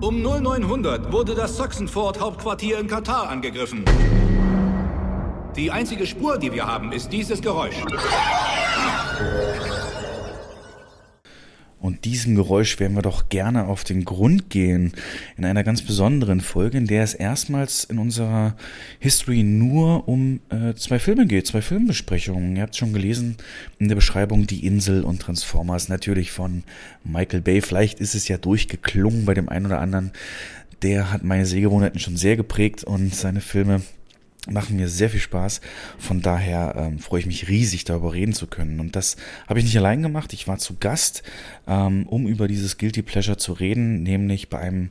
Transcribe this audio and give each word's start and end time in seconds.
Um 0.00 0.22
0900 0.22 1.12
wurde 1.12 1.34
das 1.34 1.56
Saxonford-Hauptquartier 1.56 2.78
in 2.78 2.88
Katar 2.88 3.28
angegriffen. 3.28 3.84
Die 5.56 5.70
einzige 5.70 6.06
Spur, 6.06 6.38
die 6.38 6.52
wir 6.52 6.66
haben, 6.66 6.92
ist 6.92 7.12
dieses 7.12 7.40
Geräusch. 7.40 7.76
Und 11.84 12.06
diesem 12.06 12.34
Geräusch 12.34 12.80
werden 12.80 12.96
wir 12.96 13.02
doch 13.02 13.28
gerne 13.28 13.66
auf 13.66 13.84
den 13.84 14.06
Grund 14.06 14.48
gehen 14.48 14.94
in 15.36 15.44
einer 15.44 15.62
ganz 15.62 15.82
besonderen 15.82 16.40
Folge, 16.40 16.78
in 16.78 16.86
der 16.86 17.04
es 17.04 17.12
erstmals 17.12 17.84
in 17.84 17.98
unserer 17.98 18.56
History 19.00 19.42
nur 19.42 20.08
um 20.08 20.40
äh, 20.48 20.72
zwei 20.76 20.98
Filme 20.98 21.26
geht, 21.26 21.46
zwei 21.46 21.60
Filmbesprechungen. 21.60 22.56
Ihr 22.56 22.62
habt 22.62 22.74
schon 22.74 22.94
gelesen 22.94 23.36
in 23.78 23.88
der 23.88 23.96
Beschreibung 23.96 24.46
Die 24.46 24.66
Insel 24.66 25.04
und 25.04 25.20
Transformers, 25.20 25.90
natürlich 25.90 26.32
von 26.32 26.62
Michael 27.04 27.42
Bay. 27.42 27.60
Vielleicht 27.60 28.00
ist 28.00 28.14
es 28.14 28.28
ja 28.28 28.38
durchgeklungen 28.38 29.26
bei 29.26 29.34
dem 29.34 29.50
einen 29.50 29.66
oder 29.66 29.82
anderen. 29.82 30.12
Der 30.80 31.12
hat 31.12 31.22
meine 31.22 31.44
Sehgewohnheiten 31.44 32.00
schon 32.00 32.16
sehr 32.16 32.36
geprägt 32.36 32.84
und 32.84 33.14
seine 33.14 33.42
Filme 33.42 33.82
machen 34.48 34.76
mir 34.76 34.88
sehr 34.88 35.10
viel 35.10 35.20
Spaß. 35.20 35.60
Von 35.98 36.20
daher 36.20 36.74
ähm, 36.76 36.98
freue 36.98 37.20
ich 37.20 37.26
mich 37.26 37.48
riesig, 37.48 37.84
darüber 37.84 38.12
reden 38.12 38.32
zu 38.32 38.46
können. 38.46 38.80
Und 38.80 38.96
das 38.96 39.16
habe 39.48 39.58
ich 39.58 39.64
nicht 39.64 39.76
allein 39.76 40.02
gemacht. 40.02 40.32
Ich 40.32 40.46
war 40.46 40.58
zu 40.58 40.76
Gast, 40.78 41.22
ähm, 41.66 42.06
um 42.06 42.26
über 42.26 42.48
dieses 42.48 42.78
Guilty 42.78 43.02
Pleasure 43.02 43.36
zu 43.36 43.52
reden, 43.52 44.02
nämlich 44.02 44.50
bei 44.50 44.58
einem 44.58 44.90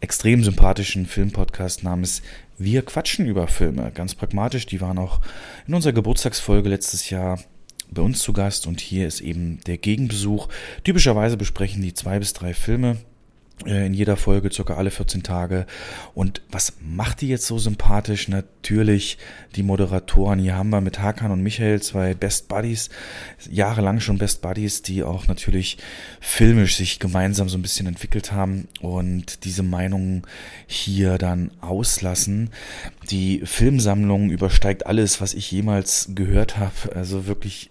extrem 0.00 0.42
sympathischen 0.42 1.06
Filmpodcast 1.06 1.84
namens 1.84 2.22
Wir 2.58 2.82
quatschen 2.82 3.26
über 3.26 3.48
Filme. 3.48 3.90
Ganz 3.94 4.14
pragmatisch. 4.14 4.66
Die 4.66 4.80
waren 4.80 4.98
auch 4.98 5.20
in 5.66 5.74
unserer 5.74 5.92
Geburtstagsfolge 5.92 6.68
letztes 6.68 7.08
Jahr 7.10 7.38
bei 7.90 8.02
uns 8.02 8.22
zu 8.22 8.32
Gast 8.32 8.66
und 8.66 8.80
hier 8.80 9.06
ist 9.06 9.20
eben 9.20 9.60
der 9.66 9.78
Gegenbesuch. 9.78 10.48
Typischerweise 10.82 11.36
besprechen 11.36 11.82
die 11.82 11.94
zwei 11.94 12.18
bis 12.18 12.32
drei 12.32 12.54
Filme 12.54 12.96
in 13.66 13.94
jeder 13.94 14.16
Folge, 14.16 14.50
circa 14.52 14.74
alle 14.74 14.90
14 14.90 15.22
Tage. 15.22 15.66
Und 16.14 16.42
was 16.50 16.74
macht 16.80 17.20
die 17.20 17.28
jetzt 17.28 17.46
so 17.46 17.58
sympathisch? 17.58 18.28
Natürlich 18.28 19.18
die 19.56 19.62
Moderatoren. 19.62 20.38
Hier 20.38 20.56
haben 20.56 20.70
wir 20.70 20.80
mit 20.80 21.00
Hakan 21.00 21.30
und 21.30 21.42
Michael 21.42 21.80
zwei 21.82 22.14
Best 22.14 22.48
Buddies, 22.48 22.90
jahrelang 23.50 24.00
schon 24.00 24.18
Best 24.18 24.42
Buddies, 24.42 24.82
die 24.82 25.02
auch 25.02 25.26
natürlich 25.26 25.78
filmisch 26.20 26.76
sich 26.76 26.98
gemeinsam 26.98 27.48
so 27.48 27.58
ein 27.58 27.62
bisschen 27.62 27.86
entwickelt 27.86 28.32
haben 28.32 28.68
und 28.80 29.44
diese 29.44 29.62
Meinungen 29.62 30.22
hier 30.66 31.18
dann 31.18 31.50
auslassen. 31.60 32.50
Die 33.10 33.42
Filmsammlung 33.44 34.30
übersteigt 34.30 34.86
alles, 34.86 35.20
was 35.20 35.34
ich 35.34 35.50
jemals 35.50 36.10
gehört 36.14 36.58
habe. 36.58 36.94
Also 36.94 37.26
wirklich 37.26 37.70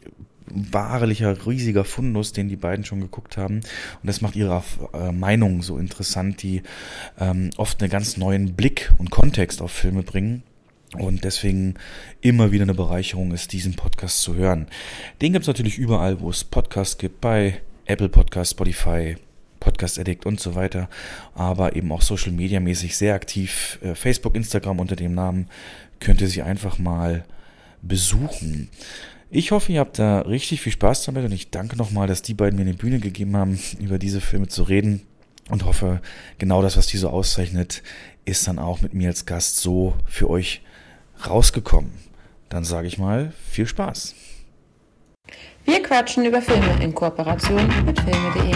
wahrlicher, 0.54 1.46
riesiger 1.46 1.84
Fundus, 1.84 2.34
den 2.34 2.50
die 2.50 2.56
beiden 2.56 2.86
schon 2.86 3.02
geguckt 3.02 3.38
haben. 3.38 3.56
Und 3.56 3.64
das 4.04 4.22
macht 4.22 4.36
ihre 4.36 4.64
äh, 4.94 5.12
Meinung 5.12 5.62
so 5.62 5.78
interessant, 5.78 6.44
die 6.44 6.64
ähm, 7.20 7.50
oft 7.58 7.82
einen 7.82 7.92
ganz 7.92 8.18
neuen 8.18 8.54
Blick 8.54 8.94
und 8.98 9.12
Kontext 9.12 9.62
auf 9.62 9.72
Filme 9.72 10.04
bringen. 10.04 10.44
Und 10.98 11.24
deswegen 11.24 11.76
immer 12.20 12.52
wieder 12.52 12.64
eine 12.64 12.74
Bereicherung 12.74 13.32
ist, 13.32 13.54
diesen 13.54 13.76
Podcast 13.76 14.22
zu 14.22 14.36
hören. 14.36 14.68
Den 15.22 15.32
gibt 15.32 15.44
es 15.44 15.48
natürlich 15.48 15.78
überall, 15.78 16.20
wo 16.20 16.30
es 16.30 16.44
Podcasts 16.44 16.98
gibt, 16.98 17.22
bei 17.22 17.62
Apple 17.86 18.10
Podcast, 18.10 18.52
Spotify, 18.52 19.16
Podcast 19.62 20.00
Addict 20.00 20.26
und 20.26 20.42
so 20.42 20.56
weiter, 20.56 20.90
aber 21.34 21.78
eben 21.78 21.92
auch 21.94 22.02
Social 22.02 22.34
Media 22.34 22.60
mäßig 22.60 22.98
sehr 22.98 23.16
aktiv. 23.16 23.80
Äh, 23.82 23.96
Facebook, 23.96 24.36
Instagram 24.36 24.80
unter 24.80 24.98
dem 24.98 25.14
Namen 25.14 25.48
könnt 26.02 26.20
ihr 26.20 26.28
sie 26.28 26.42
einfach 26.42 26.78
mal 26.78 27.24
besuchen. 27.82 28.70
Ich 29.34 29.52
hoffe, 29.52 29.72
ihr 29.72 29.80
habt 29.80 29.98
da 29.98 30.20
richtig 30.20 30.60
viel 30.60 30.74
Spaß 30.74 31.06
damit 31.06 31.24
und 31.24 31.32
ich 31.32 31.52
danke 31.52 31.78
nochmal, 31.78 32.06
dass 32.06 32.22
die 32.22 32.34
beiden 32.34 32.58
mir 32.60 32.66
eine 32.66 32.74
Bühne 32.74 33.00
gegeben 33.00 33.38
haben, 33.38 33.58
über 33.80 33.98
diese 33.98 34.20
Filme 34.20 34.50
zu 34.50 34.64
reden 34.64 35.04
und 35.50 35.64
hoffe, 35.64 36.02
genau 36.38 36.62
das, 36.62 36.76
was 36.76 36.88
die 36.88 36.98
so 36.98 37.10
auszeichnet, 37.10 37.82
ist 38.26 38.46
dann 38.46 38.60
auch 38.60 38.82
mit 38.82 38.94
mir 38.94 39.08
als 39.08 39.26
Gast 39.26 39.56
so 39.56 39.94
für 40.06 40.30
euch 40.30 40.62
rausgekommen. 41.26 41.94
Dann 42.50 42.66
sage 42.66 42.88
ich 42.88 42.98
mal, 42.98 43.32
viel 43.50 43.68
Spaß. 43.68 44.16
Wir 45.64 45.82
quatschen 45.82 46.26
über 46.26 46.42
Filme 46.42 46.84
in 46.84 46.94
Kooperation 46.94 47.66
mit 47.86 48.02
filme.de. 48.02 48.52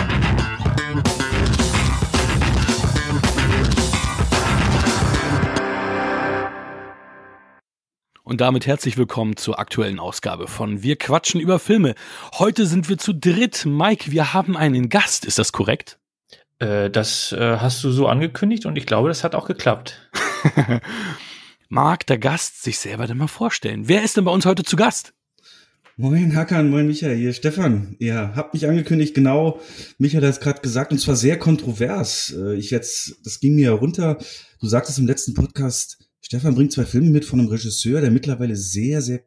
Und 8.26 8.42
damit 8.42 8.66
herzlich 8.66 8.98
willkommen 8.98 9.38
zur 9.38 9.60
aktuellen 9.60 10.00
Ausgabe 10.00 10.48
von 10.48 10.82
Wir 10.82 10.96
quatschen 10.96 11.40
über 11.40 11.60
Filme. 11.60 11.94
Heute 12.40 12.66
sind 12.66 12.90
wir 12.90 12.98
zu 12.98 13.14
dritt. 13.14 13.68
Mike, 13.68 14.12
wir 14.12 14.34
haben 14.34 14.58
einen 14.58 14.90
Gast. 14.90 15.26
Ist 15.26 15.38
das 15.38 15.52
korrekt? 15.52 16.00
Äh, 16.58 16.90
das 16.90 17.34
äh, 17.34 17.58
hast 17.58 17.84
du 17.84 17.92
so 17.92 18.08
angekündigt 18.08 18.66
und 18.66 18.80
ich 18.80 18.88
glaube, 18.88 19.10
das 19.10 19.24
hat 19.24 19.36
auch 19.36 19.46
geklappt. 19.46 20.10
Mag 21.70 22.08
der 22.08 22.18
Gast 22.18 22.64
sich 22.64 22.80
selber 22.80 23.06
denn 23.06 23.18
mal 23.18 23.28
vorstellen? 23.28 23.88
Wer 23.88 24.02
ist 24.02 24.18
denn 24.18 24.26
bei 24.26 24.32
uns 24.32 24.48
heute 24.48 24.64
zu 24.64 24.76
Gast? 24.76 25.14
Moin 25.96 26.36
Hakan, 26.36 26.72
moin 26.72 26.88
Michael, 26.88 27.18
hier 27.18 27.32
Stefan. 27.32 27.96
Ihr 28.00 28.34
habt 28.36 28.56
mich 28.56 28.68
angekündigt, 28.68 29.14
genau, 29.14 29.62
Michael 30.00 30.24
hat 30.24 30.32
es 30.32 30.40
gerade 30.40 30.62
gesagt, 30.62 30.92
und 30.92 30.98
zwar 30.98 31.16
sehr 31.16 31.38
kontrovers. 31.38 32.36
Äh, 32.36 32.56
ich 32.56 32.72
jetzt, 32.72 33.18
das 33.24 33.40
ging 33.40 33.54
mir 33.54 33.70
runter. 33.70 34.18
Du 34.60 34.66
sagtest 34.66 34.98
im 34.98 35.06
letzten 35.06 35.36
Podcast, 35.36 36.05
Stefan 36.26 36.56
bringt 36.56 36.72
zwei 36.72 36.86
Filme 36.86 37.12
mit 37.12 37.24
von 37.24 37.40
einem 37.40 37.50
Regisseur, 37.50 38.02
der 38.02 38.10
mittlerweile 38.10 38.56
sehr, 38.56 39.04
sehr 39.04 39.22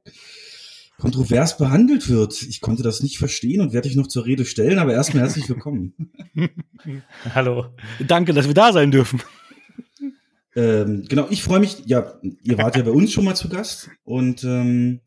kontrovers 0.99 1.57
behandelt 1.57 2.09
wird. 2.09 2.43
Ich 2.43 2.61
konnte 2.61 2.83
das 2.83 3.05
nicht 3.05 3.19
verstehen 3.19 3.61
und 3.61 3.73
werde 3.73 3.87
dich 3.89 3.97
noch 3.97 4.09
zur 4.09 4.27
Rede 4.27 4.45
stellen, 4.45 4.81
aber 4.81 4.95
erstmal 4.95 5.23
herzlich 5.23 5.49
willkommen. 5.49 5.95
Hallo. 7.37 7.67
Danke, 8.05 8.33
dass 8.33 8.49
wir 8.49 8.55
da 8.55 8.73
sein 8.73 8.91
dürfen. 8.91 9.23
Ähm, 10.57 11.05
genau, 11.09 11.29
ich 11.31 11.45
freue 11.45 11.61
mich, 11.61 11.85
ja, 11.87 12.15
ihr 12.43 12.59
wart 12.59 12.75
ja 12.75 12.83
bei 12.83 12.91
uns 12.91 13.13
schon 13.13 13.25
mal 13.25 13.37
zu 13.37 13.49
Gast 13.49 13.91
und 14.03 14.43
ähm, 14.43 14.99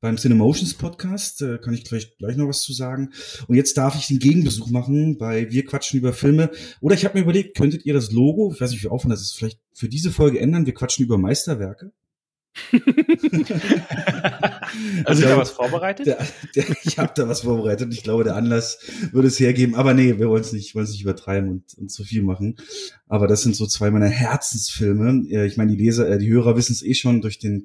beim 0.00 0.16
Cinemotions 0.16 0.74
Podcast, 0.74 1.42
äh, 1.42 1.58
kann 1.58 1.74
ich 1.74 1.84
gleich, 1.84 2.16
gleich 2.16 2.36
noch 2.36 2.48
was 2.48 2.62
zu 2.62 2.72
sagen. 2.72 3.12
Und 3.48 3.56
jetzt 3.56 3.76
darf 3.76 3.96
ich 3.96 4.06
den 4.06 4.18
Gegenbesuch 4.18 4.70
machen 4.70 5.18
bei 5.18 5.50
Wir 5.50 5.64
quatschen 5.64 5.98
über 5.98 6.12
Filme. 6.12 6.50
Oder 6.80 6.94
ich 6.94 7.04
habe 7.04 7.18
mir 7.18 7.24
überlegt, 7.24 7.56
könntet 7.56 7.84
ihr 7.84 7.94
das 7.94 8.10
Logo, 8.10 8.52
ich 8.54 8.60
weiß 8.60 8.70
nicht, 8.70 8.82
wie 8.82 8.88
aufwendig 8.88 9.18
das 9.18 9.26
ist, 9.26 9.36
vielleicht 9.36 9.60
für 9.72 9.88
diese 9.88 10.10
Folge 10.10 10.40
ändern? 10.40 10.66
Wir 10.66 10.74
quatschen 10.74 11.04
über 11.04 11.18
Meisterwerke. 11.18 11.92
also, 15.04 15.22
da 15.22 15.36
was 15.36 15.50
vorbereitet? 15.50 16.06
Der, 16.06 16.18
der, 16.56 16.64
ich 16.82 16.98
habe 16.98 17.12
da 17.14 17.28
was 17.28 17.42
vorbereitet. 17.42 17.92
Ich 17.92 18.02
glaube, 18.02 18.24
der 18.24 18.34
Anlass 18.34 18.80
würde 19.12 19.28
es 19.28 19.38
hergeben. 19.38 19.76
Aber 19.76 19.94
nee, 19.94 20.18
wir 20.18 20.28
wollen 20.28 20.42
es 20.42 20.52
nicht, 20.52 20.74
wollen 20.74 20.84
es 20.84 20.90
nicht 20.90 21.02
übertreiben 21.02 21.48
und, 21.48 21.74
und 21.78 21.90
zu 21.90 22.02
viel 22.04 22.22
machen. 22.22 22.56
Aber 23.06 23.28
das 23.28 23.42
sind 23.42 23.54
so 23.54 23.66
zwei 23.66 23.90
meiner 23.90 24.08
Herzensfilme. 24.08 25.46
Ich 25.46 25.56
meine, 25.56 25.76
die 25.76 25.82
Leser, 25.82 26.08
äh, 26.08 26.18
die 26.18 26.30
Hörer 26.30 26.56
wissen 26.56 26.72
es 26.72 26.82
eh 26.82 26.94
schon 26.94 27.20
durch 27.20 27.38
den 27.38 27.62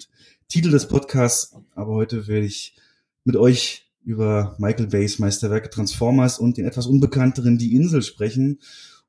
Titel 0.47 0.72
des 0.72 0.88
Podcasts. 0.88 1.56
Aber 1.73 1.94
heute 1.94 2.28
werde 2.28 2.45
ich 2.45 2.75
mit 3.23 3.35
euch 3.35 3.91
über 4.03 4.56
Michael 4.59 4.88
Bays 4.88 5.19
Meisterwerke 5.19 5.69
Transformers 5.69 6.39
und 6.39 6.57
den 6.57 6.66
etwas 6.66 6.85
unbekannteren 6.85 7.57
Die 7.57 7.75
Insel 7.75 8.01
sprechen. 8.01 8.59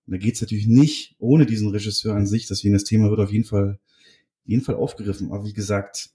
Und 0.07 0.13
da 0.13 0.17
geht 0.17 0.37
es 0.37 0.41
natürlich 0.41 0.67
nicht 0.67 1.15
ohne 1.19 1.47
diesen 1.47 1.69
Regisseur 1.69 2.15
an 2.15 2.27
sich. 2.27 2.47
Deswegen 2.47 2.75
das 2.75 2.85
Thema 2.85 3.11
wird 3.11 3.21
auf 3.21 3.33
jeden 3.33 3.45
Fall, 3.45 3.79
jeden 4.45 4.63
Fall 4.63 4.77
aufgegriffen. 4.77 5.33
Aber 5.33 5.45
wie 5.45 5.53
gesagt, 5.53 6.11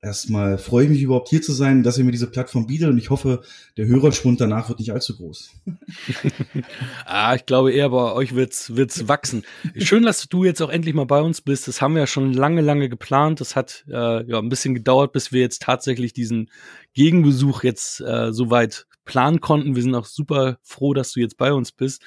erstmal 0.00 0.58
freue 0.58 0.84
ich 0.84 0.90
mich 0.90 1.02
überhaupt 1.02 1.28
hier 1.28 1.42
zu 1.42 1.52
sein, 1.52 1.82
dass 1.82 1.98
ihr 1.98 2.04
mir 2.04 2.12
diese 2.12 2.30
Plattform 2.30 2.66
bietet 2.66 2.88
und 2.88 2.98
ich 2.98 3.10
hoffe, 3.10 3.42
der 3.76 3.86
Hörerschwund 3.86 4.40
danach 4.40 4.68
wird 4.68 4.78
nicht 4.78 4.92
allzu 4.92 5.16
groß. 5.16 5.50
ah, 7.04 7.34
ich 7.34 7.46
glaube 7.46 7.72
eher 7.72 7.90
bei 7.90 8.12
euch 8.12 8.34
wird's 8.34 8.76
wird's 8.76 9.08
wachsen. 9.08 9.44
Schön, 9.76 10.04
dass 10.04 10.28
du 10.28 10.44
jetzt 10.44 10.62
auch 10.62 10.70
endlich 10.70 10.94
mal 10.94 11.06
bei 11.06 11.20
uns 11.20 11.40
bist. 11.40 11.68
Das 11.68 11.80
haben 11.80 11.94
wir 11.94 12.00
ja 12.00 12.06
schon 12.06 12.32
lange, 12.32 12.60
lange 12.60 12.88
geplant. 12.88 13.40
Das 13.40 13.56
hat 13.56 13.84
äh, 13.88 14.24
ja 14.28 14.38
ein 14.38 14.48
bisschen 14.48 14.74
gedauert, 14.74 15.12
bis 15.12 15.32
wir 15.32 15.40
jetzt 15.40 15.62
tatsächlich 15.62 16.12
diesen 16.12 16.50
Gegenbesuch 16.94 17.62
jetzt 17.64 18.00
äh, 18.00 18.32
soweit 18.32 18.86
planen 19.04 19.40
konnten. 19.40 19.74
Wir 19.74 19.82
sind 19.82 19.94
auch 19.94 20.06
super 20.06 20.58
froh, 20.62 20.94
dass 20.94 21.12
du 21.12 21.20
jetzt 21.20 21.36
bei 21.36 21.52
uns 21.52 21.72
bist. 21.72 22.02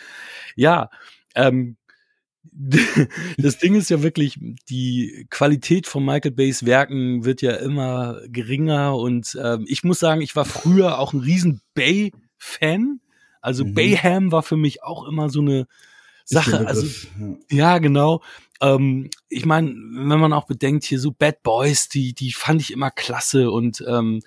Ja, 0.56 0.90
ähm, 1.36 1.78
das 2.44 3.58
Ding 3.60 3.76
ist 3.76 3.90
ja 3.90 4.02
wirklich, 4.02 4.40
die 4.70 5.28
Qualität 5.30 5.88
von 5.88 6.04
Michael 6.04 6.32
Bays 6.32 6.66
Werken 6.66 7.24
wird 7.24 7.42
ja 7.42 7.52
immer 7.52 8.20
geringer 8.28 8.96
und 8.96 9.38
ähm, 9.42 9.66
ich 9.68 9.84
muss 9.84 10.00
sagen, 10.00 10.22
ich 10.22 10.36
war 10.36 10.46
früher 10.46 11.00
auch 11.00 11.14
ein 11.14 11.20
riesen 11.20 11.62
Bay-Fan. 11.76 13.00
Also 13.42 13.66
mhm. 13.66 13.74
Bayham 13.74 14.32
war 14.32 14.44
für 14.44 14.58
mich 14.58 14.84
auch 14.84 15.08
immer 15.08 15.30
so 15.30 15.42
eine 15.42 15.68
Sache. 16.26 16.66
Also 16.68 16.88
ja. 17.50 17.78
genau. 17.78 18.22
Ähm, 18.60 19.10
ich 19.30 19.46
meine, 19.46 19.70
wenn 19.70 20.20
man 20.20 20.34
auch 20.34 20.46
bedenkt 20.46 20.84
hier 20.84 21.00
so 21.00 21.12
Bad 21.12 21.44
Boys, 21.44 21.90
die 21.90 22.14
die 22.14 22.32
fand 22.32 22.62
ich 22.62 22.72
immer 22.72 22.92
klasse 22.92 23.52
und 23.52 23.84
ähm, 23.88 24.22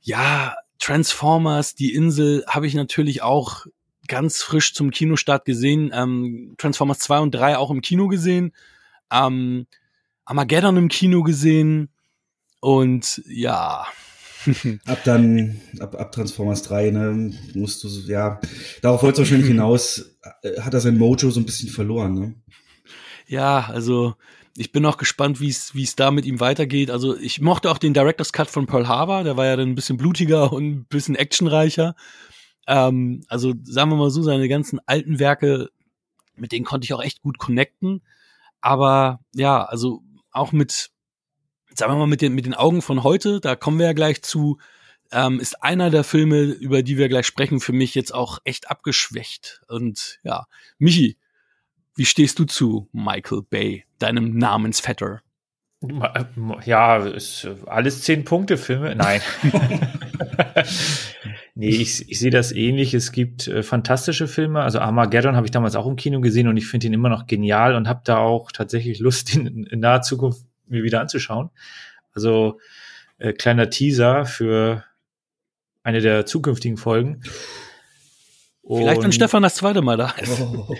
ja 0.00 0.56
Transformers, 0.78 1.74
die 1.74 1.94
Insel 1.94 2.44
habe 2.46 2.66
ich 2.66 2.74
natürlich 2.74 3.22
auch 3.22 3.66
ganz 4.08 4.42
frisch 4.42 4.74
zum 4.74 4.90
Kinostart 4.90 5.44
gesehen. 5.44 5.90
Ähm, 5.94 6.54
Transformers 6.58 6.98
2 7.00 7.18
und 7.20 7.30
3 7.32 7.58
auch 7.58 7.70
im 7.70 7.82
Kino 7.82 8.08
gesehen. 8.08 8.52
Ähm, 9.10 9.66
Armageddon 10.24 10.76
im 10.76 10.88
Kino 10.88 11.22
gesehen. 11.22 11.88
Und 12.60 13.22
ja. 13.26 13.86
ab 14.86 14.98
dann, 15.04 15.60
ab, 15.80 15.94
ab 15.96 16.12
Transformers 16.12 16.62
3, 16.62 16.90
ne, 16.90 17.32
musst 17.54 17.82
du, 17.84 17.88
ja, 18.06 18.40
darauf 18.82 19.02
wolltest 19.02 19.18
du 19.18 19.22
wahrscheinlich 19.22 19.48
hinaus, 19.48 20.16
äh, 20.42 20.60
hat 20.60 20.74
er 20.74 20.80
sein 20.80 20.98
Mojo 20.98 21.30
so 21.30 21.40
ein 21.40 21.46
bisschen 21.46 21.68
verloren, 21.68 22.14
ne? 22.14 22.34
Ja, 23.26 23.66
also 23.68 24.14
ich 24.56 24.72
bin 24.72 24.86
auch 24.86 24.96
gespannt, 24.96 25.40
wie 25.40 25.48
es 25.48 25.74
wie 25.74 25.82
es 25.82 25.96
da 25.96 26.10
mit 26.10 26.24
ihm 26.24 26.40
weitergeht. 26.40 26.90
Also 26.90 27.16
ich 27.16 27.40
mochte 27.40 27.70
auch 27.70 27.78
den 27.78 27.92
Director's 27.92 28.32
Cut 28.32 28.48
von 28.48 28.66
Pearl 28.66 28.88
Harbor, 28.88 29.24
der 29.24 29.36
war 29.36 29.46
ja 29.46 29.56
dann 29.56 29.68
ein 29.68 29.74
bisschen 29.74 29.96
blutiger 29.96 30.52
und 30.52 30.64
ein 30.64 30.84
bisschen 30.84 31.14
actionreicher. 31.14 31.94
Ähm, 32.66 33.24
also 33.28 33.54
sagen 33.62 33.90
wir 33.90 33.96
mal 33.96 34.10
so, 34.10 34.22
seine 34.22 34.48
ganzen 34.48 34.80
alten 34.86 35.18
Werke, 35.18 35.70
mit 36.34 36.52
denen 36.52 36.64
konnte 36.64 36.84
ich 36.84 36.94
auch 36.94 37.02
echt 37.02 37.22
gut 37.22 37.38
connecten. 37.38 38.02
Aber 38.60 39.20
ja, 39.34 39.64
also 39.64 40.02
auch 40.30 40.52
mit, 40.52 40.90
sagen 41.74 41.92
wir 41.92 41.98
mal, 41.98 42.06
mit 42.06 42.20
den, 42.20 42.34
mit 42.34 42.46
den 42.46 42.54
Augen 42.54 42.82
von 42.82 43.02
heute, 43.02 43.40
da 43.40 43.56
kommen 43.56 43.78
wir 43.78 43.86
ja 43.86 43.92
gleich 43.92 44.22
zu, 44.22 44.58
ähm, 45.12 45.40
ist 45.40 45.62
einer 45.62 45.90
der 45.90 46.04
Filme, 46.04 46.42
über 46.42 46.82
die 46.82 46.98
wir 46.98 47.08
gleich 47.08 47.26
sprechen, 47.26 47.60
für 47.60 47.72
mich 47.72 47.94
jetzt 47.94 48.12
auch 48.12 48.38
echt 48.44 48.70
abgeschwächt. 48.70 49.62
Und 49.68 50.18
ja, 50.24 50.46
Michi, 50.78 51.16
wie 51.94 52.04
stehst 52.04 52.38
du 52.38 52.44
zu 52.44 52.88
Michael 52.92 53.42
Bay, 53.42 53.84
deinem 53.98 54.36
Namensvetter? 54.36 55.22
Ja, 56.64 56.96
ist 57.04 57.46
alles 57.66 58.02
zehn 58.02 58.24
Punkte 58.24 58.56
Filme. 58.56 58.94
Nein. 58.96 59.20
nee, 61.54 61.68
ich, 61.68 62.10
ich 62.10 62.18
sehe 62.18 62.30
das 62.30 62.50
ähnlich. 62.50 62.94
Es 62.94 63.12
gibt 63.12 63.46
äh, 63.46 63.62
fantastische 63.62 64.26
Filme. 64.26 64.62
Also 64.62 64.78
Armageddon 64.78 65.36
habe 65.36 65.46
ich 65.46 65.50
damals 65.50 65.76
auch 65.76 65.86
im 65.86 65.96
Kino 65.96 66.20
gesehen 66.20 66.48
und 66.48 66.56
ich 66.56 66.66
finde 66.66 66.86
ihn 66.86 66.94
immer 66.94 67.10
noch 67.10 67.26
genial 67.26 67.74
und 67.74 67.88
habe 67.88 68.00
da 68.04 68.18
auch 68.18 68.52
tatsächlich 68.52 69.00
Lust, 69.00 69.34
ihn 69.34 69.46
in, 69.46 69.64
in 69.64 69.80
naher 69.80 70.02
Zukunft 70.02 70.44
mir 70.66 70.82
wieder 70.82 71.00
anzuschauen. 71.00 71.50
Also 72.14 72.58
äh, 73.18 73.34
kleiner 73.34 73.68
Teaser 73.68 74.24
für 74.24 74.84
eine 75.82 76.00
der 76.00 76.26
zukünftigen 76.26 76.78
Folgen. 76.78 77.22
Vielleicht, 78.66 79.02
wenn 79.02 79.12
Stefan 79.12 79.42
das 79.42 79.54
zweite 79.54 79.80
Mal 79.82 79.96
da 79.96 80.10
ist. 80.18 80.40
Oh. 80.40 80.74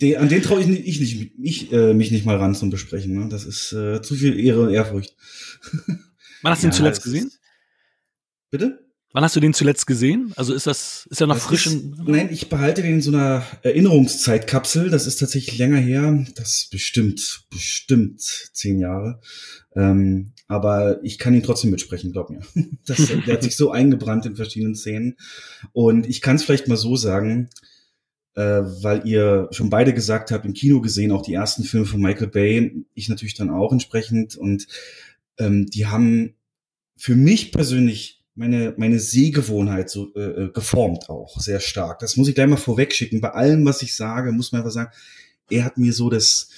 Den, 0.00 0.16
an 0.16 0.28
den 0.28 0.42
traue 0.42 0.60
ich, 0.60 0.66
nicht, 0.66 0.86
ich, 0.86 1.00
nicht, 1.00 1.32
ich 1.38 1.72
äh, 1.72 1.94
mich 1.94 2.10
nicht 2.10 2.26
mal 2.26 2.36
ran 2.36 2.54
zum 2.54 2.70
Besprechen. 2.70 3.14
Ne? 3.14 3.28
Das 3.28 3.44
ist 3.44 3.72
äh, 3.72 4.02
zu 4.02 4.14
viel 4.14 4.38
Ehre 4.38 4.62
und 4.62 4.70
Ehrfurcht. 4.72 5.16
Wann 6.42 6.52
hast 6.52 6.62
du 6.62 6.66
ja, 6.66 6.72
ihn 6.72 6.76
zuletzt 6.76 7.02
gesehen? 7.02 7.30
Bitte? 8.50 8.86
Wann 9.12 9.24
hast 9.24 9.34
du 9.34 9.40
den 9.40 9.54
zuletzt 9.54 9.86
gesehen? 9.86 10.34
Also 10.36 10.52
ist 10.52 10.66
das, 10.66 11.08
ist 11.10 11.22
er 11.22 11.26
noch 11.26 11.36
das 11.36 11.44
frisch? 11.44 11.66
Ist, 11.68 11.82
nein, 12.04 12.28
ich 12.30 12.50
behalte 12.50 12.82
den 12.82 12.96
in 12.96 13.00
so 13.00 13.10
einer 13.10 13.46
Erinnerungszeitkapsel. 13.62 14.90
Das 14.90 15.06
ist 15.06 15.16
tatsächlich 15.16 15.56
länger 15.56 15.78
her. 15.78 16.26
Das 16.34 16.48
ist 16.48 16.70
bestimmt, 16.70 17.46
bestimmt 17.50 18.20
zehn 18.20 18.78
Jahre. 18.78 19.20
Ähm, 19.74 20.32
aber 20.48 21.02
ich 21.02 21.18
kann 21.18 21.32
ihn 21.32 21.42
trotzdem 21.42 21.70
mitsprechen, 21.70 22.12
glaub 22.12 22.28
mir. 22.28 22.40
Das, 22.86 23.06
der 23.06 23.34
hat 23.34 23.42
sich 23.42 23.56
so 23.56 23.70
eingebrannt 23.72 24.26
in 24.26 24.36
verschiedenen 24.36 24.74
Szenen. 24.74 25.16
Und 25.72 26.06
ich 26.06 26.20
kann 26.20 26.36
es 26.36 26.44
vielleicht 26.44 26.68
mal 26.68 26.76
so 26.76 26.94
sagen, 26.94 27.48
äh, 28.36 28.62
weil 28.82 29.08
ihr 29.08 29.48
schon 29.50 29.70
beide 29.70 29.94
gesagt 29.94 30.30
habt, 30.30 30.44
im 30.44 30.52
Kino 30.52 30.80
gesehen, 30.80 31.10
auch 31.10 31.22
die 31.22 31.34
ersten 31.34 31.64
Filme 31.64 31.86
von 31.86 32.00
Michael 32.00 32.28
Bay, 32.28 32.84
ich 32.94 33.08
natürlich 33.08 33.34
dann 33.34 33.50
auch 33.50 33.72
entsprechend. 33.72 34.36
Und 34.36 34.66
ähm, 35.38 35.66
die 35.66 35.86
haben 35.86 36.34
für 36.96 37.16
mich 37.16 37.50
persönlich 37.50 38.22
meine, 38.34 38.74
meine 38.76 39.00
Sehgewohnheit 39.00 39.88
so 39.88 40.14
äh, 40.14 40.44
äh, 40.44 40.50
geformt 40.52 41.08
auch 41.08 41.40
sehr 41.40 41.60
stark. 41.60 42.00
Das 42.00 42.18
muss 42.18 42.28
ich 42.28 42.34
gleich 42.34 42.46
mal 42.46 42.56
vorweg 42.58 42.94
schicken. 42.94 43.22
Bei 43.22 43.30
allem, 43.30 43.64
was 43.64 43.80
ich 43.80 43.96
sage, 43.96 44.32
muss 44.32 44.52
man 44.52 44.60
einfach 44.60 44.72
sagen, 44.72 44.90
er 45.48 45.64
hat 45.64 45.78
mir 45.78 45.94
so 45.94 46.10
das 46.10 46.50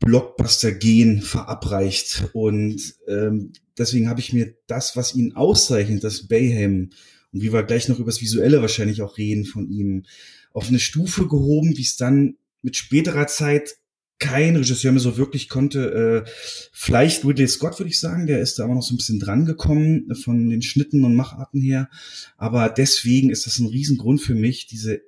Blockbuster-Gen 0.00 1.22
verabreicht. 1.22 2.24
Und 2.32 2.96
ähm, 3.06 3.52
deswegen 3.78 4.08
habe 4.08 4.18
ich 4.18 4.32
mir 4.32 4.54
das, 4.66 4.96
was 4.96 5.14
ihn 5.14 5.36
auszeichnet, 5.36 6.02
das 6.02 6.26
Bayhem, 6.26 6.90
und 7.32 7.40
wie 7.40 7.52
wir 7.52 7.62
gleich 7.62 7.88
noch 7.88 7.98
über 8.00 8.10
das 8.10 8.20
Visuelle 8.20 8.60
wahrscheinlich 8.60 9.00
auch 9.00 9.16
reden 9.16 9.44
von 9.44 9.70
ihm, 9.70 10.04
auf 10.52 10.68
eine 10.68 10.80
Stufe 10.80 11.28
gehoben, 11.28 11.76
wie 11.76 11.82
es 11.82 11.96
dann 11.96 12.36
mit 12.62 12.76
späterer 12.76 13.26
Zeit 13.26 13.76
kein 14.22 14.54
Regisseur 14.54 14.92
mehr 14.92 15.00
so 15.00 15.16
wirklich 15.16 15.48
konnte. 15.48 16.24
Äh, 16.26 16.30
vielleicht 16.72 17.24
Ridley 17.24 17.48
Scott, 17.48 17.80
würde 17.80 17.90
ich 17.90 17.98
sagen, 17.98 18.28
der 18.28 18.40
ist 18.40 18.58
da 18.58 18.64
aber 18.64 18.74
noch 18.74 18.82
so 18.82 18.94
ein 18.94 18.96
bisschen 18.96 19.18
dran 19.18 19.44
gekommen 19.44 20.08
äh, 20.10 20.14
von 20.14 20.48
den 20.48 20.62
Schnitten 20.62 21.04
und 21.04 21.16
Macharten 21.16 21.60
her. 21.60 21.90
Aber 22.36 22.68
deswegen 22.68 23.30
ist 23.30 23.46
das 23.46 23.58
ein 23.58 23.66
Riesengrund 23.66 24.20
für 24.20 24.36
mich, 24.36 24.68
diese 24.68 25.02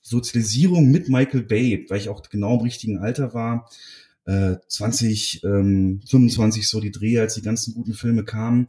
Sozialisierung 0.00 0.90
mit 0.90 1.08
Michael 1.08 1.44
Bay, 1.44 1.86
weil 1.88 1.98
ich 1.98 2.08
auch 2.08 2.28
genau 2.28 2.54
im 2.54 2.62
richtigen 2.62 2.98
Alter 2.98 3.34
war. 3.34 3.70
Äh, 4.24 4.56
20, 4.66 5.44
ähm, 5.44 6.00
25 6.08 6.66
so 6.66 6.80
die 6.80 6.90
Dreh, 6.90 7.20
als 7.20 7.34
die 7.34 7.42
ganzen 7.42 7.72
guten 7.72 7.94
Filme 7.94 8.24
kamen. 8.24 8.66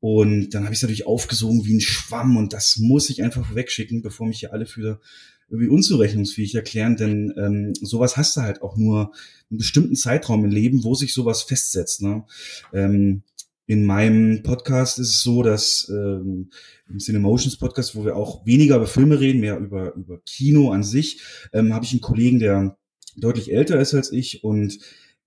Und 0.00 0.50
dann 0.50 0.64
habe 0.64 0.72
ich 0.72 0.78
es 0.78 0.82
natürlich 0.82 1.06
aufgesogen 1.06 1.64
wie 1.64 1.74
ein 1.74 1.80
Schwamm 1.80 2.36
und 2.36 2.52
das 2.52 2.76
muss 2.78 3.10
ich 3.10 3.22
einfach 3.22 3.54
wegschicken, 3.54 4.02
bevor 4.02 4.26
mich 4.26 4.40
hier 4.40 4.52
alle 4.52 4.66
für 4.66 5.00
irgendwie 5.48 5.68
unzurechnungsfähig 5.68 6.54
erklären, 6.54 6.96
denn 6.96 7.32
ähm, 7.36 7.74
sowas 7.80 8.16
hast 8.16 8.36
du 8.36 8.42
halt 8.42 8.62
auch 8.62 8.76
nur 8.76 9.12
einen 9.50 9.58
bestimmten 9.58 9.96
Zeitraum 9.96 10.44
im 10.44 10.50
Leben, 10.50 10.84
wo 10.84 10.94
sich 10.94 11.14
sowas 11.14 11.42
festsetzt. 11.42 12.02
Ne? 12.02 12.24
Ähm, 12.72 13.22
in 13.66 13.84
meinem 13.84 14.42
Podcast 14.42 14.98
ist 14.98 15.08
es 15.08 15.22
so, 15.22 15.42
dass 15.42 15.88
ähm, 15.90 16.50
im 16.88 16.98
Cinemotions 16.98 17.58
Podcast, 17.58 17.94
wo 17.94 18.04
wir 18.04 18.16
auch 18.16 18.44
weniger 18.46 18.76
über 18.76 18.86
Filme 18.86 19.20
reden, 19.20 19.40
mehr 19.40 19.58
über, 19.58 19.94
über 19.94 20.20
Kino 20.24 20.70
an 20.70 20.82
sich, 20.82 21.20
ähm, 21.52 21.74
habe 21.74 21.84
ich 21.84 21.92
einen 21.92 22.00
Kollegen, 22.00 22.38
der 22.38 22.78
deutlich 23.16 23.52
älter 23.52 23.78
ist 23.80 23.94
als 23.94 24.12
ich 24.12 24.42
und 24.44 24.78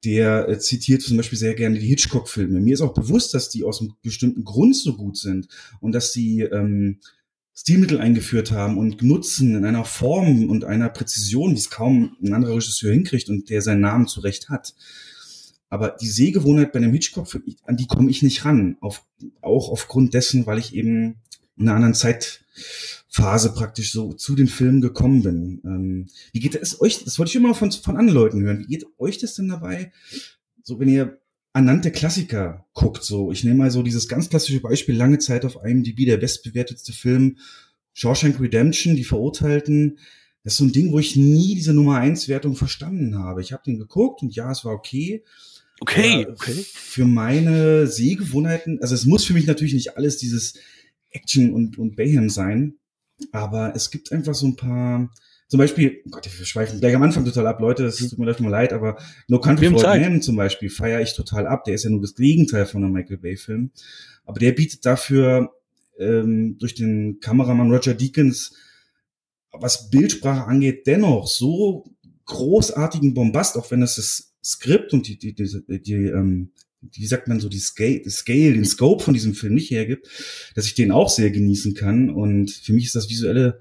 der 0.04 0.50
äh, 0.50 0.60
zitiert 0.60 1.04
zum 1.04 1.18
Beispiel 1.18 1.38
sehr 1.38 1.54
gerne 1.54 1.78
die 1.78 1.88
Hitchcock-Filme. 1.88 2.60
Mir 2.60 2.74
ist 2.74 2.82
auch 2.82 2.94
bewusst, 2.94 3.34
dass 3.34 3.50
die 3.50 3.64
aus 3.64 3.80
einem 3.80 3.94
bestimmten 4.02 4.44
Grund 4.44 4.76
so 4.76 4.96
gut 4.96 5.18
sind 5.18 5.48
und 5.80 5.92
dass 5.94 6.12
sie 6.12 6.42
ähm, 6.42 7.00
Stilmittel 7.54 8.00
eingeführt 8.00 8.52
haben 8.52 8.78
und 8.78 9.02
nutzen 9.02 9.56
in 9.56 9.66
einer 9.66 9.86
Form 9.86 10.50
und 10.50 10.64
einer 10.64 10.90
Präzision, 10.90 11.52
wie 11.52 11.60
es 11.60 11.70
kaum 11.70 12.16
ein 12.24 12.34
anderer 12.34 12.56
Regisseur 12.56 12.92
hinkriegt 12.92 13.30
und 13.30 13.50
der 13.50 13.62
seinen 13.62 13.82
Namen 13.82 14.08
zurecht 14.08 14.50
hat. 14.50 14.74
Aber 15.70 15.96
die 16.02 16.08
Sehgewohnheit 16.08 16.74
bei 16.74 16.80
einem 16.80 16.92
Hitchcock, 16.92 17.28
an 17.64 17.78
die 17.78 17.88
komme 17.88 18.10
ich 18.10 18.24
nicht 18.24 18.44
ran. 18.44 18.78
Auf, 18.82 19.06
auch 19.42 19.70
aufgrund 19.70 20.14
dessen, 20.14 20.46
weil 20.46 20.60
ich 20.60 20.76
eben 20.76 21.22
in 21.58 21.68
einer 21.68 21.76
anderen 21.76 21.94
Zeitphase 21.94 23.54
praktisch 23.54 23.92
so 23.92 24.14
zu 24.14 24.36
den 24.36 24.48
Filmen 24.48 24.82
gekommen 24.82 25.24
bin. 25.24 25.62
Ähm, 25.64 26.08
wie 26.34 26.40
geht 26.40 26.56
es 26.56 26.82
euch, 26.82 27.04
das 27.04 27.20
wollte 27.20 27.30
ich 27.30 27.36
immer 27.36 27.54
von, 27.54 27.72
von 27.72 27.96
anderen 27.96 28.20
Leuten 28.20 28.42
hören, 28.42 28.60
wie 28.60 28.68
geht 28.68 28.86
euch 28.98 29.18
das 29.18 29.36
denn 29.36 29.48
dabei? 29.48 29.94
So, 30.64 30.80
wenn 30.80 30.90
ihr 30.90 31.21
anhand 31.54 31.86
der 31.86 31.92
Klassiker 31.92 32.66
guckt. 32.74 33.04
So, 33.04 33.32
ich 33.32 33.44
nehme 33.44 33.58
mal 33.58 33.72
so 33.72 33.84
dieses 33.84 34.08
ganz 34.08 34.30
klassische 34.30 34.62
Beispiel, 34.62 34.96
lange 34.96 35.20
Zeit 35.20 35.46
auf 35.46 35.58
IMDb, 35.64 36.06
der 36.06 36.18
bestbewertetste 36.18 36.94
Film, 36.94 37.38
Shawshank 37.94 38.40
Redemption, 38.40 38.96
die 38.96 39.04
Verurteilten. 39.04 39.98
Das 40.44 40.54
ist 40.54 40.58
so 40.58 40.66
ein 40.66 40.72
Ding, 40.72 40.92
wo 40.92 41.00
ich 41.00 41.16
nie 41.16 41.56
diese 41.56 41.74
Nummer 41.74 41.98
1 41.98 42.28
Wertung 42.28 42.56
verstanden 42.56 43.18
habe. 43.18 43.42
Ich 43.42 43.54
habe 43.54 43.64
den 43.66 43.78
geguckt 43.78 44.22
und 44.22 44.36
ja, 44.36 44.52
es 44.52 44.66
war 44.66 44.74
okay. 44.74 45.24
Okay, 45.82 46.28
okay. 46.30 46.64
Für 46.74 47.06
meine 47.06 47.88
Sehgewohnheiten, 47.88 48.80
also 48.82 48.94
es 48.94 49.06
muss 49.06 49.26
für 49.26 49.34
mich 49.34 49.48
natürlich 49.48 49.74
nicht 49.74 49.98
alles 49.98 50.18
dieses 50.18 50.54
Action 51.10 51.54
und, 51.54 51.78
und 51.78 51.96
Bayhem 51.96 52.30
sein, 52.30 52.76
aber 53.32 53.76
es 53.76 53.90
gibt 53.92 54.12
einfach 54.12 54.36
so 54.36 54.48
ein 54.48 54.56
paar, 54.56 55.12
zum 55.52 55.58
Beispiel, 55.58 56.02
oh 56.06 56.12
Gott, 56.12 56.26
wir 56.26 56.46
schweifen 56.46 56.80
gleich 56.80 56.96
am 56.96 57.04
Anfang 57.04 57.26
total 57.26 57.46
ab, 57.46 57.60
Leute, 57.60 57.84
das 57.84 57.98
tut 57.98 58.18
mir 58.18 58.26
leid, 58.26 58.40
leid 58.40 58.72
aber 58.72 58.98
No 59.28 59.38
Country 59.38 59.68
for 59.68 59.84
Old 59.84 60.00
Men 60.00 60.22
zum 60.22 60.38
Beispiel 60.38 60.70
feiere 60.70 61.02
ich 61.02 61.14
total 61.14 61.46
ab. 61.46 61.66
Der 61.66 61.74
ist 61.74 61.84
ja 61.84 61.90
nur 61.90 62.00
das 62.00 62.16
Gegenteil 62.16 62.66
von 62.66 62.82
einem 62.82 62.94
Michael 62.94 63.18
Bay-Film. 63.18 63.72
Aber 64.24 64.40
der 64.40 64.54
bietet 64.54 64.86
dafür 64.86 65.52
ähm, 66.00 66.58
durch 66.58 66.74
den 66.74 67.20
Kameramann 67.20 67.70
Roger 67.70 67.94
Deakins, 67.94 68.56
was 69.52 69.90
Bildsprache 69.90 70.48
angeht, 70.48 70.88
dennoch 70.88 71.28
so 71.28 71.84
großartigen 72.28 73.14
Bombast, 73.14 73.58
auch 73.58 73.70
wenn 73.72 73.82
es 73.82 73.96
das 73.96 74.34
Skript 74.42 74.94
und 74.94 75.10
die, 75.10 75.18
die, 75.18 75.36
die, 75.36 75.82
die 75.82 75.94
ähm, 75.96 76.54
wie 76.80 77.06
sagt 77.06 77.28
man 77.28 77.42
so, 77.42 77.50
die 77.50 77.60
Scale, 77.60 78.00
die 78.00 78.10
Scale, 78.10 78.54
den 78.54 78.64
Scope 78.64 79.04
von 79.04 79.14
diesem 79.14 79.34
Film 79.34 79.56
nicht 79.56 79.70
hergibt, 79.70 80.08
dass 80.56 80.66
ich 80.66 80.76
den 80.76 80.94
auch 80.94 81.10
sehr 81.10 81.30
genießen 81.30 81.74
kann. 81.74 82.10
Und 82.10 82.52
für 82.52 82.72
mich 82.72 82.86
ist 82.86 82.96
das 82.96 83.10
visuelle 83.10 83.60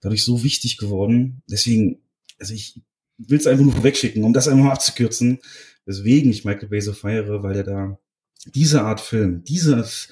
dadurch 0.00 0.24
so 0.24 0.42
wichtig 0.42 0.76
geworden. 0.78 1.42
Deswegen, 1.48 2.00
also 2.38 2.54
ich 2.54 2.80
will 3.18 3.38
es 3.38 3.46
einfach 3.46 3.64
nur 3.64 3.74
vorwegschicken, 3.74 4.24
um 4.24 4.32
das 4.32 4.48
einmal 4.48 4.72
abzukürzen, 4.72 5.40
weswegen 5.84 6.30
ich 6.30 6.44
Michael 6.44 6.68
Bay 6.68 6.80
so 6.80 6.92
feiere, 6.92 7.42
weil 7.42 7.56
er 7.56 7.64
da 7.64 7.98
diese 8.46 8.82
Art 8.82 9.00
Film, 9.00 9.44
dieses 9.44 10.08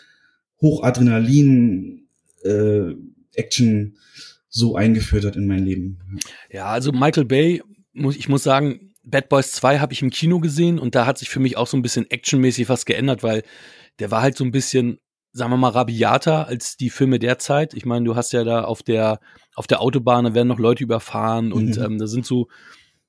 Hochadrenalin 0.61 2.09
äh, 2.43 2.95
Action 3.35 3.97
so 4.49 4.77
eingeführt 4.77 5.25
hat 5.25 5.37
in 5.37 5.47
mein 5.47 5.65
Leben. 5.65 5.99
Ja, 6.51 6.67
also 6.67 6.93
Michael 6.93 7.25
Bay, 7.25 7.63
muss, 7.93 8.17
ich 8.17 8.29
muss 8.29 8.43
sagen, 8.43 8.95
Bad 9.05 9.29
Boys 9.29 9.53
2 9.53 9.79
habe 9.79 9.93
ich 9.93 10.03
im 10.03 10.11
Kino 10.11 10.41
gesehen 10.41 10.79
und 10.79 10.95
da 10.95 11.07
hat 11.07 11.19
sich 11.19 11.31
für 11.31 11.41
mich 11.41 11.57
auch 11.57 11.67
so 11.67 11.77
ein 11.77 11.83
bisschen 11.83 12.11
actionmäßig 12.11 12.69
was 12.69 12.85
geändert, 12.85 13.23
weil 13.23 13.43
der 14.01 14.11
war 14.11 14.21
halt 14.21 14.37
so 14.37 14.45
ein 14.45 14.51
bisschen 14.51 14.99
sagen 15.33 15.51
wir 15.53 15.57
mal, 15.57 15.71
rabiater 15.71 16.47
als 16.47 16.77
die 16.77 16.91
Filme 16.91 17.19
der 17.19 17.39
Zeit. 17.39 17.75
Ich 17.75 17.87
meine, 17.87 18.05
du 18.05 18.17
hast 18.17 18.33
ja 18.33 18.45
da 18.45 18.65
auf 18.65 18.83
der, 18.83 19.21
auf 19.59 19.67
der 19.67 19.81
Autobahn, 19.81 20.25
da 20.25 20.35
werden 20.35 20.47
noch 20.47 20.61
Leute 20.61 20.85
überfahren 20.85 21.53
und 21.53 21.77
mhm. 21.77 21.83
ähm, 21.83 21.99
da 21.99 22.07
sind 22.07 22.25
so 22.25 22.47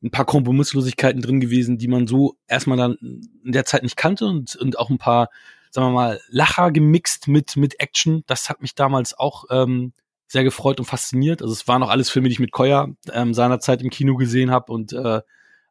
ein 0.01 0.09
paar 0.09 0.25
Kompromisslosigkeiten 0.25 1.21
drin 1.21 1.39
gewesen, 1.39 1.77
die 1.77 1.87
man 1.87 2.07
so 2.07 2.37
erstmal 2.47 2.77
dann 2.77 2.97
in 3.43 3.51
der 3.51 3.65
Zeit 3.65 3.83
nicht 3.83 3.97
kannte 3.97 4.25
und, 4.25 4.55
und 4.55 4.79
auch 4.79 4.89
ein 4.89 4.97
paar, 4.97 5.29
sagen 5.69 5.87
wir 5.87 5.93
mal, 5.93 6.19
Lacher 6.29 6.71
gemixt 6.71 7.27
mit, 7.27 7.55
mit 7.55 7.79
Action. 7.79 8.23
Das 8.25 8.49
hat 8.49 8.61
mich 8.61 8.73
damals 8.73 9.17
auch 9.17 9.45
ähm, 9.51 9.93
sehr 10.27 10.43
gefreut 10.43 10.79
und 10.79 10.85
fasziniert. 10.85 11.43
Also 11.43 11.53
es 11.53 11.67
waren 11.67 11.83
auch 11.83 11.89
alles 11.89 12.09
Filme, 12.09 12.29
die 12.29 12.33
ich 12.33 12.39
mit 12.39 12.51
Koya 12.51 12.87
ähm, 13.13 13.35
seinerzeit 13.35 13.83
im 13.83 13.91
Kino 13.91 14.15
gesehen 14.15 14.49
habe 14.49 14.71
und 14.71 14.93
äh, 14.93 15.21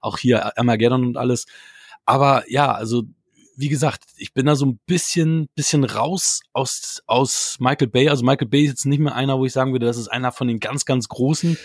auch 0.00 0.18
hier 0.18 0.56
Armageddon 0.56 1.04
und 1.04 1.16
alles. 1.16 1.46
Aber 2.04 2.44
ja, 2.48 2.70
also 2.70 3.02
wie 3.58 3.68
gesagt, 3.68 4.04
ich 4.16 4.32
bin 4.32 4.46
da 4.46 4.54
so 4.54 4.66
ein 4.66 4.78
bisschen, 4.86 5.48
bisschen 5.56 5.82
raus 5.82 6.42
aus, 6.52 7.02
aus 7.06 7.56
Michael 7.58 7.88
Bay. 7.88 8.08
Also 8.08 8.24
Michael 8.24 8.46
Bay 8.46 8.62
ist 8.62 8.70
jetzt 8.70 8.86
nicht 8.86 9.00
mehr 9.00 9.16
einer, 9.16 9.36
wo 9.36 9.44
ich 9.44 9.52
sagen 9.52 9.72
würde, 9.72 9.86
das 9.86 9.96
ist 9.96 10.06
einer 10.06 10.30
von 10.30 10.46
den 10.46 10.60
ganz, 10.60 10.84
ganz 10.84 11.08
großen. 11.08 11.58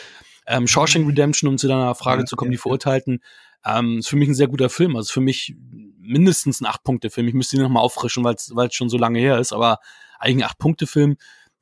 Ähm, 0.47 0.65
Shawshank 0.65 1.07
Redemption, 1.07 1.47
um 1.49 1.57
zu 1.59 1.67
deiner 1.67 1.93
Frage 1.93 2.23
ja, 2.23 2.25
zu 2.25 2.35
kommen, 2.35 2.51
ja, 2.51 2.55
die 2.55 2.61
Verurteilten, 2.61 3.21
ähm, 3.63 3.99
ist 3.99 4.09
für 4.09 4.15
mich 4.15 4.27
ein 4.27 4.33
sehr 4.33 4.47
guter 4.47 4.69
Film. 4.69 4.95
Also 4.95 5.13
für 5.13 5.21
mich 5.21 5.55
mindestens 5.99 6.61
ein 6.61 6.65
Acht-Punkte-Film. 6.65 7.27
Ich 7.27 7.35
müsste 7.35 7.57
ihn 7.57 7.61
nochmal 7.61 7.83
auffrischen, 7.83 8.23
weil 8.23 8.35
es 8.35 8.73
schon 8.73 8.89
so 8.89 8.97
lange 8.97 9.19
her 9.19 9.37
ist, 9.37 9.53
aber 9.53 9.77
eigentlich 10.17 10.43
ein 10.43 10.49
Acht-Punkte-Film. 10.49 11.17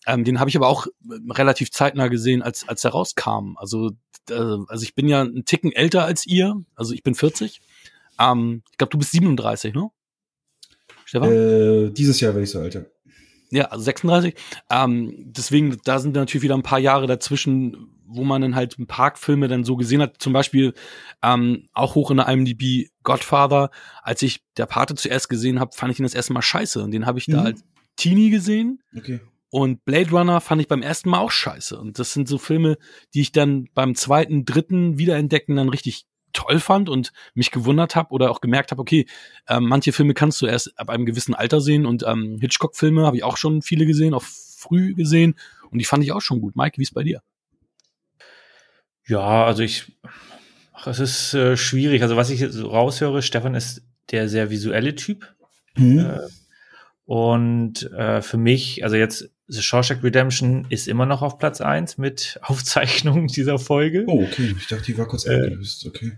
Ähm, 0.07 0.23
den 0.23 0.39
habe 0.39 0.49
ich 0.49 0.55
aber 0.55 0.69
auch 0.69 0.87
relativ 1.29 1.71
zeitnah 1.71 2.07
gesehen, 2.07 2.41
als, 2.41 2.67
als 2.69 2.85
er 2.85 2.91
rauskam. 2.91 3.57
Also, 3.57 3.91
äh, 4.29 4.57
also 4.67 4.83
ich 4.83 4.95
bin 4.95 5.09
ja 5.09 5.21
einen 5.21 5.43
Ticken 5.43 5.73
älter 5.73 6.05
als 6.05 6.25
ihr. 6.25 6.55
Also 6.73 6.93
ich 6.93 7.03
bin 7.03 7.15
40. 7.15 7.59
Ähm, 8.17 8.63
ich 8.71 8.77
glaube, 8.77 8.91
du 8.91 8.97
bist 8.97 9.11
37, 9.11 9.73
ne? 9.73 9.89
Stefan? 11.11 11.29
Äh, 11.29 11.91
dieses 11.91 12.21
Jahr 12.21 12.33
werde 12.33 12.45
ich 12.45 12.51
so 12.51 12.59
alt, 12.59 12.73
ja. 13.51 13.65
Also 13.65 13.83
36. 13.83 14.33
Ähm, 14.69 15.13
deswegen, 15.25 15.77
da 15.83 15.99
sind 15.99 16.15
natürlich 16.15 16.43
wieder 16.43 16.55
ein 16.55 16.63
paar 16.63 16.79
Jahre 16.79 17.05
dazwischen, 17.05 17.99
wo 18.07 18.23
man 18.23 18.41
dann 18.41 18.55
halt 18.55 18.79
ein 18.79 18.87
paar 18.87 19.13
Filme 19.17 19.49
dann 19.49 19.65
so 19.65 19.75
gesehen 19.75 20.01
hat. 20.01 20.15
Zum 20.19 20.31
Beispiel 20.31 20.73
ähm, 21.21 21.67
auch 21.73 21.95
hoch 21.95 22.11
in 22.11 22.17
der 22.17 22.29
IMDb 22.29 22.91
Godfather. 23.03 23.71
Als 24.01 24.21
ich 24.21 24.41
der 24.55 24.67
Pate 24.67 24.95
zuerst 24.95 25.27
gesehen 25.27 25.59
habe, 25.59 25.75
fand 25.75 25.91
ich 25.91 25.99
ihn 25.99 26.03
das 26.03 26.13
erste 26.13 26.31
Mal 26.31 26.41
scheiße. 26.41 26.81
Und 26.81 26.91
den 26.91 27.05
habe 27.05 27.19
ich 27.19 27.27
mhm. 27.27 27.33
da 27.33 27.43
als 27.43 27.65
Teenie 27.97 28.29
gesehen. 28.29 28.81
Okay. 28.95 29.19
Und 29.49 29.83
Blade 29.83 30.11
Runner 30.11 30.39
fand 30.39 30.61
ich 30.61 30.69
beim 30.69 30.81
ersten 30.81 31.09
Mal 31.09 31.19
auch 31.19 31.31
scheiße. 31.31 31.77
Und 31.77 31.99
das 31.99 32.13
sind 32.13 32.29
so 32.29 32.37
Filme, 32.37 32.77
die 33.13 33.19
ich 33.19 33.33
dann 33.33 33.67
beim 33.73 33.95
zweiten, 33.95 34.45
dritten 34.45 34.97
Wiederentdecken 34.97 35.57
dann 35.57 35.67
richtig 35.67 36.05
toll 36.33 36.59
fand 36.59 36.89
und 36.89 37.11
mich 37.33 37.51
gewundert 37.51 37.95
habe 37.95 38.11
oder 38.11 38.31
auch 38.31 38.41
gemerkt 38.41 38.71
habe, 38.71 38.81
okay, 38.81 39.05
ähm, 39.47 39.65
manche 39.65 39.91
Filme 39.91 40.13
kannst 40.13 40.41
du 40.41 40.45
erst 40.45 40.77
ab 40.79 40.89
einem 40.89 41.05
gewissen 41.05 41.33
Alter 41.33 41.61
sehen 41.61 41.85
und 41.85 42.03
ähm, 42.07 42.37
Hitchcock-Filme 42.39 43.05
habe 43.05 43.17
ich 43.17 43.23
auch 43.23 43.37
schon 43.37 43.61
viele 43.61 43.85
gesehen, 43.85 44.13
auch 44.13 44.23
früh 44.23 44.93
gesehen 44.93 45.35
und 45.69 45.79
die 45.79 45.85
fand 45.85 46.03
ich 46.03 46.11
auch 46.11 46.21
schon 46.21 46.41
gut. 46.41 46.55
Mike, 46.55 46.77
wie 46.77 46.83
ist 46.83 46.93
bei 46.93 47.03
dir? 47.03 47.21
Ja, 49.07 49.45
also 49.45 49.63
ich, 49.63 49.91
ach, 50.73 50.87
es 50.87 50.99
ist 50.99 51.33
äh, 51.33 51.57
schwierig. 51.57 52.01
Also 52.01 52.15
was 52.15 52.29
ich 52.29 52.45
so 52.49 52.67
raushöre, 52.67 53.21
Stefan 53.21 53.55
ist 53.55 53.83
der 54.11 54.29
sehr 54.29 54.49
visuelle 54.49 54.95
Typ. 54.95 55.33
Mhm. 55.75 55.99
Äh, 55.99 56.19
und 57.05 57.91
äh, 57.91 58.21
für 58.21 58.37
mich, 58.37 58.83
also 58.83 58.95
jetzt 58.95 59.29
The 59.51 59.61
Shawshank 59.61 60.01
Redemption 60.01 60.65
ist 60.69 60.87
immer 60.87 61.05
noch 61.05 61.21
auf 61.21 61.37
Platz 61.37 61.59
eins 61.59 61.97
mit 61.97 62.39
Aufzeichnungen 62.43 63.27
dieser 63.27 63.59
Folge. 63.59 64.05
Oh, 64.07 64.23
okay. 64.23 64.55
Ich 64.57 64.67
dachte, 64.67 64.85
die 64.85 64.97
war 64.97 65.07
kurz 65.07 65.25
äh, 65.25 65.35
abgelöst. 65.35 65.85
Okay. 65.85 66.13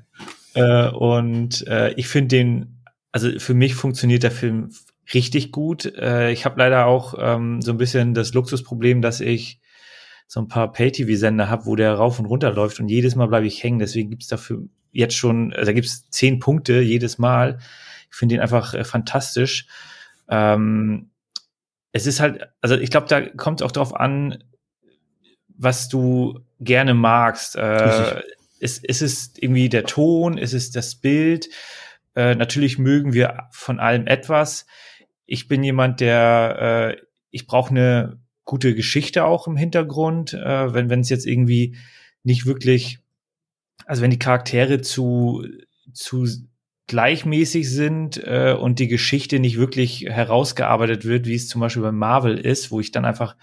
Äh, 0.53 0.89
und 0.89 1.65
äh, 1.67 1.93
ich 1.93 2.07
finde 2.07 2.27
den, 2.27 2.83
also 3.11 3.39
für 3.39 3.55
mich 3.55 3.73
funktioniert 3.73 4.21
der 4.21 4.29
Film 4.29 4.69
richtig 5.15 5.51
gut. 5.51 5.85
Äh, 5.97 6.31
ich 6.31 6.45
habe 6.45 6.59
leider 6.59 6.85
auch 6.85 7.15
ähm, 7.17 7.59
so 7.63 7.71
ein 7.71 7.77
bisschen 7.77 8.13
das 8.13 8.35
Luxusproblem, 8.35 9.01
dass 9.01 9.19
ich 9.19 9.59
so 10.27 10.39
ein 10.39 10.47
paar 10.47 10.71
Pay-TV-Sender 10.71 11.49
habe, 11.49 11.65
wo 11.65 11.75
der 11.75 11.95
rauf 11.95 12.19
und 12.19 12.27
runter 12.27 12.53
läuft 12.53 12.79
und 12.79 12.87
jedes 12.87 13.15
Mal 13.15 13.27
bleibe 13.27 13.47
ich 13.47 13.63
hängen. 13.63 13.79
Deswegen 13.79 14.11
gibt's 14.11 14.27
dafür 14.27 14.61
jetzt 14.91 15.17
schon, 15.17 15.53
also 15.53 15.65
da 15.65 15.73
gibt's 15.73 16.07
zehn 16.11 16.39
Punkte 16.39 16.81
jedes 16.81 17.17
Mal. 17.17 17.57
Ich 18.11 18.15
finde 18.15 18.35
ihn 18.35 18.41
einfach 18.41 18.75
äh, 18.75 18.83
fantastisch. 18.83 19.65
Ähm, 20.29 21.09
es 21.93 22.07
ist 22.07 22.19
halt, 22.19 22.49
also 22.59 22.75
ich 22.75 22.89
glaube, 22.89 23.07
da 23.07 23.21
kommt 23.21 23.63
auch 23.63 23.71
drauf 23.71 23.95
an, 23.95 24.43
was 25.47 25.87
du 25.87 26.39
gerne 26.59 26.93
magst. 26.93 27.55
Äh, 27.55 28.21
ist, 28.59 28.83
ist 28.83 29.01
es 29.01 29.33
irgendwie 29.37 29.69
der 29.69 29.85
Ton? 29.85 30.37
Ist 30.37 30.53
es 30.53 30.71
das 30.71 30.95
Bild? 30.95 31.49
Äh, 32.15 32.35
natürlich 32.35 32.79
mögen 32.79 33.13
wir 33.13 33.47
von 33.51 33.79
allem 33.79 34.07
etwas. 34.07 34.65
Ich 35.25 35.47
bin 35.47 35.63
jemand, 35.63 35.99
der, 35.99 36.95
äh, 36.97 37.01
ich 37.29 37.45
brauche 37.45 37.69
eine 37.69 38.19
gute 38.43 38.73
Geschichte 38.73 39.25
auch 39.25 39.47
im 39.47 39.55
Hintergrund. 39.55 40.33
Äh, 40.33 40.73
wenn 40.73 40.89
wenn 40.89 41.01
es 41.01 41.09
jetzt 41.09 41.27
irgendwie 41.27 41.77
nicht 42.23 42.47
wirklich, 42.47 42.99
also 43.85 44.01
wenn 44.01 44.11
die 44.11 44.19
Charaktere 44.19 44.81
zu 44.81 45.45
zu 45.93 46.25
gleichmäßig 46.87 47.69
sind 47.69 48.17
äh, 48.25 48.55
und 48.59 48.79
die 48.79 48.87
Geschichte 48.87 49.39
nicht 49.39 49.57
wirklich 49.57 50.05
herausgearbeitet 50.09 51.05
wird, 51.05 51.25
wie 51.25 51.35
es 51.35 51.47
zum 51.47 51.61
Beispiel 51.61 51.81
bei 51.81 51.91
Marvel 51.91 52.37
ist, 52.37 52.71
wo 52.71 52.79
ich 52.79 52.91
dann 52.91 53.05
einfach, 53.05 53.35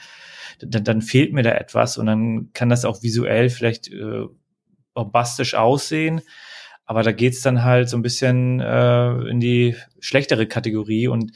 dann, 0.61 0.85
dann 0.85 1.02
fehlt 1.02 1.32
mir 1.32 1.42
da 1.42 1.52
etwas 1.52 1.97
und 1.97 2.06
dann 2.06 2.50
kann 2.52 2.68
das 2.68 2.85
auch 2.85 3.02
visuell 3.02 3.49
vielleicht 3.49 3.88
äh, 3.88 4.26
bombastisch 4.94 5.54
aussehen. 5.54 6.20
Aber 6.85 7.02
da 7.02 7.12
geht's 7.12 7.40
dann 7.40 7.62
halt 7.62 7.88
so 7.88 7.97
ein 7.97 8.02
bisschen 8.02 8.61
äh, 8.61 9.12
in 9.28 9.40
die 9.40 9.76
schlechtere 10.00 10.47
Kategorie 10.47 11.09
und 11.09 11.32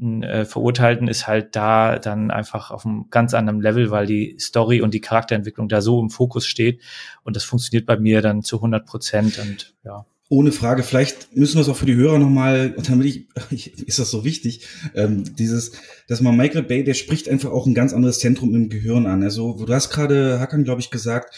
äh, 0.00 0.44
Verurteilten 0.44 1.08
ist 1.08 1.26
halt 1.26 1.56
da 1.56 1.98
dann 1.98 2.30
einfach 2.30 2.70
auf 2.70 2.86
einem 2.86 3.10
ganz 3.10 3.34
anderen 3.34 3.60
Level, 3.60 3.90
weil 3.90 4.06
die 4.06 4.36
Story 4.38 4.80
und 4.80 4.94
die 4.94 5.00
Charakterentwicklung 5.00 5.68
da 5.68 5.80
so 5.80 6.00
im 6.00 6.10
Fokus 6.10 6.46
steht 6.46 6.80
und 7.22 7.36
das 7.36 7.44
funktioniert 7.44 7.86
bei 7.86 7.96
mir 7.98 8.22
dann 8.22 8.42
zu 8.42 8.56
100 8.56 8.86
Prozent 8.86 9.38
und 9.38 9.74
ja. 9.84 10.06
Ohne 10.34 10.50
Frage, 10.50 10.82
vielleicht 10.82 11.36
müssen 11.36 11.54
wir 11.54 11.60
es 11.60 11.68
auch 11.68 11.76
für 11.76 11.86
die 11.86 11.94
Hörer 11.94 12.18
nochmal, 12.18 12.74
und 12.76 12.88
damit 12.88 13.06
ich, 13.50 13.78
ist 13.86 14.00
das 14.00 14.10
so 14.10 14.24
wichtig, 14.24 14.66
ähm, 14.96 15.36
dieses, 15.36 15.72
dass 16.08 16.20
man 16.20 16.36
Michael 16.36 16.64
Bay, 16.64 16.82
der 16.82 16.94
spricht 16.94 17.28
einfach 17.28 17.52
auch 17.52 17.66
ein 17.66 17.74
ganz 17.74 17.92
anderes 17.92 18.18
Zentrum 18.18 18.52
im 18.52 18.68
Gehirn 18.68 19.06
an. 19.06 19.22
Also, 19.22 19.52
du 19.64 19.72
hast 19.72 19.90
gerade, 19.90 20.40
Hackern, 20.40 20.64
glaube 20.64 20.80
ich, 20.80 20.90
gesagt, 20.90 21.36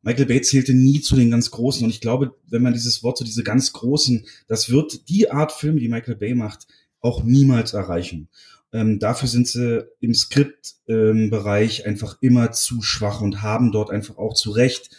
Michael 0.00 0.24
Bay 0.24 0.40
zählte 0.40 0.72
nie 0.72 1.02
zu 1.02 1.16
den 1.16 1.30
ganz 1.30 1.50
Großen. 1.50 1.84
Und 1.84 1.90
ich 1.90 2.00
glaube, 2.00 2.34
wenn 2.48 2.62
man 2.62 2.72
dieses 2.72 3.02
Wort, 3.02 3.18
so 3.18 3.26
diese 3.26 3.42
ganz 3.44 3.74
Großen, 3.74 4.24
das 4.48 4.70
wird 4.70 5.10
die 5.10 5.30
Art 5.30 5.52
Film, 5.52 5.78
die 5.78 5.88
Michael 5.88 6.16
Bay 6.16 6.34
macht, 6.34 6.66
auch 7.00 7.24
niemals 7.24 7.74
erreichen. 7.74 8.28
Ähm, 8.72 9.00
dafür 9.00 9.28
sind 9.28 9.48
sie 9.48 9.86
im 10.00 10.14
Skriptbereich 10.14 11.80
ähm, 11.80 11.86
einfach 11.86 12.16
immer 12.22 12.52
zu 12.52 12.80
schwach 12.80 13.20
und 13.20 13.42
haben 13.42 13.70
dort 13.70 13.90
einfach 13.90 14.16
auch 14.16 14.32
zu 14.32 14.50
Recht 14.50 14.90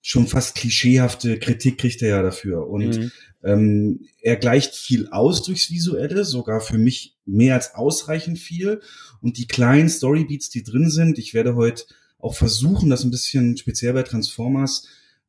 schon 0.00 0.26
fast 0.26 0.54
klischeehafte 0.54 1.38
Kritik 1.38 1.78
kriegt 1.78 2.02
er 2.02 2.08
ja 2.08 2.22
dafür. 2.22 2.68
Und 2.68 2.98
mhm. 2.98 3.12
ähm, 3.42 4.00
er 4.22 4.36
gleicht 4.36 4.74
viel 4.74 5.08
aus 5.08 5.42
durchs 5.42 5.70
Visuelle, 5.70 6.24
sogar 6.24 6.60
für 6.60 6.78
mich 6.78 7.16
mehr 7.26 7.54
als 7.54 7.74
ausreichend 7.74 8.38
viel. 8.38 8.80
Und 9.20 9.38
die 9.38 9.46
kleinen 9.46 9.88
Storybeats, 9.88 10.50
die 10.50 10.62
drin 10.62 10.90
sind, 10.90 11.18
ich 11.18 11.34
werde 11.34 11.56
heute 11.56 11.84
auch 12.18 12.34
versuchen, 12.34 12.90
das 12.90 13.04
ein 13.04 13.10
bisschen 13.10 13.56
speziell 13.56 13.92
bei 13.92 14.02
Transformers 14.02 14.86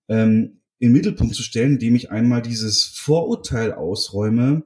ähm, 0.07 0.59
in 0.79 0.89
den 0.89 0.93
Mittelpunkt 0.93 1.35
zu 1.35 1.43
stellen, 1.43 1.73
indem 1.73 1.95
ich 1.95 2.09
einmal 2.09 2.41
dieses 2.41 2.85
Vorurteil 2.85 3.73
ausräume, 3.73 4.63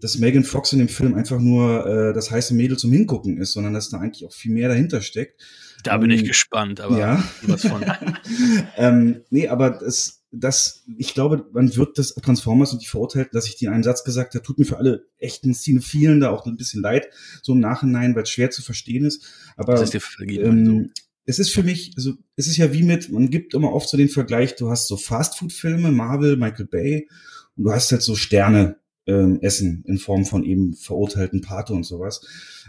dass 0.00 0.18
Megan 0.18 0.44
Fox 0.44 0.72
in 0.72 0.78
dem 0.78 0.88
Film 0.88 1.14
einfach 1.14 1.40
nur 1.40 1.86
äh, 1.86 2.12
das 2.12 2.30
heiße 2.30 2.54
Mädel 2.54 2.76
zum 2.76 2.92
Hingucken 2.92 3.38
ist, 3.38 3.52
sondern 3.52 3.74
dass 3.74 3.88
da 3.88 3.98
eigentlich 3.98 4.26
auch 4.26 4.32
viel 4.32 4.52
mehr 4.52 4.68
dahinter 4.68 5.00
steckt. 5.00 5.42
Da 5.88 5.96
bin 5.96 6.10
ich 6.10 6.22
ähm, 6.22 6.28
gespannt, 6.28 6.80
aber 6.80 6.98
ja. 6.98 7.24
was 7.42 7.66
von. 7.66 7.84
ähm, 8.76 9.22
nee, 9.30 9.48
aber 9.48 9.70
das, 9.70 10.22
das, 10.30 10.84
ich 10.96 11.14
glaube, 11.14 11.46
man 11.52 11.74
wird 11.76 11.98
das 11.98 12.14
Transformers 12.14 12.72
und 12.72 12.82
die 12.82 12.86
verurteilt, 12.86 13.34
dass 13.34 13.46
ich 13.46 13.56
dir 13.56 13.72
einen 13.72 13.82
Satz 13.82 14.04
gesagt 14.04 14.34
habe, 14.34 14.44
tut 14.44 14.58
mir 14.58 14.64
für 14.64 14.76
alle 14.76 15.06
echten 15.18 15.54
Cinephilen 15.54 16.20
da 16.20 16.30
auch 16.30 16.46
ein 16.46 16.56
bisschen 16.56 16.82
leid, 16.82 17.08
so 17.42 17.52
im 17.52 17.60
Nachhinein, 17.60 18.14
weil 18.14 18.24
es 18.24 18.30
schwer 18.30 18.50
zu 18.50 18.62
verstehen 18.62 19.04
ist. 19.04 19.24
Aber 19.56 19.72
das 19.72 19.82
ist 19.82 19.94
dir 19.94 20.00
vergeben, 20.00 20.44
ähm, 20.44 20.66
so. 20.66 21.02
es 21.24 21.38
ist 21.38 21.50
für 21.50 21.62
mich, 21.62 21.92
also 21.96 22.14
es 22.36 22.46
ist 22.46 22.58
ja 22.58 22.72
wie 22.72 22.82
mit, 22.82 23.10
man 23.10 23.30
gibt 23.30 23.54
immer 23.54 23.72
oft 23.72 23.88
so 23.88 23.96
den 23.96 24.08
Vergleich, 24.08 24.56
du 24.56 24.70
hast 24.70 24.88
so 24.88 24.96
Fastfood-Filme, 24.96 25.90
Marvel, 25.90 26.36
Michael 26.36 26.66
Bay, 26.66 27.08
und 27.56 27.64
du 27.64 27.72
hast 27.72 27.90
halt 27.90 28.02
so 28.02 28.14
Sterne 28.14 28.76
ähm, 29.08 29.40
essen 29.40 29.82
in 29.86 29.98
Form 29.98 30.26
von 30.26 30.44
eben 30.44 30.74
verurteilten 30.74 31.40
Pate 31.40 31.72
und 31.72 31.84
sowas. 31.84 32.20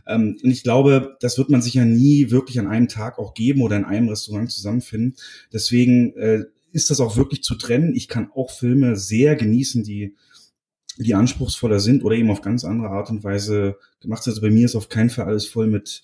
Ähm, 0.08 0.38
und 0.41 0.50
ich 0.50 0.63
glaube, 0.63 1.17
das 1.19 1.38
wird 1.38 1.50
man 1.50 1.62
sich 1.62 1.75
ja 1.75 1.86
nie 1.86 2.31
wirklich 2.31 2.60
an 2.60 2.67
einem 2.67 2.88
Tag 2.88 3.19
auch 3.19 3.34
geben 3.34 3.62
oder 3.62 3.75
in 3.75 3.84
einem 3.84 4.10
Restaurant 4.10 4.50
zusammenfinden. 4.50 5.15
Deswegen 5.51 6.15
äh, 6.15 6.46
ist 6.72 6.89
das 6.89 7.01
auch 7.01 7.17
wirklich 7.17 7.43
zu 7.43 7.55
trennen. 7.55 7.93
Ich 7.96 8.08
kann 8.08 8.31
auch 8.34 8.51
Filme 8.51 8.96
sehr 8.96 9.36
genießen, 9.36 9.84
die 9.84 10.15
die 10.98 11.15
anspruchsvoller 11.15 11.79
sind 11.79 12.03
oder 12.03 12.15
eben 12.15 12.29
auf 12.29 12.41
ganz 12.41 12.65
andere 12.65 12.89
Art 12.89 13.10
und 13.10 13.24
Weise 13.24 13.77
gemacht 14.01 14.24
sind. 14.24 14.31
Also 14.31 14.41
bei 14.41 14.50
mir 14.50 14.65
ist 14.65 14.75
auf 14.75 14.89
keinen 14.89 15.10
Fall 15.10 15.25
alles 15.25 15.46
voll 15.46 15.67
mit 15.67 16.01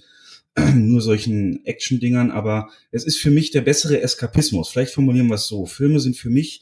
nur 0.74 1.02
solchen 1.02 1.66
Action-Dingern, 1.66 2.32
aber 2.32 2.70
es 2.92 3.04
ist 3.04 3.18
für 3.18 3.32
mich 3.32 3.52
der 3.52 3.62
bessere 3.62 4.00
Eskapismus. 4.02 4.70
Vielleicht 4.70 4.94
formulieren 4.94 5.28
wir 5.28 5.36
es 5.36 5.48
so. 5.48 5.66
Filme 5.66 6.00
sind 6.00 6.16
für 6.16 6.30
mich 6.30 6.62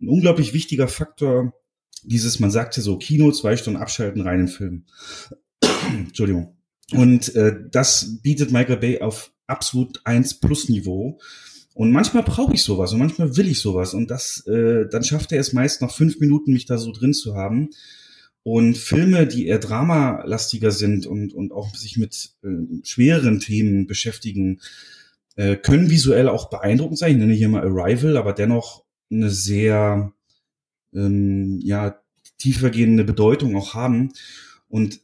ein 0.00 0.08
unglaublich 0.08 0.52
wichtiger 0.52 0.88
Faktor 0.88 1.54
dieses, 2.02 2.40
man 2.40 2.50
sagte 2.50 2.80
so, 2.80 2.98
Kino, 2.98 3.32
zwei 3.32 3.56
Stunden 3.56 3.80
abschalten, 3.80 4.22
reinen 4.22 4.48
Film. 4.48 4.84
Entschuldigung. 5.90 6.56
Und 6.92 7.34
äh, 7.34 7.56
das 7.70 8.20
bietet 8.22 8.52
Michael 8.52 8.76
Bay 8.78 9.00
auf 9.00 9.32
absolut 9.46 10.00
1 10.04 10.40
Plus 10.40 10.68
Niveau. 10.68 11.18
Und 11.74 11.90
manchmal 11.90 12.22
brauche 12.22 12.54
ich 12.54 12.62
sowas 12.62 12.92
und 12.92 12.98
manchmal 12.98 13.36
will 13.36 13.48
ich 13.48 13.60
sowas. 13.60 13.94
Und 13.94 14.10
das, 14.10 14.46
äh, 14.46 14.86
dann 14.90 15.04
schafft 15.04 15.32
er 15.32 15.40
es 15.40 15.52
meist 15.52 15.80
nach 15.80 15.94
fünf 15.94 16.20
Minuten, 16.20 16.52
mich 16.52 16.66
da 16.66 16.76
so 16.76 16.92
drin 16.92 17.14
zu 17.14 17.34
haben. 17.34 17.70
Und 18.42 18.76
Filme, 18.76 19.26
die 19.26 19.46
eher 19.46 19.58
dramalastiger 19.58 20.72
sind 20.72 21.06
und, 21.06 21.32
und 21.32 21.52
auch 21.52 21.74
sich 21.74 21.96
mit 21.96 22.32
äh, 22.42 22.48
schwereren 22.84 23.40
Themen 23.40 23.86
beschäftigen, 23.86 24.60
äh, 25.36 25.56
können 25.56 25.90
visuell 25.90 26.28
auch 26.28 26.50
beeindruckend 26.50 26.98
sein. 26.98 27.12
Ich 27.12 27.18
nenne 27.18 27.32
hier 27.32 27.48
mal 27.48 27.62
Arrival, 27.62 28.16
aber 28.16 28.32
dennoch 28.32 28.84
eine 29.10 29.30
sehr 29.30 30.12
ähm, 30.94 31.60
ja, 31.62 32.00
tiefergehende 32.38 33.04
Bedeutung 33.04 33.56
auch 33.56 33.74
haben. 33.74 34.12
Und 34.68 35.00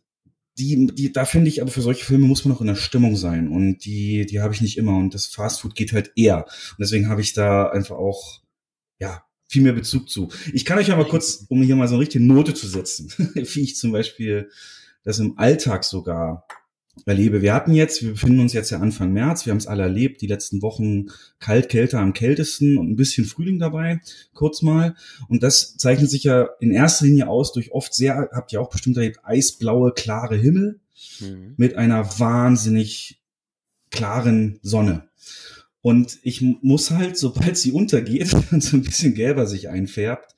die, 0.58 0.88
die, 0.88 1.12
da 1.12 1.24
finde 1.24 1.48
ich, 1.48 1.62
aber 1.62 1.70
für 1.70 1.82
solche 1.82 2.04
Filme 2.04 2.26
muss 2.26 2.44
man 2.44 2.56
auch 2.56 2.60
in 2.60 2.66
der 2.66 2.74
Stimmung 2.74 3.16
sein. 3.16 3.48
Und 3.48 3.84
die, 3.84 4.26
die 4.26 4.40
habe 4.40 4.54
ich 4.54 4.60
nicht 4.60 4.76
immer. 4.76 4.96
Und 4.96 5.14
das 5.14 5.26
Fastfood 5.26 5.74
geht 5.74 5.92
halt 5.92 6.12
eher. 6.16 6.44
Und 6.46 6.80
deswegen 6.80 7.08
habe 7.08 7.20
ich 7.20 7.32
da 7.32 7.68
einfach 7.68 7.96
auch, 7.96 8.42
ja, 8.98 9.22
viel 9.48 9.62
mehr 9.62 9.72
Bezug 9.72 10.10
zu. 10.10 10.28
Ich 10.52 10.64
kann 10.64 10.78
euch 10.78 10.92
aber 10.92 11.06
kurz, 11.06 11.46
um 11.48 11.62
hier 11.62 11.76
mal 11.76 11.88
so 11.88 11.94
eine 11.94 12.02
richtige 12.02 12.24
Note 12.24 12.54
zu 12.54 12.68
setzen, 12.68 13.10
wie 13.34 13.62
ich 13.62 13.76
zum 13.76 13.92
Beispiel 13.92 14.50
das 15.04 15.20
im 15.20 15.38
Alltag 15.38 15.84
sogar 15.84 16.46
erlebe. 17.06 17.42
Wir 17.42 17.54
hatten 17.54 17.72
jetzt, 17.72 18.02
wir 18.02 18.12
befinden 18.12 18.40
uns 18.40 18.52
jetzt 18.52 18.70
ja 18.70 18.80
Anfang 18.80 19.12
März, 19.12 19.46
wir 19.46 19.50
haben 19.50 19.58
es 19.58 19.66
alle 19.66 19.84
erlebt, 19.84 20.20
die 20.20 20.26
letzten 20.26 20.62
Wochen 20.62 21.06
kalt, 21.38 21.68
kälter 21.68 22.00
am 22.00 22.12
kältesten 22.12 22.78
und 22.78 22.90
ein 22.90 22.96
bisschen 22.96 23.24
Frühling 23.24 23.58
dabei, 23.58 24.00
kurz 24.34 24.62
mal. 24.62 24.94
Und 25.28 25.42
das 25.42 25.76
zeichnet 25.76 26.10
sich 26.10 26.24
ja 26.24 26.48
in 26.60 26.70
erster 26.70 27.06
Linie 27.06 27.28
aus 27.28 27.52
durch 27.52 27.72
oft 27.72 27.94
sehr, 27.94 28.28
habt 28.32 28.52
ihr 28.52 28.60
auch 28.60 28.70
bestimmt 28.70 28.96
erlebt, 28.96 29.20
eisblaue, 29.22 29.92
klare 29.92 30.36
Himmel 30.36 30.80
mhm. 31.20 31.54
mit 31.56 31.76
einer 31.76 32.18
wahnsinnig 32.18 33.20
klaren 33.90 34.58
Sonne. 34.62 35.08
Und 35.80 36.18
ich 36.22 36.42
muss 36.42 36.90
halt, 36.90 37.16
sobald 37.16 37.56
sie 37.56 37.72
untergeht 37.72 38.34
und 38.50 38.62
so 38.62 38.76
ein 38.76 38.82
bisschen 38.82 39.14
gelber 39.14 39.46
sich 39.46 39.68
einfärbt, 39.68 40.34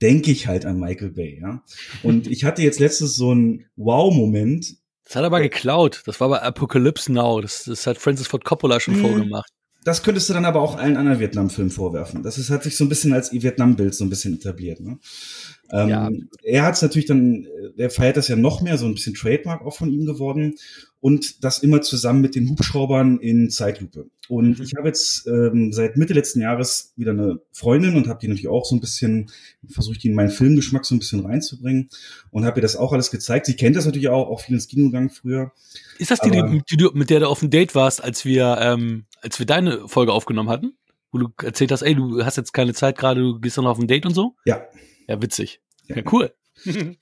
denke 0.00 0.30
ich 0.30 0.46
halt 0.46 0.64
an 0.64 0.78
Michael 0.78 1.10
Bay, 1.10 1.38
ja. 1.40 1.62
Und 2.02 2.28
ich 2.28 2.44
hatte 2.44 2.62
jetzt 2.62 2.78
letztes 2.78 3.16
so 3.16 3.32
einen 3.32 3.64
Wow-Moment, 3.76 4.76
das 5.08 5.16
hat 5.16 5.24
aber 5.24 5.40
geklaut. 5.40 6.02
Das 6.04 6.20
war 6.20 6.28
bei 6.28 6.42
Apocalypse 6.42 7.10
Now. 7.10 7.40
Das, 7.40 7.64
das 7.64 7.86
hat 7.86 7.96
Francis 7.96 8.26
Ford 8.26 8.44
Coppola 8.44 8.78
schon 8.78 8.98
mhm. 8.98 9.00
vorgemacht. 9.00 9.50
Das 9.84 10.02
könntest 10.02 10.28
du 10.28 10.34
dann 10.34 10.44
aber 10.44 10.60
auch 10.60 10.76
allen 10.76 10.98
anderen 10.98 11.18
Vietnam-Filmen 11.18 11.70
vorwerfen. 11.70 12.22
Das 12.22 12.36
ist, 12.36 12.50
hat 12.50 12.62
sich 12.62 12.76
so 12.76 12.84
ein 12.84 12.90
bisschen 12.90 13.14
als 13.14 13.32
Vietnam-Bild 13.32 13.94
so 13.94 14.04
ein 14.04 14.10
bisschen 14.10 14.34
etabliert. 14.34 14.80
Ne? 14.80 14.98
Ähm, 15.72 15.88
ja. 15.88 16.10
Er 16.42 16.64
hat 16.64 16.74
es 16.74 16.82
natürlich 16.82 17.06
dann, 17.06 17.46
er 17.78 17.88
feiert 17.88 18.18
das 18.18 18.28
ja 18.28 18.36
noch 18.36 18.60
mehr, 18.60 18.76
so 18.76 18.84
ein 18.84 18.94
bisschen 18.94 19.14
Trademark 19.14 19.64
auch 19.64 19.74
von 19.74 19.90
ihm 19.90 20.04
geworden 20.04 20.56
und 21.00 21.44
das 21.44 21.58
immer 21.58 21.80
zusammen 21.80 22.20
mit 22.20 22.34
den 22.34 22.48
Hubschraubern 22.48 23.18
in 23.18 23.50
Zeitlupe. 23.50 24.10
Und 24.28 24.58
mhm. 24.58 24.64
ich 24.64 24.74
habe 24.76 24.88
jetzt 24.88 25.26
ähm, 25.26 25.72
seit 25.72 25.96
Mitte 25.96 26.12
letzten 26.12 26.40
Jahres 26.40 26.92
wieder 26.96 27.12
eine 27.12 27.40
Freundin 27.52 27.96
und 27.96 28.08
habe 28.08 28.18
die 28.20 28.28
natürlich 28.28 28.48
auch 28.48 28.64
so 28.64 28.76
ein 28.76 28.80
bisschen, 28.80 29.30
versucht 29.68 30.02
die 30.02 30.08
in 30.08 30.14
meinen 30.14 30.30
Filmgeschmack 30.30 30.84
so 30.84 30.94
ein 30.94 30.98
bisschen 30.98 31.24
reinzubringen 31.24 31.88
und 32.30 32.44
habe 32.44 32.58
ihr 32.58 32.62
das 32.62 32.76
auch 32.76 32.92
alles 32.92 33.10
gezeigt. 33.10 33.46
Sie 33.46 33.54
kennt 33.54 33.76
das 33.76 33.86
natürlich 33.86 34.08
auch, 34.08 34.28
auch 34.28 34.40
viel 34.40 34.54
ins 34.54 34.68
Kino 34.68 34.86
gegangen 34.86 35.10
früher. 35.10 35.52
Ist 35.98 36.10
das 36.10 36.20
die, 36.20 36.30
die, 36.30 36.62
die, 36.70 36.76
du, 36.76 36.90
mit 36.92 37.10
der 37.10 37.20
du 37.20 37.28
auf 37.28 37.40
dem 37.40 37.50
Date 37.50 37.74
warst, 37.74 38.02
als 38.02 38.24
wir, 38.24 38.58
ähm, 38.60 39.06
als 39.22 39.38
wir 39.38 39.46
deine 39.46 39.88
Folge 39.88 40.12
aufgenommen 40.12 40.50
hatten? 40.50 40.74
Wo 41.10 41.18
du 41.18 41.28
erzählt 41.42 41.72
hast, 41.72 41.82
ey, 41.82 41.94
du 41.94 42.22
hast 42.22 42.36
jetzt 42.36 42.52
keine 42.52 42.74
Zeit 42.74 42.98
gerade, 42.98 43.22
du 43.22 43.40
gehst 43.40 43.56
dann 43.56 43.66
auf 43.66 43.78
ein 43.78 43.86
Date 43.86 44.04
und 44.04 44.14
so? 44.14 44.36
Ja. 44.44 44.66
Ja, 45.06 45.22
witzig. 45.22 45.62
Ja, 45.86 45.96
ja 45.96 46.02
cool. 46.12 46.34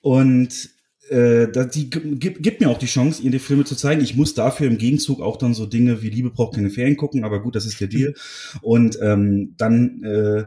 Und 0.01 0.71
äh, 1.11 1.49
die 1.69 1.91
gibt, 1.91 2.43
gibt 2.43 2.61
mir 2.61 2.71
auch 2.71 2.79
die 2.79 2.87
Chance, 2.87 3.23
ihr 3.23 3.31
die 3.31 3.39
Filme 3.39 3.65
zu 3.65 3.77
zeigen. 3.77 4.03
Ich 4.03 4.17
muss 4.17 4.35
dafür 4.35 4.67
im 4.67 4.79
Gegenzug 4.79 5.21
auch 5.21 5.37
dann 5.37 5.55
so 5.55 5.67
Dinge 5.67 6.03
wie 6.03 6.11
Liebe 6.11 6.31
braucht 6.31 6.55
keine 6.55 6.71
Ferien 6.71 6.97
gucken, 6.97 7.25
aber 7.25 7.41
gut, 7.41 7.57
das 7.57 7.67
ist 7.67 7.81
der 7.81 7.89
Deal. 7.89 8.15
Und 8.63 8.99
ähm, 9.01 9.55
dann 9.57 10.03
äh, 10.03 10.45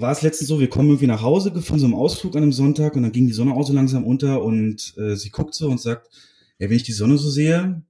war 0.00 0.12
es 0.12 0.22
letztens 0.22 0.48
so, 0.48 0.60
wir 0.60 0.68
kommen 0.68 0.88
irgendwie 0.88 1.06
nach 1.06 1.22
Hause 1.22 1.52
von 1.60 1.78
so 1.78 1.86
einem 1.86 1.94
Ausflug 1.94 2.36
an 2.36 2.42
einem 2.42 2.52
Sonntag 2.52 2.96
und 2.96 3.02
dann 3.02 3.12
ging 3.12 3.26
die 3.26 3.32
Sonne 3.32 3.52
auch 3.52 3.66
so 3.66 3.72
langsam 3.72 4.04
unter 4.04 4.42
und 4.42 4.94
äh, 4.96 5.16
sie 5.16 5.30
guckt 5.30 5.54
so 5.54 5.68
und 5.68 5.80
sagt, 5.80 6.08
ja, 6.58 6.68
wenn 6.68 6.76
ich 6.76 6.82
die 6.82 6.92
Sonne 6.92 7.18
so 7.18 7.28
sehe, 7.28 7.82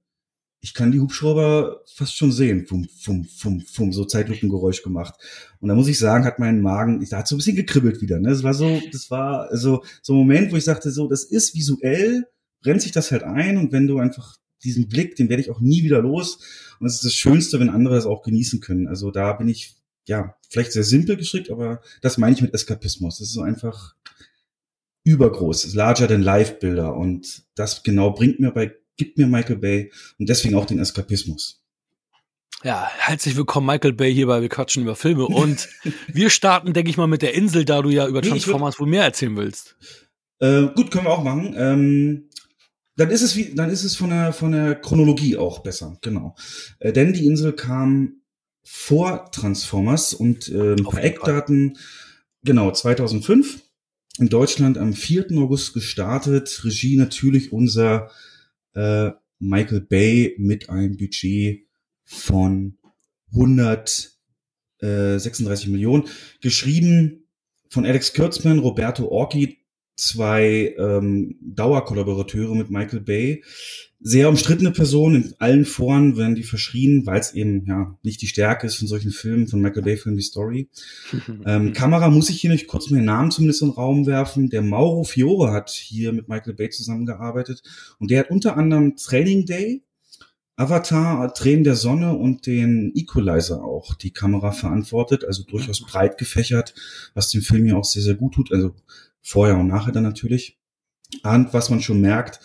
ich 0.63 0.73
kann 0.73 0.93
die 0.93 1.01
Hubschrauber 1.01 1.81
fast 1.85 2.15
schon 2.15 2.31
sehen. 2.31 2.65
Fum, 2.65 2.87
fum, 2.97 3.25
fum, 3.25 3.59
fum, 3.59 3.91
so 3.91 4.05
Zeitlupengeräusch 4.05 4.81
gemacht. 4.81 5.13
Und 5.59 5.67
da 5.67 5.75
muss 5.75 5.89
ich 5.89 5.99
sagen, 5.99 6.23
hat 6.23 6.39
mein 6.39 6.61
Magen, 6.61 7.01
ich 7.01 7.11
hat 7.11 7.27
so 7.27 7.35
ein 7.35 7.39
bisschen 7.39 7.57
gekribbelt 7.57 8.01
wieder. 8.01 8.17
Ne? 8.17 8.29
Das 8.29 8.43
war 8.43 8.53
so, 8.53 8.81
das 8.93 9.11
war 9.11 9.49
also 9.49 9.83
so 10.01 10.13
ein 10.13 10.19
Moment, 10.19 10.53
wo 10.53 10.55
ich 10.55 10.63
sagte, 10.63 10.89
so, 10.89 11.09
das 11.09 11.25
ist 11.25 11.53
visuell, 11.53 12.27
brennt 12.61 12.81
sich 12.81 12.93
das 12.93 13.11
halt 13.11 13.23
ein 13.23 13.57
und 13.57 13.73
wenn 13.73 13.87
du 13.87 13.99
einfach 13.99 14.37
diesen 14.63 14.87
Blick, 14.87 15.17
den 15.17 15.27
werde 15.27 15.43
ich 15.43 15.51
auch 15.51 15.59
nie 15.59 15.83
wieder 15.83 16.01
los. 16.01 16.39
Und 16.79 16.85
das 16.85 16.95
ist 16.95 17.05
das 17.05 17.13
Schönste, 17.13 17.59
wenn 17.59 17.69
andere 17.69 17.95
das 17.95 18.05
auch 18.05 18.23
genießen 18.23 18.61
können. 18.61 18.87
Also 18.87 19.11
da 19.11 19.33
bin 19.33 19.49
ich, 19.49 19.75
ja, 20.07 20.37
vielleicht 20.49 20.71
sehr 20.71 20.85
simpel 20.85 21.17
geschickt, 21.17 21.51
aber 21.51 21.81
das 22.01 22.17
meine 22.17 22.37
ich 22.37 22.41
mit 22.41 22.53
Eskapismus. 22.53 23.17
Das 23.17 23.27
ist 23.27 23.33
so 23.33 23.41
einfach 23.41 23.95
übergroß, 25.03 25.73
larger 25.73 26.07
than 26.07 26.21
life 26.21 26.53
Bilder. 26.61 26.95
Und 26.95 27.43
das 27.55 27.83
genau 27.83 28.11
bringt 28.11 28.39
mir 28.39 28.51
bei 28.51 28.71
gibt 28.97 29.17
mir 29.17 29.27
Michael 29.27 29.57
Bay 29.57 29.91
und 30.19 30.29
deswegen 30.29 30.55
auch 30.55 30.65
den 30.65 30.79
Eskapismus. 30.79 31.61
Ja, 32.63 32.89
herzlich 32.97 33.35
willkommen 33.35 33.67
Michael 33.67 33.93
Bay 33.93 34.13
hier 34.13 34.27
bei 34.27 34.41
Wir 34.41 34.47
quatschen 34.47 34.83
über 34.83 34.95
Filme 34.95 35.25
und 35.25 35.67
wir 36.07 36.29
starten, 36.29 36.73
denke 36.73 36.89
ich 36.89 36.97
mal, 36.97 37.07
mit 37.07 37.21
der 37.21 37.33
Insel, 37.33 37.65
da 37.65 37.81
du 37.81 37.89
ja 37.89 38.07
über 38.07 38.21
Transformers 38.21 38.79
wohl 38.79 38.87
mehr 38.87 39.03
erzählen 39.03 39.35
willst. 39.35 39.75
Äh, 40.39 40.67
gut, 40.75 40.91
können 40.91 41.05
wir 41.05 41.11
auch 41.11 41.23
machen. 41.23 41.53
Ähm, 41.57 42.29
dann 42.95 43.09
ist 43.09 43.21
es 43.21 43.35
wie, 43.35 43.53
dann 43.55 43.69
ist 43.69 43.83
es 43.83 43.95
von 43.95 44.11
der 44.11 44.33
von 44.33 44.51
der 44.51 44.75
Chronologie 44.75 45.35
auch 45.35 45.59
besser, 45.59 45.97
genau. 46.01 46.35
Äh, 46.79 46.93
denn 46.93 47.11
die 47.11 47.25
Insel 47.25 47.53
kam 47.53 48.21
vor 48.63 49.29
Transformers 49.31 50.13
und 50.13 50.47
äh, 50.47 50.73
ein 50.73 50.83
paar 50.83 51.03
Eckdaten, 51.03 51.77
genau 52.43 52.71
2005 52.71 53.61
in 54.19 54.29
Deutschland 54.29 54.77
am 54.77 54.93
4. 54.93 55.27
August 55.37 55.73
gestartet. 55.73 56.61
Regie 56.63 56.95
natürlich 56.95 57.51
unser 57.51 58.09
äh, 58.75 59.11
Michael 59.39 59.81
Bay 59.81 60.35
mit 60.37 60.69
einem 60.69 60.95
Budget 60.97 61.65
von 62.05 62.77
136 63.31 65.69
Millionen. 65.69 66.07
Geschrieben 66.41 67.27
von 67.69 67.85
Alex 67.85 68.13
Kurtzman, 68.13 68.59
Roberto 68.59 69.07
Orchi, 69.07 69.62
zwei 69.95 70.75
ähm, 70.77 71.37
Dauerkollaborateure 71.41 72.55
mit 72.55 72.69
Michael 72.69 73.01
Bay 73.01 73.43
sehr 74.03 74.27
umstrittene 74.27 74.71
Person. 74.71 75.15
In 75.15 75.33
allen 75.39 75.65
Foren 75.65 76.17
werden 76.17 76.35
die 76.35 76.43
verschrien, 76.43 77.05
weil 77.05 77.19
es 77.19 77.33
eben 77.33 77.65
ja 77.65 77.97
nicht 78.03 78.21
die 78.21 78.27
Stärke 78.27 78.67
ist 78.67 78.75
von 78.75 78.87
solchen 78.87 79.11
Filmen, 79.11 79.47
von 79.47 79.61
Michael 79.61 79.83
Bay-Filmen 79.83 80.17
wie 80.17 80.23
Story. 80.23 80.69
ähm, 81.45 81.73
Kamera 81.73 82.09
muss 82.09 82.29
ich 82.29 82.39
hier 82.41 82.49
nicht 82.49 82.67
kurz 82.67 82.89
mal 82.89 82.97
den 82.97 83.05
Namen 83.05 83.31
zumindest 83.31 83.61
in 83.61 83.69
den 83.69 83.75
Raum 83.75 84.05
werfen. 84.05 84.49
Der 84.49 84.61
Mauro 84.61 85.05
Fiore 85.05 85.51
hat 85.51 85.69
hier 85.69 86.11
mit 86.11 86.27
Michael 86.27 86.53
Bay 86.53 86.69
zusammengearbeitet 86.69 87.63
und 87.97 88.11
der 88.11 88.19
hat 88.19 88.29
unter 88.29 88.57
anderem 88.57 88.97
Training 88.97 89.45
Day, 89.45 89.83
Avatar, 90.57 91.33
Tränen 91.33 91.63
der 91.63 91.75
Sonne 91.75 92.15
und 92.15 92.45
den 92.45 92.91
Equalizer 92.93 93.63
auch 93.63 93.95
die 93.95 94.11
Kamera 94.11 94.51
verantwortet, 94.51 95.23
also 95.23 95.43
durchaus 95.43 95.81
breit 95.85 96.17
gefächert, 96.17 96.75
was 97.13 97.31
dem 97.31 97.41
Film 97.41 97.65
ja 97.65 97.77
auch 97.77 97.85
sehr, 97.85 98.03
sehr 98.03 98.15
gut 98.15 98.33
tut, 98.33 98.51
also 98.51 98.75
vorher 99.23 99.57
und 99.57 99.67
nachher 99.67 99.91
dann 99.91 100.03
natürlich. 100.03 100.59
Und 101.23 101.53
was 101.53 101.69
man 101.69 101.81
schon 101.81 102.01
merkt, 102.01 102.39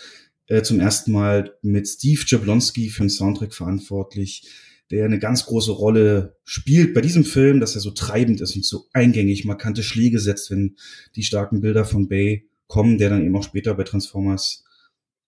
äh, 0.47 0.63
zum 0.63 0.81
ersten 0.81 1.13
Mal 1.13 1.55
mit 1.63 1.87
Steve 1.87 2.23
Jablonski 2.27 2.89
für 2.89 3.03
den 3.03 3.11
Soundtrack 3.11 3.55
verantwortlich, 3.55 4.49
der 4.91 5.05
eine 5.05 5.19
ganz 5.19 5.45
große 5.45 5.73
Rolle 5.73 6.37
spielt 6.45 6.95
bei 6.95 7.03
diesem 7.03 7.25
Film, 7.25 7.61
dass 7.61 7.75
er 7.75 7.83
so 7.83 7.91
treibend 7.91 8.41
ist 8.41 8.57
und 8.57 8.65
so 8.65 8.87
eingängig, 8.93 9.45
markante 9.45 9.83
Schläge 9.83 10.19
setzt, 10.19 10.51
wenn 10.51 10.77
die 11.15 11.23
starken 11.23 11.61
Bilder 11.61 11.85
von 11.85 12.09
Bay 12.09 12.49
kommen, 12.67 12.97
der 12.97 13.11
dann 13.11 13.25
eben 13.25 13.37
auch 13.37 13.43
später 13.43 13.75
bei 13.75 13.85
Transformers 13.85 14.65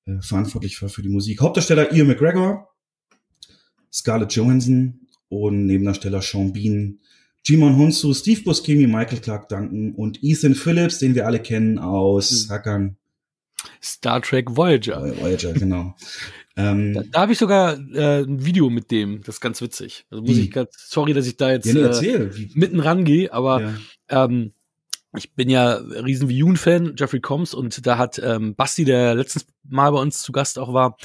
äh, 0.06 0.20
verantwortlich 0.20 0.80
war 0.80 0.88
für 0.88 1.02
die 1.02 1.08
Musik. 1.10 1.40
Hauptdarsteller 1.40 1.92
Ian 1.92 2.06
McGregor, 2.06 2.68
Scarlett 3.92 4.32
Johansson 4.32 5.06
und 5.28 5.66
Nebendarsteller 5.66 6.22
Sean 6.22 6.52
Bean, 6.52 7.00
Jimon 7.50 7.76
Hunsu, 7.76 8.14
Steve 8.14 8.42
Buscemi, 8.42 8.86
Michael 8.86 9.18
Clark 9.18 9.48
Duncan 9.48 9.92
und 9.96 10.22
Ethan 10.22 10.54
Phillips, 10.54 10.98
den 10.98 11.16
wir 11.16 11.26
alle 11.26 11.40
kennen 11.40 11.80
aus 11.80 12.46
mhm. 12.46 12.52
Hackern 12.52 12.96
Star 13.82 14.22
Trek 14.22 14.56
Voyager. 14.56 15.02
Voyager, 15.20 15.52
genau. 15.52 15.94
ähm, 16.56 16.94
da, 16.94 17.02
da 17.10 17.20
habe 17.22 17.32
ich 17.32 17.38
sogar 17.38 17.76
äh, 17.92 18.22
ein 18.22 18.44
Video 18.44 18.70
mit 18.70 18.92
dem, 18.92 19.22
das 19.22 19.36
ist 19.36 19.40
ganz 19.40 19.60
witzig. 19.60 20.06
Also 20.10 20.22
muss 20.22 20.36
wie? 20.36 20.42
ich 20.42 20.50
grad, 20.52 20.68
sorry, 20.72 21.12
dass 21.12 21.26
ich 21.26 21.36
da 21.36 21.50
jetzt 21.50 21.66
ja, 21.66 21.90
äh, 22.00 22.30
mitten 22.54 22.78
rangehe, 22.78 23.32
aber 23.32 23.60
ja. 24.08 24.24
ähm, 24.24 24.52
ich 25.16 25.35
bin 25.35 25.51
ja 25.51 25.75
riesen 25.75 26.29
Viewn-Fan, 26.29 26.94
Jeffrey 26.96 27.20
Combs, 27.20 27.53
und 27.53 27.85
da 27.87 27.99
hat 27.99 28.20
ähm, 28.23 28.55
Basti, 28.55 28.85
der 28.85 29.14
letztens 29.14 29.46
Mal 29.68 29.90
bei 29.92 30.01
uns 30.01 30.23
zu 30.23 30.33
Gast 30.33 30.59
auch 30.59 30.73
war, 30.73 30.96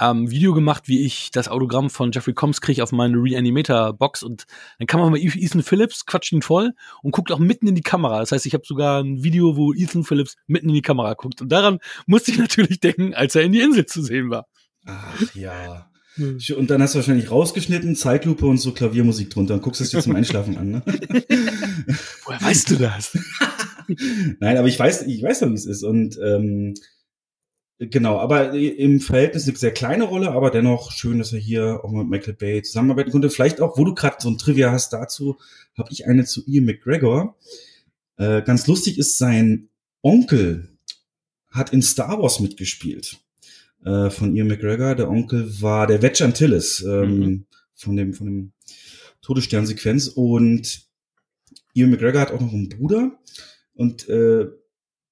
ähm, 0.00 0.30
Video 0.30 0.52
gemacht, 0.52 0.84
wie 0.86 1.04
ich 1.04 1.30
das 1.30 1.48
Autogramm 1.48 1.90
von 1.90 2.12
Jeffrey 2.12 2.34
Combs 2.34 2.60
kriege 2.60 2.82
auf 2.82 2.92
meine 2.92 3.16
Reanimator-Box 3.16 4.22
und 4.22 4.46
dann 4.78 4.86
kann 4.86 5.00
man 5.00 5.10
mal 5.10 5.18
Ethan 5.18 5.62
Phillips, 5.62 6.06
quatscht 6.06 6.32
ihn 6.32 6.42
voll 6.42 6.72
und 7.02 7.12
guckt 7.12 7.32
auch 7.32 7.38
mitten 7.38 7.66
in 7.68 7.74
die 7.74 7.82
Kamera. 7.82 8.20
Das 8.20 8.32
heißt, 8.32 8.46
ich 8.46 8.54
habe 8.54 8.64
sogar 8.66 9.02
ein 9.02 9.22
Video, 9.24 9.56
wo 9.56 9.72
Ethan 9.72 10.04
Phillips 10.04 10.36
mitten 10.46 10.68
in 10.68 10.74
die 10.74 10.82
Kamera 10.82 11.14
guckt. 11.14 11.40
Und 11.40 11.50
daran 11.50 11.78
musste 12.06 12.30
ich 12.32 12.38
natürlich 12.38 12.80
denken, 12.80 13.14
als 13.14 13.34
er 13.34 13.42
in 13.42 13.52
die 13.52 13.60
Insel 13.60 13.86
zu 13.86 14.02
sehen 14.02 14.30
war. 14.30 14.46
Ach 14.86 15.34
ja. 15.34 15.88
Hm. 16.14 16.38
Und 16.58 16.70
dann 16.70 16.82
hast 16.82 16.94
du 16.94 16.98
wahrscheinlich 16.98 17.30
rausgeschnitten, 17.30 17.96
Zeitlupe 17.96 18.44
und 18.44 18.58
so 18.58 18.72
Klaviermusik 18.72 19.30
drunter 19.30 19.54
und 19.54 19.62
guckst 19.62 19.80
es 19.80 19.90
dir 19.90 20.00
zum 20.00 20.14
Einschlafen 20.14 20.58
an. 20.58 20.70
Ne? 20.70 20.82
Woher 22.24 22.42
weißt 22.42 22.70
du 22.70 22.76
das? 22.76 23.16
Nein, 24.40 24.56
aber 24.56 24.68
ich 24.68 24.78
weiß, 24.78 25.02
ich 25.06 25.22
weiß 25.22 25.40
ja, 25.40 25.50
wie 25.50 25.54
es 25.54 25.66
ist. 25.66 25.82
Und 25.82 26.18
ähm, 26.22 26.74
genau, 27.78 28.18
aber 28.18 28.52
im 28.52 29.00
Verhältnis 29.00 29.48
eine 29.48 29.56
sehr 29.56 29.72
kleine 29.72 30.04
Rolle, 30.04 30.32
aber 30.32 30.50
dennoch 30.50 30.92
schön, 30.92 31.18
dass 31.18 31.32
er 31.32 31.38
hier 31.38 31.84
auch 31.84 31.90
mit 31.90 32.08
Michael 32.08 32.34
Bay 32.34 32.62
zusammenarbeiten 32.62 33.10
konnte. 33.10 33.30
Vielleicht 33.30 33.60
auch, 33.60 33.76
wo 33.76 33.84
du 33.84 33.94
gerade 33.94 34.16
so 34.18 34.28
ein 34.28 34.38
Trivia 34.38 34.70
hast 34.70 34.92
dazu, 34.92 35.36
habe 35.76 35.88
ich 35.90 36.06
eine 36.06 36.24
zu 36.24 36.42
Ian 36.46 36.64
McGregor. 36.64 37.36
Äh, 38.16 38.42
ganz 38.42 38.66
lustig 38.66 38.98
ist, 38.98 39.18
sein 39.18 39.68
Onkel 40.02 40.76
hat 41.50 41.72
in 41.72 41.82
Star 41.82 42.20
Wars 42.20 42.40
mitgespielt. 42.40 43.18
Äh, 43.84 44.10
von 44.10 44.34
Ian 44.36 44.46
McGregor. 44.48 44.94
Der 44.94 45.10
Onkel 45.10 45.60
war 45.60 45.86
der 45.86 46.02
Wedge 46.02 46.24
Antilles 46.24 46.82
ähm, 46.82 47.18
mhm. 47.18 47.46
von 47.74 47.96
dem, 47.96 48.14
von 48.14 48.26
dem 48.26 48.52
Todessternsequenz. 49.22 50.08
Und 50.08 50.86
Ian 51.74 51.90
McGregor 51.90 52.20
hat 52.20 52.30
auch 52.30 52.40
noch 52.40 52.52
einen 52.52 52.68
Bruder. 52.68 53.18
Und 53.74 54.08
äh, 54.08 54.46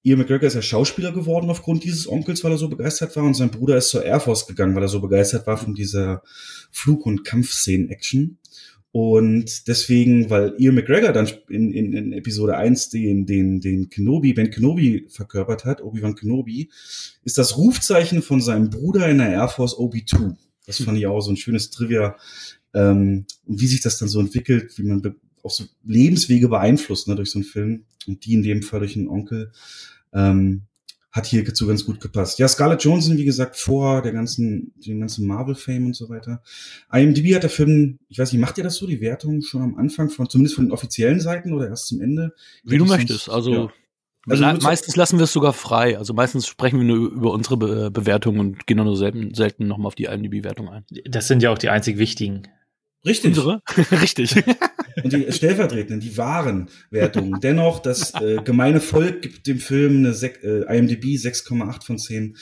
Ian 0.02 0.18
McGregor 0.18 0.46
ist 0.46 0.54
ja 0.54 0.62
Schauspieler 0.62 1.12
geworden 1.12 1.50
aufgrund 1.50 1.84
dieses 1.84 2.08
Onkels, 2.08 2.42
weil 2.42 2.52
er 2.52 2.58
so 2.58 2.68
begeistert 2.68 3.14
war. 3.16 3.24
Und 3.24 3.34
sein 3.34 3.50
Bruder 3.50 3.76
ist 3.76 3.90
zur 3.90 4.04
Air 4.04 4.20
Force 4.20 4.46
gegangen, 4.46 4.74
weil 4.74 4.82
er 4.82 4.88
so 4.88 5.00
begeistert 5.00 5.46
war 5.46 5.58
von 5.58 5.74
dieser 5.74 6.22
Flug- 6.70 7.04
und 7.04 7.24
Kampfszenen-Action. 7.24 8.38
Und 8.92 9.68
deswegen, 9.68 10.30
weil 10.30 10.54
Ian 10.58 10.74
McGregor 10.74 11.12
dann 11.12 11.30
in, 11.48 11.72
in, 11.72 11.92
in 11.92 12.12
Episode 12.12 12.56
1 12.56 12.88
den, 12.88 13.24
den, 13.24 13.60
den 13.60 13.88
Kenobi, 13.88 14.32
Ben 14.32 14.50
Kenobi 14.50 15.06
verkörpert 15.08 15.64
hat, 15.64 15.80
Obi-Wan 15.80 16.16
Kenobi, 16.16 16.70
ist 17.22 17.38
das 17.38 17.56
Rufzeichen 17.56 18.22
von 18.22 18.40
seinem 18.40 18.70
Bruder 18.70 19.08
in 19.08 19.18
der 19.18 19.30
Air 19.30 19.48
Force 19.48 19.78
Obi-2. 19.78 20.34
Das 20.66 20.82
fand 20.82 20.98
ich 20.98 21.06
auch 21.06 21.20
so 21.20 21.30
ein 21.30 21.36
schönes 21.36 21.70
Trivia. 21.70 22.16
Ähm, 22.74 23.26
und 23.44 23.60
wie 23.60 23.66
sich 23.66 23.80
das 23.80 23.98
dann 23.98 24.08
so 24.08 24.18
entwickelt, 24.18 24.76
wie 24.76 24.84
man 24.84 25.02
auch 25.42 25.50
so 25.50 25.64
Lebenswege 25.84 26.48
beeinflusst 26.48 27.08
ne, 27.08 27.16
durch 27.16 27.30
so 27.30 27.38
einen 27.38 27.44
Film. 27.44 27.84
Und 28.06 28.24
die 28.24 28.34
in 28.34 28.42
dem 28.42 28.62
Fall 28.62 28.80
durch 28.80 28.96
einen 28.96 29.08
Onkel. 29.08 29.52
Ähm, 30.12 30.62
hat 31.12 31.26
hier 31.26 31.44
dazu 31.44 31.66
ganz 31.66 31.84
gut 31.84 32.00
gepasst. 32.00 32.38
Ja, 32.38 32.46
Scarlett 32.46 32.84
Johansson, 32.84 33.16
wie 33.16 33.24
gesagt, 33.24 33.56
vor 33.56 34.00
der 34.02 34.12
ganzen, 34.12 34.72
den 34.76 35.00
ganzen 35.00 35.26
Marvel-Fame 35.26 35.86
und 35.86 35.96
so 35.96 36.08
weiter. 36.08 36.42
IMDb 36.92 37.34
hat 37.34 37.42
der 37.42 37.50
Film, 37.50 37.98
ich 38.08 38.18
weiß 38.18 38.32
nicht, 38.32 38.40
macht 38.40 38.58
ihr 38.58 38.64
das 38.64 38.76
so, 38.76 38.86
die 38.86 39.00
Wertung 39.00 39.42
schon 39.42 39.62
am 39.62 39.76
Anfang 39.76 40.08
von, 40.08 40.28
zumindest 40.28 40.54
von 40.54 40.66
den 40.66 40.72
offiziellen 40.72 41.20
Seiten 41.20 41.52
oder 41.52 41.68
erst 41.68 41.88
zum 41.88 42.00
Ende? 42.00 42.32
Wie 42.62 42.78
du 42.78 42.84
möchtest, 42.84 43.24
sonst, 43.24 43.34
also, 43.34 43.52
ja. 43.52 43.72
also 44.28 44.42
la 44.42 44.58
meistens 44.62 44.94
lassen 44.94 45.18
wir 45.18 45.24
es 45.24 45.32
sogar 45.32 45.52
frei. 45.52 45.98
Also 45.98 46.14
meistens 46.14 46.46
sprechen 46.46 46.78
wir 46.78 46.86
nur 46.86 47.10
über 47.10 47.32
unsere 47.32 47.56
Be 47.56 47.90
Bewertung 47.90 48.38
und 48.38 48.68
gehen 48.68 48.76
nur 48.76 48.96
selten, 48.96 49.34
selten 49.34 49.66
nochmal 49.66 49.88
auf 49.88 49.96
die 49.96 50.04
IMDb-Wertung 50.04 50.68
ein. 50.68 50.84
Das 51.06 51.26
sind 51.26 51.42
ja 51.42 51.50
auch 51.50 51.58
die 51.58 51.70
einzig 51.70 51.98
wichtigen. 51.98 52.44
Richtig. 53.04 53.30
Unsere? 53.30 53.62
Richtig. 53.92 54.34
Und 55.02 55.12
die 55.12 55.32
stellvertretenden, 55.32 56.00
die 56.00 56.16
wahren 56.16 56.68
Wertungen. 56.90 57.40
Dennoch, 57.40 57.78
das 57.78 58.12
äh, 58.14 58.38
gemeine 58.44 58.80
Volk 58.80 59.22
gibt 59.22 59.46
dem 59.46 59.58
Film 59.58 59.98
eine 59.98 60.14
Sek 60.14 60.42
äh, 60.42 60.62
IMDb 60.76 61.04
6,8 61.04 61.84
von 61.84 61.98
10 61.98 62.36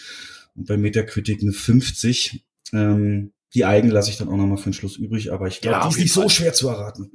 und 0.57 0.66
bei 0.66 0.77
Metacritic 0.77 1.42
eine 1.42 1.53
50. 1.53 2.44
Ähm, 2.73 3.33
die 3.55 3.64
eigene 3.64 3.92
lasse 3.92 4.11
ich 4.11 4.16
dann 4.16 4.29
auch 4.29 4.37
nochmal 4.37 4.57
für 4.59 4.71
den 4.71 4.75
Schluss 4.75 4.97
übrig, 4.97 5.33
aber 5.33 5.47
ich 5.47 5.61
glaube, 5.61 5.79
ja, 5.79 5.85
die 5.85 5.94
ist 5.94 6.01
nicht 6.01 6.12
so 6.12 6.29
schwer 6.29 6.53
zu 6.53 6.68
erraten. 6.68 7.11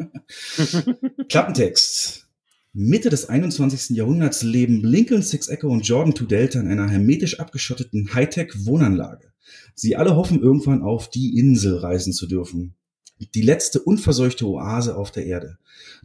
Klappentext. 1.29 2.27
Mitte 2.71 3.09
des 3.09 3.29
21. 3.29 3.95
Jahrhunderts 3.97 4.41
leben 4.41 4.83
Lincoln 4.83 5.21
Six 5.21 5.47
Echo 5.49 5.67
und 5.67 5.87
Jordan 5.87 6.15
Two 6.15 6.25
Delta 6.25 6.59
in 6.59 6.71
einer 6.71 6.89
hermetisch 6.89 7.39
abgeschotteten 7.39 8.13
Hightech-Wohnanlage. 8.13 9.31
Sie 9.75 9.95
alle 9.95 10.15
hoffen 10.15 10.41
irgendwann 10.41 10.81
auf 10.81 11.09
die 11.09 11.37
Insel 11.37 11.77
reisen 11.77 12.13
zu 12.13 12.27
dürfen 12.27 12.75
die 13.19 13.41
letzte 13.41 13.81
unverseuchte 13.81 14.45
Oase 14.47 14.95
auf 14.95 15.11
der 15.11 15.25
Erde. 15.25 15.57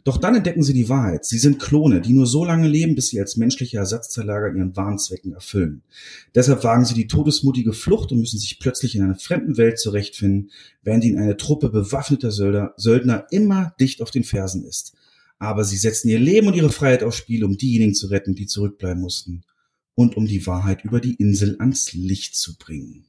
Doch 0.03 0.17
dann 0.17 0.35
entdecken 0.35 0.63
sie 0.63 0.73
die 0.73 0.89
Wahrheit. 0.89 1.25
Sie 1.25 1.37
sind 1.37 1.59
Klone, 1.59 2.01
die 2.01 2.13
nur 2.13 2.25
so 2.25 2.45
lange 2.45 2.67
leben, 2.67 2.95
bis 2.95 3.09
sie 3.09 3.19
als 3.19 3.37
menschliche 3.37 3.77
Ersatzzerlager 3.77 4.55
ihren 4.55 4.75
Warnzwecken 4.75 5.33
erfüllen. 5.33 5.83
Deshalb 6.35 6.63
wagen 6.63 6.85
sie 6.85 6.93
die 6.93 7.07
todesmutige 7.07 7.73
Flucht 7.73 8.11
und 8.11 8.19
müssen 8.19 8.39
sich 8.39 8.59
plötzlich 8.59 8.95
in 8.95 9.03
einer 9.03 9.15
fremden 9.15 9.57
Welt 9.57 9.79
zurechtfinden, 9.79 10.51
während 10.83 11.03
ihnen 11.03 11.19
eine 11.19 11.37
Truppe 11.37 11.69
bewaffneter 11.69 12.31
Söldner, 12.31 12.73
Söldner 12.77 13.27
immer 13.31 13.73
dicht 13.79 14.01
auf 14.01 14.11
den 14.11 14.23
Fersen 14.23 14.63
ist. 14.63 14.93
Aber 15.37 15.63
sie 15.63 15.77
setzen 15.77 16.09
ihr 16.09 16.19
Leben 16.19 16.47
und 16.47 16.55
ihre 16.55 16.71
Freiheit 16.71 17.03
aufs 17.03 17.17
Spiel, 17.17 17.43
um 17.43 17.57
diejenigen 17.57 17.95
zu 17.95 18.07
retten, 18.07 18.35
die 18.35 18.47
zurückbleiben 18.47 19.01
mussten. 19.01 19.43
Und 19.95 20.15
um 20.15 20.27
die 20.27 20.45
Wahrheit 20.47 20.85
über 20.85 21.01
die 21.01 21.15
Insel 21.15 21.57
ans 21.59 21.91
Licht 21.93 22.35
zu 22.35 22.57
bringen. 22.57 23.05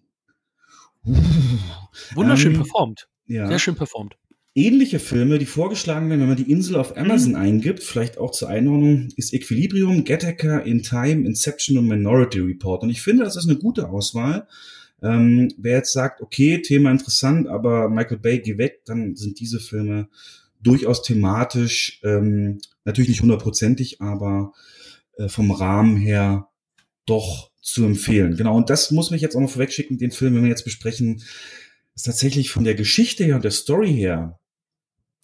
Wunderschön 2.15 2.53
ähm, 2.53 2.59
performt. 2.59 3.09
Ja. 3.31 3.47
Sehr 3.47 3.61
schön 3.61 3.77
performt. 3.77 4.17
Ähnliche 4.57 4.99
Filme, 4.99 5.39
die 5.39 5.47
vorgeschlagen 5.47 6.11
werden, 6.11 6.21
wenn 6.21 6.29
man 6.29 6.37
die 6.37 6.51
Insel 6.51 6.75
auf 6.75 6.97
Amazon 6.97 7.33
mhm. 7.33 7.39
eingibt, 7.39 7.85
vielleicht 7.85 8.19
auch 8.19 8.33
zur 8.33 8.49
Einordnung, 8.49 9.09
ist 9.17 9.33
Equilibrium, 9.33 10.05
Gattaker, 10.05 10.67
In 10.67 10.83
Time, 10.83 11.25
Inception 11.25 11.79
und 11.79 11.87
Minority 11.87 12.41
Report. 12.41 12.83
Und 12.83 12.91
ich 12.91 13.01
finde, 13.01 13.23
das 13.23 13.37
ist 13.37 13.49
eine 13.49 13.59
gute 13.59 13.89
Auswahl. 13.89 14.49
Ähm, 15.01 15.55
wer 15.57 15.77
jetzt 15.77 15.93
sagt, 15.93 16.21
okay, 16.21 16.61
Thema 16.61 16.91
interessant, 16.91 17.47
aber 17.47 17.89
Michael 17.89 18.19
Bay, 18.19 18.41
geh 18.41 18.59
weg, 18.59 18.81
dann 18.85 19.15
sind 19.15 19.39
diese 19.39 19.61
Filme 19.61 20.09
durchaus 20.61 21.03
thematisch, 21.03 22.01
ähm, 22.03 22.59
natürlich 22.85 23.11
nicht 23.11 23.23
hundertprozentig, 23.23 24.01
aber 24.01 24.53
äh, 25.17 25.29
vom 25.29 25.53
Rahmen 25.53 25.97
her 25.97 26.49
doch 27.07 27.53
zu 27.63 27.85
empfehlen. 27.85 28.37
Genau, 28.37 28.57
und 28.57 28.69
das 28.69 28.91
muss 28.91 29.13
mich 29.13 29.23
jetzt 29.23 29.37
auch 29.37 29.41
noch 29.41 29.51
vorwegschicken, 29.51 29.99
den 29.99 30.11
Film, 30.11 30.35
wenn 30.35 30.43
wir 30.43 30.51
jetzt 30.51 30.65
besprechen, 30.65 31.23
ist 32.01 32.07
tatsächlich 32.07 32.51
von 32.51 32.65
der 32.65 32.75
Geschichte 32.75 33.25
her 33.25 33.37
und 33.37 33.45
der 33.45 33.51
Story 33.51 33.93
her 33.93 34.39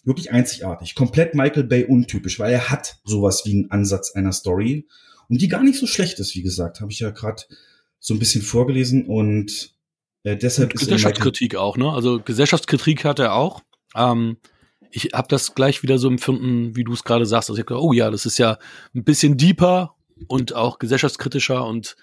wirklich 0.03 0.31
einzigartig. 0.31 0.93
Komplett 0.93 1.33
Michael 1.33 1.63
Bay 1.63 1.85
untypisch, 1.85 2.39
weil 2.39 2.53
er 2.53 2.69
hat 2.69 2.97
sowas 3.03 3.41
wie 3.45 3.53
einen 3.53 3.71
Ansatz 3.71 4.11
einer 4.11 4.31
Story 4.31 4.87
und 5.27 5.41
die 5.41 5.47
gar 5.47 5.63
nicht 5.63 5.79
so 5.79 5.87
schlecht 5.87 6.19
ist, 6.19 6.35
wie 6.35 6.43
gesagt, 6.43 6.79
habe 6.79 6.91
ich 6.91 6.99
ja 6.99 7.09
gerade 7.09 7.43
so 7.99 8.13
ein 8.13 8.19
bisschen 8.19 8.43
vorgelesen 8.43 9.07
und 9.07 9.73
äh, 10.23 10.37
deshalb 10.37 10.71
und 10.71 10.79
Gesellschaftskritik 10.79 11.55
auch, 11.55 11.77
ne? 11.77 11.91
Also 11.91 12.21
Gesellschaftskritik 12.23 13.05
hat 13.05 13.17
er 13.17 13.33
auch. 13.33 13.63
Ähm, 13.95 14.37
ich 14.91 15.09
habe 15.13 15.27
das 15.29 15.55
gleich 15.55 15.81
wieder 15.81 15.97
so 15.97 16.07
empfunden, 16.07 16.75
wie 16.75 16.83
du 16.83 16.93
es 16.93 17.03
gerade 17.03 17.25
sagst. 17.25 17.49
Also 17.49 17.59
ich 17.59 17.65
gedacht, 17.65 17.83
oh 17.83 17.91
ja, 17.91 18.11
das 18.11 18.27
ist 18.27 18.37
ja 18.37 18.59
ein 18.95 19.03
bisschen 19.03 19.35
deeper 19.35 19.95
und 20.27 20.53
auch 20.53 20.77
gesellschaftskritischer 20.77 21.65
und 21.65 21.95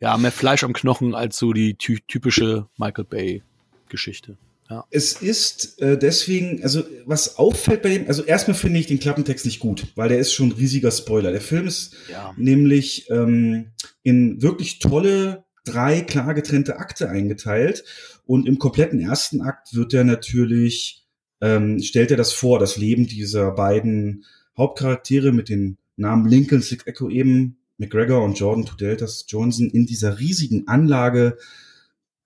ja, 0.00 0.16
mehr 0.16 0.32
Fleisch 0.32 0.64
am 0.64 0.72
Knochen 0.72 1.14
als 1.14 1.38
so 1.38 1.52
die 1.52 1.76
ty 1.76 2.00
typische 2.06 2.66
Michael 2.76 3.04
Bay 3.04 3.42
Geschichte. 3.88 4.36
Ja. 4.70 4.84
Es 4.90 5.14
ist 5.14 5.80
äh, 5.80 5.96
deswegen, 5.96 6.62
also 6.62 6.84
was 7.06 7.38
auffällt 7.38 7.82
bei 7.82 7.88
dem, 7.88 8.06
also 8.06 8.22
erstmal 8.22 8.54
finde 8.54 8.78
ich 8.78 8.86
den 8.86 9.00
Klappentext 9.00 9.46
nicht 9.46 9.60
gut, 9.60 9.86
weil 9.94 10.10
der 10.10 10.18
ist 10.18 10.34
schon 10.34 10.48
ein 10.48 10.52
riesiger 10.52 10.90
Spoiler. 10.90 11.32
Der 11.32 11.40
Film 11.40 11.66
ist 11.66 11.94
ja. 12.10 12.34
nämlich 12.36 13.08
ähm, 13.10 13.70
in 14.02 14.42
wirklich 14.42 14.78
tolle 14.78 15.44
drei 15.64 16.02
klar 16.02 16.34
getrennte 16.34 16.78
Akte 16.78 17.08
eingeteilt 17.08 17.84
und 18.26 18.46
im 18.46 18.58
kompletten 18.58 19.00
ersten 19.00 19.40
Akt 19.40 19.74
wird 19.74 19.94
er 19.94 20.04
natürlich, 20.04 21.06
ähm, 21.40 21.80
stellt 21.80 22.10
er 22.10 22.18
das 22.18 22.32
vor, 22.32 22.58
das 22.58 22.76
Leben 22.76 23.06
dieser 23.06 23.52
beiden 23.52 24.26
Hauptcharaktere 24.56 25.32
mit 25.32 25.48
den 25.48 25.78
Namen 25.96 26.28
Lincoln, 26.28 26.60
Sick 26.60 26.86
Echo 26.86 27.08
eben, 27.08 27.56
McGregor 27.78 28.22
und 28.22 28.38
Jordan 28.38 28.66
Tudeltas 28.66 29.24
Johnson 29.28 29.70
in 29.70 29.86
dieser 29.86 30.18
riesigen 30.18 30.68
Anlage, 30.68 31.38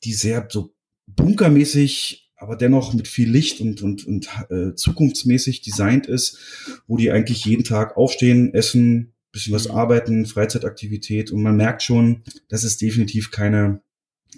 die 0.03 0.13
sehr 0.13 0.49
so 0.51 0.75
bunkermäßig, 1.17 2.31
aber 2.37 2.57
dennoch 2.57 2.93
mit 2.95 3.09
viel 3.09 3.31
Licht 3.31 3.61
und, 3.61 3.83
und, 3.83 4.07
und 4.07 4.29
äh, 4.51 4.75
zukunftsmäßig 4.75 5.63
designt 5.63 6.07
ist, 6.07 6.39
wo 6.87 6.97
die 6.97 7.11
eigentlich 7.11 7.45
jeden 7.45 7.65
Tag 7.65 7.97
aufstehen, 7.97 8.53
essen, 8.55 9.13
bisschen 9.31 9.55
was 9.55 9.69
arbeiten, 9.69 10.27
Freizeitaktivität 10.27 11.31
und 11.31 11.43
man 11.43 11.57
merkt 11.57 11.83
schon, 11.83 12.23
das 12.49 12.65
ist 12.65 12.83
definitiv 12.83 13.31
keine, 13.31 13.81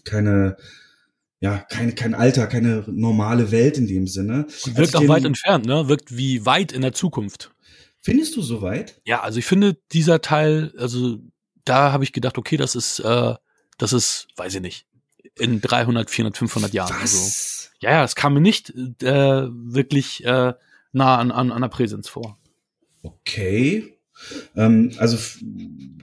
keine, 0.04 0.56
ja, 1.40 1.58
kein, 1.68 1.94
kein 1.94 2.14
Alter, 2.14 2.46
keine 2.46 2.84
normale 2.87 3.50
Welt 3.50 3.76
in 3.76 3.87
dem 3.87 4.06
Sinne. 4.06 4.46
Und 4.64 4.76
wirkt 4.76 4.96
auch 4.96 5.08
weit 5.08 5.24
entfernt, 5.24 5.66
ne? 5.66 5.88
Wirkt 5.88 6.16
wie 6.16 6.46
weit 6.46 6.72
in 6.72 6.82
der 6.82 6.92
Zukunft. 6.92 7.50
Findest 8.00 8.37
du 8.37 8.42
so 8.42 8.62
weit? 8.62 9.00
Ja, 9.04 9.22
also 9.22 9.38
ich 9.38 9.46
finde 9.46 9.76
dieser 9.92 10.20
Teil, 10.20 10.72
also 10.78 11.18
da 11.64 11.92
habe 11.92 12.04
ich 12.04 12.12
gedacht, 12.12 12.38
okay, 12.38 12.56
das 12.56 12.74
ist, 12.76 13.00
äh, 13.00 13.34
das 13.78 13.92
ist, 13.92 14.28
weiß 14.37 14.54
ich 14.54 14.60
nicht, 14.60 14.87
in 15.38 15.61
300, 15.61 16.11
400, 16.11 16.37
500 16.37 16.73
Jahren. 16.73 16.90
Was? 16.90 17.01
Also, 17.01 17.70
ja, 17.81 17.90
ja, 17.90 18.05
es 18.05 18.14
kam 18.14 18.35
mir 18.35 18.40
nicht 18.40 18.70
äh, 18.70 19.49
wirklich 19.51 20.25
äh, 20.25 20.55
nah 20.92 21.18
an, 21.18 21.31
an, 21.31 21.53
an 21.53 21.62
der 21.62 21.68
Präsenz 21.68 22.09
vor. 22.09 22.38
Okay. 23.03 23.99
Ähm, 24.57 24.92
also 24.99 25.18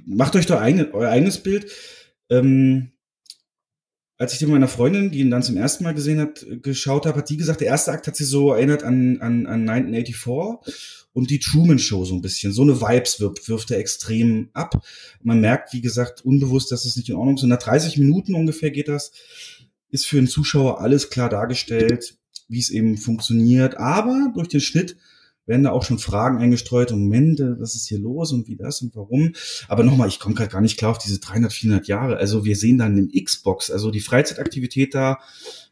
macht 0.06 0.36
euch 0.36 0.46
doch 0.46 0.60
eigene, 0.60 0.94
euer 0.94 1.10
eigenes 1.10 1.41
Bild. 1.41 1.72
Ähm, 2.30 2.91
als 4.21 4.34
ich 4.34 4.39
den 4.39 4.51
meiner 4.51 4.67
Freundin, 4.67 5.10
die 5.10 5.21
ihn 5.21 5.31
dann 5.31 5.41
zum 5.41 5.57
ersten 5.57 5.84
Mal 5.84 5.95
gesehen 5.95 6.19
hat, 6.19 6.45
geschaut 6.62 7.07
habe, 7.07 7.17
hat 7.17 7.29
die 7.29 7.38
gesagt, 7.38 7.60
der 7.60 7.69
erste 7.69 7.91
Akt 7.91 8.05
hat 8.05 8.15
sie 8.15 8.23
so 8.23 8.53
erinnert 8.53 8.84
an, 8.84 9.19
an, 9.19 9.47
an 9.47 9.67
1984 9.67 11.07
und 11.12 11.31
die 11.31 11.39
Truman 11.39 11.79
Show 11.79 12.05
so 12.05 12.13
ein 12.13 12.21
bisschen. 12.21 12.53
So 12.53 12.62
eine 12.62 12.79
Vibes 12.79 13.19
wirft, 13.19 13.49
wirft 13.49 13.71
er 13.71 13.79
extrem 13.79 14.49
ab. 14.53 14.86
Man 15.23 15.41
merkt, 15.41 15.73
wie 15.73 15.81
gesagt, 15.81 16.23
unbewusst, 16.23 16.71
dass 16.71 16.86
es 16.86 16.97
nicht 16.97 17.10
in 17.10 17.15
Ordnung 17.15 17.38
ist. 17.38 17.41
Und 17.41 17.49
nach 17.49 17.57
30 17.57 17.97
Minuten 17.97 18.36
ungefähr 18.36 18.69
geht 18.69 18.89
das, 18.89 19.12
ist 19.89 20.05
für 20.05 20.17
den 20.17 20.27
Zuschauer 20.27 20.81
alles 20.81 21.10
klar 21.10 21.27
dargestellt, 21.27 22.19
wie 22.47 22.60
es 22.60 22.69
eben 22.69 22.99
funktioniert. 22.99 23.77
Aber 23.77 24.31
durch 24.36 24.49
den 24.49 24.62
Schnitt 24.62 24.97
werden 25.51 25.63
da 25.63 25.71
auch 25.71 25.83
schon 25.83 25.99
Fragen 25.99 26.37
eingestreut. 26.37 26.91
Moment, 26.91 27.41
was 27.59 27.75
ist 27.75 27.89
hier 27.89 27.99
los 27.99 28.31
und 28.31 28.47
wie 28.47 28.55
das 28.55 28.81
und 28.81 28.95
warum? 28.95 29.33
Aber 29.67 29.83
nochmal, 29.83 30.07
ich 30.07 30.19
komme 30.19 30.33
gerade 30.33 30.49
gar 30.49 30.61
nicht 30.61 30.77
klar 30.77 30.91
auf 30.91 30.97
diese 30.97 31.19
300, 31.19 31.51
400 31.51 31.87
Jahre. 31.87 32.17
Also 32.17 32.45
wir 32.45 32.55
sehen 32.55 32.77
dann 32.77 32.97
im 32.97 33.11
Xbox, 33.11 33.69
also 33.69 33.91
die 33.91 33.99
Freizeitaktivität 33.99 34.95
da, 34.95 35.19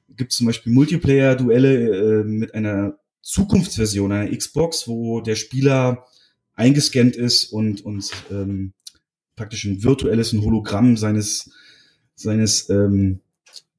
gibt 0.10 0.34
zum 0.34 0.48
Beispiel 0.48 0.74
Multiplayer-Duelle 0.74 2.22
äh, 2.22 2.24
mit 2.26 2.54
einer 2.54 3.00
Zukunftsversion 3.22 4.12
einer 4.12 4.36
Xbox, 4.36 4.88
wo 4.88 5.22
der 5.22 5.36
Spieler 5.36 6.06
eingescannt 6.56 7.16
ist 7.16 7.46
und, 7.46 7.86
und 7.86 8.12
ähm, 8.30 8.74
praktisch 9.38 9.64
ein 9.64 9.82
virtuelles, 9.82 10.34
ein 10.34 10.42
Hologramm 10.42 10.98
seines, 10.98 11.52
seines, 12.16 12.70
ähm, 12.70 13.22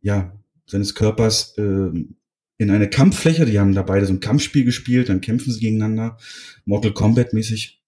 ja, 0.00 0.32
seines 0.66 0.94
Körpers 0.94 1.54
ähm, 1.58 2.16
in 2.61 2.70
eine 2.70 2.90
Kampffläche, 2.90 3.46
die 3.46 3.59
haben 3.59 3.75
da 3.75 3.81
beide 3.81 4.05
so 4.05 4.12
ein 4.12 4.20
Kampfspiel 4.20 4.66
gespielt, 4.66 5.09
dann 5.09 5.23
kämpfen 5.23 5.51
sie 5.51 5.61
gegeneinander, 5.61 6.18
Mortal 6.66 6.92
Kombat 6.92 7.33
mäßig. 7.33 7.83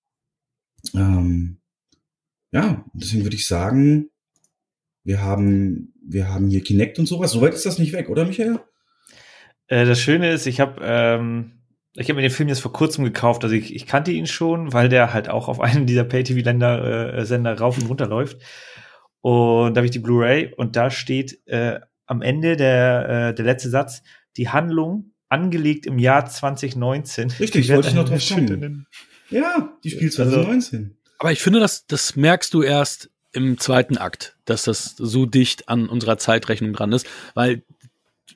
Ähm, 0.95 1.59
ja, 2.53 2.83
deswegen 2.95 3.23
würde 3.23 3.37
ich 3.37 3.47
sagen, 3.47 4.09
wir 5.05 5.21
haben, 5.21 5.93
wir 6.03 6.31
haben 6.31 6.49
hier 6.49 6.63
Kinect 6.63 6.99
und 6.99 7.05
sowas. 7.05 7.33
Soweit 7.33 7.53
ist 7.53 7.67
das 7.67 7.79
nicht 7.79 7.93
weg, 7.93 8.09
oder 8.09 8.25
Michael? 8.25 8.61
Äh, 9.67 9.85
das 9.85 10.01
Schöne 10.01 10.33
ist, 10.33 10.47
ich 10.47 10.59
habe 10.59 10.81
ähm, 10.83 11.53
ich 11.95 12.09
mir 12.09 12.23
den 12.23 12.31
Film 12.31 12.49
jetzt 12.49 12.61
vor 12.61 12.73
kurzem 12.73 13.05
gekauft. 13.05 13.45
Also 13.45 13.55
ich, 13.55 13.75
ich 13.75 13.87
kannte 13.87 14.11
ihn 14.11 14.27
schon, 14.27 14.73
weil 14.73 14.89
der 14.89 15.13
halt 15.13 15.29
auch 15.29 15.49
auf 15.49 15.61
einem 15.61 15.85
dieser 15.85 16.05
Pay-TV-Länder 16.05 17.13
äh, 17.13 17.49
rauf 17.51 17.77
und 17.77 17.91
runter 17.91 18.07
läuft. 18.07 18.39
Und 19.21 19.75
da 19.75 19.81
habe 19.81 19.85
ich 19.85 19.91
die 19.91 19.99
Blu-ray 19.99 20.55
und 20.57 20.77
da 20.77 20.91
steht 20.91 21.47
äh, 21.47 21.79
am 22.07 22.23
Ende 22.23 22.57
der, 22.57 23.09
äh, 23.29 23.35
der 23.35 23.45
letzte 23.45 23.69
Satz, 23.69 24.03
die 24.37 24.49
Handlung 24.49 25.12
angelegt 25.29 25.87
im 25.87 25.99
Jahr 25.99 26.27
2019. 26.27 27.31
Richtig, 27.40 27.71
wollte 27.71 27.88
ich 27.88 27.95
noch 27.95 28.09
drauf 28.09 28.27
kommen. 28.29 28.87
Ja, 29.31 29.77
die 29.83 29.90
spielt 29.90 30.12
2019. 30.12 30.81
Also, 30.81 30.95
aber 31.18 31.33
ich 31.33 31.40
finde, 31.40 31.61
das, 31.61 31.87
das 31.87 32.16
merkst 32.16 32.53
du 32.53 32.62
erst 32.62 33.11
im 33.33 33.59
zweiten 33.59 33.97
Akt, 33.97 34.37
dass 34.45 34.64
das 34.64 34.95
so 34.97 35.25
dicht 35.25 35.68
an 35.68 35.88
unserer 35.88 36.18
Zeitrechnung 36.18 36.75
dran 36.75 36.92
ist, 36.92 37.07
weil 37.35 37.62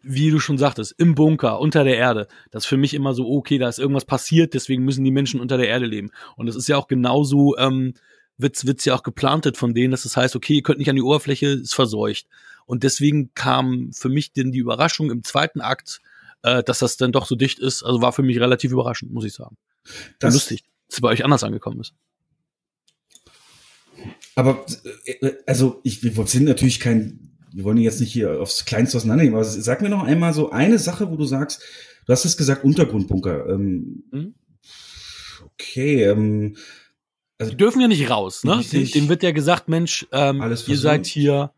wie 0.09 0.30
du 0.30 0.38
schon 0.38 0.56
sagtest, 0.56 0.94
im 0.98 1.14
Bunker, 1.14 1.59
unter 1.59 1.82
der 1.82 1.96
Erde. 1.96 2.28
Das 2.50 2.64
ist 2.64 2.68
für 2.68 2.76
mich 2.76 2.94
immer 2.94 3.12
so, 3.12 3.28
okay, 3.28 3.59
da 3.59 3.68
ist 3.68 3.78
irgendwas 3.78 4.04
passiert, 4.04 4.54
deswegen 4.54 4.85
müssen 4.85 5.04
die 5.04 5.11
Menschen 5.11 5.40
unter 5.40 5.56
der 5.56 5.68
Erde 5.68 5.87
leben. 5.87 6.11
Und 6.37 6.46
das 6.46 6.54
ist 6.54 6.68
ja 6.68 6.76
auch 6.76 6.87
genauso, 6.87 7.56
ähm, 7.59 7.94
wird's, 8.38 8.66
wird's 8.66 8.85
ja 8.85 8.94
auch 8.94 9.02
geplantet 9.02 9.56
von 9.56 9.74
denen, 9.74 9.90
dass 9.90 10.04
das 10.04 10.16
heißt, 10.16 10.37
okay, 10.37 10.54
ihr 10.54 10.62
könnt 10.62 10.78
nicht 10.78 10.90
an 10.90 10.96
die 10.96 11.02
Oberfläche, 11.02 11.48
ist 11.48 11.74
verseucht. 11.74 12.26
Und 12.66 12.83
deswegen 12.83 13.33
kam 13.35 13.92
für 13.92 14.09
mich 14.09 14.33
denn 14.33 14.52
die 14.52 14.59
Überraschung 14.59 15.11
im 15.11 15.24
zweiten 15.24 15.61
Akt, 15.61 16.00
äh, 16.42 16.62
dass 16.62 16.81
das 16.81 16.96
dann 16.96 17.12
doch 17.12 17.26
so 17.26 17.37
dicht 17.37 17.59
ist. 17.59 17.83
Also 17.83 18.02
war 18.02 18.12
für 18.12 18.22
mich 18.22 18.38
relativ 18.38 18.72
überraschend, 18.72 19.12
muss 19.12 19.24
ich 19.24 19.33
sagen. 19.33 19.57
Das 20.18 20.35
lustig, 20.35 20.64
dass 20.88 20.96
es 20.96 21.00
bei 21.00 21.09
euch 21.09 21.24
anders 21.24 21.44
angekommen 21.44 21.81
ist. 21.81 21.94
Aber 24.35 24.66
äh, 25.05 25.33
also 25.46 25.81
ich, 25.85 26.02
wir 26.02 26.26
sind 26.26 26.44
natürlich 26.44 26.81
kein 26.81 27.26
wir 27.57 27.64
wollen 27.64 27.79
jetzt 27.79 28.00
nicht 28.00 28.12
hier 28.12 28.38
aufs 28.38 28.66
Kleinste 28.66 28.98
auseinandernehmen, 28.98 29.35
aber 29.35 29.44
sag 29.44 29.81
mir 29.81 29.88
noch 29.88 30.05
einmal 30.05 30.35
so 30.35 30.50
eine 30.50 30.79
Sache, 30.79 31.11
wo 31.11 31.16
du 31.16 31.24
sagst, 31.24 31.62
du 32.05 32.12
hast 32.12 32.26
es 32.26 32.37
gesagt, 32.37 32.64
Untergrundbunker. 32.64 33.48
Ähm, 33.48 34.05
mhm. 34.11 34.35
Okay, 35.55 36.02
ähm, 36.05 36.57
also 37.38 37.52
die 37.52 37.57
dürfen 37.57 37.81
ja 37.81 37.88
nicht 37.88 38.11
raus, 38.11 38.44
ne? 38.44 38.62
Dem, 38.70 38.90
dem, 38.90 39.09
wird 39.09 39.22
ja 39.22 39.31
gesagt, 39.31 39.68
Mensch, 39.68 40.07
ähm, 40.12 40.42
ihr 40.66 40.76
seid 40.76 41.07
hier, 41.07 41.52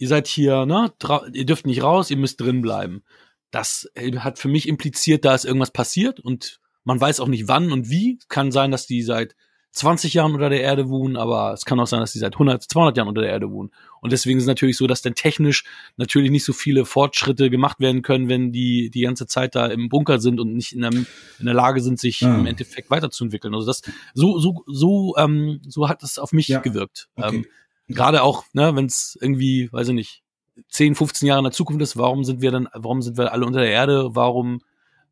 ihr 0.00 0.08
seid 0.08 0.26
hier, 0.26 0.66
ne? 0.66 0.92
Ihr 1.32 1.46
dürft 1.46 1.66
nicht 1.66 1.82
raus, 1.82 2.10
ihr 2.10 2.16
müsst 2.16 2.40
drin 2.40 2.62
bleiben. 2.62 3.04
Das 3.50 3.88
äh, 3.94 4.16
hat 4.16 4.38
für 4.38 4.48
mich 4.48 4.66
impliziert, 4.66 5.24
da 5.24 5.34
ist 5.34 5.44
irgendwas 5.44 5.70
passiert 5.70 6.18
und 6.18 6.58
man 6.84 7.00
weiß 7.00 7.20
auch 7.20 7.28
nicht 7.28 7.46
wann 7.46 7.70
und 7.70 7.90
wie. 7.90 8.18
Kann 8.28 8.50
sein, 8.50 8.70
dass 8.70 8.86
die 8.86 9.02
seit 9.02 9.36
20 9.72 10.14
Jahren 10.14 10.32
unter 10.32 10.48
der 10.48 10.62
Erde 10.62 10.88
wohnen, 10.88 11.16
aber 11.16 11.52
es 11.52 11.64
kann 11.64 11.78
auch 11.78 11.86
sein, 11.86 12.00
dass 12.00 12.12
die 12.12 12.18
seit 12.18 12.34
100, 12.34 12.62
200 12.62 12.96
Jahren 12.96 13.08
unter 13.08 13.20
der 13.20 13.30
Erde 13.30 13.50
wohnen. 13.50 13.70
Und 14.00 14.10
deswegen 14.10 14.38
ist 14.38 14.44
es 14.44 14.48
natürlich 14.48 14.78
so, 14.78 14.86
dass 14.86 15.02
dann 15.02 15.14
technisch 15.14 15.64
natürlich 15.98 16.30
nicht 16.30 16.44
so 16.44 16.54
viele 16.54 16.86
Fortschritte 16.86 17.50
gemacht 17.50 17.78
werden 17.78 18.00
können, 18.00 18.28
wenn 18.30 18.52
die 18.52 18.90
die 18.90 19.02
ganze 19.02 19.26
Zeit 19.26 19.54
da 19.54 19.66
im 19.66 19.90
Bunker 19.90 20.18
sind 20.18 20.40
und 20.40 20.54
nicht 20.54 20.72
in, 20.72 20.82
einem, 20.82 21.06
in 21.38 21.44
der 21.44 21.54
Lage 21.54 21.82
sind, 21.82 22.00
sich 22.00 22.24
ah. 22.24 22.34
im 22.34 22.46
Endeffekt 22.46 22.90
weiterzuentwickeln. 22.90 23.54
Also 23.54 23.66
das 23.66 23.82
so 24.14 24.38
so 24.38 24.64
so 24.66 25.14
ähm, 25.18 25.60
so 25.68 25.88
hat 25.88 26.02
das 26.02 26.18
auf 26.18 26.32
mich 26.32 26.48
ja. 26.48 26.60
gewirkt. 26.60 27.08
Okay. 27.16 27.36
Ähm, 27.36 27.46
Gerade 27.94 28.22
auch, 28.22 28.44
ne, 28.52 28.74
wenn 28.76 28.86
es 28.86 29.18
irgendwie, 29.20 29.72
weiß 29.72 29.88
ich 29.88 29.94
nicht, 29.94 30.22
10, 30.68 30.94
15 30.94 31.26
Jahre 31.26 31.40
in 31.40 31.44
der 31.44 31.52
Zukunft 31.52 31.82
ist, 31.82 31.96
warum 31.96 32.24
sind 32.24 32.40
wir 32.40 32.50
dann, 32.50 32.68
warum 32.74 33.02
sind 33.02 33.16
wir 33.16 33.32
alle 33.32 33.46
unter 33.46 33.60
der 33.60 33.70
Erde? 33.70 34.10
Warum 34.14 34.60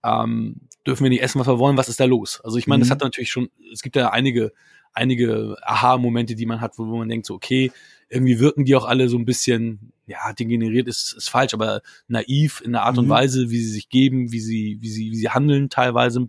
ähm, 0.05 0.57
dürfen 0.87 1.05
wir 1.05 1.11
nicht 1.11 1.23
essen, 1.23 1.41
was 1.41 1.47
wir 1.47 1.59
wollen, 1.59 1.77
was 1.77 1.88
ist 1.88 2.01
da 2.01 2.05
los? 2.05 2.41
Also 2.43 2.57
ich 2.59 2.67
meine, 2.67 2.79
mhm. 2.79 2.88
das 2.88 2.91
hat 2.91 3.01
natürlich 3.01 3.31
schon, 3.31 3.49
es 3.73 3.83
gibt 3.83 3.97
ja 3.97 4.11
einige, 4.11 4.53
einige 4.93 5.57
Aha-Momente, 5.62 6.35
die 6.35 6.47
man 6.47 6.61
hat, 6.61 6.79
wo, 6.79 6.85
man 6.85 7.09
denkt 7.09 7.27
so, 7.27 7.35
okay, 7.35 7.73
irgendwie 8.09 8.38
wirken 8.38 8.64
die 8.64 8.75
auch 8.75 8.87
alle 8.87 9.09
so 9.09 9.19
ein 9.19 9.25
bisschen, 9.25 9.93
ja, 10.07 10.33
degeneriert 10.33 10.88
ist, 10.88 11.12
ist 11.12 11.29
falsch, 11.29 11.55
aber 11.55 11.83
naiv 12.07 12.62
in 12.64 12.73
der 12.73 12.83
Art 12.85 12.95
mhm. 12.95 13.05
und 13.05 13.09
Weise, 13.09 13.51
wie 13.51 13.61
sie 13.61 13.71
sich 13.71 13.88
geben, 13.88 14.33
wie 14.33 14.41
sie, 14.41 14.79
wie 14.81 14.88
sie, 14.88 15.11
wie 15.11 15.17
sie 15.17 15.29
handeln, 15.29 15.69
teilweise 15.69 16.29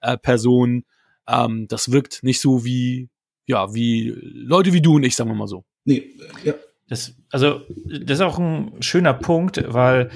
äh, 0.00 0.16
Personen. 0.16 0.84
Ähm, 1.28 1.66
das 1.68 1.92
wirkt 1.92 2.22
nicht 2.22 2.40
so 2.40 2.64
wie, 2.64 3.08
ja, 3.46 3.74
wie 3.74 4.14
Leute 4.16 4.72
wie 4.72 4.82
du 4.82 4.96
und 4.96 5.02
ich, 5.02 5.14
sagen 5.14 5.30
wir 5.30 5.34
mal 5.34 5.48
so. 5.48 5.64
Nee, 5.84 6.16
ja. 6.44 6.54
Das, 6.88 7.14
also, 7.30 7.62
das 7.86 8.18
ist 8.18 8.20
auch 8.20 8.38
ein 8.38 8.82
schöner 8.82 9.14
Punkt, 9.14 9.62
weil 9.66 10.10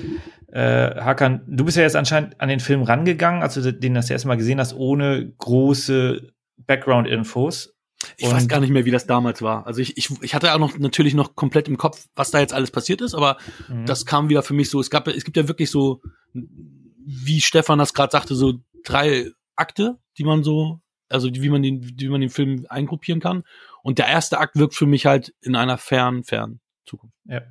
äh, 0.52 0.94
Hakan, 1.00 1.42
du 1.46 1.64
bist 1.64 1.76
ja 1.76 1.82
jetzt 1.82 1.96
anscheinend 1.96 2.40
an 2.40 2.48
den 2.48 2.60
Film 2.60 2.82
rangegangen, 2.82 3.42
als 3.42 3.54
du 3.54 3.72
den 3.72 3.94
das 3.94 4.10
erste 4.10 4.28
Mal 4.28 4.36
gesehen 4.36 4.60
hast, 4.60 4.74
ohne 4.74 5.32
große 5.38 6.32
Background-Infos. 6.58 7.74
Ich 8.18 8.30
weiß 8.30 8.46
gar 8.46 8.60
nicht 8.60 8.70
mehr, 8.70 8.84
wie 8.84 8.90
das 8.90 9.06
damals 9.06 9.42
war. 9.42 9.66
Also 9.66 9.80
ich, 9.80 9.96
ich, 9.96 10.10
ich 10.22 10.34
hatte 10.34 10.52
auch 10.52 10.58
noch 10.58 10.78
natürlich 10.78 11.14
noch 11.14 11.34
komplett 11.34 11.66
im 11.68 11.78
Kopf, 11.78 12.06
was 12.14 12.30
da 12.30 12.40
jetzt 12.40 12.52
alles 12.52 12.70
passiert 12.70 13.00
ist, 13.00 13.14
aber 13.14 13.38
mhm. 13.68 13.86
das 13.86 14.04
kam 14.06 14.28
wieder 14.28 14.42
für 14.42 14.54
mich 14.54 14.70
so. 14.70 14.80
Es 14.80 14.90
gab, 14.90 15.08
es 15.08 15.24
gibt 15.24 15.36
ja 15.36 15.48
wirklich 15.48 15.70
so, 15.70 16.02
wie 16.32 17.40
Stefan 17.40 17.78
das 17.78 17.94
gerade 17.94 18.12
sagte, 18.12 18.34
so 18.34 18.60
drei 18.84 19.30
Akte, 19.56 19.98
die 20.18 20.24
man 20.24 20.44
so, 20.44 20.80
also 21.08 21.30
wie 21.32 21.48
man 21.48 21.62
den, 21.62 21.98
wie 21.98 22.08
man 22.08 22.20
den 22.20 22.30
Film 22.30 22.66
eingruppieren 22.68 23.20
kann. 23.20 23.44
Und 23.86 23.98
der 23.98 24.08
erste 24.08 24.40
Akt 24.40 24.56
wirkt 24.56 24.74
für 24.74 24.84
mich 24.84 25.06
halt 25.06 25.32
in 25.42 25.54
einer 25.54 25.78
fernen, 25.78 26.24
fernen 26.24 26.60
Zukunft. 26.84 27.14
Ja. 27.24 27.42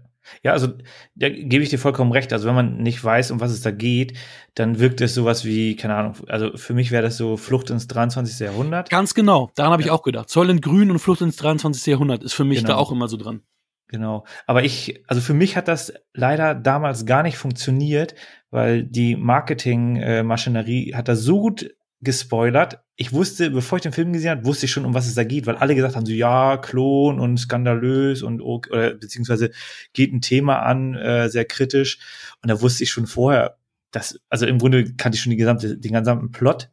Ja, 0.43 0.51
also 0.51 0.73
da 1.13 1.29
gebe 1.29 1.63
ich 1.63 1.69
dir 1.69 1.79
vollkommen 1.79 2.11
recht. 2.11 2.33
Also 2.33 2.47
wenn 2.47 2.55
man 2.55 2.77
nicht 2.77 3.01
weiß, 3.01 3.31
um 3.31 3.39
was 3.39 3.51
es 3.51 3.61
da 3.61 3.71
geht, 3.71 4.17
dann 4.55 4.79
wirkt 4.79 4.99
es 4.99 5.13
sowas 5.13 5.45
wie, 5.45 5.77
keine 5.77 5.95
Ahnung, 5.95 6.15
also 6.27 6.57
für 6.57 6.73
mich 6.73 6.91
wäre 6.91 7.03
das 7.03 7.15
so 7.15 7.37
Flucht 7.37 7.69
ins 7.69 7.87
23. 7.87 8.39
Jahrhundert. 8.39 8.89
Ganz 8.89 9.13
genau, 9.13 9.51
daran 9.55 9.71
habe 9.71 9.83
ich 9.83 9.91
auch 9.91 10.01
gedacht. 10.01 10.27
Zoll 10.27 10.49
in 10.49 10.61
Grün 10.61 10.91
und 10.91 10.99
Flucht 10.99 11.21
ins 11.21 11.37
23. 11.37 11.85
Jahrhundert 11.85 12.21
ist 12.23 12.33
für 12.33 12.43
mich 12.43 12.57
genau. 12.57 12.69
da 12.69 12.75
auch 12.77 12.91
immer 12.91 13.07
so 13.07 13.15
dran. 13.15 13.43
Genau. 13.87 14.25
Aber 14.45 14.63
ich, 14.63 15.03
also 15.07 15.21
für 15.21 15.35
mich 15.35 15.55
hat 15.55 15.67
das 15.67 15.93
leider 16.13 16.55
damals 16.55 17.05
gar 17.05 17.23
nicht 17.23 17.37
funktioniert, 17.37 18.15
weil 18.49 18.83
die 18.83 19.15
Marketingmaschinerie 19.15 20.95
hat 20.95 21.07
da 21.07 21.15
so 21.15 21.39
gut 21.39 21.69
gespoilert. 22.05 22.79
Ich 22.95 23.11
wusste, 23.11 23.51
bevor 23.51 23.77
ich 23.77 23.81
den 23.81 23.91
Film 23.91 24.13
gesehen 24.13 24.31
habe, 24.31 24.45
wusste 24.45 24.65
ich 24.65 24.71
schon, 24.71 24.85
um 24.85 24.93
was 24.93 25.07
es 25.07 25.15
da 25.15 25.25
geht, 25.25 25.47
weil 25.47 25.57
alle 25.57 25.75
gesagt 25.75 25.95
haben, 25.95 26.05
so 26.05 26.13
ja, 26.13 26.57
Klon 26.57 27.19
und 27.19 27.37
skandalös 27.37 28.23
und 28.23 28.41
oder, 28.41 28.93
beziehungsweise 28.93 29.51
geht 29.91 30.13
ein 30.13 30.21
Thema 30.21 30.59
an, 30.59 30.95
äh, 30.95 31.29
sehr 31.29 31.45
kritisch. 31.45 31.99
Und 32.41 32.49
da 32.49 32.61
wusste 32.61 32.83
ich 32.83 32.91
schon 32.91 33.07
vorher, 33.07 33.57
dass, 33.91 34.19
also 34.29 34.45
im 34.45 34.59
Grunde 34.59 34.93
kannte 34.93 35.17
ich 35.17 35.21
schon 35.21 35.31
die 35.31 35.37
gesamte, 35.37 35.77
den 35.77 35.93
gesamten 35.93 36.31
Plot, 36.31 36.69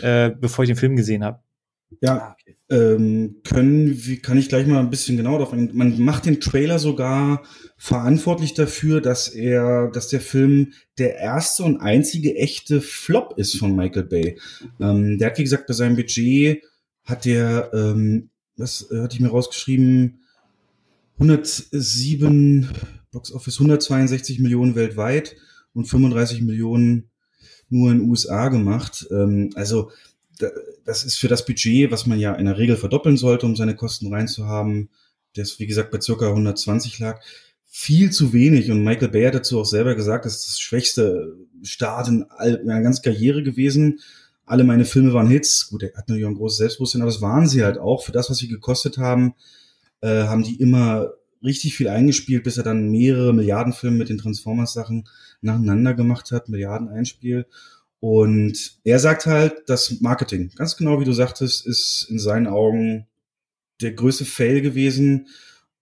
äh, 0.00 0.30
bevor 0.30 0.64
ich 0.64 0.70
den 0.70 0.76
Film 0.76 0.96
gesehen 0.96 1.24
habe. 1.24 1.40
Ja, 2.00 2.18
ah, 2.18 2.36
okay. 2.38 2.56
ähm, 2.70 3.40
können, 3.44 4.06
wie 4.06 4.18
kann 4.18 4.38
ich 4.38 4.48
gleich 4.48 4.66
mal 4.66 4.78
ein 4.78 4.90
bisschen 4.90 5.16
genauer 5.16 5.38
darauf 5.38 5.52
eingehen. 5.52 5.76
Man 5.76 6.00
macht 6.00 6.26
den 6.26 6.40
Trailer 6.40 6.78
sogar 6.78 7.42
verantwortlich 7.76 8.54
dafür, 8.54 9.00
dass 9.00 9.28
er, 9.28 9.90
dass 9.90 10.08
der 10.08 10.20
Film 10.20 10.72
der 10.98 11.16
erste 11.16 11.64
und 11.64 11.80
einzige 11.80 12.36
echte 12.36 12.80
Flop 12.80 13.34
ist 13.36 13.58
von 13.58 13.74
Michael 13.74 14.04
Bay. 14.04 14.38
Ähm, 14.80 15.18
der 15.18 15.30
hat, 15.30 15.38
wie 15.38 15.42
gesagt, 15.42 15.66
bei 15.66 15.74
seinem 15.74 15.96
Budget 15.96 16.62
hat 17.04 17.24
der, 17.24 17.70
ähm, 17.74 18.30
was 18.56 18.88
äh, 18.90 19.00
hatte 19.00 19.14
ich 19.16 19.20
mir 19.20 19.30
rausgeschrieben, 19.30 20.20
107 21.18 22.68
Box 23.10 23.32
Office 23.32 23.58
162 23.58 24.38
Millionen 24.38 24.74
weltweit 24.76 25.36
und 25.74 25.86
35 25.86 26.42
Millionen 26.42 27.10
nur 27.68 27.90
in 27.90 27.98
den 27.98 28.08
USA 28.08 28.48
gemacht. 28.48 29.06
Ähm, 29.10 29.50
also 29.54 29.90
das 30.90 31.04
ist 31.04 31.18
für 31.18 31.28
das 31.28 31.46
Budget, 31.46 31.92
was 31.92 32.06
man 32.06 32.18
ja 32.18 32.34
in 32.34 32.46
der 32.46 32.58
Regel 32.58 32.76
verdoppeln 32.76 33.16
sollte, 33.16 33.46
um 33.46 33.54
seine 33.54 33.76
Kosten 33.76 34.12
reinzuhaben, 34.12 34.90
das 35.36 35.60
wie 35.60 35.68
gesagt 35.68 35.92
bei 35.92 36.00
circa 36.00 36.26
120 36.26 36.98
lag, 36.98 37.20
viel 37.64 38.10
zu 38.10 38.32
wenig. 38.32 38.72
Und 38.72 38.82
Michael 38.82 39.10
Bay 39.10 39.24
hat 39.24 39.34
dazu 39.34 39.60
auch 39.60 39.66
selber 39.66 39.94
gesagt, 39.94 40.24
das 40.24 40.38
ist 40.38 40.48
das 40.48 40.58
schwächste 40.58 41.36
Start 41.62 42.08
in 42.08 42.26
meiner 42.64 42.82
ganzen 42.82 43.02
Karriere 43.02 43.44
gewesen. 43.44 44.00
Alle 44.46 44.64
meine 44.64 44.84
Filme 44.84 45.12
waren 45.12 45.28
Hits. 45.28 45.68
Gut, 45.68 45.84
er 45.84 45.90
hat 45.90 46.08
natürlich 46.08 46.24
auch 46.24 46.30
ein 46.30 46.34
großes 46.34 46.58
Selbstbewusstsein, 46.58 47.02
aber 47.02 47.10
es 47.10 47.22
waren 47.22 47.46
sie 47.46 47.62
halt 47.62 47.78
auch. 47.78 48.02
Für 48.02 48.10
das, 48.10 48.28
was 48.28 48.38
sie 48.38 48.48
gekostet 48.48 48.98
haben, 48.98 49.34
äh, 50.00 50.24
haben 50.24 50.42
die 50.42 50.60
immer 50.60 51.12
richtig 51.40 51.76
viel 51.76 51.86
eingespielt, 51.86 52.42
bis 52.42 52.58
er 52.58 52.64
dann 52.64 52.90
mehrere 52.90 53.32
Milliardenfilme 53.32 53.96
mit 53.96 54.08
den 54.08 54.18
Transformers-Sachen 54.18 55.08
nacheinander 55.40 55.94
gemacht 55.94 56.32
hat, 56.32 56.48
Milliarden 56.48 56.88
Einspiel. 56.88 57.46
Und 58.00 58.78
er 58.82 58.98
sagt 58.98 59.26
halt, 59.26 59.62
das 59.66 60.00
Marketing, 60.00 60.50
ganz 60.56 60.76
genau 60.76 61.00
wie 61.00 61.04
du 61.04 61.12
sagtest, 61.12 61.66
ist 61.66 62.06
in 62.08 62.18
seinen 62.18 62.46
Augen 62.46 63.06
der 63.82 63.92
größte 63.92 64.24
Fail 64.24 64.62
gewesen. 64.62 65.28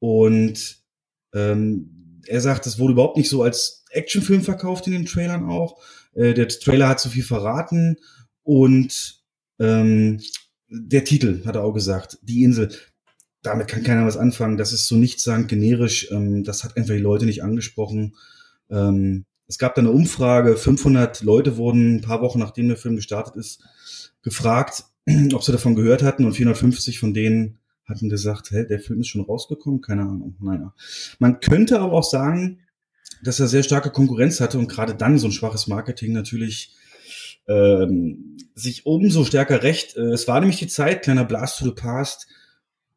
Und 0.01 0.79
ähm, 1.33 2.21
er 2.27 2.41
sagt, 2.41 2.67
es 2.67 2.79
wurde 2.79 2.93
überhaupt 2.93 3.17
nicht 3.17 3.31
so 3.31 3.43
als 3.43 3.85
Actionfilm 3.91 4.43
verkauft 4.43 4.87
in 4.87 4.93
den 4.93 5.07
Trailern 5.07 5.49
auch. 5.49 5.81
Äh, 6.15 6.35
der 6.35 6.49
Trailer 6.49 6.89
hat 6.89 7.01
zu 7.01 7.09
viel 7.09 7.23
verraten 7.23 7.97
und 8.43 9.23
ähm, 9.59 10.21
der 10.69 11.05
Titel, 11.05 11.45
hat 11.47 11.57
er 11.57 11.65
auch 11.65 11.73
gesagt, 11.73 12.19
die 12.23 12.43
Insel, 12.43 12.71
damit 13.43 13.69
kann 13.69 13.85
keiner 13.85 14.05
was 14.05 14.17
anfangen. 14.17 14.57
Das 14.57 14.73
ist 14.73 14.89
so 14.89 14.97
nichtssagend 14.97 15.49
generisch. 15.49 16.11
Ähm, 16.11 16.45
das 16.45 16.65
hat 16.65 16.77
einfach 16.77 16.95
die 16.95 17.01
Leute 17.01 17.25
nicht 17.25 17.43
angesprochen. 17.43 18.17
Ähm, 18.71 19.25
es 19.49 19.59
gab 19.59 19.75
da 19.75 19.81
eine 19.81 19.91
Umfrage, 19.91 20.57
500 20.57 21.23
Leute 21.23 21.57
wurden 21.57 21.97
ein 21.97 22.01
paar 22.03 22.21
Wochen 22.21 22.39
nachdem 22.39 22.69
der 22.69 22.77
Film 22.77 22.97
gestartet 22.97 23.37
ist, 23.37 23.63
gefragt, 24.23 24.85
ob 25.33 25.43
sie 25.43 25.53
davon 25.53 25.75
gehört 25.75 26.03
hatten 26.03 26.25
und 26.25 26.35
450 26.35 26.99
von 26.99 27.15
denen 27.15 27.59
hatten 27.85 28.11
gesagt, 28.11 28.51
hä, 28.51 28.65
der 28.65 28.81
Film 28.81 29.01
ist 29.01 29.09
schon 29.09 29.23
rausgekommen? 29.23 29.81
Keine 29.81 30.03
Ahnung. 30.03 30.37
Naja. 30.41 30.75
Man 31.19 31.41
könnte 31.41 31.81
aber 31.81 31.95
auch 31.95 32.05
sagen, 32.05 32.61
dass 33.23 33.41
er 33.41 33.49
sehr 33.49 33.63
starke 33.63 33.91
Konkurrenz 33.91 34.41
hatte 34.41 34.59
und 34.59 34.69
gerade 34.69 34.95
dann 34.95 35.19
so 35.19 35.27
ein 35.29 35.33
schwaches 35.33 35.67
Marketing 35.67 36.13
natürlich 36.13 36.77
ähm, 37.49 38.37
sich 38.55 38.85
umso 38.85 39.25
stärker 39.25 39.63
recht. 39.63 39.97
Äh, 39.97 40.13
es 40.13 40.29
war 40.29 40.39
nämlich 40.41 40.59
die 40.59 40.67
Zeit, 40.67 41.03
kleiner 41.03 41.25
Blast 41.25 41.59
to 41.59 41.65
the 41.65 41.73
Past, 41.73 42.29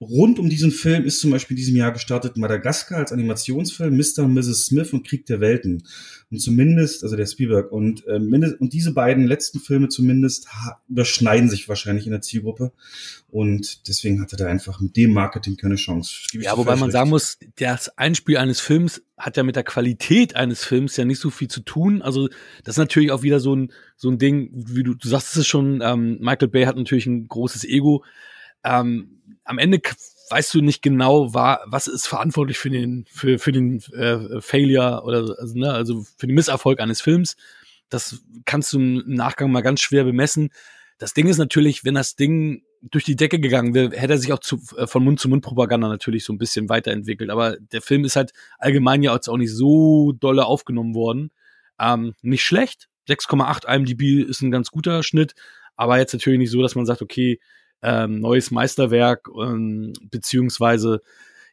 rund 0.02 0.40
um 0.40 0.50
diesen 0.50 0.72
Film 0.72 1.06
ist 1.06 1.22
zum 1.22 1.30
Beispiel 1.30 1.56
in 1.56 1.60
diesem 1.60 1.76
Jahr 1.76 1.92
gestartet 1.92 2.36
Madagaskar 2.36 2.98
als 2.98 3.12
Animationsfilm, 3.12 3.96
Mr. 3.96 4.24
und 4.24 4.34
Mrs. 4.34 4.66
Smith 4.66 4.92
und 4.94 5.08
Krieg 5.08 5.28
der 5.28 5.40
Welten. 5.40 5.84
Und 6.32 6.40
zumindest, 6.40 7.04
also 7.04 7.16
der 7.16 7.28
Spielberg, 7.28 7.72
und, 7.72 8.08
äh, 8.08 8.16
und 8.16 8.74
diese 8.74 8.94
beiden 8.94 9.28
letzten 9.28 9.60
Filme 9.60 9.90
zumindest 9.90 10.48
überschneiden 10.90 11.50
sich 11.50 11.70
wahrscheinlich 11.70 12.06
in 12.06 12.12
der 12.12 12.22
Zielgruppe. 12.22 12.72
Und 13.30 13.88
deswegen 13.88 14.22
hatte 14.22 14.38
er 14.40 14.50
einfach 14.50 14.80
mit 14.82 14.98
dem 14.98 15.14
Marketing 15.14 15.56
keine 15.56 15.76
Chance. 15.76 16.28
Ja, 16.34 16.58
wobei 16.58 16.72
man 16.76 16.84
recht. 16.84 16.94
sagen 16.94 17.10
muss, 17.12 17.38
das 17.58 17.96
Einspiel 17.98 18.38
eines 18.38 18.60
Films 18.60 19.04
hat 19.18 19.38
ja 19.38 19.44
mit 19.44 19.56
der 19.56 19.64
Qualität 19.64 20.36
eines 20.36 20.66
Films 20.66 20.98
ja 20.98 21.06
nicht 21.06 21.20
so 21.20 21.30
viel 21.30 21.48
zu 21.48 21.62
tun. 21.62 22.02
Also 22.02 22.28
das 22.64 22.74
ist 22.74 22.80
natürlich 22.80 23.12
auch 23.12 23.22
wieder 23.22 23.40
so 23.40 23.56
ein, 23.56 23.72
so 23.98 24.10
ein 24.10 24.18
Ding, 24.18 24.50
wie 24.52 24.84
du, 24.84 24.96
du 24.96 25.08
sagst 25.08 25.38
es 25.38 25.46
schon, 25.46 25.82
ähm, 25.84 26.18
Michael 26.22 26.48
Bay 26.48 26.66
hat 26.66 26.76
natürlich 26.76 27.06
ein 27.06 27.28
großes 27.28 27.66
Ego. 27.66 28.04
Ähm, 28.64 29.20
am 29.52 29.60
Ende 29.60 29.82
weißt 30.30 30.54
du 30.54 30.62
nicht 30.62 30.82
genau, 30.82 31.34
war, 31.34 31.62
was 31.66 31.88
ist 31.88 32.08
verantwortlich 32.08 32.58
für 32.58 32.70
den, 32.70 33.06
für, 33.12 33.38
für 33.38 33.52
den 33.52 33.82
äh, 33.94 34.40
Failure 34.40 35.04
oder 35.04 35.36
also, 35.38 35.60
ne, 35.60 35.72
also 35.74 36.06
für 36.18 36.26
den 36.26 36.36
Misserfolg 36.36 36.80
eines 36.80 37.02
Films. 37.02 37.36
Das 37.90 38.24
kannst 38.46 38.72
du 38.72 38.80
im 38.80 39.04
Nachgang 39.06 39.52
mal 39.52 39.62
ganz 39.62 39.82
schwer 39.82 40.06
bemessen. 40.06 40.50
Das 40.98 41.14
Ding 41.14 41.28
ist 41.28 41.38
natürlich, 41.38 41.84
wenn 41.84 41.96
das 41.96 42.16
Ding 42.16 42.64
durch 42.82 43.04
die 43.04 43.18
Decke 43.18 43.40
gegangen 43.40 43.74
wäre, 43.74 43.92
hätte 43.92 44.14
er 44.14 44.18
sich 44.18 44.32
auch 44.32 44.40
zu, 44.40 44.62
äh, 44.78 44.88
von 44.88 45.04
Mund 45.04 45.20
zu 45.20 45.28
Mund 45.28 45.44
Propaganda 45.44 45.90
natürlich 45.90 46.24
so 46.24 46.32
ein 46.32 46.38
bisschen 46.38 46.70
weiterentwickelt. 46.70 47.30
Aber 47.30 47.58
der 47.58 47.82
Film 47.82 48.06
ist 48.06 48.16
halt 48.16 48.32
allgemein 48.58 49.04
ja 49.04 49.14
auch 49.14 49.38
nicht 49.38 49.54
so 49.54 50.14
dolle 50.14 50.46
aufgenommen 50.46 50.96
worden. 50.96 51.32
Ähm, 51.78 52.16
nicht 52.22 52.44
schlecht. 52.44 52.88
6,8 53.10 53.68
IMDb 53.68 54.28
ist 54.28 54.42
ein 54.42 54.52
ganz 54.52 54.72
guter 54.72 55.04
Schnitt. 55.04 55.36
Aber 55.76 55.98
jetzt 55.98 56.14
natürlich 56.14 56.40
nicht 56.40 56.52
so, 56.52 56.62
dass 56.62 56.76
man 56.76 56.86
sagt, 56.86 57.02
okay, 57.02 57.40
ähm, 57.82 58.20
neues 58.20 58.52
Meisterwerk, 58.52 59.30
ähm, 59.39 59.94
beziehungsweise 60.10 61.02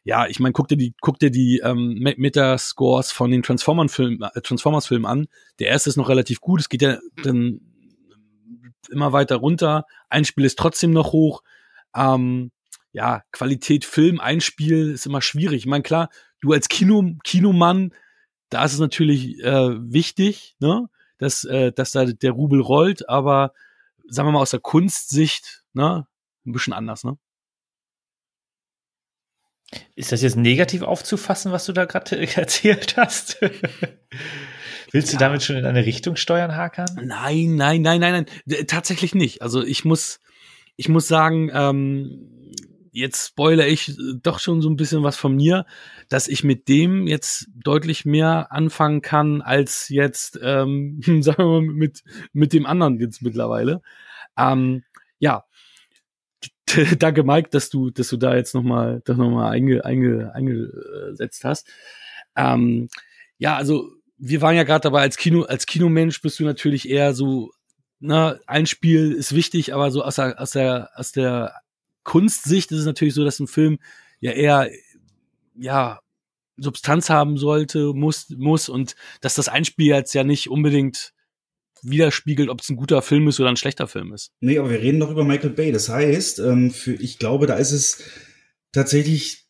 ja, 0.03 0.27
ich 0.27 0.39
meine, 0.39 0.53
guck 0.53 0.67
dir 0.67 0.77
die, 0.77 0.93
guck 1.01 1.19
dir 1.19 1.29
die 1.29 1.59
ähm, 1.63 1.99
Metascores 1.99 3.11
von 3.11 3.31
den 3.31 3.43
Transformers-Filmen 3.43 4.21
äh, 4.21 4.41
Transformers 4.41 4.87
Film 4.87 5.05
an. 5.05 5.27
Der 5.59 5.67
erste 5.67 5.89
ist 5.89 5.97
noch 5.97 6.09
relativ 6.09 6.39
gut. 6.39 6.61
Es 6.61 6.69
geht 6.69 6.81
ja 6.81 6.97
dann 7.23 7.61
immer 8.89 9.13
weiter 9.13 9.35
runter. 9.35 9.85
Ein 10.09 10.25
Spiel 10.25 10.45
ist 10.45 10.57
trotzdem 10.57 10.91
noch 10.91 11.11
hoch. 11.11 11.43
Ähm, 11.95 12.51
ja, 12.91 13.23
Qualität 13.31 13.85
Film, 13.85 14.19
Einspiel 14.19 14.91
ist 14.91 15.05
immer 15.05 15.21
schwierig. 15.21 15.59
Ich 15.59 15.67
meine, 15.67 15.83
klar, 15.83 16.09
du 16.41 16.53
als 16.53 16.69
Kino, 16.69 17.13
Kinomann, 17.23 17.93
da 18.49 18.65
ist 18.65 18.73
es 18.73 18.79
natürlich 18.79 19.39
äh, 19.43 19.91
wichtig, 19.91 20.55
ne, 20.59 20.89
dass, 21.19 21.43
äh, 21.43 21.71
dass 21.71 21.91
da 21.91 22.05
der 22.05 22.31
Rubel 22.31 22.61
rollt, 22.61 23.07
aber 23.07 23.53
sagen 24.07 24.27
wir 24.27 24.31
mal 24.31 24.41
aus 24.41 24.51
der 24.51 24.59
Kunstsicht, 24.59 25.63
ne, 25.73 26.07
ein 26.45 26.51
bisschen 26.51 26.73
anders, 26.73 27.03
ne? 27.03 27.17
Ist 29.95 30.11
das 30.11 30.21
jetzt 30.21 30.35
negativ 30.35 30.81
aufzufassen, 30.81 31.51
was 31.51 31.65
du 31.65 31.73
da 31.73 31.85
gerade 31.85 32.17
erzählt 32.35 32.97
hast? 32.97 33.39
Willst 34.91 35.13
ja. 35.13 35.19
du 35.19 35.23
damit 35.23 35.43
schon 35.43 35.57
in 35.57 35.65
eine 35.65 35.85
Richtung 35.85 36.15
steuern, 36.15 36.55
Hakan? 36.55 36.87
Nein, 37.03 37.55
nein, 37.55 37.81
nein, 37.81 37.99
nein, 38.01 38.25
nein. 38.47 38.65
Tatsächlich 38.65 39.13
nicht. 39.13 39.41
Also 39.41 39.63
ich 39.63 39.85
muss, 39.85 40.19
ich 40.77 40.89
muss 40.89 41.07
sagen, 41.07 41.51
ähm, 41.53 42.29
jetzt 42.91 43.27
spoilere 43.27 43.67
ich 43.67 43.95
doch 44.23 44.39
schon 44.39 44.61
so 44.61 44.69
ein 44.69 44.75
bisschen 44.75 45.03
was 45.03 45.15
von 45.17 45.35
mir, 45.35 45.65
dass 46.09 46.27
ich 46.27 46.43
mit 46.43 46.67
dem 46.67 47.05
jetzt 47.05 47.47
deutlich 47.53 48.05
mehr 48.05 48.51
anfangen 48.51 49.01
kann 49.01 49.41
als 49.41 49.89
jetzt, 49.89 50.39
ähm, 50.41 51.01
sagen 51.21 51.37
wir 51.37 51.45
mal, 51.45 51.61
mit, 51.61 52.03
mit 52.33 52.53
dem 52.53 52.65
anderen 52.65 52.99
jetzt 52.99 53.21
mittlerweile. 53.21 53.81
Ähm, 54.37 54.83
danke 56.99 57.23
Mike, 57.23 57.49
dass 57.49 57.69
du, 57.69 57.89
dass 57.89 58.09
du 58.09 58.17
da 58.17 58.35
jetzt 58.35 58.53
nochmal, 58.53 59.01
das 59.05 59.17
nochmal 59.17 59.51
einge, 59.51 59.85
einge, 59.85 60.33
eingesetzt 60.33 61.43
hast. 61.43 61.67
Ähm, 62.35 62.89
ja, 63.37 63.55
also 63.55 63.91
wir 64.17 64.41
waren 64.41 64.55
ja 64.55 64.63
gerade 64.63 64.81
dabei 64.81 65.01
als 65.01 65.17
Kino, 65.17 65.43
als 65.43 65.65
Kinomensch 65.65 66.21
bist 66.21 66.39
du 66.39 66.43
natürlich 66.43 66.89
eher 66.89 67.13
so, 67.13 67.51
na, 67.99 68.37
ein 68.47 68.65
Spiel 68.65 69.13
ist 69.13 69.33
wichtig, 69.33 69.73
aber 69.73 69.91
so 69.91 70.03
aus 70.03 70.15
der, 70.15 70.39
aus 70.39 70.51
der, 70.51 70.89
aus 70.95 71.11
der 71.11 71.53
Kunstsicht 72.03 72.71
ist 72.71 72.79
es 72.79 72.85
natürlich 72.85 73.13
so, 73.13 73.23
dass 73.23 73.39
ein 73.39 73.47
Film 73.47 73.79
ja 74.19 74.31
eher, 74.31 74.69
ja, 75.55 75.99
Substanz 76.57 77.09
haben 77.09 77.37
sollte, 77.37 77.93
muss, 77.93 78.29
muss 78.37 78.67
und 78.67 78.95
dass 79.21 79.35
das 79.35 79.47
Einspiel 79.47 79.87
jetzt 79.87 80.13
ja 80.13 80.25
nicht 80.25 80.49
unbedingt 80.49 81.13
widerspiegelt, 81.83 82.49
ob 82.49 82.61
es 82.61 82.69
ein 82.69 82.75
guter 82.75 83.01
Film 83.01 83.27
ist 83.27 83.39
oder 83.39 83.49
ein 83.49 83.57
schlechter 83.57 83.87
Film 83.87 84.13
ist. 84.13 84.31
Nee, 84.39 84.57
aber 84.57 84.69
wir 84.69 84.81
reden 84.81 84.99
doch 84.99 85.11
über 85.11 85.23
Michael 85.23 85.51
Bay. 85.51 85.71
Das 85.71 85.89
heißt, 85.89 86.39
ähm, 86.39 86.71
für, 86.71 86.93
ich 86.93 87.19
glaube, 87.19 87.47
da 87.47 87.55
ist 87.55 87.71
es 87.71 88.03
tatsächlich 88.71 89.45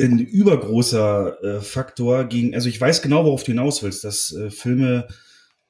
ein 0.00 0.18
übergroßer 0.18 1.42
äh, 1.42 1.60
Faktor 1.60 2.24
gegen, 2.24 2.54
also 2.54 2.68
ich 2.68 2.80
weiß 2.80 3.02
genau, 3.02 3.24
worauf 3.24 3.44
du 3.44 3.52
hinaus 3.52 3.82
willst, 3.82 4.04
dass 4.04 4.32
äh, 4.34 4.50
Filme 4.50 5.08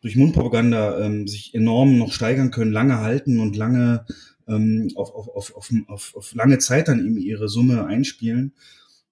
durch 0.01 0.17
Mundpropaganda 0.17 1.01
ähm, 1.01 1.27
sich 1.27 1.55
enorm 1.55 1.99
noch 1.99 2.13
steigern 2.13 2.51
können, 2.51 2.73
lange 2.73 2.99
halten 2.99 3.41
und 3.41 3.57
lange 3.57 4.07
ähm, 4.47 4.91
auf, 4.95 5.15
auf, 5.15 5.29
auf, 5.29 5.57
auf, 5.57 5.71
auf, 5.89 6.17
auf 6.17 6.35
lange 6.35 6.59
Zeit 6.59 6.89
dann 6.89 7.05
eben 7.05 7.19
ihre 7.19 7.49
Summe 7.49 7.87
einspielen. 7.87 8.55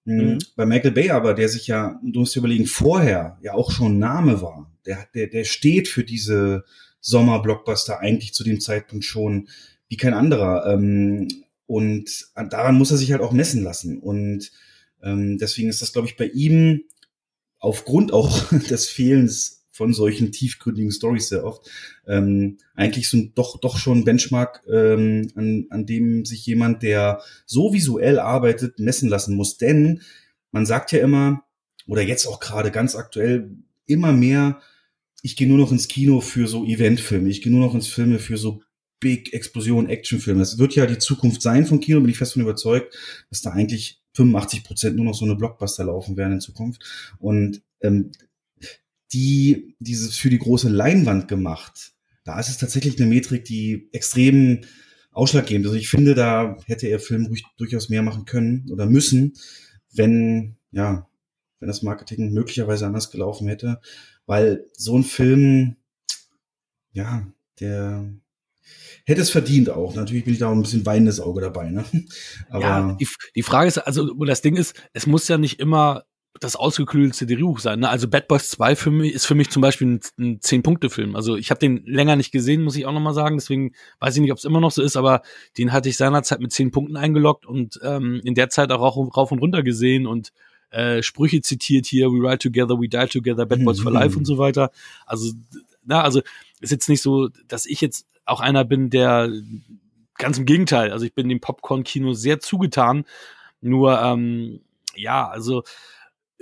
Mhm. 0.07 0.37
Bei 0.55 0.65
Michael 0.65 0.91
Bay 0.91 1.09
aber, 1.09 1.33
der 1.33 1.49
sich 1.49 1.67
ja, 1.67 1.99
du 2.01 2.21
musst 2.21 2.33
dir 2.33 2.39
überlegen, 2.39 2.65
vorher 2.65 3.37
ja 3.41 3.53
auch 3.53 3.71
schon 3.71 3.99
Name 3.99 4.41
war, 4.41 4.71
der, 4.85 5.05
der, 5.13 5.27
der 5.27 5.43
steht 5.43 5.89
für 5.89 6.05
diese 6.05 6.63
Sommer-Blockbuster 7.01 7.99
eigentlich 7.99 8.33
zu 8.33 8.45
dem 8.45 8.61
Zeitpunkt 8.61 9.03
schon 9.03 9.49
wie 9.89 9.97
kein 9.97 10.13
anderer. 10.13 10.73
Ähm, 10.73 11.27
und 11.65 12.27
daran 12.35 12.77
muss 12.77 12.91
er 12.91 12.97
sich 12.97 13.11
halt 13.11 13.21
auch 13.21 13.33
messen 13.33 13.63
lassen. 13.63 13.99
Und 13.99 14.49
ähm, 15.03 15.37
deswegen 15.37 15.67
ist 15.67 15.81
das, 15.81 15.91
glaube 15.91 16.07
ich, 16.07 16.15
bei 16.15 16.27
ihm 16.27 16.83
aufgrund 17.59 18.13
auch 18.13 18.47
des 18.69 18.87
Fehlens 18.87 19.56
von 19.77 19.93
solchen 19.93 20.31
tiefgründigen 20.31 20.91
Stories 20.91 21.29
sehr 21.29 21.45
oft, 21.45 21.69
ähm, 22.07 22.57
eigentlich 22.75 23.07
so 23.09 23.17
ein, 23.17 23.31
doch, 23.35 23.59
doch 23.59 23.77
schon 23.77 24.03
Benchmark, 24.03 24.63
ähm, 24.67 25.31
an, 25.35 25.67
an 25.69 25.85
dem 25.85 26.25
sich 26.25 26.45
jemand, 26.47 26.81
der 26.81 27.21
so 27.45 27.73
visuell 27.73 28.19
arbeitet, 28.19 28.79
messen 28.79 29.07
lassen 29.07 29.35
muss. 29.35 29.57
Denn 29.57 30.01
man 30.51 30.65
sagt 30.65 30.91
ja 30.91 30.99
immer, 30.99 31.43
oder 31.87 32.01
jetzt 32.01 32.25
auch 32.25 32.39
gerade 32.39 32.71
ganz 32.71 32.95
aktuell, 32.95 33.51
immer 33.85 34.11
mehr, 34.11 34.59
ich 35.21 35.35
gehe 35.35 35.47
nur 35.47 35.59
noch 35.59 35.71
ins 35.71 35.87
Kino 35.87 36.21
für 36.21 36.47
so 36.47 36.65
Eventfilme, 36.65 37.29
ich 37.29 37.41
gehe 37.41 37.51
nur 37.51 37.65
noch 37.65 37.75
ins 37.75 37.87
Filme 37.87 38.17
für 38.17 38.37
so 38.37 38.61
Big 38.99 39.31
Explosion 39.31 39.89
Actionfilme. 39.89 40.39
Das 40.39 40.57
wird 40.57 40.73
ja 40.73 40.87
die 40.87 40.97
Zukunft 40.97 41.43
sein 41.43 41.67
von 41.67 41.79
Kino, 41.79 42.01
bin 42.01 42.09
ich 42.09 42.17
fest 42.17 42.33
von 42.33 42.41
überzeugt, 42.41 42.97
dass 43.29 43.43
da 43.43 43.51
eigentlich 43.51 44.01
85 44.15 44.63
Prozent 44.63 44.95
nur 44.95 45.05
noch 45.05 45.13
so 45.13 45.25
eine 45.25 45.35
Blockbuster 45.35 45.83
laufen 45.83 46.17
werden 46.17 46.33
in 46.33 46.41
Zukunft. 46.41 46.83
Und 47.19 47.61
ähm, 47.81 48.11
die 49.13 49.75
dieses 49.79 50.17
für 50.17 50.29
die 50.29 50.39
große 50.39 50.69
Leinwand 50.69 51.27
gemacht. 51.27 51.93
Da 52.23 52.39
ist 52.39 52.49
es 52.49 52.57
tatsächlich 52.57 52.99
eine 52.99 53.07
Metrik, 53.07 53.45
die 53.45 53.89
extrem 53.93 54.61
ausschlaggebend 55.11 55.65
ist. 55.65 55.71
Also 55.71 55.79
ich 55.79 55.89
finde, 55.89 56.13
da 56.13 56.57
hätte 56.65 56.87
er 56.87 56.99
Film 56.99 57.33
durchaus 57.57 57.89
mehr 57.89 58.03
machen 58.03 58.25
können 58.25 58.69
oder 58.71 58.85
müssen, 58.85 59.33
wenn, 59.93 60.57
ja, 60.71 61.07
wenn 61.59 61.67
das 61.67 61.81
Marketing 61.81 62.33
möglicherweise 62.33 62.85
anders 62.85 63.09
gelaufen 63.11 63.47
hätte, 63.47 63.79
weil 64.25 64.65
so 64.73 64.97
ein 64.97 65.03
Film, 65.03 65.77
ja, 66.91 67.27
der 67.59 68.13
hätte 69.05 69.21
es 69.21 69.29
verdient 69.29 69.69
auch. 69.69 69.95
Natürlich 69.95 70.25
bin 70.25 70.33
ich 70.33 70.39
da 70.39 70.49
auch 70.49 70.53
ein 70.53 70.61
bisschen 70.61 70.85
weinendes 70.85 71.19
Auge 71.19 71.41
dabei, 71.41 71.69
ne? 71.69 71.85
Aber 72.49 72.61
ja, 72.61 72.97
die, 72.99 73.07
die 73.35 73.43
Frage 73.43 73.69
ist, 73.69 73.77
also 73.77 74.13
das 74.25 74.41
Ding 74.41 74.55
ist, 74.55 74.75
es 74.93 75.07
muss 75.07 75.27
ja 75.27 75.37
nicht 75.37 75.59
immer 75.59 76.03
das 76.39 76.55
ausgeklügelte 76.55 77.25
Drehbuch 77.25 77.59
sein. 77.59 77.79
Ne? 77.79 77.89
Also 77.89 78.07
Bad 78.07 78.27
Boys 78.27 78.49
2 78.49 78.75
für 78.75 78.91
mich 78.91 79.13
ist 79.13 79.25
für 79.25 79.35
mich 79.35 79.49
zum 79.49 79.61
Beispiel 79.61 79.99
ein, 80.17 80.39
Zehn-Punkte-Film. 80.41 81.15
Also 81.15 81.35
ich 81.35 81.49
habe 81.49 81.59
den 81.59 81.85
länger 81.85 82.15
nicht 82.15 82.31
gesehen, 82.31 82.63
muss 82.63 82.75
ich 82.75 82.85
auch 82.85 82.91
nochmal 82.91 83.13
sagen. 83.13 83.37
Deswegen 83.37 83.73
weiß 83.99 84.15
ich 84.15 84.21
nicht, 84.21 84.31
ob 84.31 84.37
es 84.37 84.45
immer 84.45 84.59
noch 84.59 84.71
so 84.71 84.81
ist, 84.81 84.97
aber 84.97 85.21
den 85.57 85.73
hatte 85.73 85.89
ich 85.89 85.97
seinerzeit 85.97 86.39
mit 86.39 86.51
zehn 86.51 86.71
Punkten 86.71 86.97
eingeloggt 86.97 87.45
und 87.45 87.79
ähm, 87.83 88.21
in 88.23 88.35
der 88.35 88.49
Zeit 88.49 88.71
auch 88.71 88.97
rauf 88.97 89.31
und 89.31 89.39
runter 89.39 89.63
gesehen 89.63 90.05
und 90.05 90.31
äh, 90.69 91.01
Sprüche 91.01 91.41
zitiert 91.41 91.85
hier, 91.85 92.07
We 92.07 92.27
Ride 92.27 92.39
Together, 92.39 92.79
We 92.79 92.89
Die 92.89 93.07
Together, 93.07 93.45
Bad 93.45 93.63
Boys 93.63 93.79
mhm. 93.79 93.83
for 93.83 93.91
Life 93.91 94.17
und 94.17 94.25
so 94.25 94.37
weiter. 94.37 94.71
Also, 95.05 95.31
na, 95.85 96.01
also 96.01 96.21
ist 96.59 96.71
jetzt 96.71 96.89
nicht 96.89 97.01
so, 97.01 97.29
dass 97.47 97.65
ich 97.65 97.81
jetzt 97.81 98.05
auch 98.25 98.41
einer 98.41 98.65
bin, 98.65 98.89
der 98.89 99.31
ganz 100.17 100.37
im 100.37 100.45
Gegenteil. 100.45 100.91
Also 100.91 101.05
ich 101.05 101.13
bin 101.13 101.29
dem 101.29 101.39
Popcorn-Kino 101.39 102.13
sehr 102.13 102.39
zugetan. 102.39 103.05
Nur, 103.61 104.01
ähm, 104.01 104.61
ja, 104.95 105.27
also 105.27 105.63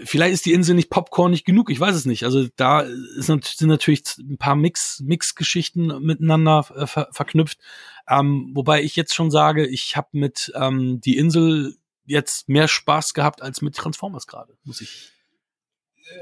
vielleicht 0.04 0.34
ist 0.34 0.46
die 0.46 0.54
Insel 0.54 0.76
nicht 0.76 0.90
popcornig 0.90 1.46
genug, 1.46 1.70
ich 1.70 1.80
weiß 1.80 1.96
es 1.96 2.06
nicht. 2.06 2.24
Also 2.24 2.48
da 2.56 2.82
ist, 2.82 3.28
sind 3.28 3.62
natürlich 3.62 4.04
ein 4.20 4.38
paar 4.38 4.56
Mix, 4.56 5.02
Mix-Geschichten 5.02 5.88
miteinander 6.02 6.66
äh, 6.76 6.88
ver 6.88 7.08
verknüpft. 7.12 7.60
Ähm, 8.08 8.52
wobei 8.54 8.84
ich 8.84 8.96
jetzt 8.96 9.16
schon 9.16 9.32
sage, 9.32 9.66
ich 9.66 9.96
habe 9.96 10.10
mit 10.12 10.52
ähm, 10.56 11.02
die 11.02 11.18
Insel 11.18 11.76
jetzt 12.06 12.50
mehr 12.50 12.68
Spaß 12.68 13.14
gehabt 13.14 13.42
als 13.42 13.62
mit 13.62 13.76
Transformers 13.76 14.28
gerade, 14.28 14.54
muss 14.64 14.82
ich. 14.82 15.12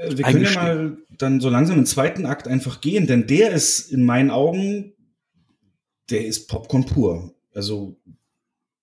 Äh, 0.00 0.16
wir 0.16 0.24
können 0.24 0.44
ja 0.44 0.52
mal 0.52 0.96
dann 1.10 1.40
so 1.40 1.48
langsam 1.48 1.78
im 1.78 1.86
zweiten 1.86 2.26
Akt 2.26 2.48
einfach 2.48 2.80
gehen, 2.80 3.06
denn 3.06 3.26
der 3.26 3.50
ist 3.50 3.90
in 3.90 4.04
meinen 4.04 4.30
Augen, 4.30 4.94
der 6.10 6.26
ist 6.26 6.48
Popcorn 6.48 6.86
pur. 6.86 7.34
Also 7.52 8.00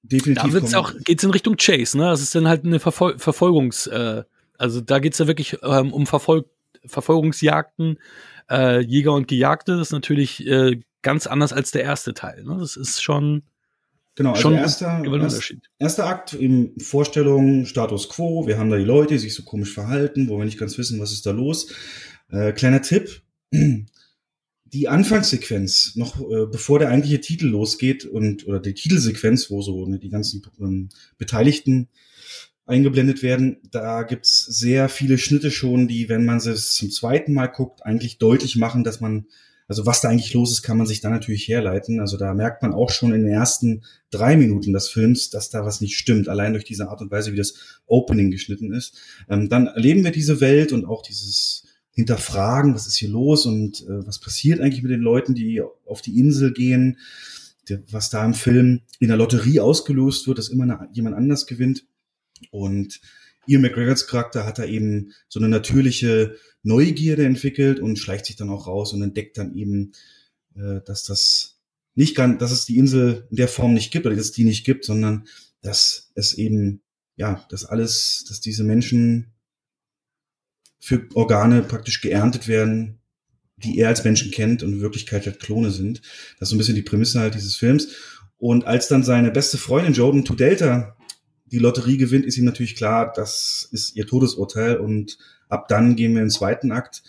definitiv. 0.03 0.43
Da 0.43 0.53
wird's 0.53 0.73
auch, 0.73 0.93
geht's 1.03 1.23
in 1.23 1.31
Richtung 1.31 1.55
Chase, 1.57 1.97
ne? 1.97 2.05
Das 2.05 2.21
ist 2.21 2.35
dann 2.35 2.47
halt 2.47 2.65
eine 2.65 2.79
Verfol 2.79 3.17
Verfolgungs, 3.17 3.87
äh, 3.87 4.23
also 4.62 4.80
da 4.80 4.99
geht's 4.99 5.18
ja 5.18 5.28
wirklich 5.28 5.57
ähm, 5.64 5.91
um 5.91 6.05
Verfol 6.05 6.45
Verfolgungsjagden, 6.86 7.99
äh, 8.49 8.80
Jäger 8.82 9.14
und 9.14 9.28
Gejagte. 9.28 9.74
Das 9.74 9.88
ist 9.88 9.91
natürlich 9.91 10.45
äh, 10.47 10.80
ganz 11.01 11.28
anders 11.28 11.53
als 11.53 11.72
der 11.72 11.84
erste 11.84 12.14
Teil. 12.14 12.43
Ne? 12.43 12.57
Das 12.59 12.76
ist 12.76 13.01
schon. 13.01 13.43
Genau, 14.16 14.32
also 14.32 14.41
schon 14.41 14.55
erster, 14.55 15.03
erst, 15.05 15.53
erster 15.80 16.05
Akt 16.05 16.34
in 16.34 16.78
Vorstellung, 16.80 17.66
Status 17.66 18.09
Quo, 18.09 18.45
wir 18.45 18.57
haben 18.57 18.70
da 18.70 18.78
die 18.78 18.84
Leute, 18.84 19.14
die 19.14 19.20
sich 19.20 19.34
so 19.34 19.43
komisch 19.43 19.74
verhalten, 19.74 20.28
wo 20.28 20.38
wir 20.38 20.43
nicht 20.43 20.59
ganz 20.59 20.78
wissen, 20.78 20.99
was 20.99 21.14
ist 21.14 21.26
da 21.26 21.32
los. 21.32 21.74
Äh, 22.30 22.51
kleiner 22.51 22.82
Tipp, 22.82 23.22
die 24.66 24.88
Anfangssequenz, 24.89 25.95
noch 25.95 26.20
äh, 26.20 26.45
bevor 26.45 26.78
der 26.80 26.89
eigentliche 26.89 27.22
Titel 27.22 27.47
losgeht 27.47 28.03
und 28.03 28.45
oder 28.47 28.59
die 28.59 28.74
Titelsequenz, 28.74 29.49
wo 29.49 29.62
so 29.62 29.86
ne, 29.86 29.97
die 29.97 30.09
ganzen 30.09 30.41
ähm, 30.59 30.89
Beteiligten 31.18 31.88
eingeblendet 32.72 33.22
werden. 33.22 33.57
Da 33.69 34.03
gibt's 34.03 34.45
sehr 34.45 34.89
viele 34.89 35.17
Schnitte 35.17 35.51
schon, 35.51 35.88
die, 35.88 36.09
wenn 36.09 36.26
man 36.26 36.38
es 36.38 36.74
zum 36.74 36.89
zweiten 36.89 37.34
Mal 37.34 37.47
guckt, 37.47 37.86
eigentlich 37.86 38.17
deutlich 38.17 38.55
machen, 38.55 38.84
dass 38.84 38.99
man, 38.99 39.26
also 39.67 39.86
was 39.86 40.01
da 40.01 40.09
eigentlich 40.09 40.34
los 40.34 40.51
ist, 40.51 40.63
kann 40.63 40.78
man 40.78 40.88
sich 40.88 41.01
dann 41.01 41.11
natürlich 41.11 41.47
herleiten. 41.47 41.99
Also 41.99 42.17
da 42.17 42.34
merkt 42.34 42.63
man 42.63 42.74
auch 42.74 42.89
schon 42.89 43.13
in 43.13 43.24
den 43.24 43.34
ersten 43.34 43.84
drei 44.09 44.36
Minuten 44.36 44.74
des 44.74 44.89
Films, 44.89 45.30
dass 45.30 45.49
da 45.49 45.63
was 45.65 45.82
nicht 45.82 45.97
stimmt, 45.97 46.28
allein 46.28 46.53
durch 46.53 46.65
diese 46.65 46.89
Art 46.89 47.01
und 47.01 47.11
Weise, 47.11 47.32
wie 47.32 47.38
das 47.38 47.82
Opening 47.86 48.32
geschnitten 48.32 48.74
ist. 48.74 48.97
Ähm, 49.30 49.49
dann 49.49 49.67
erleben 49.67 50.03
wir 50.03 50.11
diese 50.11 50.41
Welt 50.41 50.72
und 50.72 50.86
auch 50.86 51.03
dieses 51.03 51.65
Hinterfragen, 51.91 52.74
was 52.74 52.88
ist 52.88 52.95
hier 52.95 53.09
los 53.09 53.45
und 53.45 53.82
äh, 53.82 54.07
was 54.07 54.19
passiert 54.19 54.61
eigentlich 54.61 54.82
mit 54.82 54.91
den 54.91 55.01
Leuten, 55.01 55.36
die 55.36 55.61
auf 55.86 56.01
die 56.01 56.17
Insel 56.19 56.53
gehen, 56.53 56.97
was 57.89 58.09
da 58.09 58.26
im 58.26 58.34
Film 58.34 58.82
in 58.99 59.09
der 59.09 59.17
Lotterie 59.17 59.59
ausgelöst 59.59 60.28
wird, 60.28 60.38
dass 60.38 60.49
immer 60.49 60.63
eine, 60.63 60.89
jemand 60.93 61.15
anders 61.15 61.45
gewinnt. 61.45 61.86
Und 62.49 62.99
Ian 63.45 63.61
McGregors 63.61 64.07
Charakter 64.07 64.45
hat 64.45 64.59
da 64.59 64.65
eben 64.65 65.13
so 65.27 65.39
eine 65.39 65.49
natürliche 65.49 66.35
Neugierde 66.63 67.25
entwickelt 67.25 67.79
und 67.79 67.97
schleicht 67.97 68.25
sich 68.25 68.35
dann 68.35 68.49
auch 68.49 68.67
raus 68.67 68.93
und 68.93 69.01
entdeckt 69.01 69.37
dann 69.37 69.55
eben, 69.55 69.93
äh, 70.55 70.81
dass 70.85 71.03
das 71.03 71.59
nicht 71.95 72.15
kann, 72.15 72.37
dass 72.37 72.51
es 72.51 72.65
die 72.65 72.77
Insel 72.77 73.27
in 73.29 73.37
der 73.37 73.47
Form 73.47 73.73
nicht 73.73 73.91
gibt 73.91 74.05
oder 74.05 74.15
dass 74.15 74.25
es 74.25 74.31
die 74.31 74.43
nicht 74.43 74.65
gibt, 74.65 74.85
sondern 74.85 75.27
dass 75.61 76.11
es 76.15 76.33
eben, 76.33 76.81
ja, 77.15 77.45
dass 77.49 77.65
alles, 77.65 78.25
dass 78.27 78.41
diese 78.41 78.63
Menschen 78.63 79.33
für 80.79 81.07
Organe 81.13 81.61
praktisch 81.61 82.01
geerntet 82.01 82.47
werden, 82.47 82.99
die 83.57 83.77
er 83.77 83.89
als 83.89 84.03
Menschen 84.03 84.31
kennt 84.31 84.63
und 84.63 84.73
in 84.73 84.81
Wirklichkeit 84.81 85.25
halt 85.25 85.39
Klone 85.39 85.69
sind. 85.69 86.01
Das 86.39 86.47
ist 86.47 86.49
so 86.49 86.55
ein 86.55 86.57
bisschen 86.57 86.75
die 86.75 86.81
Prämisse 86.81 87.19
halt 87.19 87.35
dieses 87.35 87.55
Films. 87.55 87.89
Und 88.37 88.65
als 88.65 88.87
dann 88.87 89.03
seine 89.03 89.29
beste 89.29 89.59
Freundin 89.59 89.93
Jordan 89.93 90.25
to 90.25 90.33
Delta 90.33 90.97
die 91.51 91.59
Lotterie 91.59 91.97
gewinnt, 91.97 92.25
ist 92.25 92.37
ihm 92.37 92.45
natürlich 92.45 92.75
klar, 92.75 93.11
das 93.15 93.67
ist 93.71 93.95
ihr 93.95 94.07
Todesurteil. 94.07 94.77
Und 94.77 95.17
ab 95.49 95.67
dann 95.67 95.95
gehen 95.95 96.13
wir 96.13 96.21
in 96.21 96.27
den 96.27 96.31
zweiten 96.31 96.71
Akt, 96.71 97.03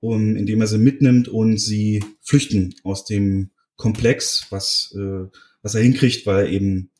um, 0.00 0.36
indem 0.36 0.60
er 0.60 0.66
sie 0.66 0.78
mitnimmt 0.78 1.28
und 1.28 1.58
sie 1.58 2.04
flüchten 2.20 2.74
aus 2.84 3.04
dem 3.04 3.50
Komplex, 3.76 4.46
was, 4.50 4.94
äh, 4.96 5.26
was 5.62 5.74
er 5.74 5.82
hinkriegt, 5.82 6.26
weil 6.26 6.46
er 6.46 6.52
eben 6.52 6.90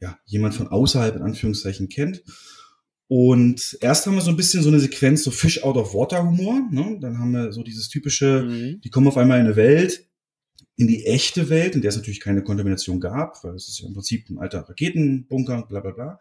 ja, 0.00 0.18
jemand 0.24 0.54
von 0.54 0.68
außerhalb 0.68 1.16
in 1.16 1.22
Anführungszeichen 1.22 1.88
kennt. 1.88 2.22
Und 3.06 3.76
erst 3.80 4.06
haben 4.06 4.14
wir 4.14 4.22
so 4.22 4.30
ein 4.30 4.36
bisschen 4.36 4.62
so 4.62 4.68
eine 4.68 4.80
Sequenz, 4.80 5.24
so 5.24 5.30
Fish 5.30 5.62
out 5.62 5.76
of 5.76 5.94
Water 5.94 6.22
Humor. 6.22 6.60
Ne? 6.70 6.96
Dann 7.00 7.18
haben 7.18 7.32
wir 7.32 7.52
so 7.52 7.62
dieses 7.62 7.88
typische, 7.88 8.44
mhm. 8.44 8.80
die 8.80 8.88
kommen 8.88 9.08
auf 9.08 9.16
einmal 9.16 9.40
in 9.40 9.46
eine 9.46 9.56
Welt, 9.56 10.06
in 10.80 10.88
die 10.88 11.04
echte 11.04 11.50
Welt, 11.50 11.74
in 11.74 11.82
der 11.82 11.90
es 11.90 11.96
natürlich 11.96 12.20
keine 12.20 12.42
Kontamination 12.42 13.00
gab, 13.00 13.44
weil 13.44 13.54
es 13.54 13.68
ist 13.68 13.80
ja 13.80 13.86
im 13.86 13.92
Prinzip 13.92 14.30
ein 14.30 14.38
alter 14.38 14.60
Raketenbunker, 14.66 15.66
bla 15.68 15.80
bla 15.80 15.90
bla, 15.90 16.20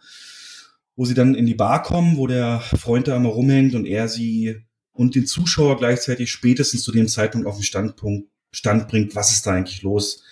wo 0.98 1.06
sie 1.06 1.14
dann 1.14 1.34
in 1.34 1.46
die 1.46 1.56
Bar 1.56 1.82
kommen, 1.82 2.18
wo 2.18 2.28
der 2.28 2.60
Freund 2.60 3.08
da 3.08 3.16
immer 3.16 3.30
rumhängt 3.30 3.74
und 3.74 3.86
er 3.86 4.10
sie 4.10 4.58
und 4.92 5.16
den 5.16 5.26
Zuschauer 5.26 5.78
gleichzeitig 5.78 6.30
spätestens 6.30 6.84
zu 6.84 6.92
dem 6.92 7.08
Zeitpunkt 7.08 7.48
auf 7.48 7.56
den 7.56 7.64
Standpunkt 7.64 8.28
Stand 8.52 8.90
bringt, 8.90 9.16
was 9.16 9.32
ist 9.32 9.46
da 9.46 9.52
eigentlich 9.52 9.82
los, 9.82 10.24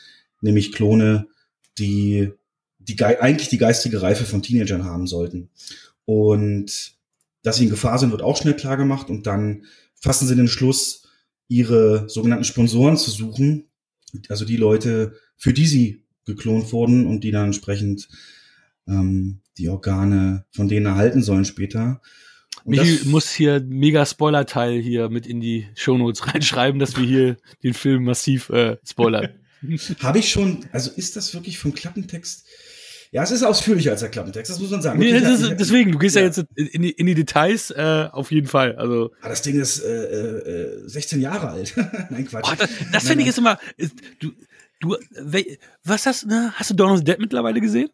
nämlich 0.42 0.74
Klone, 0.74 1.28
die, 1.78 2.34
die 2.80 3.02
eigentlich 3.02 3.48
die 3.48 3.58
geistige 3.58 4.02
Reife 4.02 4.26
von 4.26 4.42
Teenagern 4.42 4.84
haben 4.84 5.08
sollten. 5.08 5.52
Und 6.04 6.98
dass 7.44 7.58
sie 7.58 7.64
in 7.64 7.70
Gefahr 7.70 7.98
sind, 7.98 8.12
wird 8.12 8.24
auch 8.24 8.36
schnell 8.36 8.56
klar 8.58 8.76
gemacht 8.76 9.10
und 9.10 9.26
dann 9.26 9.64
fassen 9.96 10.28
sie 10.28 10.36
den 10.36 10.50
Schluss, 10.50 11.08
ihre 11.48 12.10
sogenannten 12.10 12.44
Sponsoren 12.44 12.98
zu 12.98 13.10
suchen, 13.10 13.68
also 14.30 14.46
die 14.46 14.58
Leute, 14.58 15.16
für 15.36 15.54
die 15.54 15.68
sie 15.68 16.04
geklont 16.26 16.72
wurden 16.72 17.08
und 17.08 17.24
die 17.24 17.32
dann 17.32 17.48
entsprechend 17.48 18.08
ähm, 18.88 19.40
die 19.58 19.70
Organe 19.70 20.46
von 20.52 20.68
denen 20.68 20.86
erhalten 20.86 21.22
sollen 21.22 21.46
später. 21.46 22.02
Und 22.64 22.78
Michi 22.78 23.08
muss 23.08 23.32
hier 23.32 23.62
mega 23.62 24.06
Spoiler-Teil 24.06 24.82
hier 24.82 25.10
mit 25.10 25.28
in 25.28 25.40
die 25.40 25.68
Shownotes 25.76 26.28
reinschreiben, 26.34 26.80
dass 26.80 26.98
wir 26.98 27.06
hier 27.06 27.38
den 27.64 27.74
Film 27.74 28.04
massiv 28.04 28.50
äh, 28.50 28.78
spoilern. 28.86 29.30
Habe 30.00 30.20
ich 30.20 30.30
schon, 30.30 30.66
also 30.72 30.92
ist 30.92 31.16
das 31.16 31.34
wirklich 31.34 31.58
vom 31.58 31.74
Klappentext? 31.74 32.47
Ja, 33.18 33.24
es 33.24 33.32
ist 33.32 33.42
ausführlicher 33.42 33.90
als 33.90 34.02
der 34.02 34.10
Klappentext, 34.10 34.52
das 34.52 34.60
muss 34.60 34.70
man 34.70 34.80
sagen. 34.80 35.00
Nee, 35.00 35.10
ist, 35.10 35.56
deswegen, 35.60 35.92
du 35.92 35.98
gehst 35.98 36.16
ja, 36.16 36.22
ja 36.22 36.28
jetzt 36.28 36.46
in 36.54 36.84
die, 36.84 36.92
in 36.92 37.08
die 37.08 37.16
Details, 37.16 37.72
äh, 37.72 38.10
auf 38.12 38.32
jeden 38.32 38.46
Fall. 38.46 38.76
Also. 38.76 39.12
Ah, 39.22 39.30
das 39.30 39.42
Ding 39.42 39.60
ist 39.60 39.80
äh, 39.84 40.84
äh, 40.84 40.88
16 40.88 41.20
Jahre 41.20 41.50
alt. 41.50 41.74
Nein, 42.12 42.28
Quatsch. 42.28 42.48
Oh, 42.48 42.54
das 42.56 42.70
das 42.92 43.08
finde 43.08 43.22
ich 43.22 43.26
jetzt 43.26 43.40
immer. 43.40 43.58
Ist, 43.76 43.96
du, 44.20 44.34
du, 44.82 44.98
was 45.84 46.06
hast 46.06 46.26
du, 46.26 46.28
ne? 46.28 46.54
Hast 46.58 46.70
du 46.70 46.76
Dawn 46.76 46.92
of 46.92 47.00
the 47.00 47.06
Dead 47.06 47.18
mittlerweile 47.18 47.60
gesehen? 47.60 47.90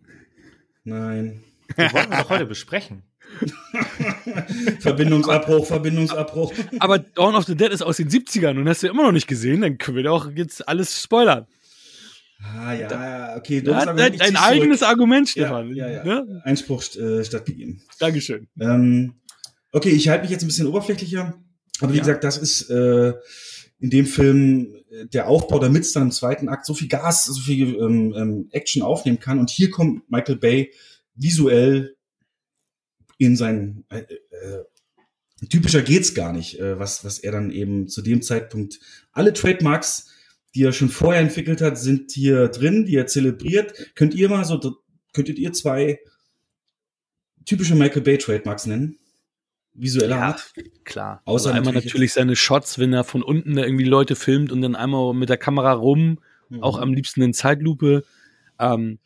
Nein. 0.83 1.41
Wir 1.73 1.93
wollten 1.93 2.11
doch 2.11 2.29
heute 2.29 2.45
besprechen. 2.45 3.03
Verbindungsabbruch, 4.81 5.65
Verbindungsabbruch. 5.65 6.51
Aber 6.79 6.99
Dawn 6.99 7.35
of 7.35 7.45
the 7.45 7.55
Dead 7.55 7.71
ist 7.71 7.81
aus 7.81 7.95
den 7.95 8.09
70ern 8.09 8.59
und 8.59 8.67
hast 8.67 8.83
du 8.83 8.87
immer 8.87 9.03
noch 9.03 9.13
nicht 9.13 9.27
gesehen, 9.27 9.61
dann 9.61 9.77
können 9.77 9.95
wir 9.95 10.03
doch 10.03 10.29
jetzt 10.35 10.67
alles 10.67 11.01
spoilern. 11.01 11.47
Ah, 12.43 12.73
ja, 12.73 13.35
okay. 13.37 13.61
Du 13.61 13.73
hast 13.73 13.85
dein, 13.87 14.17
dein 14.17 14.35
eigenes. 14.35 14.83
Argument, 14.83 15.29
Stefan. 15.29 15.73
Ja, 15.73 15.89
ja, 15.89 16.05
ja. 16.05 16.23
Ne? 16.23 16.41
Einspruch 16.43 16.83
äh, 16.95 17.23
stattgegeben. 17.23 17.81
Dankeschön. 17.99 18.47
Ähm, 18.59 19.15
okay, 19.71 19.89
ich 19.89 20.09
halte 20.09 20.23
mich 20.23 20.31
jetzt 20.31 20.43
ein 20.43 20.47
bisschen 20.47 20.67
oberflächlicher. 20.67 21.33
Aber 21.79 21.93
wie 21.93 21.99
gesagt, 21.99 22.23
das 22.23 22.37
ist 22.37 22.69
äh, 22.69 23.13
in 23.79 23.89
dem 23.89 24.05
Film 24.05 24.75
äh, 24.91 25.05
der 25.07 25.27
Aufbau, 25.27 25.59
damit 25.59 25.83
es 25.83 25.93
dann 25.93 26.03
im 26.03 26.11
zweiten 26.11 26.49
Akt 26.49 26.65
so 26.65 26.73
viel 26.73 26.87
Gas, 26.87 27.25
so 27.25 27.41
viel 27.41 27.75
ähm, 27.75 28.13
ähm, 28.15 28.47
Action 28.51 28.81
aufnehmen 28.81 29.19
kann. 29.19 29.39
Und 29.39 29.49
hier 29.49 29.71
kommt 29.71 30.09
Michael 30.09 30.37
Bay 30.37 30.71
visuell 31.15 31.95
in 33.17 33.35
sein 33.35 33.85
äh, 33.89 33.99
äh, 33.99 34.63
typischer 35.49 35.81
geht's 35.81 36.13
gar 36.13 36.33
nicht, 36.33 36.59
äh, 36.59 36.79
was 36.79 37.03
was 37.03 37.19
er 37.19 37.31
dann 37.31 37.51
eben 37.51 37.87
zu 37.87 38.01
dem 38.01 38.21
Zeitpunkt 38.21 38.79
alle 39.11 39.33
Trademarks 39.33 40.12
die 40.55 40.63
er 40.63 40.73
schon 40.73 40.89
vorher 40.89 41.21
entwickelt 41.21 41.61
hat, 41.61 41.77
sind 41.77 42.11
hier 42.11 42.47
drin, 42.47 42.85
die 42.85 42.95
er 42.95 43.07
zelebriert. 43.07 43.95
Könnt 43.95 44.13
ihr 44.13 44.29
mal 44.29 44.45
so, 44.45 44.59
könntet 45.13 45.39
ihr 45.39 45.53
zwei 45.53 45.99
typische 47.45 47.75
Michael 47.75 48.01
Bay 48.03 48.17
Trademarks 48.17 48.65
nennen? 48.65 48.97
Visueller 49.73 50.17
ja, 50.17 50.21
Art? 50.21 50.53
Klar. 50.83 51.21
Außer 51.25 51.49
also 51.49 51.57
einmal 51.57 51.73
natürlich, 51.73 51.93
natürlich 51.93 52.13
seine 52.13 52.35
Shots, 52.35 52.77
wenn 52.77 52.93
er 52.93 53.03
von 53.03 53.23
unten 53.23 53.57
irgendwie 53.57 53.85
Leute 53.85 54.15
filmt 54.15 54.51
und 54.51 54.61
dann 54.61 54.75
einmal 54.75 55.13
mit 55.13 55.29
der 55.29 55.37
Kamera 55.37 55.73
rum, 55.73 56.19
mhm. 56.49 56.61
auch 56.61 56.77
am 56.77 56.93
liebsten 56.93 57.21
in 57.23 57.33
Zeitlupe. 57.33 58.03
Ähm, 58.59 58.99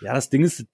ja, 0.00 0.14
das 0.14 0.30
Ding 0.30 0.44
ist, 0.44 0.64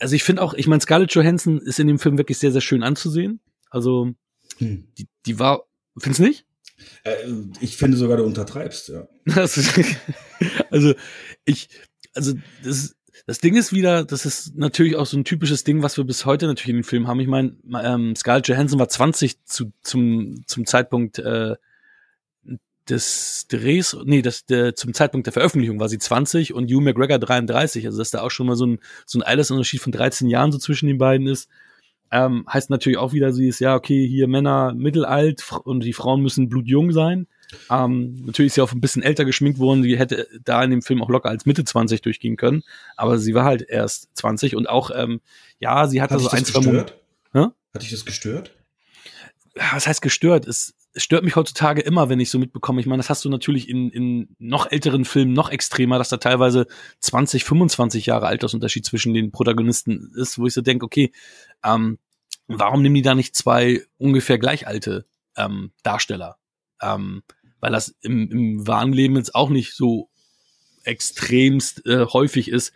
also 0.00 0.16
ich 0.16 0.24
finde 0.24 0.42
auch, 0.42 0.54
ich 0.54 0.66
meine, 0.66 0.80
Scarlett 0.80 1.14
Johansson 1.14 1.60
ist 1.60 1.78
in 1.78 1.86
dem 1.86 1.98
Film 1.98 2.18
wirklich 2.18 2.38
sehr, 2.38 2.50
sehr 2.50 2.60
schön 2.60 2.82
anzusehen. 2.82 3.40
Also, 3.70 4.12
hm. 4.58 4.88
die, 4.98 5.06
die 5.26 5.38
war, 5.38 5.64
findest 5.96 6.18
du 6.18 6.24
nicht? 6.24 6.46
Äh, 7.04 7.14
ich 7.60 7.76
finde 7.76 7.96
sogar, 7.96 8.16
du 8.16 8.24
untertreibst, 8.24 8.88
ja. 8.88 9.08
also, 10.70 10.94
ich, 11.44 11.68
also, 12.14 12.34
das, 12.64 12.96
das 13.26 13.38
Ding 13.38 13.56
ist 13.56 13.72
wieder, 13.72 14.04
das 14.04 14.26
ist 14.26 14.56
natürlich 14.56 14.96
auch 14.96 15.06
so 15.06 15.16
ein 15.16 15.24
typisches 15.24 15.64
Ding, 15.64 15.82
was 15.82 15.96
wir 15.96 16.04
bis 16.04 16.26
heute 16.26 16.46
natürlich 16.46 16.70
in 16.70 16.76
den 16.76 16.84
Film 16.84 17.06
haben. 17.06 17.20
Ich 17.20 17.28
meine, 17.28 17.56
ähm, 17.82 18.16
Scarlett 18.16 18.48
Johansson 18.48 18.78
war 18.78 18.88
20 18.88 19.44
zu, 19.44 19.72
zum, 19.82 20.42
zum 20.46 20.66
Zeitpunkt 20.66 21.18
äh, 21.18 21.56
des 22.88 23.46
Drehs, 23.48 23.96
nee, 24.04 24.22
das, 24.22 24.46
der, 24.46 24.74
zum 24.74 24.94
Zeitpunkt 24.94 25.26
der 25.26 25.32
Veröffentlichung 25.32 25.78
war 25.78 25.88
sie 25.88 25.98
20 25.98 26.54
und 26.54 26.70
Hugh 26.70 26.80
McGregor 26.80 27.18
33, 27.18 27.86
also 27.86 27.98
dass 27.98 28.10
da 28.10 28.20
auch 28.20 28.30
schon 28.30 28.46
mal 28.46 28.56
so 28.56 28.66
ein, 28.66 28.78
so 29.06 29.18
ein 29.18 29.22
Altersunterschied 29.22 29.80
von 29.80 29.92
13 29.92 30.28
Jahren 30.28 30.50
so 30.52 30.58
zwischen 30.58 30.86
den 30.86 30.98
beiden 30.98 31.26
ist. 31.26 31.48
Ähm, 32.12 32.44
heißt 32.52 32.70
natürlich 32.70 32.98
auch 32.98 33.12
wieder, 33.12 33.32
sie 33.32 33.48
ist 33.48 33.60
ja, 33.60 33.74
okay, 33.74 34.06
hier 34.06 34.26
Männer 34.26 34.74
mittelalt 34.74 35.44
und 35.64 35.84
die 35.84 35.92
Frauen 35.92 36.22
müssen 36.22 36.48
blutjung 36.48 36.92
sein. 36.92 37.26
Ähm, 37.68 38.22
natürlich 38.26 38.48
ist 38.48 38.54
sie 38.54 38.62
auch 38.62 38.72
ein 38.72 38.80
bisschen 38.80 39.02
älter 39.02 39.24
geschminkt 39.24 39.58
worden. 39.58 39.82
Sie 39.82 39.98
hätte 39.98 40.26
da 40.44 40.62
in 40.62 40.70
dem 40.70 40.82
Film 40.82 41.02
auch 41.02 41.08
locker 41.08 41.28
als 41.28 41.46
Mitte 41.46 41.64
20 41.64 42.02
durchgehen 42.02 42.36
können. 42.36 42.62
Aber 42.96 43.18
sie 43.18 43.34
war 43.34 43.44
halt 43.44 43.62
erst 43.62 44.08
20 44.14 44.56
und 44.56 44.68
auch, 44.68 44.90
ähm, 44.94 45.20
ja, 45.58 45.86
sie 45.86 46.02
hatte 46.02 46.14
Hat 46.14 46.20
so 46.20 46.28
dich 46.28 46.38
ein, 46.38 46.44
zwei? 46.44 46.86
Hä? 47.32 47.46
Hat 47.74 47.82
dich 47.82 47.90
das 47.90 48.04
gestört? 48.04 48.52
Ja, 49.56 49.64
was 49.72 49.86
heißt 49.86 50.02
gestört? 50.02 50.46
Es, 50.46 50.74
es 50.92 51.04
stört 51.04 51.24
mich 51.24 51.36
heutzutage 51.36 51.82
immer, 51.82 52.08
wenn 52.08 52.20
ich 52.20 52.30
so 52.30 52.38
mitbekomme. 52.38 52.80
Ich 52.80 52.86
meine, 52.86 52.98
das 52.98 53.10
hast 53.10 53.24
du 53.24 53.28
natürlich 53.28 53.68
in, 53.68 53.90
in 53.90 54.34
noch 54.38 54.70
älteren 54.70 55.04
Filmen 55.04 55.32
noch 55.32 55.50
extremer, 55.50 55.98
dass 55.98 56.08
da 56.08 56.16
teilweise 56.16 56.66
20, 57.00 57.44
25 57.44 58.06
Jahre 58.06 58.26
Altersunterschied 58.26 58.84
zwischen 58.84 59.14
den 59.14 59.30
Protagonisten 59.30 60.12
ist, 60.16 60.38
wo 60.38 60.46
ich 60.46 60.54
so 60.54 60.62
denke, 60.62 60.84
okay, 60.84 61.12
ähm, 61.64 61.98
warum 62.48 62.82
nehmen 62.82 62.96
die 62.96 63.02
da 63.02 63.14
nicht 63.14 63.36
zwei 63.36 63.82
ungefähr 63.98 64.38
gleich 64.38 64.66
alte 64.66 65.06
ähm, 65.36 65.72
Darsteller? 65.82 66.38
Ähm, 66.82 67.22
weil 67.60 67.72
das 67.72 67.94
im, 68.00 68.30
im 68.30 68.66
wahren 68.66 68.92
Leben 68.92 69.16
jetzt 69.16 69.34
auch 69.34 69.50
nicht 69.50 69.74
so 69.74 70.08
extremst 70.84 71.86
äh, 71.86 72.06
häufig 72.06 72.48
ist, 72.48 72.72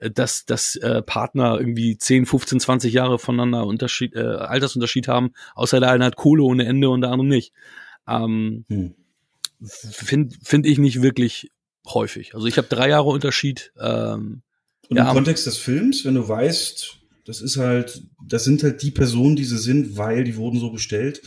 dass, 0.00 0.44
dass 0.44 0.76
äh, 0.76 1.02
Partner 1.02 1.58
irgendwie 1.58 1.96
10, 1.96 2.26
15, 2.26 2.60
20 2.60 2.92
Jahre 2.92 3.18
voneinander 3.18 3.66
Unterschied, 3.66 4.14
äh, 4.14 4.20
Altersunterschied 4.20 5.08
haben, 5.08 5.32
außer 5.54 5.80
der 5.80 5.90
eine 5.90 6.04
hat 6.06 6.16
Kohle 6.16 6.42
ohne 6.42 6.64
Ende 6.66 6.88
und 6.90 7.00
der 7.02 7.10
andere 7.10 7.26
nicht. 7.28 7.52
Ähm, 8.08 8.64
Hm. 8.68 8.94
Finde 9.66 10.34
find 10.42 10.66
ich 10.66 10.78
nicht 10.78 11.00
wirklich 11.00 11.50
häufig. 11.86 12.34
Also 12.34 12.46
ich 12.46 12.58
habe 12.58 12.68
drei 12.68 12.88
Jahre 12.90 13.08
Unterschied. 13.08 13.72
Ähm, 13.80 14.42
Und 14.90 14.96
Ja, 14.98 15.02
im 15.04 15.08
aber- 15.08 15.14
Kontext 15.14 15.46
des 15.46 15.56
Films, 15.56 16.04
wenn 16.04 16.14
du 16.14 16.28
weißt, 16.28 16.98
das 17.24 17.40
ist 17.40 17.56
halt, 17.56 18.02
das 18.28 18.44
sind 18.44 18.62
halt 18.62 18.82
die 18.82 18.90
Personen, 18.90 19.36
die 19.36 19.44
sie 19.44 19.56
sind, 19.56 19.96
weil 19.96 20.24
die 20.24 20.36
wurden 20.36 20.60
so 20.60 20.70
bestellt. 20.70 21.22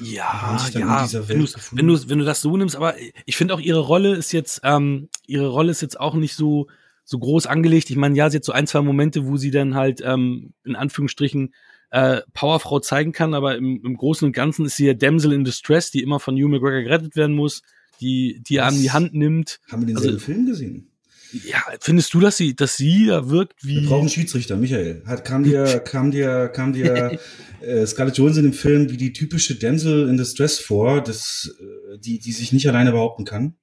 Ja, 0.00 0.58
ja, 0.72 1.08
wenn 1.28 1.40
du, 1.44 1.48
wenn 1.72 1.86
du 1.88 2.08
wenn 2.08 2.18
du 2.18 2.24
das 2.24 2.40
so 2.42 2.56
nimmst, 2.56 2.76
aber 2.76 2.94
ich 3.26 3.36
finde 3.36 3.52
auch 3.54 3.60
ihre 3.60 3.80
Rolle 3.80 4.14
ist 4.14 4.32
jetzt 4.32 4.60
ähm, 4.62 5.08
ihre 5.26 5.48
Rolle 5.48 5.70
ist 5.70 5.82
jetzt 5.82 5.98
auch 6.00 6.14
nicht 6.14 6.34
so 6.34 6.68
so 7.06 7.18
groß 7.18 7.46
angelegt. 7.46 7.88
Ich 7.88 7.96
meine, 7.96 8.14
ja, 8.16 8.28
sie 8.28 8.36
hat 8.38 8.44
so 8.44 8.52
ein 8.52 8.66
zwei 8.66 8.82
Momente, 8.82 9.26
wo 9.26 9.38
sie 9.38 9.50
dann 9.50 9.74
halt 9.76 10.02
ähm, 10.04 10.52
in 10.64 10.76
Anführungsstrichen 10.76 11.54
äh, 11.90 12.20
Powerfrau 12.34 12.80
zeigen 12.80 13.12
kann, 13.12 13.32
aber 13.32 13.56
im, 13.56 13.80
im 13.84 13.96
Großen 13.96 14.26
und 14.26 14.32
Ganzen 14.32 14.66
ist 14.66 14.76
sie 14.76 14.86
ja 14.86 14.92
Damsel 14.94 15.32
in 15.32 15.44
Distress, 15.44 15.90
die 15.92 16.02
immer 16.02 16.18
von 16.20 16.34
Hugh 16.34 16.48
McGregor 16.48 16.82
gerettet 16.82 17.14
werden 17.16 17.34
muss, 17.36 17.62
die 18.00 18.42
die 18.46 18.56
er 18.56 18.66
an 18.66 18.78
die 18.78 18.90
Hand 18.90 19.14
nimmt. 19.14 19.60
Haben 19.70 19.82
wir 19.82 19.86
denselben 19.94 20.14
Also- 20.16 20.26
Film 20.26 20.46
gesehen? 20.46 20.90
Ja, 21.32 21.60
findest 21.80 22.14
du, 22.14 22.20
dass 22.20 22.36
sie 22.36 22.54
dass 22.54 22.76
sie 22.76 23.06
da 23.06 23.28
wirkt 23.28 23.64
wie 23.64 23.80
Wir 23.82 23.88
brauchen 23.88 24.08
Schiedsrichter, 24.08 24.56
Michael. 24.56 25.02
Hat, 25.06 25.24
kam 25.24 25.42
dir, 25.42 25.80
kam 25.80 26.12
dir, 26.12 26.48
kam 26.48 26.72
dir 26.72 27.18
äh, 27.60 27.84
Scarlett 27.84 28.16
Johansson 28.16 28.44
im 28.46 28.52
Film 28.52 28.90
wie 28.90 28.96
die 28.96 29.12
typische 29.12 29.56
Damsel 29.56 30.08
in 30.08 30.16
Distress 30.16 30.58
vor, 30.60 31.02
das, 31.02 31.52
äh, 31.60 31.98
die, 31.98 32.20
die 32.20 32.30
sich 32.32 32.52
nicht 32.52 32.68
alleine 32.68 32.92
behaupten 32.92 33.24
kann? 33.24 33.54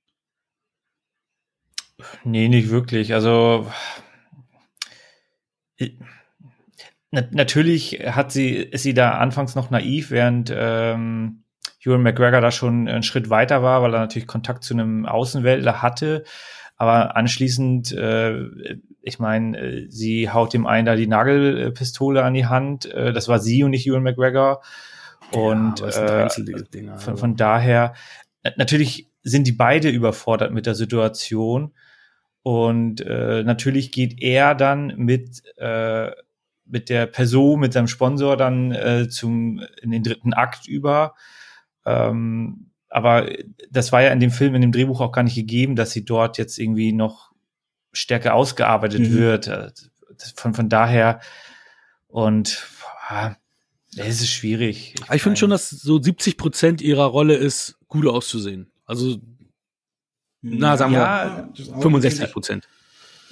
Nee, 2.23 2.49
nicht 2.49 2.69
wirklich. 2.69 3.13
Also 3.13 3.67
ich- 5.77 5.97
na, 7.11 7.21
natürlich 7.31 7.99
hat 8.05 8.31
sie, 8.31 8.55
ist 8.55 8.83
sie 8.83 8.93
da 8.93 9.11
anfangs 9.17 9.55
noch 9.55 9.69
naiv, 9.69 10.09
während 10.11 10.51
ähm, 10.55 11.43
Ewan 11.83 12.01
McGregor 12.01 12.41
da 12.41 12.51
schon 12.51 12.87
einen 12.87 13.03
Schritt 13.03 13.29
weiter 13.29 13.61
war, 13.61 13.81
weil 13.81 13.93
er 13.93 13.99
natürlich 13.99 14.27
Kontakt 14.27 14.63
zu 14.63 14.73
einem 14.73 15.05
Außenweltler 15.05 15.81
hatte. 15.81 16.23
Aber 16.75 17.15
anschließend, 17.15 17.91
äh, 17.91 18.45
ich 19.01 19.19
meine, 19.19 19.57
äh, 19.57 19.85
sie 19.89 20.29
haut 20.31 20.53
dem 20.53 20.65
einen 20.65 20.85
da 20.85 20.95
die 20.95 21.07
Nagelpistole 21.07 22.23
an 22.23 22.33
die 22.33 22.47
Hand. 22.47 22.85
Äh, 22.85 23.13
das 23.13 23.27
war 23.27 23.39
sie 23.39 23.63
und 23.63 23.71
nicht 23.71 23.85
Ewan 23.85 24.01
McGregor. 24.03 24.61
Und 25.31 25.79
ja, 25.81 25.87
äh, 25.87 26.23
Einzeldinger, 26.23 26.97
von, 26.97 27.11
also. 27.13 27.15
von 27.17 27.35
daher, 27.35 27.93
na- 28.43 28.51
natürlich 28.57 29.11
sind 29.21 29.45
die 29.47 29.51
beide 29.53 29.89
überfordert 29.89 30.51
mit 30.51 30.65
der 30.65 30.75
Situation. 30.75 31.73
Und 32.43 32.99
äh, 33.01 33.43
natürlich 33.43 33.91
geht 33.91 34.21
er 34.21 34.53
dann 34.53 34.93
mit, 34.97 35.41
äh, 35.57 36.11
mit 36.65 36.89
der 36.89 37.05
Person, 37.07 37.59
mit 37.61 37.73
seinem 37.73 37.87
Sponsor 37.87 38.35
dann 38.37 38.71
äh, 38.73 39.07
zum, 39.09 39.61
in 39.81 39.91
den 39.91 40.03
dritten 40.03 40.33
Akt 40.33 40.67
über. 40.67 41.15
Ähm, 41.85 42.69
aber 42.89 43.29
das 43.71 43.91
war 43.91 44.03
ja 44.03 44.11
in 44.11 44.19
dem 44.19 44.29
Film, 44.31 44.55
in 44.55 44.61
dem 44.61 44.71
Drehbuch 44.73 45.01
auch 45.01 45.11
gar 45.11 45.23
nicht 45.23 45.35
gegeben, 45.35 45.75
dass 45.75 45.91
sie 45.91 46.05
dort 46.05 46.37
jetzt 46.37 46.59
irgendwie 46.59 46.91
noch 46.91 47.31
stärker 47.93 48.33
ausgearbeitet 48.35 49.01
Mhm. 49.01 49.13
wird. 49.13 49.47
Äh, 49.47 49.71
Von, 50.35 50.53
von 50.53 50.69
daher 50.69 51.21
und 52.07 52.67
boah, 53.09 53.35
es 53.97 54.21
ist 54.21 54.29
schwierig. 54.29 54.95
Aber 55.05 55.15
ich 55.15 55.23
finde 55.23 55.39
schon, 55.39 55.49
dass 55.49 55.69
so 55.69 56.01
70 56.01 56.37
Prozent 56.37 56.81
ihrer 56.81 57.05
Rolle 57.05 57.35
ist, 57.35 57.77
gut 57.87 58.05
auszusehen. 58.07 58.69
Also 58.85 59.17
Na, 60.43 60.77
sagen 60.77 60.91
wir, 60.91 60.99
Ja, 60.99 61.49
auch 61.73 61.81
65 61.81 62.31
Prozent. 62.31 62.67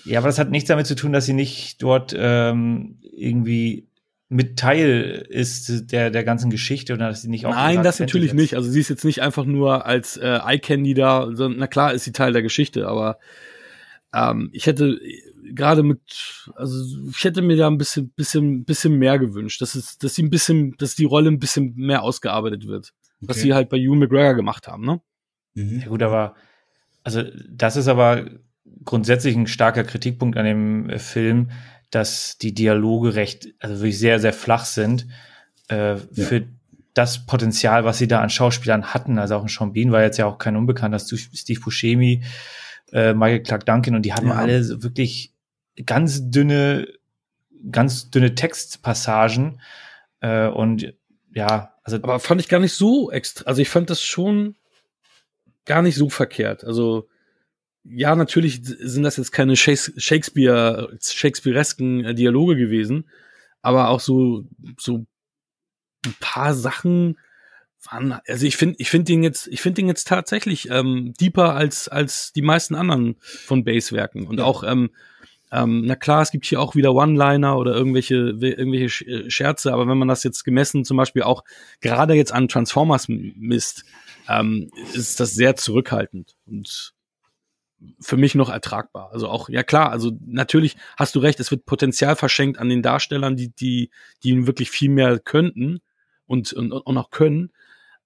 Ja, 0.05 0.20
aber 0.20 0.28
das 0.28 0.39
hat 0.39 0.49
nichts 0.49 0.68
damit 0.68 0.88
zu 0.88 0.95
tun, 0.95 1.14
dass 1.14 1.26
sie 1.26 1.34
nicht 1.34 1.84
dort 1.84 2.16
ähm, 2.18 2.97
irgendwie 3.16 3.88
mit 4.30 4.57
Teil 4.57 5.26
ist 5.30 5.91
der, 5.91 6.09
der 6.09 6.24
ganzen 6.24 6.49
Geschichte 6.49 6.93
oder 6.93 7.09
dass 7.09 7.22
sie 7.22 7.30
nicht 7.30 7.45
auch 7.45 7.51
Nein, 7.51 7.84
das 7.84 7.99
natürlich 7.99 8.34
nicht. 8.34 8.55
Also 8.55 8.72
sie 8.72 8.80
ist 8.80 8.89
jetzt 8.89 9.03
nicht 9.03 9.22
einfach 9.22 9.43
nur 9.43 9.86
als 9.86 10.16
äh, 10.16 10.39
Eye-Candy 10.41 10.93
da, 10.93 11.26
sondern 11.34 11.59
na 11.59 11.68
klar 11.68 11.93
ist 11.93 12.05
sie 12.05 12.14
Teil 12.14 12.32
der 12.32 12.41
Geschichte, 12.41 12.88
aber 12.88 13.20
ähm, 14.14 14.49
ich 14.53 14.66
hätte 14.68 14.86
äh, 15.03 15.22
gerade 15.53 15.84
mit, 15.84 15.99
also 16.55 16.76
ich 17.09 17.24
hätte 17.26 17.41
mir 17.41 17.57
da 17.57 17.68
ein 17.68 17.78
bisschen, 17.78 18.09
bisschen, 18.12 18.64
bisschen 18.64 18.93
mehr 18.93 19.20
gewünscht, 19.20 19.62
dass 19.62 19.76
es, 19.76 19.97
dass 19.97 20.16
sie 20.16 20.24
ein 20.24 20.30
bisschen, 20.30 20.76
dass 20.78 20.95
die 20.95 21.05
Rolle 21.05 21.30
ein 21.30 21.39
bisschen 21.39 21.74
mehr 21.76 22.01
ausgearbeitet 22.01 22.68
wird, 22.68 22.93
was 23.20 23.36
Okay. 23.38 23.47
sie 23.47 23.53
halt 23.53 23.68
bei 23.70 23.78
Hugh 23.78 23.95
McGregor 23.97 24.34
gemacht 24.36 24.68
haben, 24.70 24.86
ne? 24.86 25.01
Mhm. 25.55 25.80
Ja 25.82 25.88
gut, 25.89 26.01
aber 26.03 26.36
also 27.03 27.23
das 27.49 27.75
ist 27.75 27.87
aber 27.87 28.25
grundsätzlich 28.85 29.35
ein 29.35 29.47
starker 29.47 29.83
Kritikpunkt 29.83 30.37
an 30.37 30.45
dem 30.45 30.89
äh, 30.89 30.99
Film, 30.99 31.51
dass 31.89 32.37
die 32.37 32.53
Dialoge 32.53 33.15
recht, 33.15 33.49
also 33.59 33.75
wirklich 33.75 33.99
sehr, 33.99 34.19
sehr 34.19 34.33
flach 34.33 34.65
sind 34.65 35.07
äh, 35.67 35.97
für 35.97 36.47
das 36.93 37.25
Potenzial, 37.25 37.85
was 37.85 37.97
sie 37.97 38.07
da 38.07 38.21
an 38.21 38.29
Schauspielern 38.29 38.93
hatten. 38.93 39.17
Also 39.19 39.35
auch 39.35 39.43
ein 39.43 39.47
Sean 39.47 39.73
Bean 39.73 39.91
war 39.91 40.01
jetzt 40.01 40.17
ja 40.17 40.25
auch 40.25 40.37
kein 40.37 40.55
Unbekannter, 40.55 40.99
Steve 40.99 41.59
Buscemi, 41.59 42.23
äh, 42.91 43.13
Michael 43.13 43.43
Clark 43.43 43.65
Duncan 43.65 43.95
und 43.95 44.03
die 44.03 44.13
haben 44.13 44.27
Ja. 44.27 44.35
alle 44.35 44.63
so 44.63 44.83
wirklich 44.83 45.33
ganz 45.85 46.29
dünne, 46.29 46.87
ganz 47.71 48.09
dünne 48.09 48.35
Textpassagen 48.35 49.61
äh, 50.21 50.47
und 50.47 50.93
ja, 51.33 51.73
also 51.83 51.97
Aber 51.97 52.19
fand 52.19 52.41
ich 52.41 52.49
gar 52.49 52.59
nicht 52.59 52.73
so 52.73 53.09
extra. 53.11 53.45
Also 53.45 53.61
ich 53.61 53.69
fand 53.69 53.89
das 53.89 54.01
schon 54.01 54.55
gar 55.66 55.82
nicht 55.82 55.95
so 55.95 56.09
verkehrt. 56.09 56.64
Also 56.64 57.07
ja, 57.84 58.16
natürlich 58.16 58.62
sind 58.64 59.03
das 59.03 59.18
jetzt 59.18 59.32
keine 59.32 59.55
Shakes- 59.55 59.93
Shakespeare, 59.97 60.95
Shakespearesken 61.01 62.05
äh, 62.05 62.16
Dialoge 62.16 62.55
gewesen, 62.55 63.09
aber 63.62 63.89
auch 63.89 63.99
so 63.99 64.45
so 64.78 65.05
ein 66.05 66.16
paar 66.20 66.53
Sachen 66.53 67.18
waren. 67.89 68.20
Also 68.28 68.45
ich 68.45 68.57
finde, 68.57 68.76
ich 68.80 68.89
finde 68.89 69.05
den 69.05 69.24
jetzt, 69.24 69.47
ich 69.47 69.62
finde 69.62 69.82
den 69.82 69.88
jetzt 69.88 70.07
tatsächlich 70.07 70.70
ähm, 70.70 71.14
deeper 71.20 71.55
als 71.55 71.88
als 71.88 72.34
die 72.34 72.43
meisten 72.43 72.76
anderen 72.76 73.16
von 73.20 73.64
Base-Werken 73.64 74.28
und 74.28 74.39
auch 74.41 74.64
ähm, 74.64 74.91
ähm, 75.51 75.84
na 75.86 75.95
klar, 75.95 76.22
es 76.22 76.32
gibt 76.32 76.45
hier 76.45 76.62
auch 76.62 76.76
wieder 76.76 76.93
One-Liner 76.93 77.57
oder 77.57 77.74
irgendwelche, 77.74 78.16
irgendwelche 78.39 79.05
äh, 79.05 79.30
Scherze, 79.30 79.74
aber 79.74 79.86
wenn 79.88 79.97
man 79.97 80.07
das 80.07 80.24
jetzt 80.24 80.45
gemessen 80.45 80.86
zum 80.86 80.95
Beispiel 80.95 81.24
auch 81.24 81.43
gerade 81.82 82.14
jetzt 82.14 82.32
an 82.32 82.47
Transformers 82.47 83.07
misst, 83.09 83.84
ähm, 84.39 84.69
ist 84.93 85.19
das 85.19 85.34
sehr 85.34 85.55
zurückhaltend 85.55 86.36
und 86.45 86.93
für 87.99 88.17
mich 88.17 88.36
noch 88.36 88.49
ertragbar. 88.49 89.09
Also 89.11 89.27
auch, 89.27 89.49
ja 89.49 89.63
klar, 89.63 89.91
also 89.91 90.11
natürlich 90.25 90.77
hast 90.97 91.15
du 91.15 91.19
recht, 91.19 91.39
es 91.39 91.51
wird 91.51 91.65
Potenzial 91.65 92.15
verschenkt 92.15 92.59
an 92.59 92.69
den 92.69 92.84
Darstellern, 92.84 93.36
die, 93.36 93.49
die, 93.49 93.89
die 94.23 94.45
wirklich 94.45 94.69
viel 94.69 94.89
mehr 94.89 95.19
könnten 95.19 95.79
und, 96.27 96.53
und, 96.53 96.71
und 96.71 96.97
auch 96.97 97.09
können. 97.09 97.51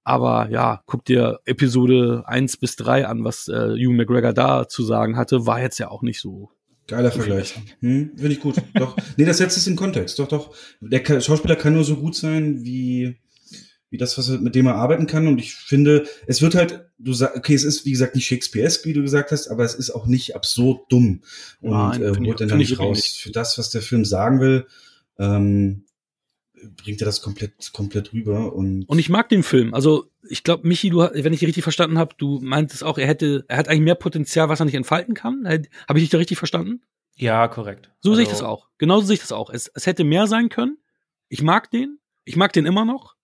Aber 0.03 0.49
ja, 0.49 0.81
guck 0.85 1.03
dir 1.03 1.39
Episode 1.45 2.23
eins 2.25 2.57
bis 2.57 2.75
drei 2.75 3.07
an, 3.07 3.23
was 3.23 3.47
äh, 3.47 3.71
Hugh 3.71 3.93
McGregor 3.93 4.33
da 4.33 4.67
zu 4.67 4.83
sagen 4.83 5.17
hatte, 5.17 5.45
war 5.45 5.59
jetzt 5.59 5.79
ja 5.79 5.89
auch 5.89 6.03
nicht 6.03 6.21
so 6.21 6.51
Geiler 6.87 7.11
Vergleich. 7.11 7.55
Hm, 7.79 8.11
Finde 8.15 8.31
ich 8.31 8.39
gut. 8.39 8.61
Doch. 8.75 8.95
Nee, 9.17 9.25
das 9.25 9.39
setzt 9.39 9.57
es 9.57 9.65
in 9.65 9.75
Kontext. 9.75 10.19
Doch, 10.19 10.27
doch. 10.27 10.55
Der 10.81 11.19
Schauspieler 11.19 11.55
kann 11.55 11.73
nur 11.73 11.83
so 11.83 11.95
gut 11.95 12.15
sein, 12.15 12.63
wie, 12.63 13.17
wie 13.95 13.97
das, 13.97 14.17
was 14.17 14.27
er, 14.27 14.39
mit 14.39 14.55
dem 14.55 14.67
er 14.67 14.75
arbeiten 14.75 15.07
kann. 15.07 15.25
Und 15.27 15.39
ich 15.39 15.55
finde, 15.55 16.05
es 16.27 16.41
wird 16.41 16.53
halt, 16.53 16.89
du 16.97 17.13
sagst, 17.13 17.37
okay, 17.37 17.53
es 17.53 17.63
ist, 17.63 17.85
wie 17.85 17.91
gesagt, 17.91 18.13
nicht 18.13 18.27
Shakespeare-esque, 18.27 18.85
wie 18.85 18.93
du 18.93 19.01
gesagt 19.01 19.31
hast, 19.31 19.47
aber 19.47 19.63
es 19.63 19.73
ist 19.73 19.91
auch 19.91 20.05
nicht 20.05 20.35
absurd 20.35 20.91
dumm. 20.91 21.21
Und 21.61 21.71
Nein, 21.71 22.03
äh, 22.03 22.27
holt 22.27 22.41
dann 22.41 22.57
nicht 22.57 22.77
raus. 22.77 22.97
nicht. 22.97 23.21
Für 23.21 23.31
das, 23.31 23.57
was 23.57 23.69
der 23.69 23.81
Film 23.81 24.03
sagen 24.03 24.41
will, 24.41 24.67
ähm, 25.17 25.85
bringt 26.75 27.01
er 27.01 27.05
das 27.05 27.21
komplett, 27.21 27.71
komplett 27.71 28.11
rüber. 28.11 28.53
Und, 28.53 28.83
und 28.83 28.99
ich 28.99 29.07
mag 29.07 29.29
den 29.29 29.43
Film. 29.43 29.73
Also 29.73 30.11
ich 30.27 30.43
glaube, 30.43 30.67
Michi, 30.67 30.89
du, 30.89 30.97
wenn 30.99 31.31
ich 31.31 31.39
dich 31.39 31.47
richtig 31.47 31.63
verstanden 31.63 31.97
habe, 31.97 32.15
du 32.17 32.41
meintest 32.41 32.83
auch, 32.83 32.97
er 32.97 33.07
hätte, 33.07 33.45
er 33.47 33.57
hat 33.57 33.69
eigentlich 33.69 33.81
mehr 33.81 33.95
Potenzial, 33.95 34.49
was 34.49 34.59
er 34.59 34.65
nicht 34.65 34.75
entfalten 34.75 35.13
kann. 35.13 35.47
Habe 35.47 35.99
ich 35.99 36.03
dich 36.03 36.09
da 36.09 36.17
richtig 36.17 36.37
verstanden? 36.37 36.81
Ja, 37.15 37.47
korrekt. 37.47 37.91
So 38.01 38.09
also, 38.09 38.15
sehe 38.17 38.23
ich 38.23 38.29
das 38.29 38.41
auch. 38.41 38.67
Genauso 38.77 39.05
sehe 39.07 39.13
ich 39.13 39.21
das 39.21 39.31
auch. 39.31 39.49
Es, 39.49 39.71
es 39.73 39.85
hätte 39.85 40.03
mehr 40.03 40.27
sein 40.27 40.49
können. 40.49 40.77
Ich 41.29 41.41
mag 41.41 41.71
den. 41.71 41.99
Ich 42.25 42.35
mag 42.35 42.51
den 42.53 42.65
immer 42.65 42.85
noch. 42.85 43.14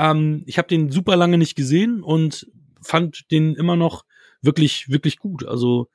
Ähm, 0.00 0.42
ich 0.46 0.56
habe 0.56 0.68
den 0.68 0.90
super 0.90 1.14
lange 1.14 1.36
nicht 1.36 1.56
gesehen 1.56 2.02
und 2.02 2.50
fand 2.80 3.30
den 3.30 3.54
immer 3.54 3.76
noch 3.76 4.04
wirklich, 4.40 4.88
wirklich 4.88 5.18
gut. 5.18 5.46
Also 5.46 5.90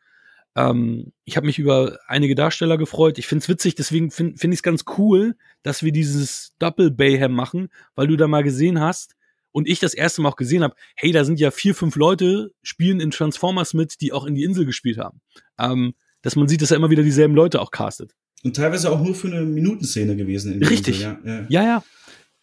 ähm, 0.56 1.12
ich 1.24 1.38
habe 1.38 1.47
mich 1.47 1.58
über 1.58 1.97
einige 2.08 2.36
Darsteller 2.36 2.78
gefreut. 2.78 3.18
Ich 3.18 3.26
find's 3.26 3.49
witzig, 3.49 3.74
deswegen 3.74 4.12
finde 4.12 4.38
find 4.38 4.53
ich 4.53 4.60
es 4.60 4.64
ganz 4.64 4.86
cool, 4.99 5.36
dass 5.64 5.82
wir 5.82 5.91
dieses 5.91 6.53
Double 6.60 6.91
Bayhem 6.91 7.34
machen, 7.34 7.70
weil 7.95 8.06
du 8.06 8.16
da 8.16 8.28
mal 8.28 8.43
gesehen 8.43 8.80
hast 8.80 9.16
und 9.51 9.68
ich 9.68 9.80
das 9.80 9.95
erste 9.95 10.22
Mal 10.22 10.30
auch 10.30 10.36
gesehen 10.36 10.64
habe, 10.64 10.76
hey, 10.95 11.12
da 11.12 11.26
sind 11.26 11.39
ja 11.39 11.49
vier, 11.49 11.74
fünf 11.74 11.95
Leute, 11.95 12.51
spielen 12.62 12.99
in 12.99 13.10
Transformers 13.10 13.74
mit, 13.74 14.01
die 14.01 14.14
auch 14.14 14.26
in 14.26 14.36
die 14.36 14.43
Insel 14.43 14.68
gespielt 14.68 14.99
haben. 14.99 15.22
Ähm, 15.58 15.95
dass 16.22 16.36
man 16.36 16.47
sieht, 16.47 16.62
dass 16.62 16.70
er 16.72 16.78
immer 16.78 16.91
wieder 16.91 17.03
dieselben 17.03 17.34
Leute 17.34 17.60
auch 17.60 17.72
castet. 17.72 18.16
Und 18.43 18.56
teilweise 18.56 18.91
auch 18.91 19.01
nur 19.01 19.16
für 19.16 19.28
eine 19.28 19.41
Minutenszene 19.41 20.16
gewesen. 20.16 20.62
Richtig. 20.64 21.01
Insel, 21.01 21.18
ja, 21.24 21.32
ja. 21.34 21.45
ja. 21.49 21.64
ja. 21.64 21.84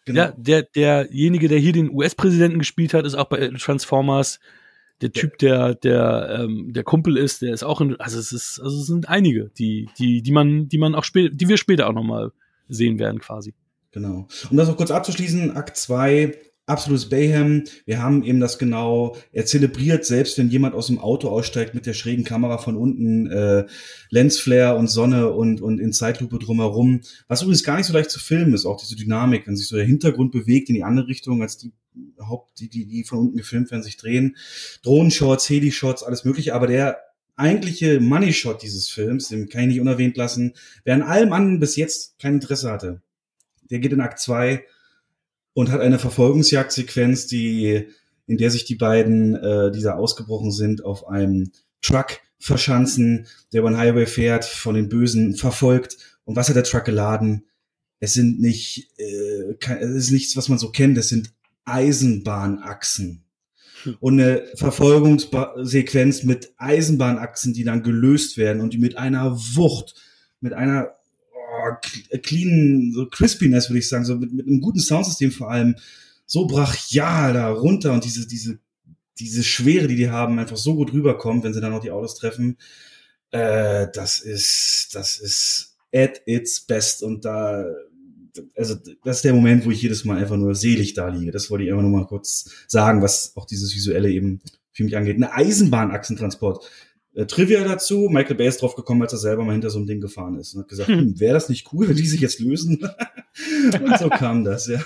Genau. 0.05 0.21
Ja, 0.21 0.33
der, 0.35 0.63
derjenige, 0.63 1.47
der 1.47 1.59
hier 1.59 1.71
den 1.71 1.89
US-Präsidenten 1.89 2.59
gespielt 2.59 2.93
hat, 2.93 3.05
ist 3.05 3.15
auch 3.15 3.29
bei 3.29 3.47
Transformers 3.49 4.39
der 5.01 5.11
Typ, 5.11 5.37
der 5.37 5.75
der 5.75 6.39
ähm, 6.41 6.71
der 6.73 6.83
Kumpel 6.83 7.17
ist, 7.17 7.41
der 7.41 7.53
ist 7.53 7.63
auch 7.63 7.81
in, 7.81 7.99
also 7.99 8.19
es 8.19 8.31
ist 8.31 8.59
also 8.61 8.79
es 8.79 8.87
sind 8.87 9.09
einige, 9.09 9.49
die 9.57 9.89
die 9.97 10.21
die 10.21 10.31
man 10.31 10.69
die 10.69 10.77
man 10.77 10.95
auch 10.95 11.03
später, 11.03 11.33
die 11.33 11.47
wir 11.47 11.57
später 11.57 11.87
auch 11.87 11.93
noch 11.93 12.03
mal 12.03 12.31
sehen 12.67 12.99
werden 12.99 13.19
quasi. 13.19 13.53
Genau. 13.91 14.27
Um 14.49 14.57
das 14.57 14.67
noch 14.67 14.77
kurz 14.77 14.91
abzuschließen, 14.91 15.55
Akt 15.55 15.77
2 15.77 16.33
absolutes 16.65 17.09
Bayhem. 17.09 17.65
Wir 17.85 18.01
haben 18.01 18.23
eben 18.23 18.39
das 18.39 18.57
genau, 18.57 19.17
er 19.31 19.45
zelebriert, 19.45 20.05
selbst 20.05 20.37
wenn 20.37 20.49
jemand 20.49 20.75
aus 20.75 20.87
dem 20.87 20.99
Auto 20.99 21.29
aussteigt 21.29 21.73
mit 21.73 21.85
der 21.85 21.93
schrägen 21.93 22.23
Kamera 22.23 22.57
von 22.57 22.77
unten, 22.77 23.27
äh, 23.27 23.65
Lensflare 24.09 24.77
und 24.77 24.87
Sonne 24.87 25.31
und, 25.31 25.61
und 25.61 25.79
in 25.79 25.93
Zeitlupe 25.93 26.39
drumherum. 26.39 27.01
Was 27.27 27.41
übrigens 27.41 27.63
gar 27.63 27.77
nicht 27.77 27.87
so 27.87 27.93
leicht 27.93 28.11
zu 28.11 28.19
filmen 28.19 28.53
ist, 28.53 28.65
auch 28.65 28.79
diese 28.79 28.95
Dynamik, 28.95 29.45
wenn 29.47 29.55
sich 29.55 29.67
so 29.67 29.75
der 29.75 29.85
Hintergrund 29.85 30.31
bewegt 30.31 30.69
in 30.69 30.75
die 30.75 30.83
andere 30.83 31.07
Richtung, 31.07 31.41
als 31.41 31.57
die 31.57 31.73
Haupt, 32.19 32.59
die, 32.59 32.69
die, 32.69 32.87
die 32.87 33.03
von 33.03 33.19
unten 33.19 33.37
gefilmt 33.37 33.69
werden, 33.71 33.83
sich 33.83 33.97
drehen. 33.97 34.37
Drohnenshots, 34.83 35.49
Heli-Shots, 35.49 36.03
alles 36.03 36.23
mögliche, 36.23 36.55
aber 36.55 36.67
der 36.67 36.97
eigentliche 37.35 37.99
Money-Shot 37.99 38.61
dieses 38.61 38.89
Films, 38.89 39.29
den 39.29 39.49
kann 39.49 39.61
ich 39.63 39.67
nicht 39.67 39.81
unerwähnt 39.81 40.17
lassen, 40.17 40.53
wer 40.83 40.95
an 40.95 41.01
allem 41.01 41.33
anderen 41.33 41.59
bis 41.59 41.75
jetzt 41.75 42.19
kein 42.19 42.35
Interesse 42.35 42.71
hatte. 42.71 43.01
Der 43.69 43.79
geht 43.79 43.93
in 43.93 44.01
Akt 44.01 44.19
2 44.19 44.63
und 45.53 45.71
hat 45.71 45.81
eine 45.81 45.99
Verfolgungsjagdsequenz, 45.99 47.27
die, 47.27 47.87
in 48.27 48.37
der 48.37 48.51
sich 48.51 48.65
die 48.65 48.75
beiden, 48.75 49.35
äh, 49.35 49.71
die 49.71 49.81
da 49.81 49.93
ausgebrochen 49.93 50.51
sind, 50.51 50.83
auf 50.83 51.07
einem 51.07 51.51
Truck 51.81 52.19
verschanzen, 52.39 53.27
der 53.51 53.61
über 53.61 53.69
den 53.69 53.77
Highway 53.77 54.05
fährt, 54.05 54.45
von 54.45 54.75
den 54.75 54.89
Bösen 54.89 55.35
verfolgt. 55.35 55.97
Und 56.25 56.35
was 56.35 56.49
hat 56.49 56.55
der 56.55 56.63
Truck 56.63 56.85
geladen? 56.85 57.45
Es 57.99 58.13
sind 58.13 58.41
nicht, 58.41 58.89
äh, 58.97 59.55
es 59.79 59.95
ist 59.95 60.11
nichts, 60.11 60.35
was 60.35 60.49
man 60.49 60.57
so 60.57 60.71
kennt. 60.71 60.97
Es 60.97 61.09
sind 61.09 61.33
Eisenbahnachsen. 61.65 63.23
Hm. 63.83 63.97
Und 63.99 64.19
eine 64.19 64.43
Verfolgungssequenz 64.55 66.23
mit 66.23 66.53
Eisenbahnachsen, 66.57 67.53
die 67.53 67.63
dann 67.63 67.83
gelöst 67.83 68.37
werden 68.37 68.61
und 68.61 68.73
die 68.73 68.79
mit 68.79 68.97
einer 68.97 69.37
Wucht, 69.37 69.95
mit 70.41 70.53
einer 70.53 70.95
oh, 71.63 72.17
clean, 72.21 72.91
so 72.93 73.07
Crispiness, 73.09 73.69
würde 73.69 73.79
ich 73.79 73.89
sagen, 73.89 74.05
so 74.05 74.15
mit, 74.15 74.33
mit 74.33 74.47
einem 74.47 74.61
guten 74.61 74.79
Soundsystem 74.79 75.31
vor 75.31 75.51
allem, 75.51 75.75
so 76.25 76.47
brachial 76.47 77.33
da 77.33 77.49
runter 77.49 77.93
und 77.93 78.03
diese, 78.05 78.27
diese, 78.27 78.59
diese 79.19 79.43
Schwere, 79.43 79.87
die 79.87 79.95
die 79.95 80.09
haben, 80.09 80.39
einfach 80.39 80.57
so 80.57 80.75
gut 80.75 80.93
rüberkommt, 80.93 81.43
wenn 81.43 81.53
sie 81.53 81.61
dann 81.61 81.71
noch 81.71 81.81
die 81.81 81.91
Autos 81.91 82.15
treffen. 82.15 82.57
Äh, 83.31 83.87
das 83.93 84.19
ist, 84.19 84.89
das 84.93 85.19
ist 85.19 85.75
at 85.93 86.21
its 86.25 86.61
best 86.61 87.03
und 87.03 87.25
da, 87.25 87.65
also 88.55 88.75
das 89.03 89.17
ist 89.17 89.25
der 89.25 89.33
Moment, 89.33 89.65
wo 89.65 89.71
ich 89.71 89.81
jedes 89.81 90.05
Mal 90.05 90.17
einfach 90.17 90.37
nur 90.37 90.55
selig 90.55 90.93
da 90.93 91.07
liege. 91.07 91.31
Das 91.31 91.51
wollte 91.51 91.65
ich 91.65 91.71
einfach 91.71 91.83
nur 91.83 91.99
mal 91.99 92.07
kurz 92.07 92.49
sagen, 92.67 93.01
was 93.01 93.35
auch 93.35 93.45
dieses 93.45 93.75
Visuelle 93.75 94.09
eben 94.09 94.41
für 94.71 94.83
mich 94.83 94.97
angeht. 94.97 95.17
Eine 95.17 95.33
Eisenbahnachsentransport. 95.33 96.67
Äh, 97.15 97.25
Trivia 97.27 97.63
dazu, 97.63 98.09
Michael 98.09 98.35
Bay 98.35 98.47
ist 98.47 98.61
drauf 98.61 98.75
gekommen, 98.75 99.01
als 99.03 99.13
er 99.13 99.19
selber 99.19 99.43
mal 99.43 99.51
hinter 99.51 99.69
so 99.69 99.77
einem 99.77 99.87
Ding 99.87 100.01
gefahren 100.01 100.37
ist 100.39 100.53
und 100.53 100.61
hat 100.61 100.67
gesagt, 100.67 100.89
hm. 100.89 100.99
hm 100.99 101.19
wäre 101.19 101.33
das 101.33 101.49
nicht 101.49 101.71
cool, 101.71 101.87
wenn 101.87 101.95
die 101.95 102.07
sich 102.07 102.21
jetzt 102.21 102.39
lösen? 102.39 102.79
und 103.83 103.99
so 103.99 104.09
kam 104.09 104.43
das, 104.43 104.67
ja. 104.67 104.79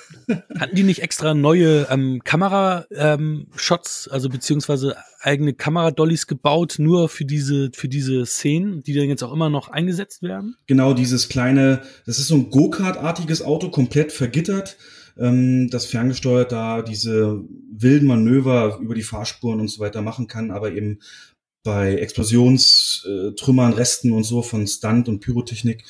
Hatten 0.60 0.76
die 0.76 0.84
nicht 0.84 1.02
extra 1.02 1.34
neue 1.34 1.88
ähm, 1.90 2.22
Kamera-Shots, 2.24 4.08
ähm, 4.08 4.14
also 4.14 4.30
beziehungsweise 4.30 4.96
eigene 5.22 5.54
Kameradollies 5.54 6.28
gebaut, 6.28 6.76
nur 6.80 7.08
für 7.08 7.26
diese, 7.26 7.72
für 7.74 7.88
diese 7.88 8.26
Szenen, 8.26 8.84
die 8.84 8.94
dann 8.94 9.08
jetzt 9.08 9.24
auch 9.24 9.34
immer 9.34 9.50
noch 9.50 9.70
eingesetzt 9.70 10.22
werden? 10.22 10.58
Genau, 10.68 10.94
dieses 10.94 11.30
kleine, 11.30 11.82
das 12.06 12.20
ist 12.20 12.28
so 12.28 12.36
ein 12.36 12.50
Go-Kart-artiges 12.50 13.42
Auto, 13.42 13.70
komplett 13.70 14.12
vergittert 14.12 14.78
ähm, 15.20 15.70
das 15.70 15.86
ferngesteuert 15.86 16.52
da 16.52 16.82
diese 16.82 17.44
wilden 17.72 18.08
Manöver 18.08 18.80
über 18.82 18.96
die 18.96 19.04
Fahrspuren 19.04 19.60
und 19.60 19.68
so 19.68 19.80
weiter 19.82 20.02
machen 20.02 20.28
kann, 20.28 20.52
aber 20.52 20.72
eben 20.72 21.00
bei 21.68 21.96
Explosionstrümmern, 21.96 23.74
Resten 23.74 24.14
und 24.14 24.24
so 24.24 24.42
von 24.42 24.66
Stunt 24.68 25.10
und 25.10 25.20
Pyrotechnik 25.20 25.84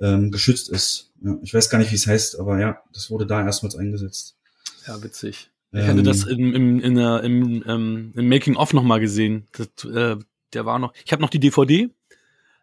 ähm, 0.00 0.30
geschützt 0.30 0.70
ist. 0.70 1.12
Ja, 1.22 1.36
ich 1.42 1.52
weiß 1.52 1.68
gar 1.68 1.76
nicht, 1.76 1.90
wie 1.90 1.96
es 1.96 2.06
heißt, 2.06 2.40
aber 2.40 2.58
ja, 2.58 2.80
das 2.94 3.10
wurde 3.10 3.26
da 3.26 3.44
erstmals 3.44 3.76
eingesetzt. 3.76 4.38
Ja, 4.86 5.02
witzig. 5.02 5.50
Ich 5.72 5.80
ähm, 5.80 5.86
hatte 5.86 6.02
das 6.02 6.24
im, 6.24 6.54
im, 6.54 6.80
in 6.80 6.94
der, 6.94 7.22
im, 7.24 7.62
ähm, 7.66 8.12
im 8.16 8.28
Making-of 8.30 8.72
nochmal 8.72 9.00
gesehen. 9.00 9.46
Das, 9.52 9.84
äh, 9.84 10.16
der 10.54 10.64
war 10.64 10.78
noch, 10.78 10.94
ich 11.04 11.12
habe 11.12 11.20
noch 11.20 11.28
die 11.28 11.40
DVD, 11.40 11.90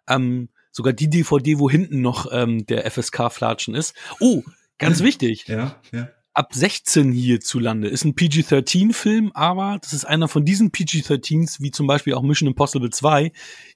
ähm, 0.07 0.49
sogar 0.71 0.93
die 0.93 1.11
DVD, 1.11 1.59
wo 1.59 1.69
hinten 1.69 2.01
noch 2.01 2.31
ähm, 2.31 2.65
der 2.65 2.89
FSK-Flatschen 2.89 3.75
ist. 3.75 3.93
Oh, 4.19 4.41
ganz 4.79 5.03
wichtig. 5.03 5.47
Ja, 5.47 5.79
ja 5.91 6.09
ab 6.35 6.53
16 6.53 7.11
hierzulande. 7.11 7.87
Ist 7.87 8.03
ein 8.03 8.13
PG-13-Film, 8.13 9.31
aber 9.33 9.79
das 9.81 9.93
ist 9.93 10.05
einer 10.05 10.27
von 10.27 10.45
diesen 10.45 10.71
PG-13s, 10.71 11.61
wie 11.61 11.71
zum 11.71 11.87
Beispiel 11.87 12.13
auch 12.13 12.21
Mission 12.21 12.47
Impossible 12.47 12.89
2, 12.89 13.31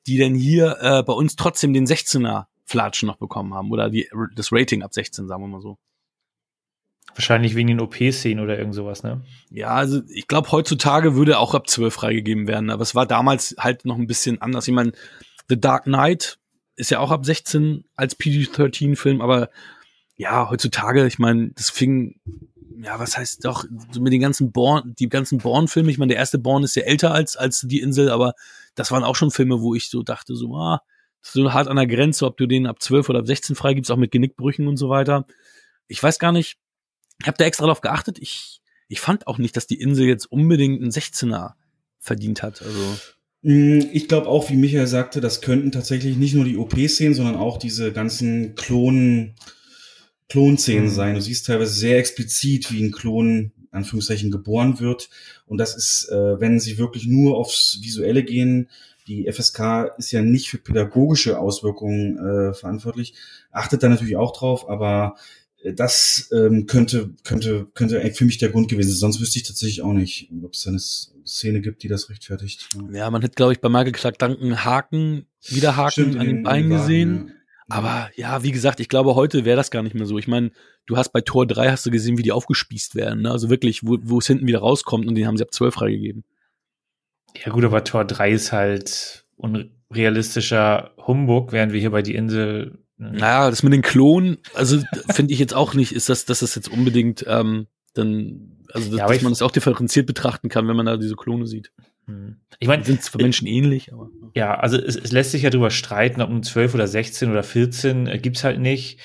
die 0.05 0.17
denn 0.17 0.35
hier 0.35 0.77
äh, 0.81 1.01
bei 1.03 1.13
uns 1.13 1.35
trotzdem 1.35 1.73
den 1.73 1.87
16er 1.87 2.45
Flatschen 2.65 3.07
noch 3.07 3.15
bekommen 3.15 3.53
haben. 3.53 3.71
Oder 3.71 3.89
die, 3.89 4.09
das 4.35 4.51
Rating 4.51 4.83
ab 4.83 4.93
16, 4.93 5.27
sagen 5.27 5.41
wir 5.41 5.47
mal 5.47 5.61
so. 5.61 5.77
Wahrscheinlich 7.15 7.55
wegen 7.55 7.69
den 7.69 7.79
OP-Szenen 7.79 8.43
oder 8.43 8.59
irgend 8.59 8.75
sowas, 8.75 9.03
ne? 9.03 9.21
Ja, 9.49 9.69
also 9.69 10.01
ich 10.09 10.27
glaube, 10.27 10.51
heutzutage 10.51 11.15
würde 11.15 11.39
auch 11.39 11.55
ab 11.55 11.67
12 11.67 11.93
freigegeben 11.93 12.47
werden, 12.47 12.69
aber 12.69 12.83
es 12.83 12.93
war 12.93 13.05
damals 13.05 13.55
halt 13.57 13.85
noch 13.85 13.97
ein 13.97 14.05
bisschen 14.05 14.41
anders. 14.41 14.67
Ich 14.67 14.73
meine, 14.73 14.91
The 15.47 15.59
Dark 15.59 15.85
Knight 15.85 16.37
ist 16.75 16.91
ja 16.91 16.99
auch 16.99 17.11
ab 17.11 17.25
16 17.25 17.85
als 17.95 18.15
PG-13-Film, 18.15 19.21
aber 19.21 19.49
ja, 20.19 20.49
heutzutage, 20.49 21.07
ich 21.07 21.17
meine, 21.17 21.51
das 21.55 21.69
fing, 21.69 22.19
ja, 22.81 22.99
was 22.99 23.17
heißt 23.17 23.45
doch, 23.45 23.65
so 23.91 24.01
mit 24.01 24.13
den 24.13 24.21
ganzen 24.21 24.51
Born, 24.51 24.95
die 24.97 25.09
ganzen 25.09 25.39
Born-Filme, 25.39 25.91
ich 25.91 25.97
meine, 25.97 26.11
der 26.11 26.17
erste 26.17 26.39
Born 26.39 26.63
ist 26.63 26.75
ja 26.75 26.83
älter 26.83 27.13
als, 27.13 27.35
als 27.35 27.61
die 27.61 27.79
Insel, 27.81 28.09
aber 28.09 28.33
das 28.75 28.91
waren 28.91 29.03
auch 29.03 29.15
schon 29.15 29.31
Filme, 29.31 29.61
wo 29.61 29.75
ich 29.75 29.89
so 29.89 30.03
dachte, 30.03 30.35
so, 30.35 30.55
ah, 30.55 30.81
so 31.21 31.51
hart 31.51 31.67
an 31.67 31.75
der 31.75 31.87
Grenze, 31.87 32.25
ob 32.25 32.37
du 32.37 32.47
den 32.47 32.67
ab 32.67 32.81
12 32.81 33.09
oder 33.09 33.19
ab 33.19 33.27
16 33.27 33.55
freigibst, 33.55 33.91
auch 33.91 33.97
mit 33.97 34.11
Genickbrüchen 34.11 34.67
und 34.67 34.77
so 34.77 34.89
weiter. 34.89 35.25
Ich 35.87 36.01
weiß 36.01 36.19
gar 36.19 36.31
nicht, 36.31 36.57
ich 37.19 37.27
habe 37.27 37.37
da 37.37 37.45
extra 37.45 37.65
drauf 37.65 37.81
geachtet, 37.81 38.19
ich, 38.19 38.61
ich 38.87 39.01
fand 39.01 39.27
auch 39.27 39.37
nicht, 39.37 39.57
dass 39.57 39.67
die 39.67 39.79
Insel 39.79 40.07
jetzt 40.07 40.31
unbedingt 40.31 40.81
einen 40.81 40.91
16er 40.91 41.53
verdient 41.99 42.43
hat, 42.43 42.61
also. 42.61 42.97
Mm, 43.41 43.79
ich 43.91 44.07
glaube 44.07 44.27
auch, 44.27 44.49
wie 44.49 44.55
Michael 44.55 44.87
sagte, 44.87 45.19
das 45.19 45.41
könnten 45.41 45.71
tatsächlich 45.71 46.15
nicht 46.15 46.33
nur 46.33 46.45
die 46.45 46.57
OP-Szenen, 46.57 47.13
sondern 47.13 47.35
auch 47.35 47.57
diese 47.57 47.91
ganzen 47.91 48.55
Klonen, 48.55 49.35
Klonszenen 50.29 50.85
mhm. 50.85 50.89
sein. 50.89 51.15
Du 51.15 51.21
siehst 51.21 51.45
teilweise 51.47 51.73
sehr 51.73 51.97
explizit, 51.97 52.71
wie 52.71 52.83
ein 52.83 52.91
Klon 52.91 53.51
Anführungszeichen 53.71 54.31
geboren 54.31 54.79
wird. 54.79 55.09
Und 55.45 55.57
das 55.57 55.75
ist, 55.75 56.09
äh, 56.09 56.39
wenn 56.39 56.59
sie 56.59 56.77
wirklich 56.77 57.05
nur 57.05 57.37
aufs 57.37 57.79
Visuelle 57.81 58.23
gehen, 58.23 58.69
die 59.07 59.31
FSK 59.31 59.95
ist 59.97 60.11
ja 60.11 60.21
nicht 60.21 60.49
für 60.49 60.59
pädagogische 60.59 61.39
Auswirkungen 61.39 62.17
äh, 62.17 62.53
verantwortlich, 62.53 63.15
achtet 63.51 63.81
da 63.81 63.89
natürlich 63.89 64.17
auch 64.17 64.37
drauf, 64.37 64.69
aber 64.69 65.15
äh, 65.63 65.73
das 65.73 66.29
ähm, 66.31 66.67
könnte, 66.67 67.11
könnte, 67.23 67.67
könnte 67.73 67.99
für 68.13 68.25
mich 68.25 68.37
der 68.37 68.49
Grund 68.49 68.69
gewesen 68.69 68.89
sein. 68.89 68.99
Sonst 68.99 69.21
wüsste 69.21 69.39
ich 69.39 69.47
tatsächlich 69.47 69.81
auch 69.81 69.93
nicht, 69.93 70.29
ob 70.43 70.53
es 70.53 70.67
eine 70.67 70.79
Szene 70.79 71.61
gibt, 71.61 71.81
die 71.83 71.87
das 71.87 72.09
rechtfertigt. 72.09 72.69
Ja, 72.91 73.09
man 73.09 73.23
hat, 73.23 73.35
glaube 73.35 73.53
ich, 73.53 73.61
bei 73.61 73.69
Michael 73.69 73.93
Clark 73.93 74.19
Duncan 74.19 74.63
Haken, 74.63 75.25
wieder 75.47 75.75
Haken 75.75 75.91
Stimmt, 75.91 76.17
an 76.17 76.27
den 76.27 76.43
Beinen 76.43 76.69
gesehen. 76.69 77.27
Ja. 77.27 77.33
Aber 77.69 78.09
ja, 78.15 78.43
wie 78.43 78.51
gesagt, 78.51 78.79
ich 78.79 78.89
glaube, 78.89 79.15
heute 79.15 79.45
wäre 79.45 79.57
das 79.57 79.71
gar 79.71 79.83
nicht 79.83 79.95
mehr 79.95 80.05
so. 80.05 80.17
Ich 80.17 80.27
meine, 80.27 80.51
du 80.85 80.97
hast 80.97 81.09
bei 81.09 81.21
Tor 81.21 81.45
3 81.45 81.69
hast 81.69 81.85
du 81.85 81.91
gesehen, 81.91 82.17
wie 82.17 82.23
die 82.23 82.31
aufgespießt 82.31 82.95
werden. 82.95 83.21
Ne? 83.21 83.31
Also 83.31 83.49
wirklich, 83.49 83.81
wo, 83.83 84.17
es 84.17 84.27
hinten 84.27 84.47
wieder 84.47 84.59
rauskommt 84.59 85.07
und 85.07 85.15
den 85.15 85.27
haben 85.27 85.37
sie 85.37 85.43
ab 85.43 85.53
12 85.53 85.73
freigegeben. 85.73 86.23
Ja 87.45 87.51
gut, 87.51 87.63
aber 87.63 87.83
Tor 87.83 88.05
3 88.05 88.31
ist 88.31 88.51
halt 88.51 89.25
unrealistischer 89.37 90.91
Humbug, 90.97 91.51
während 91.51 91.71
wir 91.71 91.79
hier 91.79 91.91
bei 91.91 92.01
Die 92.01 92.15
Insel 92.15 92.79
Naja, 92.97 93.49
das 93.49 93.63
mit 93.63 93.73
den 93.73 93.83
Klonen, 93.83 94.37
also 94.55 94.81
finde 95.11 95.33
ich 95.33 95.39
jetzt 95.39 95.53
auch 95.53 95.75
nicht, 95.75 95.93
ist 95.93 96.09
das, 96.09 96.25
dass 96.25 96.39
das 96.39 96.55
jetzt 96.55 96.69
unbedingt 96.69 97.23
ähm, 97.27 97.67
dann, 97.93 98.57
also 98.73 98.89
dass, 98.89 98.99
Ja, 98.99 99.07
dass 99.07 99.21
man 99.21 99.31
es 99.31 99.41
auch 99.41 99.51
differenziert 99.51 100.07
betrachten 100.07 100.49
kann, 100.49 100.67
wenn 100.67 100.75
man 100.75 100.87
da 100.87 100.97
diese 100.97 101.15
Klone 101.15 101.45
sieht. 101.45 101.71
Hm. 102.09 102.37
Ich 102.59 102.67
meine, 102.67 102.83
Die 102.83 102.91
sind 102.91 103.03
für 103.03 103.17
Menschen 103.19 103.47
ähnlich, 103.47 103.93
aber. 103.93 104.09
Ja, 104.35 104.55
also 104.55 104.77
es, 104.77 104.95
es 104.95 105.11
lässt 105.11 105.31
sich 105.31 105.43
ja 105.43 105.49
drüber 105.49 105.69
streiten, 105.71 106.21
ob 106.21 106.29
nun 106.29 106.43
12 106.43 106.73
oder 106.75 106.87
16 106.87 107.29
oder 107.31 107.43
14 107.43 108.07
äh, 108.07 108.17
gibt's 108.19 108.43
halt 108.43 108.59
nicht. 108.59 108.99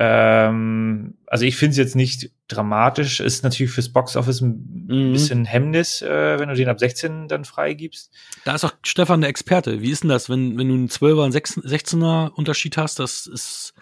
Ähm, 0.00 1.14
also 1.26 1.44
ich 1.44 1.56
finde 1.56 1.72
es 1.72 1.76
jetzt 1.76 1.96
nicht 1.96 2.30
dramatisch. 2.46 3.20
Ist 3.20 3.42
natürlich 3.44 3.72
fürs 3.72 3.88
Boxoffice 3.90 4.40
ein 4.40 4.86
Mhm. 4.88 5.12
bisschen 5.12 5.44
Hemmnis, 5.44 6.00
äh, 6.02 6.38
wenn 6.38 6.48
du 6.48 6.54
den 6.54 6.68
ab 6.68 6.78
16 6.78 7.28
dann 7.28 7.44
freigibst. 7.44 8.10
Da 8.44 8.54
ist 8.54 8.64
auch 8.64 8.72
Stefan 8.84 9.20
der 9.20 9.28
Experte. 9.30 9.82
Wie 9.82 9.90
ist 9.90 10.02
denn 10.04 10.08
das, 10.10 10.30
wenn, 10.30 10.56
wenn 10.56 10.68
du 10.68 10.74
einen 10.74 10.88
12er 10.88 11.24
und 11.24 11.34
16er 11.34 12.30
Unterschied 12.32 12.76
hast? 12.76 12.98
Das 13.00 13.26
ist, 13.26 13.74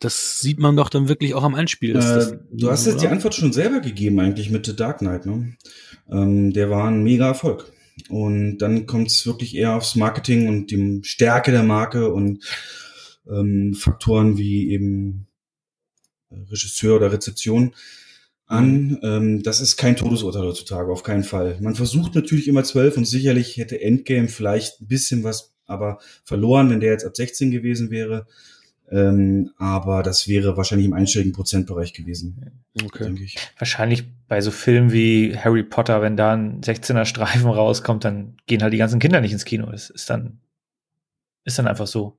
das 0.00 0.40
sieht 0.40 0.58
man 0.60 0.76
doch 0.76 0.88
dann 0.90 1.08
wirklich 1.08 1.34
auch 1.34 1.42
am 1.42 1.54
Einspiel. 1.56 1.92
Das, 1.94 2.30
Äh, 2.30 2.38
du 2.52 2.70
hast 2.70 2.86
jetzt 2.86 3.00
die 3.02 3.06
oder? 3.06 3.14
Antwort 3.16 3.34
schon 3.34 3.52
selber 3.52 3.80
gegeben 3.80 4.20
eigentlich 4.20 4.50
mit 4.50 4.64
The 4.64 4.76
Dark 4.76 4.98
Knight. 4.98 5.26
Ne? 5.26 5.56
Ähm, 6.10 6.52
der 6.52 6.70
war 6.70 6.86
ein 6.88 7.02
mega 7.02 7.26
Erfolg. 7.26 7.70
Und 8.08 8.58
dann 8.58 8.86
kommt 8.86 9.08
es 9.08 9.26
wirklich 9.26 9.56
eher 9.56 9.74
aufs 9.74 9.96
Marketing 9.96 10.48
und 10.48 10.70
die 10.70 11.00
Stärke 11.02 11.50
der 11.50 11.62
Marke 11.62 12.12
und 12.12 12.44
ähm, 13.28 13.74
Faktoren 13.74 14.38
wie 14.38 14.70
eben 14.70 15.26
äh, 16.30 16.36
Regisseur 16.50 16.96
oder 16.96 17.12
Rezeption 17.12 17.74
an. 18.46 18.98
Ähm, 19.02 19.42
das 19.42 19.60
ist 19.60 19.76
kein 19.76 19.96
Todesurteil 19.96 20.42
heutzutage, 20.42 20.90
auf 20.90 21.02
keinen 21.02 21.24
Fall. 21.24 21.58
Man 21.60 21.74
versucht 21.74 22.14
natürlich 22.14 22.48
immer 22.48 22.64
zwölf 22.64 22.96
und 22.96 23.04
sicherlich 23.04 23.56
hätte 23.56 23.80
Endgame 23.80 24.28
vielleicht 24.28 24.80
ein 24.80 24.88
bisschen 24.88 25.22
was, 25.22 25.52
aber 25.66 25.98
verloren, 26.24 26.70
wenn 26.70 26.80
der 26.80 26.92
jetzt 26.92 27.04
ab 27.04 27.16
16 27.16 27.50
gewesen 27.50 27.90
wäre. 27.90 28.26
Ähm, 28.90 29.50
aber 29.58 30.02
das 30.02 30.28
wäre 30.28 30.56
wahrscheinlich 30.56 30.86
im 30.86 30.94
einstelligen 30.94 31.32
Prozentbereich 31.32 31.92
gewesen, 31.92 32.62
Okay. 32.84 33.04
denke 33.04 33.22
ich. 33.22 33.36
Wahrscheinlich 33.58 34.04
bei 34.28 34.40
so 34.40 34.50
Filmen 34.50 34.92
wie 34.92 35.36
Harry 35.36 35.62
Potter, 35.62 36.00
wenn 36.00 36.16
da 36.16 36.32
ein 36.32 36.62
16er 36.62 37.04
Streifen 37.04 37.50
rauskommt, 37.50 38.04
dann 38.04 38.36
gehen 38.46 38.62
halt 38.62 38.72
die 38.72 38.78
ganzen 38.78 38.98
Kinder 39.00 39.20
nicht 39.20 39.32
ins 39.32 39.44
Kino. 39.44 39.70
Das 39.70 39.90
ist 39.90 40.08
dann, 40.08 40.40
ist 41.44 41.58
dann 41.58 41.66
einfach 41.66 41.86
so. 41.86 42.18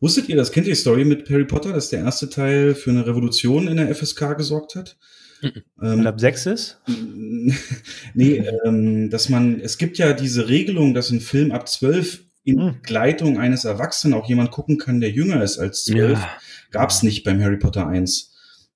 Wusstet 0.00 0.28
ihr, 0.28 0.36
das 0.36 0.50
kennt 0.52 0.66
ihr 0.66 0.72
die 0.74 0.80
Story 0.80 1.04
mit 1.04 1.28
Harry 1.30 1.44
Potter, 1.44 1.72
dass 1.72 1.90
der 1.90 2.00
erste 2.00 2.28
Teil 2.28 2.74
für 2.74 2.90
eine 2.90 3.06
Revolution 3.06 3.68
in 3.68 3.76
der 3.76 3.94
FSK 3.94 4.36
gesorgt 4.36 4.74
hat? 4.74 4.96
Wenn 5.40 6.00
Ähm, 6.00 6.06
ab 6.06 6.20
sechs 6.20 6.46
ist? 6.46 6.80
nee, 8.14 8.44
ähm, 8.64 9.10
dass 9.10 9.28
man, 9.28 9.60
es 9.60 9.78
gibt 9.78 9.98
ja 9.98 10.12
diese 10.12 10.48
Regelung, 10.48 10.94
dass 10.94 11.10
ein 11.10 11.20
Film 11.20 11.50
ab 11.50 11.68
zwölf 11.68 12.24
in 12.44 12.60
Hm. 12.60 12.72
Begleitung 12.74 13.38
eines 13.38 13.64
Erwachsenen 13.64 14.14
auch 14.14 14.28
jemand 14.28 14.50
gucken 14.50 14.78
kann, 14.78 15.00
der 15.00 15.10
jünger 15.10 15.42
ist 15.42 15.58
als 15.58 15.84
zwölf. 15.84 16.18
Ja. 16.18 16.30
Gab's 16.70 17.02
nicht 17.02 17.24
beim 17.24 17.40
Harry 17.42 17.58
Potter 17.58 17.86
1. 17.86 18.32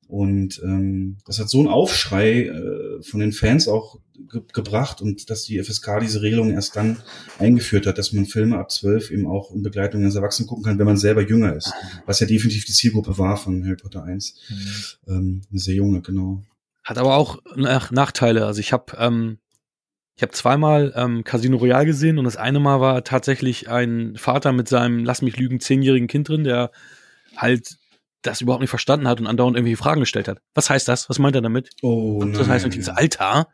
Und 0.08 0.60
ähm, 0.62 1.18
das 1.26 1.40
hat 1.40 1.48
so 1.48 1.58
einen 1.58 1.68
Aufschrei 1.68 2.44
äh, 2.44 3.02
von 3.02 3.18
den 3.18 3.32
Fans 3.32 3.66
auch 3.66 3.98
ge 4.30 4.40
gebracht 4.52 5.02
und 5.02 5.28
dass 5.30 5.42
die 5.42 5.62
FSK 5.62 5.98
diese 6.00 6.22
Regelung 6.22 6.52
erst 6.52 6.76
dann 6.76 6.98
eingeführt 7.38 7.86
hat, 7.86 7.98
dass 7.98 8.12
man 8.12 8.24
Filme 8.24 8.56
ab 8.56 8.70
12 8.70 9.10
eben 9.10 9.26
auch 9.26 9.52
in 9.52 9.62
Begleitung 9.62 10.02
eines 10.02 10.14
Erwachsenen 10.14 10.48
gucken 10.48 10.64
kann, 10.64 10.78
wenn 10.78 10.86
man 10.86 10.96
selber 10.96 11.26
jünger 11.26 11.56
ist. 11.56 11.72
Was 12.06 12.20
ja 12.20 12.26
definitiv 12.26 12.64
die 12.64 12.72
Zielgruppe 12.72 13.18
war 13.18 13.36
von 13.36 13.64
Harry 13.64 13.76
Potter 13.76 14.04
1. 14.04 14.98
Ähm, 15.08 15.42
eine 15.50 15.60
sehr 15.60 15.74
junge, 15.74 16.02
genau. 16.02 16.42
Hat 16.84 16.98
aber 16.98 17.16
auch 17.16 17.42
Nach 17.56 17.90
Nachteile. 17.90 18.46
Also 18.46 18.60
ich 18.60 18.72
habe 18.72 18.96
ähm, 18.98 19.38
ich 20.16 20.22
habe 20.22 20.32
zweimal 20.32 20.92
ähm, 20.96 21.24
Casino 21.24 21.58
Royale 21.58 21.84
gesehen 21.86 22.18
und 22.18 22.24
das 22.24 22.36
eine 22.36 22.58
Mal 22.58 22.80
war 22.80 23.04
tatsächlich 23.04 23.68
ein 23.68 24.16
Vater 24.16 24.52
mit 24.52 24.66
seinem, 24.68 25.04
lass 25.04 25.20
mich 25.22 25.36
lügen, 25.36 25.60
zehnjährigen 25.60 26.08
Kind 26.08 26.28
drin, 26.28 26.44
der 26.44 26.70
halt 27.36 27.76
das 28.22 28.40
überhaupt 28.40 28.62
nicht 28.62 28.70
verstanden 28.70 29.06
hat 29.08 29.20
und 29.20 29.26
andauernd 29.26 29.56
irgendwelche 29.56 29.76
Fragen 29.76 30.00
gestellt 30.00 30.26
hat. 30.26 30.38
Was 30.54 30.70
heißt 30.70 30.88
das? 30.88 31.08
Was 31.10 31.18
meint 31.18 31.36
er 31.36 31.42
damit? 31.42 31.70
Oh, 31.82 32.18
Und 32.20 32.32
das 32.32 32.48
heißt 32.48 32.64
nein. 32.64 32.78
natürlich, 32.78 32.90
Alter. 32.98 33.48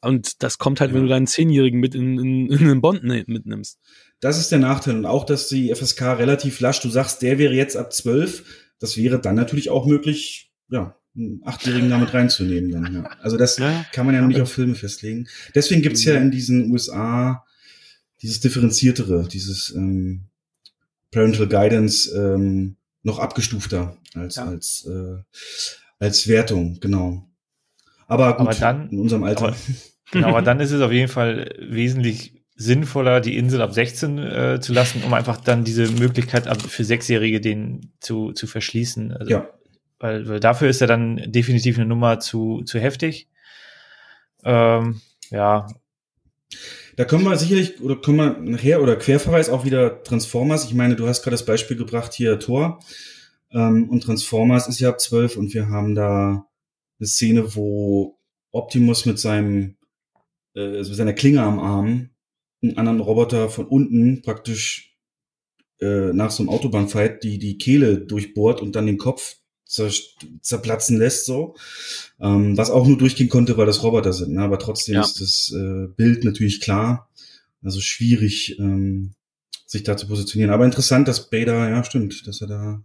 Und 0.00 0.42
das 0.42 0.58
kommt 0.58 0.80
halt, 0.80 0.90
wenn 0.92 1.00
Ja. 1.02 1.02
du 1.04 1.08
deinen 1.10 1.26
Zehnjährigen 1.26 1.80
mit 1.80 1.94
in, 1.94 2.18
in, 2.18 2.46
in 2.50 2.58
einen 2.58 2.80
Bond 2.80 3.04
ne- 3.04 3.24
mitnimmst. 3.26 3.78
Das 4.20 4.38
ist 4.38 4.50
der 4.50 4.58
Nachteil. 4.58 4.96
Und 4.96 5.06
auch, 5.06 5.24
dass 5.24 5.48
die 5.48 5.72
FSK 5.74 6.02
relativ 6.18 6.60
lasch, 6.60 6.80
du 6.80 6.88
sagst, 6.88 7.20
der 7.22 7.38
wäre 7.38 7.52
jetzt 7.54 7.76
ab 7.76 7.92
12, 7.92 8.44
das 8.80 8.96
wäre 8.96 9.20
dann 9.20 9.34
natürlich 9.34 9.68
auch 9.70 9.86
möglich, 9.86 10.50
ja, 10.70 10.96
einen 11.16 11.40
Achtjährigen 11.44 11.90
damit 11.90 12.12
reinzunehmen. 12.14 12.70
Dann, 12.70 12.94
ja. 12.94 13.02
Also 13.20 13.36
das 13.36 13.56
Ja. 13.58 13.84
kann 13.92 14.06
man 14.06 14.14
ja 14.14 14.20
noch 14.20 14.28
nicht 14.28 14.40
auf 14.40 14.52
Filme 14.52 14.74
festlegen. 14.74 15.28
Deswegen 15.54 15.82
gibt's 15.82 16.04
ja 16.04 16.14
in 16.16 16.30
diesen 16.30 16.70
USA 16.70 17.44
dieses 18.22 18.40
differenziertere, 18.40 19.28
dieses 19.28 19.72
ähm, 19.76 20.24
Parental 21.10 21.46
Guidance 21.46 22.10
ähm, 22.16 22.76
noch 23.02 23.18
abgestufter 23.18 23.96
als, 24.14 24.38
als, 24.38 24.86
äh, 24.86 25.18
als 25.98 26.26
Wertung, 26.26 26.78
genau. 26.80 27.28
Aber 28.06 28.32
gut, 28.36 28.48
Aber 28.48 28.54
dann- 28.54 28.88
in 28.90 28.98
unserem 28.98 29.24
Alter. 29.24 29.48
aber- 29.48 29.56
Genau, 30.12 30.28
aber 30.28 30.42
dann 30.42 30.60
ist 30.60 30.70
es 30.70 30.80
auf 30.80 30.92
jeden 30.92 31.08
Fall 31.08 31.54
wesentlich 31.58 32.42
sinnvoller, 32.56 33.20
die 33.20 33.36
Insel 33.36 33.60
ab 33.62 33.72
16 33.74 34.18
äh, 34.18 34.58
zu 34.60 34.72
lassen, 34.72 35.02
um 35.04 35.12
einfach 35.12 35.38
dann 35.38 35.64
diese 35.64 35.90
Möglichkeit 35.90 36.46
ab, 36.46 36.62
für 36.62 36.84
Sechsjährige 36.84 37.40
den 37.40 37.92
zu, 38.00 38.32
zu 38.32 38.46
verschließen. 38.46 39.12
Also, 39.12 39.30
ja, 39.30 39.48
weil, 39.98 40.28
weil 40.28 40.40
dafür 40.40 40.68
ist 40.68 40.80
er 40.80 40.86
dann 40.86 41.20
definitiv 41.26 41.76
eine 41.78 41.86
Nummer 41.86 42.20
zu, 42.20 42.62
zu 42.64 42.78
heftig. 42.78 43.28
Ähm, 44.44 45.00
ja, 45.30 45.66
Da 46.96 47.04
können 47.04 47.24
wir 47.24 47.36
sicherlich, 47.36 47.80
oder 47.80 47.96
können 47.96 48.18
wir 48.18 48.38
nachher, 48.38 48.82
oder 48.82 48.96
Querverweis 48.96 49.48
auch 49.48 49.64
wieder 49.64 50.02
Transformers. 50.04 50.64
Ich 50.64 50.74
meine, 50.74 50.94
du 50.96 51.08
hast 51.08 51.22
gerade 51.22 51.34
das 51.34 51.44
Beispiel 51.44 51.76
gebracht 51.76 52.14
hier, 52.14 52.38
Thor. 52.38 52.78
Ähm, 53.50 53.88
und 53.88 54.02
Transformers 54.02 54.68
ist 54.68 54.80
ja 54.80 54.90
ab 54.90 55.00
12 55.00 55.36
und 55.36 55.54
wir 55.54 55.68
haben 55.68 55.94
da 55.94 56.46
eine 56.98 57.06
Szene, 57.08 57.54
wo 57.56 58.18
Optimus 58.52 59.06
mit 59.06 59.18
seinem, 59.18 59.76
äh, 60.54 60.60
also 60.78 60.90
mit 60.90 60.98
seiner 60.98 61.12
Klinge 61.14 61.42
am 61.42 61.58
Arm 61.58 62.10
einen 62.62 62.78
anderen 62.78 63.00
Roboter 63.00 63.48
von 63.48 63.66
unten 63.66 64.22
praktisch 64.22 64.96
äh, 65.80 66.12
nach 66.12 66.30
so 66.30 66.42
einem 66.42 66.50
Autobahnfight 66.50 67.22
die, 67.24 67.38
die 67.38 67.58
Kehle 67.58 67.98
durchbohrt 67.98 68.60
und 68.60 68.76
dann 68.76 68.86
den 68.86 68.98
Kopf 68.98 69.36
zer 69.74 69.90
zerplatzen 70.40 70.98
lässt, 70.98 71.26
so. 71.26 71.56
Ähm, 72.20 72.56
was 72.56 72.70
auch 72.70 72.86
nur 72.86 72.96
durchgehen 72.96 73.28
konnte, 73.28 73.56
weil 73.56 73.66
das 73.66 73.82
Roboter 73.82 74.12
sind. 74.12 74.32
Ne? 74.34 74.42
Aber 74.42 74.58
trotzdem 74.58 74.94
Ja. 74.96 75.02
ist 75.02 75.20
das 75.20 75.52
äh, 75.54 75.88
Bild 75.96 76.24
natürlich 76.24 76.60
klar. 76.60 77.10
Also 77.62 77.80
schwierig, 77.80 78.58
ähm, 78.58 79.14
sich 79.66 79.82
da 79.82 79.96
zu 79.96 80.06
positionieren. 80.06 80.52
Aber 80.52 80.64
interessant, 80.64 81.08
dass 81.08 81.28
Beta, 81.30 81.68
ja, 81.68 81.82
stimmt, 81.82 82.26
dass 82.26 82.40
er 82.40 82.46
da 82.46 82.82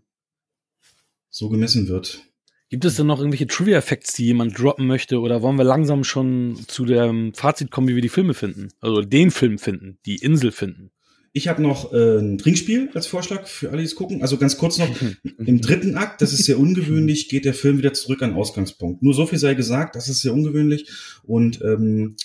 so 1.30 1.50
gemessen 1.50 1.88
wird. 1.88 2.24
Gibt 2.70 2.86
es 2.86 2.96
denn 2.96 3.08
noch 3.08 3.20
irgendwelche 3.20 3.48
Trivia-Facts, 3.48 4.14
die 4.14 4.26
jemand 4.26 4.58
droppen 4.58 4.88
möchte? 4.88 5.20
Oder 5.20 5.42
wollen 5.42 5.58
wir 5.58 5.64
langsam 5.64 6.04
schon 6.04 6.58
zu 6.68 6.86
dem 6.86 7.34
Fazit 7.34 7.72
kommen, 7.72 7.88
wie 7.88 7.96
wir 7.96 8.02
die 8.02 8.10
Filme 8.10 8.34
finden? 8.34 8.70
Also 8.80 9.02
den 9.02 9.32
Film 9.32 9.58
finden, 9.58 9.98
die 10.06 10.18
Insel 10.18 10.52
finden. 10.52 10.92
Ich 11.34 11.48
habe 11.48 11.62
noch 11.62 11.94
äh, 11.94 12.20
ein 12.20 12.38
Trinkspiel 12.38 12.90
als 12.94 13.08
Vorschlag 13.08 13.48
für 13.48 13.70
alle, 13.70 13.80
die 13.80 13.86
es 13.86 13.96
gucken. 13.96 14.22
Also 14.22 14.38
ganz 14.38 14.58
kurz 14.58 14.78
noch, 14.78 14.90
im 15.38 15.62
dritten 15.62 15.96
Akt, 15.96 16.22
das 16.22 16.34
ist 16.34 16.46
sehr 16.46 16.60
ungewöhnlich, 16.60 17.30
geht 17.30 17.46
der 17.46 17.54
Film 17.54 17.78
wieder 17.78 17.94
zurück 17.94 18.22
an 18.22 18.34
Ausgangspunkt. 18.34 19.04
Nur 19.04 19.14
so 19.14 19.26
viel 19.26 19.40
sei 19.40 19.54
gesagt, 19.54 19.96
das 19.96 20.10
ist 20.10 20.22
sehr 20.22 20.34
ungewöhnlich 20.34 20.90
und 21.24 21.62
ähm, 21.62 22.16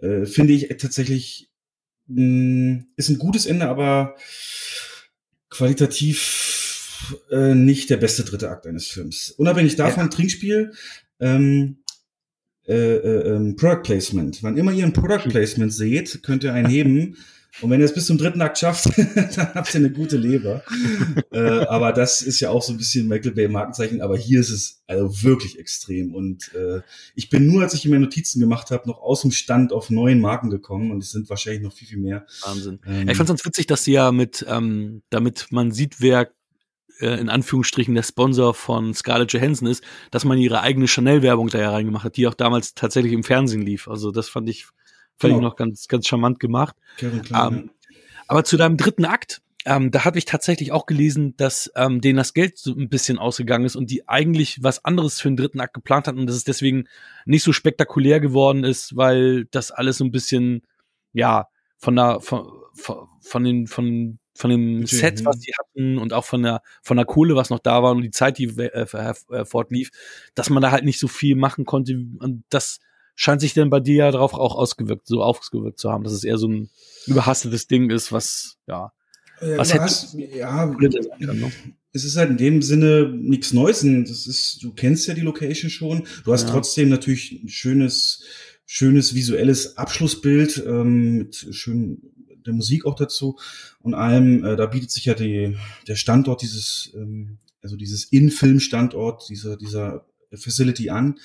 äh, 0.00 0.26
finde 0.26 0.52
ich 0.52 0.68
tatsächlich 0.78 1.50
mh, 2.06 2.84
ist 2.96 3.08
ein 3.08 3.18
gutes 3.18 3.46
Ende, 3.46 3.68
aber 3.68 4.16
qualitativ 5.50 7.14
äh, 7.30 7.54
nicht 7.54 7.90
der 7.90 7.96
beste 7.98 8.24
dritte 8.24 8.50
Akt 8.50 8.66
eines 8.66 8.88
Films. 8.88 9.30
Unabhängig 9.30 9.76
davon, 9.76 10.10
Trinkspiel, 10.10 10.72
ähm, 11.20 11.78
äh, 12.66 12.74
äh, 12.74 13.34
ähm, 13.34 13.56
Product 13.56 13.82
Placement. 13.82 14.42
Wann 14.42 14.56
immer 14.56 14.72
ihr 14.72 14.84
ein 14.84 14.92
Product 14.92 15.28
Placement 15.28 15.72
seht, 15.72 16.22
könnt 16.22 16.44
ihr 16.44 16.54
einen 16.54 16.68
heben. 16.68 17.16
Und 17.60 17.70
wenn 17.70 17.80
ihr 17.80 17.86
es 17.86 17.94
bis 17.94 18.06
zum 18.06 18.18
dritten 18.18 18.42
Akt 18.42 18.58
schafft, 18.58 18.86
dann 19.36 19.54
habt 19.54 19.74
ihr 19.74 19.80
eine 19.80 19.90
gute 19.90 20.16
Leber. 20.16 20.62
äh, 21.30 21.38
aber 21.66 21.92
das 21.92 22.22
ist 22.22 22.40
ja 22.40 22.50
auch 22.50 22.62
so 22.62 22.72
ein 22.72 22.78
bisschen 22.78 23.08
Michael 23.08 23.32
Bay 23.32 23.48
Markenzeichen. 23.48 24.02
Aber 24.02 24.16
hier 24.16 24.40
ist 24.40 24.50
es 24.50 24.82
also 24.86 25.22
wirklich 25.22 25.58
extrem. 25.58 26.14
Und 26.14 26.52
äh, 26.54 26.80
ich 27.14 27.30
bin 27.30 27.46
nur, 27.46 27.62
als 27.62 27.74
ich 27.74 27.84
mir 27.86 27.98
Notizen 27.98 28.40
gemacht 28.40 28.70
habe, 28.70 28.88
noch 28.88 29.00
aus 29.00 29.22
dem 29.22 29.30
Stand 29.30 29.72
auf 29.72 29.90
neuen 29.90 30.20
Marken 30.20 30.50
gekommen. 30.50 30.90
Und 30.90 31.02
es 31.02 31.12
sind 31.12 31.30
wahrscheinlich 31.30 31.62
noch 31.62 31.72
viel, 31.72 31.88
viel 31.88 31.98
mehr. 31.98 32.26
Wahnsinn. 32.44 32.80
Ähm, 32.86 33.08
ich 33.08 33.16
fand 33.16 33.28
es 33.28 33.36
ganz 33.36 33.44
witzig, 33.44 33.66
dass 33.66 33.84
sie 33.84 33.92
ja 33.92 34.12
mit, 34.12 34.44
ähm, 34.48 35.02
damit 35.10 35.46
man 35.50 35.70
sieht, 35.70 36.00
wer 36.00 36.30
äh, 37.00 37.20
in 37.20 37.28
Anführungsstrichen 37.28 37.94
der 37.94 38.02
Sponsor 38.02 38.54
von 38.54 38.94
Scarlett 38.94 39.32
Johansson 39.32 39.68
ist, 39.68 39.82
dass 40.10 40.24
man 40.24 40.38
ihre 40.38 40.60
eigene 40.60 40.86
Chanel-Werbung 40.86 41.48
da 41.48 41.58
ja 41.58 41.70
reingemacht 41.70 42.04
hat, 42.04 42.16
die 42.16 42.26
auch 42.26 42.34
damals 42.34 42.74
tatsächlich 42.74 43.12
im 43.12 43.24
Fernsehen 43.24 43.62
lief. 43.62 43.88
Also 43.88 44.10
das 44.10 44.28
fand 44.28 44.48
ich, 44.48 44.66
fand 45.18 45.32
Genau. 45.32 45.36
ich 45.36 45.42
noch 45.42 45.56
ganz, 45.56 45.88
ganz 45.88 46.06
charmant 46.06 46.40
gemacht. 46.40 46.76
Kevin 46.98 47.22
Klein, 47.22 47.54
Ähm, 47.54 47.70
aber 48.26 48.44
zu 48.44 48.56
deinem 48.56 48.76
dritten 48.76 49.04
Akt, 49.04 49.42
ähm, 49.66 49.90
da 49.90 50.04
habe 50.04 50.18
ich 50.18 50.26
tatsächlich 50.26 50.72
auch 50.72 50.84
gelesen, 50.86 51.36
dass 51.36 51.70
ähm, 51.74 52.00
denen 52.00 52.18
das 52.18 52.34
Geld 52.34 52.58
so 52.58 52.72
ein 52.74 52.88
bisschen 52.88 53.18
ausgegangen 53.18 53.64
ist 53.64 53.76
und 53.76 53.90
die 53.90 54.06
eigentlich 54.08 54.62
was 54.62 54.84
anderes 54.84 55.20
für 55.20 55.28
den 55.28 55.36
dritten 55.36 55.60
Akt 55.60 55.74
geplant 55.74 56.06
hatten 56.06 56.18
und 56.18 56.26
dass 56.26 56.36
es 56.36 56.44
deswegen 56.44 56.84
nicht 57.24 57.42
so 57.42 57.52
spektakulär 57.52 58.20
geworden 58.20 58.64
ist, 58.64 58.96
weil 58.96 59.46
das 59.46 59.70
alles 59.70 59.98
so 59.98 60.04
ein 60.04 60.10
bisschen, 60.10 60.62
ja, 61.12 61.48
von 61.78 61.96
der, 61.96 62.20
von, 62.20 62.46
von, 62.74 63.08
von 63.20 63.44
den, 63.44 63.66
von 63.66 64.18
von 64.36 64.50
dem 64.50 64.80
Budget, 64.80 64.98
Set, 64.98 65.24
was 65.24 65.38
die 65.38 65.52
hatten 65.56 65.96
und 65.96 66.12
auch 66.12 66.24
von 66.24 66.42
der 66.42 66.60
von 66.82 66.96
der 66.96 67.06
Kohle, 67.06 67.36
was 67.36 67.50
noch 67.50 67.60
da 67.60 67.84
war 67.84 67.92
und 67.92 68.02
die 68.02 68.10
Zeit, 68.10 68.36
die 68.36 68.46
äh, 68.46 69.14
äh, 69.30 69.44
fortlief, 69.44 69.90
dass 70.34 70.50
man 70.50 70.60
da 70.60 70.72
halt 70.72 70.84
nicht 70.84 70.98
so 70.98 71.06
viel 71.06 71.36
machen 71.36 71.64
konnte. 71.64 71.94
Und 72.18 72.42
das 72.48 72.80
scheint 73.14 73.40
sich 73.40 73.54
dann 73.54 73.70
bei 73.70 73.80
dir 73.80 73.96
ja 73.96 74.10
darauf 74.10 74.34
auch 74.34 74.54
ausgewirkt, 74.56 75.06
so 75.06 75.22
ausgewirkt 75.22 75.78
zu 75.78 75.90
haben, 75.90 76.04
dass 76.04 76.12
es 76.12 76.24
eher 76.24 76.38
so 76.38 76.48
ein 76.48 76.70
überhastetes 77.06 77.66
Ding 77.66 77.90
ist, 77.90 78.12
was 78.12 78.56
ja 78.66 78.92
Äh, 79.40 79.58
Was 79.58 79.74
hätte- 79.74 80.16
ja, 80.36 80.64
ne? 80.66 81.50
es 81.92 82.04
ist 82.04 82.16
halt 82.16 82.30
in 82.30 82.36
dem 82.36 82.62
Sinne 82.62 83.08
nichts 83.12 83.52
Neues. 83.52 83.80
Das 83.80 84.26
ist, 84.28 84.62
du 84.62 84.72
kennst 84.72 85.08
ja 85.08 85.14
die 85.14 85.22
Location 85.22 85.70
schon. 85.70 86.06
Du 86.24 86.32
hast 86.32 86.44
Ja. 86.44 86.50
trotzdem 86.50 86.88
natürlich 86.88 87.32
ein 87.42 87.48
schönes, 87.48 88.22
schönes 88.64 89.14
visuelles 89.16 89.76
Abschlussbild 89.76 90.62
ähm, 90.66 91.18
mit 91.18 91.48
schön 91.50 92.00
der 92.46 92.52
Musik 92.54 92.86
auch 92.86 92.94
dazu 92.94 93.36
und 93.80 93.94
allem. 93.94 94.44
Äh, 94.44 94.54
da 94.56 94.66
bietet 94.66 94.92
sich 94.92 95.04
ja 95.06 95.14
die, 95.14 95.56
der 95.88 95.96
Standort 95.96 96.40
dieses, 96.42 96.92
ähm, 96.94 97.38
also 97.60 97.76
dieses 97.76 98.04
In-Film-Standort 98.04 99.28
dieser 99.28 99.56
dieser 99.56 100.06
Facility 100.32 100.90
an. 100.90 101.18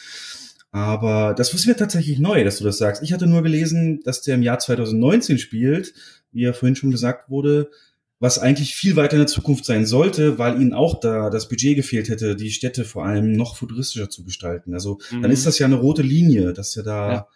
Aber 0.71 1.33
das 1.33 1.53
ist 1.53 1.65
mir 1.65 1.75
tatsächlich 1.75 2.19
neu, 2.19 2.43
dass 2.43 2.59
du 2.59 2.63
das 2.63 2.77
sagst. 2.77 3.01
Ich 3.01 3.11
hatte 3.13 3.25
nur 3.27 3.41
gelesen, 3.41 4.01
dass 4.03 4.21
der 4.21 4.35
im 4.35 4.43
Jahr 4.43 4.59
2019 4.59 5.39
spielt, 5.39 5.93
wie 6.31 6.43
ja 6.43 6.53
vorhin 6.53 6.75
schon 6.75 6.91
gesagt 6.91 7.29
wurde, 7.29 7.71
was 8.19 8.37
eigentlich 8.37 8.75
viel 8.75 8.95
weiter 8.95 9.13
in 9.13 9.19
der 9.19 9.27
Zukunft 9.27 9.65
sein 9.65 9.85
sollte, 9.85 10.37
weil 10.37 10.61
ihnen 10.61 10.73
auch 10.73 10.99
da 10.99 11.29
das 11.29 11.47
Budget 11.49 11.75
gefehlt 11.77 12.09
hätte, 12.09 12.35
die 12.35 12.51
Städte 12.51 12.83
vor 12.85 13.05
allem 13.05 13.31
noch 13.31 13.55
futuristischer 13.55 14.09
zu 14.09 14.23
gestalten. 14.25 14.73
Also 14.73 14.99
dann 15.09 15.21
Mhm. 15.21 15.31
ist 15.31 15.45
das 15.45 15.57
ja 15.57 15.65
eine 15.65 15.75
rote 15.77 16.01
Linie, 16.01 16.53
dass 16.53 16.75
er 16.77 16.83
da 16.83 17.11
Ja. 17.11 17.27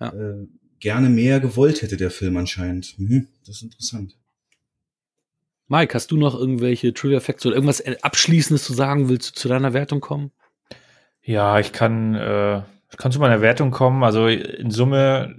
Ja. 0.00 0.12
Äh, 0.14 0.46
gerne 0.78 1.10
mehr 1.10 1.40
gewollt 1.40 1.82
hätte, 1.82 1.98
der 1.98 2.10
Film 2.10 2.38
anscheinend. 2.38 2.98
Mhm, 2.98 3.28
das 3.46 3.56
ist 3.56 3.62
interessant. 3.64 4.16
Mike, 5.68 5.92
hast 5.94 6.10
du 6.10 6.16
noch 6.16 6.34
irgendwelche 6.34 6.92
Trivia 6.94 7.20
Facts 7.20 7.44
oder 7.46 7.54
irgendwas 7.54 7.80
äh, 7.80 7.96
Abschließendes 8.00 8.64
zu 8.64 8.72
sagen? 8.72 9.08
Willst 9.10 9.28
du 9.30 9.34
zu 9.40 9.48
deiner 9.48 9.72
Wertung 9.74 10.00
kommen? 10.00 10.32
Ja, 11.22 11.60
ich 11.60 11.72
kann, 11.72 12.14
äh, 12.14 12.62
ich 12.90 12.96
kann 12.96 13.12
zu 13.12 13.20
meiner 13.20 13.40
Wertung 13.40 13.70
kommen. 13.70 14.02
Also 14.02 14.26
in 14.26 14.70
Summe 14.70 15.36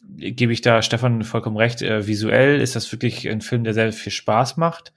gebe 0.00 0.52
ich 0.52 0.60
da 0.60 0.82
Stefan 0.82 1.22
vollkommen 1.22 1.56
recht. 1.56 1.82
Äh, 1.82 2.06
visuell 2.06 2.60
ist 2.60 2.76
das 2.76 2.90
wirklich 2.92 3.28
ein 3.28 3.40
Film, 3.40 3.64
der 3.64 3.74
sehr 3.74 3.92
viel 3.92 4.12
Spaß 4.12 4.56
macht. 4.56 4.92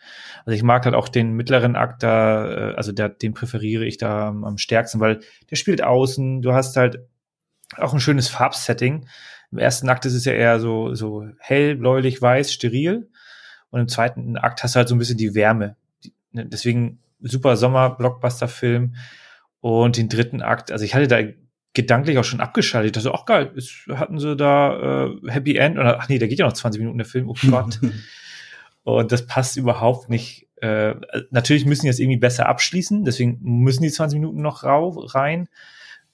Also 0.45 0.55
ich 0.55 0.63
mag 0.63 0.85
halt 0.85 0.95
auch 0.95 1.09
den 1.09 1.33
mittleren 1.33 1.75
Akt 1.75 2.03
da, 2.03 2.71
äh, 2.71 2.75
also 2.75 2.91
der, 2.91 3.09
den 3.09 3.33
präferiere 3.33 3.85
ich 3.85 3.97
da 3.97 4.27
am, 4.27 4.57
stärksten, 4.57 4.99
weil 4.99 5.19
der 5.49 5.55
spielt 5.55 5.83
außen. 5.83 6.41
Du 6.41 6.53
hast 6.53 6.77
halt 6.77 6.99
auch 7.77 7.93
ein 7.93 7.99
schönes 7.99 8.27
Farbsetting. 8.27 9.07
Im 9.51 9.57
ersten 9.57 9.89
Akt 9.89 10.05
ist 10.05 10.13
es 10.13 10.25
ja 10.25 10.33
eher 10.33 10.59
so, 10.59 10.93
so 10.93 11.27
hell, 11.39 11.75
bläulich, 11.75 12.21
weiß, 12.21 12.53
steril. 12.53 13.09
Und 13.69 13.79
im 13.79 13.87
zweiten 13.87 14.37
Akt 14.37 14.63
hast 14.63 14.75
du 14.75 14.77
halt 14.77 14.87
so 14.87 14.95
ein 14.95 14.99
bisschen 14.99 15.17
die 15.17 15.35
Wärme. 15.35 15.75
Ne, 16.31 16.45
deswegen 16.45 16.99
super 17.19 17.55
Sommer-Blockbuster-Film. 17.55 18.95
Und 19.61 19.97
den 19.97 20.09
dritten 20.09 20.41
Akt, 20.41 20.71
also 20.71 20.85
ich 20.85 20.93
hatte 20.93 21.07
da 21.07 21.19
gedanklich 21.75 22.17
auch 22.17 22.23
schon 22.23 22.41
abgeschaltet. 22.41 22.97
Ich 22.97 23.03
dachte, 23.03 23.17
ach 23.17 23.25
geil, 23.25 23.51
ist, 23.55 23.85
hatten 23.93 24.17
sie 24.19 24.35
da 24.35 25.05
äh, 25.05 25.31
Happy 25.31 25.55
End? 25.57 25.77
Oder, 25.77 25.99
ach 25.99 26.09
nee, 26.09 26.17
da 26.17 26.27
geht 26.27 26.39
ja 26.39 26.45
noch 26.45 26.53
20 26.53 26.79
Minuten 26.79 26.97
der 26.97 27.05
Film, 27.05 27.29
oh 27.29 27.35
Gott. 27.49 27.79
Und 28.83 29.11
das 29.11 29.27
passt 29.27 29.57
überhaupt 29.57 30.09
nicht. 30.09 30.47
Äh, 30.61 30.95
natürlich 31.31 31.65
müssen 31.65 31.81
die 31.81 31.87
jetzt 31.87 31.99
irgendwie 31.99 32.17
besser 32.17 32.47
abschließen, 32.47 33.03
deswegen 33.03 33.39
müssen 33.41 33.83
die 33.83 33.91
20 33.91 34.19
Minuten 34.19 34.41
noch 34.41 34.63
rau, 34.63 34.89
rein. 34.89 35.49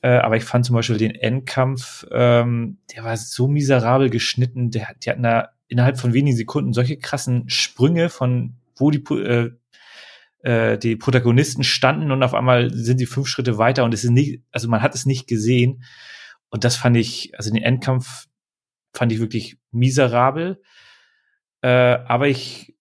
Äh, 0.02 0.18
aber 0.18 0.36
ich 0.36 0.44
fand 0.44 0.66
zum 0.66 0.76
Beispiel 0.76 0.98
den 0.98 1.14
Endkampf, 1.14 2.08
ähm, 2.12 2.80
der 2.96 3.04
war 3.04 3.16
so 3.18 3.48
miserabel 3.48 4.10
geschnitten. 4.10 4.72
Der, 4.72 4.90
die 5.04 5.10
hatten 5.10 5.24
da 5.24 5.50
innerhalb 5.68 6.00
von 6.00 6.14
wenigen 6.14 6.36
Sekunden 6.36 6.74
solche 6.74 6.98
krassen 6.98 7.50
Sprünge 7.50 8.10
von 8.10 8.56
wo 8.76 8.90
die 8.90 9.04
äh, 9.14 9.52
äh, 10.44 10.78
die 10.78 10.96
Protagonisten 10.96 11.64
standen 11.64 12.12
und 12.12 12.24
auf 12.24 12.34
einmal 12.34 12.72
sind 12.74 12.98
sie 12.98 13.06
fünf 13.06 13.28
Schritte 13.28 13.58
weiter 13.58 13.84
und 13.84 13.94
es 13.94 14.04
ist 14.04 14.12
nicht, 14.12 14.44
also 14.52 14.68
man 14.68 14.82
hat 14.82 14.96
es 14.96 15.06
nicht 15.06 15.28
gesehen. 15.28 15.84
Und 16.50 16.64
das 16.64 16.76
fand 16.76 16.98
ich, 16.98 17.34
also 17.38 17.52
den 17.52 17.64
Endkampf 17.64 18.28
fand 18.94 19.12
ich 19.12 19.20
wirklich 19.20 19.58
miserabel. 19.72 20.62
Äh, 21.62 21.68
aber 21.68 22.28
ich, 22.28 22.76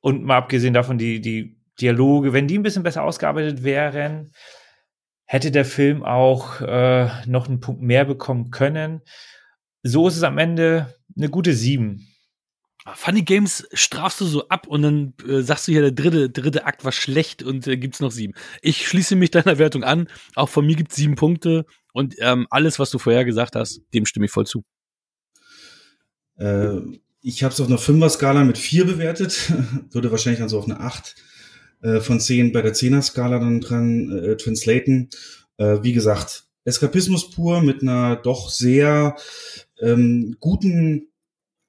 und 0.00 0.24
mal 0.24 0.36
abgesehen 0.36 0.74
davon, 0.74 0.98
die, 0.98 1.20
die 1.20 1.58
Dialoge, 1.80 2.32
wenn 2.32 2.46
die 2.46 2.58
ein 2.58 2.62
bisschen 2.62 2.82
besser 2.82 3.02
ausgearbeitet 3.02 3.62
wären, 3.64 4.32
hätte 5.24 5.50
der 5.50 5.64
Film 5.64 6.04
auch 6.04 6.60
äh, 6.60 7.08
noch 7.26 7.48
einen 7.48 7.60
Punkt 7.60 7.82
mehr 7.82 8.04
bekommen 8.04 8.50
können. 8.50 9.02
So 9.82 10.08
ist 10.08 10.16
es 10.16 10.22
am 10.22 10.38
Ende 10.38 10.94
eine 11.16 11.28
gute 11.28 11.52
sieben. 11.52 12.07
Funny 12.94 13.22
Games 13.22 13.66
strafst 13.72 14.20
du 14.20 14.26
so 14.26 14.48
ab 14.48 14.66
und 14.66 14.82
dann 14.82 15.14
äh, 15.28 15.42
sagst 15.42 15.68
du 15.68 15.72
ja, 15.72 15.80
der 15.80 15.92
dritte, 15.92 16.30
dritte 16.30 16.66
Akt 16.66 16.84
war 16.84 16.92
schlecht 16.92 17.42
und 17.42 17.66
äh, 17.66 17.76
gibt's 17.76 18.00
noch 18.00 18.10
sieben. 18.10 18.34
Ich 18.62 18.86
schließe 18.86 19.16
mich 19.16 19.30
deiner 19.30 19.58
Wertung 19.58 19.84
an. 19.84 20.08
Auch 20.34 20.48
von 20.48 20.66
mir 20.66 20.76
gibt's 20.76 20.96
sieben 20.96 21.14
Punkte 21.14 21.66
und 21.92 22.14
ähm, 22.18 22.46
alles, 22.50 22.78
was 22.78 22.90
du 22.90 22.98
vorher 22.98 23.24
gesagt 23.24 23.56
hast, 23.56 23.82
dem 23.94 24.06
stimme 24.06 24.26
ich 24.26 24.32
voll 24.32 24.46
zu. 24.46 24.64
Äh, 26.36 26.80
ich 27.20 27.42
habe 27.42 27.52
es 27.52 27.60
auf 27.60 27.66
einer 27.66 27.78
Fünfer-Skala 27.78 28.44
mit 28.44 28.58
vier 28.58 28.86
bewertet, 28.86 29.52
würde 29.90 30.10
wahrscheinlich 30.10 30.40
dann 30.40 30.48
so 30.48 30.58
auf 30.58 30.66
eine 30.66 30.80
acht 30.80 31.16
äh, 31.82 32.00
von 32.00 32.20
zehn 32.20 32.52
bei 32.52 32.62
der 32.62 32.74
Zehner-Skala 32.74 33.38
dann 33.38 33.60
dran 33.60 34.10
äh, 34.10 34.36
translaten. 34.36 35.10
Äh, 35.56 35.82
wie 35.82 35.92
gesagt, 35.92 36.44
Eskapismus 36.64 37.30
pur 37.30 37.62
mit 37.62 37.82
einer 37.82 38.16
doch 38.16 38.50
sehr 38.50 39.16
ähm, 39.80 40.36
guten 40.38 41.07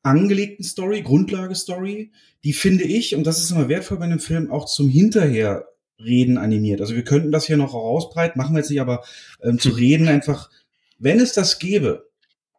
angelegten 0.03 0.63
Story, 0.63 1.01
Grundlage-Story, 1.01 2.11
die 2.43 2.53
finde 2.53 2.85
ich, 2.85 3.15
und 3.15 3.25
das 3.25 3.39
ist 3.39 3.51
immer 3.51 3.69
wertvoll 3.69 3.97
bei 3.97 4.05
einem 4.05 4.19
Film, 4.19 4.49
auch 4.51 4.65
zum 4.65 4.89
Hinterherreden 4.89 6.37
animiert. 6.37 6.81
Also 6.81 6.95
wir 6.95 7.03
könnten 7.03 7.31
das 7.31 7.45
hier 7.45 7.57
noch 7.57 7.73
rausbreiten, 7.73 8.37
machen 8.37 8.55
wir 8.55 8.59
jetzt 8.59 8.69
nicht, 8.69 8.81
aber 8.81 9.03
ähm, 9.43 9.59
zu 9.59 9.69
reden 9.69 10.07
einfach, 10.07 10.49
wenn 10.97 11.19
es 11.19 11.33
das 11.33 11.59
gäbe, 11.59 12.09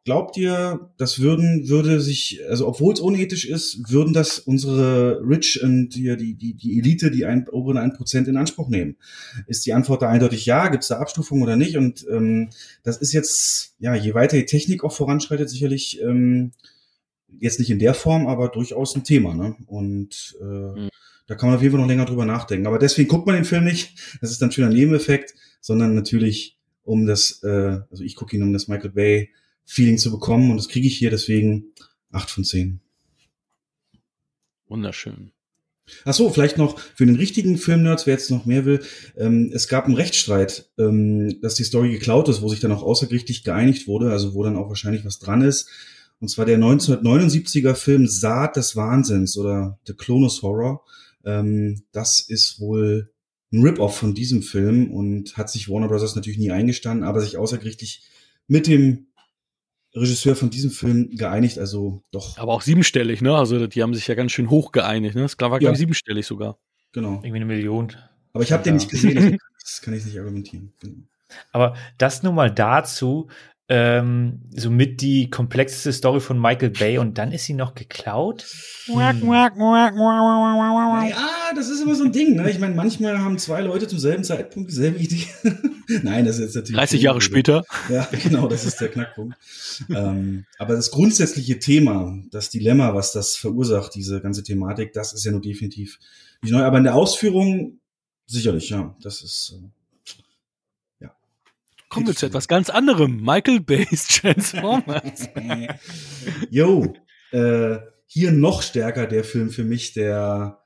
Glaubt 0.06 0.38
ihr, 0.38 0.90
das 0.96 1.18
würden, 1.18 1.68
würde 1.68 2.00
sich, 2.00 2.40
also 2.48 2.66
obwohl 2.66 2.94
es 2.94 3.00
unethisch 3.00 3.44
ist, 3.44 3.90
würden 3.90 4.14
das 4.14 4.38
unsere 4.38 5.20
Rich 5.20 5.62
und 5.62 5.90
die, 5.90 6.16
die, 6.16 6.34
die, 6.34 6.54
die 6.54 6.78
Elite, 6.78 7.10
die 7.10 7.26
ein, 7.26 7.46
oberen 7.50 7.76
1% 7.76 8.26
in 8.26 8.38
Anspruch 8.38 8.70
nehmen? 8.70 8.96
Ist 9.46 9.66
die 9.66 9.74
Antwort 9.74 10.00
da 10.00 10.08
eindeutig 10.08 10.46
ja? 10.46 10.68
Gibt 10.68 10.84
es 10.84 10.88
da 10.88 10.98
Abstufung 10.98 11.42
oder 11.42 11.56
nicht? 11.56 11.76
Und 11.76 12.06
ähm, 12.10 12.48
das 12.82 12.96
ist 12.96 13.12
jetzt, 13.12 13.74
ja, 13.78 13.94
je 13.94 14.14
weiter 14.14 14.38
die 14.38 14.46
Technik 14.46 14.84
auch 14.84 14.92
voranschreitet, 14.92 15.50
sicherlich 15.50 16.00
ähm, 16.00 16.52
jetzt 17.38 17.58
nicht 17.58 17.70
in 17.70 17.78
der 17.78 17.94
Form, 17.94 18.26
aber 18.26 18.48
durchaus 18.48 18.94
ein 18.96 19.04
Thema. 19.04 19.34
Ne? 19.34 19.56
Und 19.66 20.36
äh, 20.40 20.44
Mhm. 20.44 20.88
da 21.26 21.34
kann 21.34 21.48
man 21.48 21.56
auf 21.56 21.62
jeden 21.62 21.72
Fall 21.72 21.80
noch 21.80 21.88
länger 21.88 22.06
drüber 22.06 22.24
nachdenken. 22.24 22.66
Aber 22.66 22.78
deswegen 22.78 23.08
guckt 23.08 23.26
man 23.26 23.36
den 23.36 23.44
Film 23.44 23.64
nicht, 23.64 24.18
das 24.20 24.30
ist 24.30 24.42
dann 24.42 24.52
schöner 24.52 24.68
Nebeneffekt, 24.70 25.34
sondern 25.60 25.94
natürlich 25.94 26.58
um 26.82 27.06
das, 27.06 27.42
äh, 27.42 27.80
also 27.90 28.02
ich 28.02 28.16
gucke 28.16 28.36
ihn, 28.36 28.42
um 28.42 28.52
das 28.52 28.68
Michael 28.68 28.90
Bay 28.90 29.30
Feeling 29.64 29.98
zu 29.98 30.10
bekommen 30.10 30.50
und 30.50 30.56
das 30.56 30.68
kriege 30.68 30.86
ich 30.88 30.96
hier, 30.98 31.10
deswegen 31.10 31.66
acht 32.10 32.30
von 32.30 32.42
zehn. 32.44 32.80
Wunderschön. 34.68 35.32
Ach 36.04 36.14
so, 36.14 36.30
vielleicht 36.30 36.56
noch 36.56 36.78
für 36.78 37.04
den 37.04 37.16
richtigen 37.16 37.58
Filmnerds, 37.58 38.06
wer 38.06 38.14
jetzt 38.14 38.30
noch 38.30 38.46
mehr 38.46 38.64
will. 38.64 38.80
Ähm, 39.16 39.50
es 39.52 39.66
gab 39.66 39.86
einen 39.86 39.96
Rechtsstreit, 39.96 40.70
ähm, 40.78 41.40
dass 41.40 41.56
die 41.56 41.64
Story 41.64 41.90
geklaut 41.90 42.28
ist, 42.28 42.42
wo 42.42 42.48
sich 42.48 42.60
dann 42.60 42.70
auch 42.72 42.82
außergerichtlich 42.82 43.42
geeinigt 43.42 43.88
wurde, 43.88 44.12
also 44.12 44.34
wo 44.34 44.44
dann 44.44 44.56
auch 44.56 44.68
wahrscheinlich 44.68 45.04
was 45.04 45.18
dran 45.18 45.42
ist. 45.42 45.68
Und 46.20 46.28
zwar 46.28 46.44
der 46.46 46.58
1979er 46.58 47.74
Film 47.74 48.06
Saat 48.06 48.56
des 48.56 48.76
Wahnsinns 48.76 49.36
oder 49.36 49.78
The 49.86 49.94
Clonus 49.94 50.42
Horror. 50.42 50.84
Ähm, 51.24 51.82
das 51.92 52.20
ist 52.20 52.60
wohl 52.60 53.10
ein 53.52 53.62
Rip-Off 53.62 53.96
von 53.96 54.14
diesem 54.14 54.42
Film 54.42 54.90
und 54.92 55.36
hat 55.36 55.50
sich 55.50 55.68
Warner 55.68 55.88
Bros. 55.88 56.14
natürlich 56.14 56.38
nie 56.38 56.50
eingestanden, 56.52 57.04
aber 57.06 57.20
sich 57.20 57.36
außergerichtlich 57.36 58.02
mit 58.46 58.66
dem 58.66 59.06
Regisseur 59.94 60.36
von 60.36 60.50
diesem 60.50 60.70
Film 60.70 61.10
geeinigt, 61.16 61.58
also 61.58 62.04
doch, 62.12 62.38
Aber 62.38 62.52
auch 62.52 62.62
siebenstellig, 62.62 63.22
ne? 63.22 63.34
Also 63.34 63.66
die 63.66 63.82
haben 63.82 63.92
sich 63.94 64.06
ja 64.06 64.14
ganz 64.14 64.30
schön 64.30 64.48
hoch 64.48 64.70
geeinigt, 64.70 65.16
ne? 65.16 65.22
Das 65.22 65.32
war, 65.40 65.48
glaube 65.48 65.64
Ja. 65.64 65.72
ich, 65.72 65.78
siebenstellig 65.78 66.26
sogar. 66.26 66.58
genau. 66.92 67.14
Irgendwie 67.14 67.36
eine 67.36 67.44
Million. 67.46 67.92
Aber 68.32 68.44
ich 68.44 68.52
habe 68.52 68.62
den 68.62 68.74
Ja. 68.74 68.78
nicht 68.78 68.90
gesehen, 68.90 69.38
das 69.60 69.80
kann 69.82 69.94
ich 69.94 70.04
nicht 70.04 70.16
argumentieren. 70.18 70.72
Genau. 70.80 70.94
Aber 71.52 71.74
das 71.98 72.22
nur 72.22 72.32
mal 72.32 72.52
dazu, 72.52 73.28
ähm, 73.72 74.40
somit 74.50 75.00
die 75.00 75.30
komplexeste 75.30 75.92
Story 75.92 76.18
von 76.18 76.40
Michael 76.40 76.70
Bay 76.70 76.98
und 76.98 77.18
dann 77.18 77.30
ist 77.30 77.44
sie 77.44 77.54
noch 77.54 77.76
geklaut. 77.76 78.44
Ja, 81.10 81.52
das 81.54 81.68
ist 81.68 81.80
immer 81.80 81.94
so 81.94 82.02
ein 82.02 82.10
Ding. 82.10 82.34
Ne? 82.34 82.50
Ich 82.50 82.58
meine, 82.58 82.74
manchmal 82.74 83.20
haben 83.20 83.38
zwei 83.38 83.60
Leute 83.60 83.86
zum 83.86 84.00
selben 84.00 84.24
Zeitpunkt 84.24 84.70
dieselbe 84.70 84.98
Idee. 84.98 85.24
Nein, 86.02 86.24
das 86.24 86.36
ist 86.38 86.46
jetzt 86.46 86.56
natürlich. 86.56 86.78
30 86.78 87.00
Jahre 87.00 87.20
später. 87.20 87.64
Ja, 87.88 88.08
genau, 88.10 88.48
das 88.48 88.64
ist 88.64 88.80
der 88.80 88.88
Knackpunkt. 88.88 89.36
ähm, 89.88 90.46
aber 90.58 90.74
das 90.74 90.90
grundsätzliche 90.90 91.60
Thema, 91.60 92.18
das 92.32 92.50
Dilemma, 92.50 92.92
was 92.94 93.12
das 93.12 93.36
verursacht, 93.36 93.94
diese 93.94 94.20
ganze 94.20 94.42
Thematik, 94.42 94.92
das 94.94 95.12
ist 95.12 95.24
ja 95.24 95.30
nur 95.30 95.42
definitiv 95.42 96.00
nicht 96.42 96.50
neu. 96.50 96.64
Aber 96.64 96.78
in 96.78 96.84
der 96.84 96.96
Ausführung 96.96 97.78
sicherlich, 98.26 98.70
ja. 98.70 98.96
Das 99.00 99.22
ist. 99.22 99.54
Äh, 99.62 99.68
Kommen 101.90 102.06
wir 102.06 102.14
zu 102.14 102.26
etwas 102.26 102.46
ganz 102.46 102.70
anderem. 102.70 103.20
Michael 103.20 103.60
Bay's 103.60 104.06
Transformers. 104.20 105.28
Jo, 106.48 106.94
äh, 107.32 107.78
hier 108.06 108.30
noch 108.32 108.62
stärker 108.62 109.06
der 109.06 109.24
Film 109.24 109.50
für 109.50 109.64
mich, 109.64 109.92
der 109.92 110.64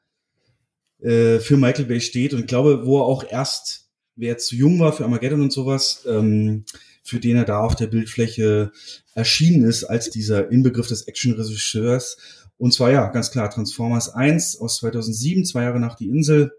äh, 1.01 1.39
für 1.39 1.57
Michael 1.57 1.87
Bay 1.87 2.01
steht 2.01 2.35
und 2.35 2.41
ich 2.41 2.47
glaube, 2.47 2.87
wo 2.87 3.01
er 3.01 3.07
auch 3.07 3.25
erst, 3.29 3.91
wer 4.17 4.37
zu 4.37 4.55
jung 4.55 4.79
war 4.79 4.93
für 4.93 5.05
Armageddon 5.05 5.41
und 5.41 5.53
sowas, 5.53 6.05
ähm, 6.07 6.67
für 7.03 7.21
den 7.21 7.37
er 7.37 7.45
da 7.45 7.61
auf 7.61 7.75
der 7.75 7.87
Bildfläche 7.87 8.73
erschienen 9.15 9.65
ist 9.65 9.85
als 9.85 10.11
dieser 10.11 10.51
Inbegriff 10.51 10.89
des 10.89 11.09
Action-Regisseurs. 11.09 12.19
Und 12.59 12.73
zwar 12.73 12.91
ja, 12.91 13.09
ganz 13.09 13.31
klar, 13.31 13.51
Transformers 13.51 14.11
1 14.11 14.61
aus 14.61 14.77
2007, 14.79 15.45
zwei 15.47 15.63
Jahre 15.65 15.81
nach 15.81 15.97
Die 15.97 16.09
Insel. 16.09 16.53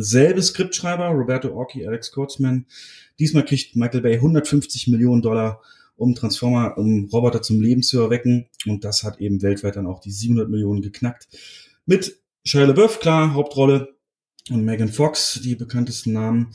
Selbe 0.00 0.40
Skriptschreiber, 0.40 1.08
Roberto 1.08 1.52
Orki, 1.52 1.86
Alex 1.86 2.12
Kurtzman. 2.12 2.66
Diesmal 3.18 3.44
kriegt 3.44 3.74
Michael 3.74 4.00
Bay 4.00 4.14
150 4.14 4.86
Millionen 4.86 5.22
Dollar, 5.22 5.60
um 5.96 6.14
Transformer, 6.14 6.78
um 6.78 7.08
Roboter 7.12 7.42
zum 7.42 7.60
Leben 7.60 7.82
zu 7.82 8.00
erwecken. 8.00 8.46
Und 8.64 8.84
das 8.84 9.02
hat 9.02 9.20
eben 9.20 9.42
weltweit 9.42 9.74
dann 9.74 9.88
auch 9.88 9.98
die 9.98 10.12
700 10.12 10.48
Millionen 10.48 10.82
geknackt. 10.82 11.26
Mit 11.84 12.16
Shia 12.44 12.64
LaBeouf, 12.64 13.00
klar, 13.00 13.34
Hauptrolle. 13.34 13.96
Und 14.50 14.64
Megan 14.64 14.88
Fox, 14.88 15.40
die 15.42 15.56
bekanntesten 15.56 16.12
Namen 16.12 16.52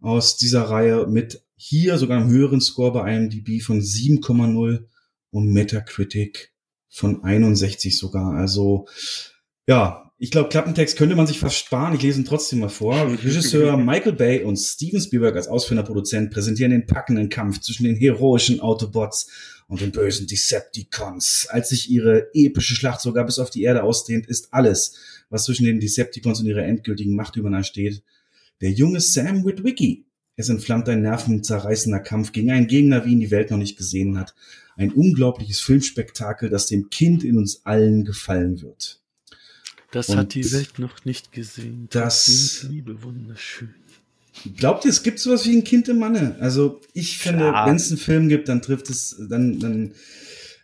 aus 0.00 0.36
dieser 0.36 0.62
Reihe 0.62 1.06
mit 1.08 1.42
hier 1.56 1.98
sogar 1.98 2.20
einem 2.20 2.30
höheren 2.30 2.60
Score 2.60 2.92
bei 2.92 3.14
IMDb 3.14 3.60
von 3.60 3.80
7,0 3.80 4.84
und 5.30 5.52
Metacritic 5.52 6.52
von 6.88 7.24
61 7.24 7.98
sogar. 7.98 8.34
Also 8.34 8.86
ja, 9.66 10.05
ich 10.18 10.30
glaube, 10.30 10.48
Klappentext 10.48 10.96
könnte 10.96 11.14
man 11.14 11.26
sich 11.26 11.38
fast 11.38 11.56
sparen. 11.56 11.94
Ich 11.94 12.02
lese 12.02 12.20
ihn 12.20 12.24
trotzdem 12.24 12.60
mal 12.60 12.70
vor. 12.70 13.06
Regisseur 13.22 13.76
Michael 13.76 14.14
Bay 14.14 14.42
und 14.44 14.56
Steven 14.56 15.00
Spielberg 15.00 15.36
als 15.36 15.46
ausführender 15.46 15.86
Produzent 15.86 16.30
präsentieren 16.30 16.70
den 16.70 16.86
packenden 16.86 17.28
Kampf 17.28 17.60
zwischen 17.60 17.84
den 17.84 17.96
heroischen 17.96 18.60
Autobots 18.60 19.30
und 19.68 19.82
den 19.82 19.92
bösen 19.92 20.26
Decepticons. 20.26 21.48
Als 21.50 21.68
sich 21.68 21.90
ihre 21.90 22.30
epische 22.32 22.74
Schlacht 22.74 23.02
sogar 23.02 23.26
bis 23.26 23.38
auf 23.38 23.50
die 23.50 23.62
Erde 23.62 23.82
ausdehnt, 23.82 24.26
ist 24.26 24.54
alles, 24.54 24.96
was 25.28 25.44
zwischen 25.44 25.66
den 25.66 25.80
Decepticons 25.80 26.40
und 26.40 26.46
ihrer 26.46 26.64
endgültigen 26.64 27.14
Machtübernahme 27.14 27.64
steht, 27.64 28.02
der 28.62 28.70
junge 28.70 29.00
Sam 29.00 29.44
Witwicky. 29.44 30.06
Es 30.36 30.48
entflammt 30.48 30.88
ein 30.88 31.02
nervenzerreißender 31.02 32.00
Kampf 32.00 32.32
gegen 32.32 32.50
einen 32.50 32.68
Gegner, 32.68 33.04
wie 33.04 33.12
ihn 33.12 33.20
die 33.20 33.30
Welt 33.30 33.50
noch 33.50 33.58
nicht 33.58 33.76
gesehen 33.76 34.18
hat. 34.18 34.34
Ein 34.76 34.92
unglaubliches 34.92 35.60
Filmspektakel, 35.60 36.48
das 36.48 36.66
dem 36.66 36.88
Kind 36.88 37.22
in 37.22 37.36
uns 37.36 37.64
allen 37.64 38.04
gefallen 38.04 38.62
wird. 38.62 39.02
Das 39.96 40.10
Und 40.10 40.18
hat 40.18 40.34
die 40.34 40.52
Welt 40.52 40.78
noch 40.78 41.06
nicht 41.06 41.32
gesehen. 41.32 41.88
das- 41.90 42.28
ist 42.28 42.62
Liebe 42.64 43.02
wunderschön. 43.02 43.74
Glaubt 44.58 44.84
ihr, 44.84 44.90
es 44.90 45.02
gibt 45.02 45.18
sowas 45.18 45.46
wie 45.46 45.56
ein 45.56 45.64
Kind 45.64 45.88
im 45.88 45.98
Manne? 45.98 46.36
Also 46.38 46.82
ich 46.92 47.16
finde, 47.16 47.48
Klar. 47.48 47.66
wenn 47.66 47.76
es 47.76 47.88
einen 47.88 47.96
Film 47.96 48.28
gibt, 48.28 48.50
dann 48.50 48.60
trifft 48.60 48.90
es, 48.90 49.16
dann, 49.30 49.58
dann 49.58 49.92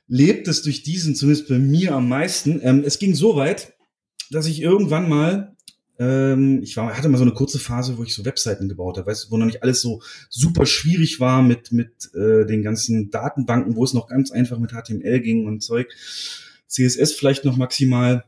lebt 0.06 0.48
es 0.48 0.60
durch 0.60 0.82
diesen, 0.82 1.14
zumindest 1.14 1.48
bei 1.48 1.58
mir 1.58 1.94
am 1.94 2.10
meisten. 2.10 2.60
Ähm, 2.62 2.82
es 2.84 2.98
ging 2.98 3.14
so 3.14 3.34
weit, 3.36 3.72
dass 4.30 4.44
ich 4.44 4.60
irgendwann 4.60 5.08
mal, 5.08 5.56
ähm, 5.98 6.60
ich 6.62 6.76
war, 6.76 6.94
hatte 6.94 7.08
mal 7.08 7.16
so 7.16 7.24
eine 7.24 7.32
kurze 7.32 7.58
Phase, 7.58 7.96
wo 7.96 8.02
ich 8.02 8.14
so 8.14 8.26
Webseiten 8.26 8.68
gebaut 8.68 8.98
habe, 8.98 9.06
weißt, 9.06 9.24
du, 9.24 9.30
wo 9.30 9.38
noch 9.38 9.46
nicht 9.46 9.62
alles 9.62 9.80
so 9.80 10.02
super 10.28 10.66
schwierig 10.66 11.20
war 11.20 11.40
mit 11.40 11.72
mit 11.72 12.10
äh, 12.14 12.44
den 12.44 12.62
ganzen 12.62 13.10
Datenbanken, 13.10 13.74
wo 13.76 13.84
es 13.84 13.94
noch 13.94 14.08
ganz 14.08 14.30
einfach 14.30 14.58
mit 14.58 14.72
HTML 14.72 15.20
ging 15.20 15.46
und 15.46 15.62
Zeug, 15.62 15.88
CSS 16.68 17.12
vielleicht 17.12 17.46
noch 17.46 17.56
maximal. 17.56 18.24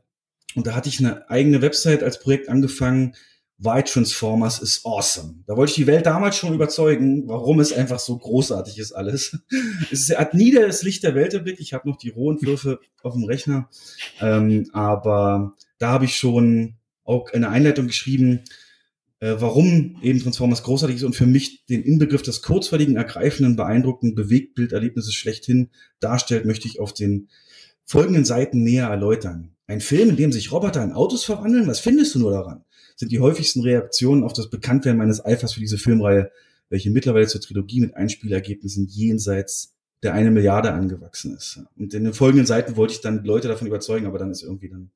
Und 0.54 0.66
da 0.66 0.74
hatte 0.74 0.88
ich 0.88 1.00
eine 1.00 1.28
eigene 1.30 1.62
Website 1.62 2.02
als 2.02 2.20
Projekt 2.20 2.48
angefangen. 2.48 3.14
Why 3.58 3.82
Transformers 3.82 4.60
is 4.60 4.84
awesome. 4.84 5.42
Da 5.46 5.56
wollte 5.56 5.70
ich 5.70 5.76
die 5.76 5.86
Welt 5.86 6.06
damals 6.06 6.36
schon 6.36 6.54
überzeugen, 6.54 7.28
warum 7.28 7.60
es 7.60 7.72
einfach 7.72 8.00
so 8.00 8.18
großartig 8.18 8.78
ist 8.78 8.92
alles. 8.92 9.38
Es 9.90 10.10
hat 10.16 10.34
nie 10.34 10.52
das 10.52 10.82
Licht 10.82 11.02
der 11.04 11.14
Welt 11.14 11.34
erblickt. 11.34 11.60
Ich 11.60 11.72
habe 11.72 11.88
noch 11.88 11.96
die 11.96 12.10
rohen 12.10 12.40
Würfe 12.42 12.80
auf 13.02 13.14
dem 13.14 13.24
Rechner. 13.24 13.68
Ähm, 14.20 14.68
aber 14.72 15.54
da 15.78 15.90
habe 15.90 16.04
ich 16.04 16.16
schon 16.16 16.74
auch 17.04 17.32
eine 17.32 17.48
Einleitung 17.48 17.86
geschrieben, 17.86 18.40
äh, 19.20 19.36
warum 19.38 19.96
eben 20.02 20.20
Transformers 20.20 20.62
großartig 20.64 20.96
ist 20.96 21.04
und 21.04 21.16
für 21.16 21.26
mich 21.26 21.64
den 21.66 21.82
Inbegriff 21.82 22.22
des 22.22 22.42
kurzweiligen, 22.42 22.96
ergreifenden, 22.96 23.56
beeindruckenden 23.56 24.14
Bewegtbilderlebnisses 24.14 25.14
schlechthin 25.14 25.70
darstellt, 26.00 26.44
möchte 26.44 26.68
ich 26.68 26.80
auf 26.80 26.92
den 26.92 27.28
folgenden 27.84 28.24
Seiten 28.24 28.62
näher 28.62 28.88
erläutern. 28.88 29.53
Ein 29.66 29.80
Film, 29.80 30.10
in 30.10 30.16
dem 30.16 30.32
sich 30.32 30.52
Roboter 30.52 30.82
in 30.82 30.92
Autos 30.92 31.24
verwandeln, 31.24 31.66
was 31.66 31.80
findest 31.80 32.14
du 32.14 32.18
nur 32.18 32.32
daran? 32.32 32.64
Sind 32.96 33.12
die 33.12 33.20
häufigsten 33.20 33.62
Reaktionen 33.62 34.22
auf 34.22 34.32
das 34.32 34.50
Bekanntwerden 34.50 34.98
meines 34.98 35.24
Eifers 35.24 35.54
für 35.54 35.60
diese 35.60 35.78
Filmreihe, 35.78 36.30
welche 36.68 36.90
mittlerweile 36.90 37.26
zur 37.26 37.40
Trilogie 37.40 37.80
mit 37.80 37.94
Einspielergebnissen 37.94 38.86
jenseits 38.86 39.72
der 40.02 40.12
eine 40.12 40.30
Milliarde 40.30 40.72
angewachsen 40.72 41.34
ist. 41.34 41.60
Und 41.76 41.94
in 41.94 42.04
den 42.04 42.12
folgenden 42.12 42.46
Seiten 42.46 42.76
wollte 42.76 42.92
ich 42.92 43.00
dann 43.00 43.24
Leute 43.24 43.48
davon 43.48 43.66
überzeugen, 43.66 44.06
aber 44.06 44.18
dann 44.18 44.30
ist 44.30 44.42
irgendwie 44.42 44.68
dann 44.68 44.90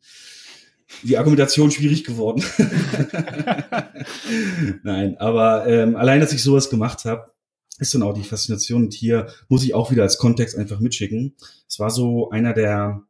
die 1.03 1.17
Argumentation 1.17 1.71
schwierig 1.71 2.05
geworden. 2.05 2.45
Nein, 4.83 5.17
aber 5.19 5.67
ähm, 5.67 5.97
allein, 5.97 6.21
dass 6.21 6.35
ich 6.35 6.43
sowas 6.43 6.69
gemacht 6.69 7.07
habe, 7.07 7.33
ist 7.79 7.95
dann 7.95 8.03
auch 8.03 8.13
die 8.13 8.25
Faszination. 8.25 8.85
Und 8.85 8.95
hier 8.95 9.29
muss 9.49 9.65
ich 9.65 9.75
auch 9.75 9.91
wieder 9.91 10.03
als 10.03 10.19
Kontext 10.19 10.57
einfach 10.57 10.81
mitschicken. 10.81 11.35
Es 11.67 11.79
war 11.79 11.91
so 11.91 12.31
einer 12.31 12.53
der 12.53 13.03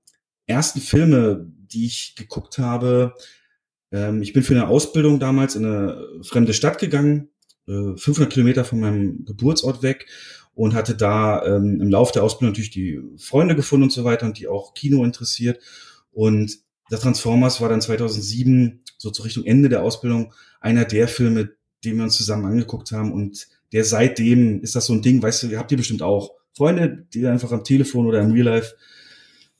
ersten 0.49 0.81
Filme, 0.81 1.47
die 1.73 1.87
ich 1.87 2.15
geguckt 2.17 2.59
habe. 2.59 3.15
Ähm, 3.93 4.23
ich 4.23 4.33
bin 4.33 4.43
für 4.43 4.55
eine 4.55 4.69
Ausbildung 4.69 5.21
damals 5.21 5.55
in 5.55 5.65
eine 5.65 6.05
fremde 6.23 6.55
Stadt 6.55 6.79
gegangen, 6.79 7.29
äh, 7.69 7.97
500 7.97 8.33
Kilometer 8.33 8.65
von 8.65 8.81
meinem 8.81 9.25
Geburtsort 9.25 9.83
weg 9.83 10.07
und 10.55 10.75
hatte 10.75 10.97
da 10.97 11.45
ähm, 11.47 11.81
im 11.81 11.91
Laufe 11.91 12.13
der 12.13 12.25
Ausbildung 12.25 12.53
natürlich 12.53 12.71
die 12.71 13.01
Freunde 13.19 13.55
gefunden 13.55 13.85
und 13.85 13.93
so 13.93 14.05
weiter 14.05 14.27
und 14.27 14.39
die 14.39 14.49
auch 14.49 14.75
Kino 14.75 15.05
interessiert. 15.05 15.61
Und 16.11 16.59
das 16.91 17.01
Transformers 17.01 17.61
war 17.61 17.69
dann 17.69 17.81
2007, 17.81 18.81
so 18.97 19.11
zur 19.11 19.27
Richtung 19.27 19.45
Ende 19.45 19.69
der 19.69 19.83
Ausbildung, 19.83 20.33
einer 20.61 20.85
der 20.85 21.07
Filme, 21.07 21.51
den 21.85 21.97
wir 21.97 22.05
uns 22.05 22.17
zusammen 22.17 22.47
angeguckt 22.47 22.91
haben. 22.91 23.13
Und 23.13 23.47
der 23.73 23.85
seitdem 23.85 24.61
ist 24.63 24.75
das 24.75 24.87
so 24.87 24.95
ein 24.95 25.03
Ding, 25.03 25.23
weißt 25.23 25.45
du, 25.45 25.57
habt 25.57 25.71
ihr 25.71 25.79
bestimmt 25.79 26.03
auch. 26.03 26.33
Freunde, 26.57 27.07
die 27.15 27.25
einfach 27.27 27.53
am 27.53 27.63
Telefon 27.63 28.07
oder 28.07 28.21
im 28.21 28.33
Real 28.33 28.47
Life 28.47 28.75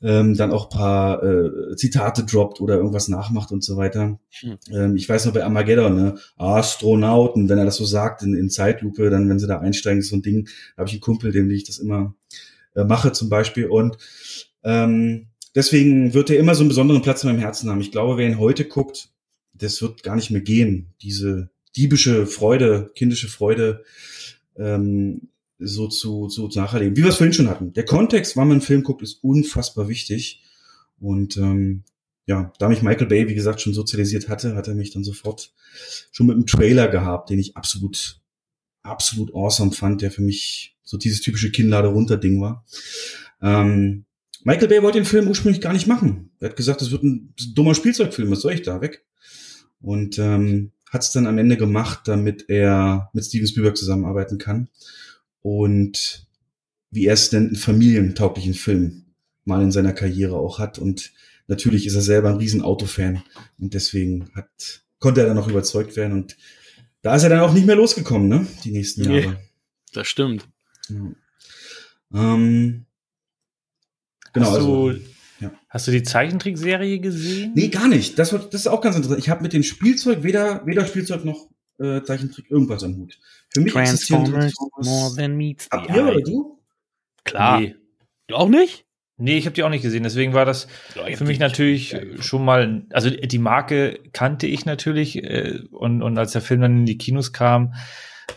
ähm, 0.01 0.37
dann 0.37 0.53
auch 0.53 0.69
paar 0.69 1.23
äh, 1.23 1.77
Zitate 1.77 2.25
droppt 2.25 2.61
oder 2.61 2.77
irgendwas 2.77 3.09
nachmacht 3.09 3.51
und 3.51 3.65
so 3.65 3.77
weiter. 3.77 4.19
Hm. 4.41 4.59
Ähm, 4.73 4.97
ich 4.97 5.09
weiß 5.09 5.27
noch 5.27 5.33
bei 5.33 5.45
Armageddon, 5.45 5.95
ne? 5.95 6.19
Astronauten, 6.37 7.49
wenn 7.49 7.59
er 7.59 7.65
das 7.65 7.77
so 7.77 7.85
sagt 7.85 8.23
in, 8.23 8.35
in 8.35 8.51
Zeitlupe, 8.51 9.11
dann 9.11 9.29
wenn 9.29 9.39
sie 9.39 9.49
da 9.49 9.59
einsteigen, 9.59 10.01
ist 10.01 10.11
so 10.11 10.17
ein 10.17 10.23
Ding, 10.23 10.49
habe 10.77 10.89
ich 10.89 10.95
einen 10.95 11.01
Kumpel, 11.01 11.33
dem 11.33 11.51
ich 11.51 11.65
das 11.65 11.79
immer 11.79 12.15
äh, 12.75 12.85
mache 12.85 13.13
zum 13.13 13.29
Beispiel. 13.29 13.67
Und 13.67 13.99
ähm, 14.63 15.27
deswegen 15.55 16.15
wird 16.15 16.31
er 16.31 16.39
immer 16.39 16.55
so 16.55 16.63
einen 16.63 16.69
besonderen 16.69 17.03
Platz 17.03 17.25
in 17.25 17.31
meinem 17.31 17.41
Herzen 17.41 17.69
haben. 17.69 17.81
Ich 17.81 17.93
glaube, 17.93 18.17
wer 18.17 18.27
ihn 18.29 18.39
heute 18.39 18.65
guckt, 18.65 19.11
das 19.55 19.83
wird 19.83 20.05
gar 20.05 20.15
nicht 20.15 20.31
mehr 20.31 20.41
gehen. 20.41 20.95
Diese 21.03 21.51
diebische 21.77 22.27
Freude, 22.27 22.93
kindische 22.95 23.29
Freude, 23.29 23.83
ähm, 24.57 25.29
so 25.59 25.89
zu, 25.89 26.29
zu, 26.29 26.49
zu 26.49 26.59
nacherleben. 26.59 26.97
Wie 26.97 27.03
wir 27.03 27.11
es 27.11 27.17
vorhin 27.17 27.33
schon 27.33 27.49
hatten. 27.49 27.73
Der 27.73 27.85
Kontext, 27.85 28.37
wann 28.37 28.49
man 28.49 28.57
einen 28.57 28.61
Film 28.63 28.83
guckt, 28.83 29.03
ist 29.03 29.23
unfassbar 29.23 29.89
wichtig. 29.89 30.43
Und 31.01 31.37
ähm, 31.37 31.85
ja, 32.27 32.53
da 32.59 32.69
mich 32.69 32.83
Michael 32.83 33.07
Bay, 33.07 33.29
wie 33.29 33.35
gesagt, 33.35 33.61
schon 33.61 33.75
sozialisiert 33.75 34.29
hatte, 34.29 34.55
hat 34.55 34.69
er 34.69 34.75
mich 34.75 34.91
dann 34.91 35.05
sofort 35.05 35.53
schon 36.13 36.27
mit 36.27 36.37
einem 36.37 36.47
Trailer 36.47 36.89
gehabt, 36.89 37.31
den 37.31 37.39
ich 37.39 37.57
absolut, 37.57 38.21
absolut 38.83 39.35
awesome 39.35 39.73
fand, 39.73 40.03
der 40.03 40.11
für 40.11 40.23
mich 40.23 40.77
so 40.83 40.97
dieses 40.97 41.21
typische 41.21 41.51
Kinnlade 41.51 41.89
runter 41.89 42.17
Ding 42.17 42.41
war. 42.41 42.65
Ähm, 43.43 44.05
Michael 44.45 44.69
Bay 44.69 44.83
wollte 44.83 44.99
den 44.99 45.05
Film 45.05 45.27
ursprünglich 45.29 45.61
gar 45.61 45.73
nicht 45.73 45.87
machen. 45.87 46.31
Er 46.39 46.51
hat 46.51 46.57
gesagt, 46.57 46.81
das 46.81 46.91
wird 46.91 47.03
ein 47.03 47.35
dummer 47.55 47.75
Spielzeugfilm, 47.75 48.31
was 48.31 48.41
soll 48.41 48.53
ich 48.53 48.63
da 48.63 48.81
weg? 48.81 49.05
Und 49.81 50.19
ähm, 50.19 50.73
hat 50.91 51.03
es 51.03 51.13
dann 51.13 51.27
am 51.27 51.39
Ende 51.39 51.57
gemacht, 51.57 52.03
damit 52.07 52.49
er 52.49 53.11
mit 53.13 53.25
Steven 53.25 53.47
Spielberg 53.47 53.77
zusammenarbeiten 53.77 54.39
kann 54.39 54.69
und 55.43 56.27
wie 56.91 57.07
er 57.07 57.15
es 57.15 57.33
nennt, 57.33 57.49
einen 57.49 57.57
familientauglichen 57.57 58.55
Film 58.55 59.05
mal 59.45 59.63
in 59.63 59.73
seiner 59.73 59.93
Karriere 59.93 60.37
auch 60.37 60.59
hat. 60.59 60.79
Und 60.79 61.13
natürlich 61.47 61.87
ist 61.87 61.95
er 61.95 62.03
selber 62.03 62.31
ein 62.31 62.37
riesen 62.39 62.63
Autofan 62.63 63.23
und 63.59 63.75
deswegen 63.75 64.31
hat, 64.35 64.83
konnte 64.99 65.21
er 65.21 65.27
dann 65.27 65.37
noch 65.37 65.49
überzeugt 65.49 65.97
werden 65.97 66.13
und 66.15 66.37
da 67.03 67.15
ist 67.15 67.23
er 67.23 67.29
dann 67.31 67.41
auch 67.41 67.53
nicht 67.53 67.67
mehr 67.67 67.77
losgekommen, 67.77 68.29
ne? 68.29 68.47
Die 68.65 68.73
nächsten 68.73 69.03
Nee. 69.03 69.21
Jahre. 69.21 69.41
Das 69.93 70.09
stimmt. 70.09 70.49
Ja. 70.89 71.13
Ähm, 72.15 72.85
genau, 74.33 74.47
Hast 74.47 74.55
also. 74.57 74.91
du- 74.93 75.01
Hast 75.71 75.87
du 75.87 75.93
die 75.93 76.03
Zeichentrickserie 76.03 76.99
gesehen? 76.99 77.53
Nee, 77.55 77.69
gar 77.69 77.87
nicht. 77.89 78.19
Das, 78.19 78.31
das 78.31 78.47
ist 78.55 78.67
auch 78.67 78.81
ganz 78.81 78.97
interessant. 78.97 79.21
Ich 79.21 79.29
habe 79.29 79.43
mit 79.43 79.53
dem 79.53 79.63
Spielzeug 79.63 80.23
weder, 80.23 80.65
weder 80.67 80.87
Spielzeug 80.87 81.25
noch 81.27 81.49
äh, 81.79 82.03
Zeichentrick 82.03 82.51
irgendwas 82.51 82.83
am 82.85 82.97
Hut. 82.97 83.19
Für 83.51 83.61
mich 83.61 83.73
Transformers 83.73 84.55
Transformers- 84.55 84.85
more 84.87 85.15
than 85.17 85.37
meets 85.37 85.69
the 85.73 85.79
eye. 85.93 86.01
oder 86.03 86.21
du? 86.21 86.59
Klar. 87.25 87.61
Nee. 87.61 87.75
Du 88.27 88.37
auch 88.37 88.49
nicht? 88.49 88.85
Nee, 89.21 89.37
ich 89.37 89.47
habe 89.47 89.55
die 89.55 89.65
auch 89.65 89.69
nicht 89.71 89.83
gesehen. 89.83 90.05
Deswegen 90.05 90.33
war 90.33 90.45
das 90.45 90.69
Ja, 90.95 91.17
für 91.17 91.25
mich 91.25 91.41
natürlich 91.41 91.95
äh, 91.95 92.23
schon 92.23 92.45
mal, 92.45 92.87
also 92.91 93.11
die 93.11 93.39
Marke 93.39 93.99
kannte 94.13 94.47
ich 94.47 94.65
natürlich 94.65 95.23
äh, 95.25 95.61
und, 95.73 96.03
und 96.03 96.17
als 96.19 96.33
der 96.33 96.43
Film 96.43 96.61
dann 96.61 96.77
in 96.79 96.87
die 96.87 96.99
Kinos 96.99 97.33
kam, 97.33 97.75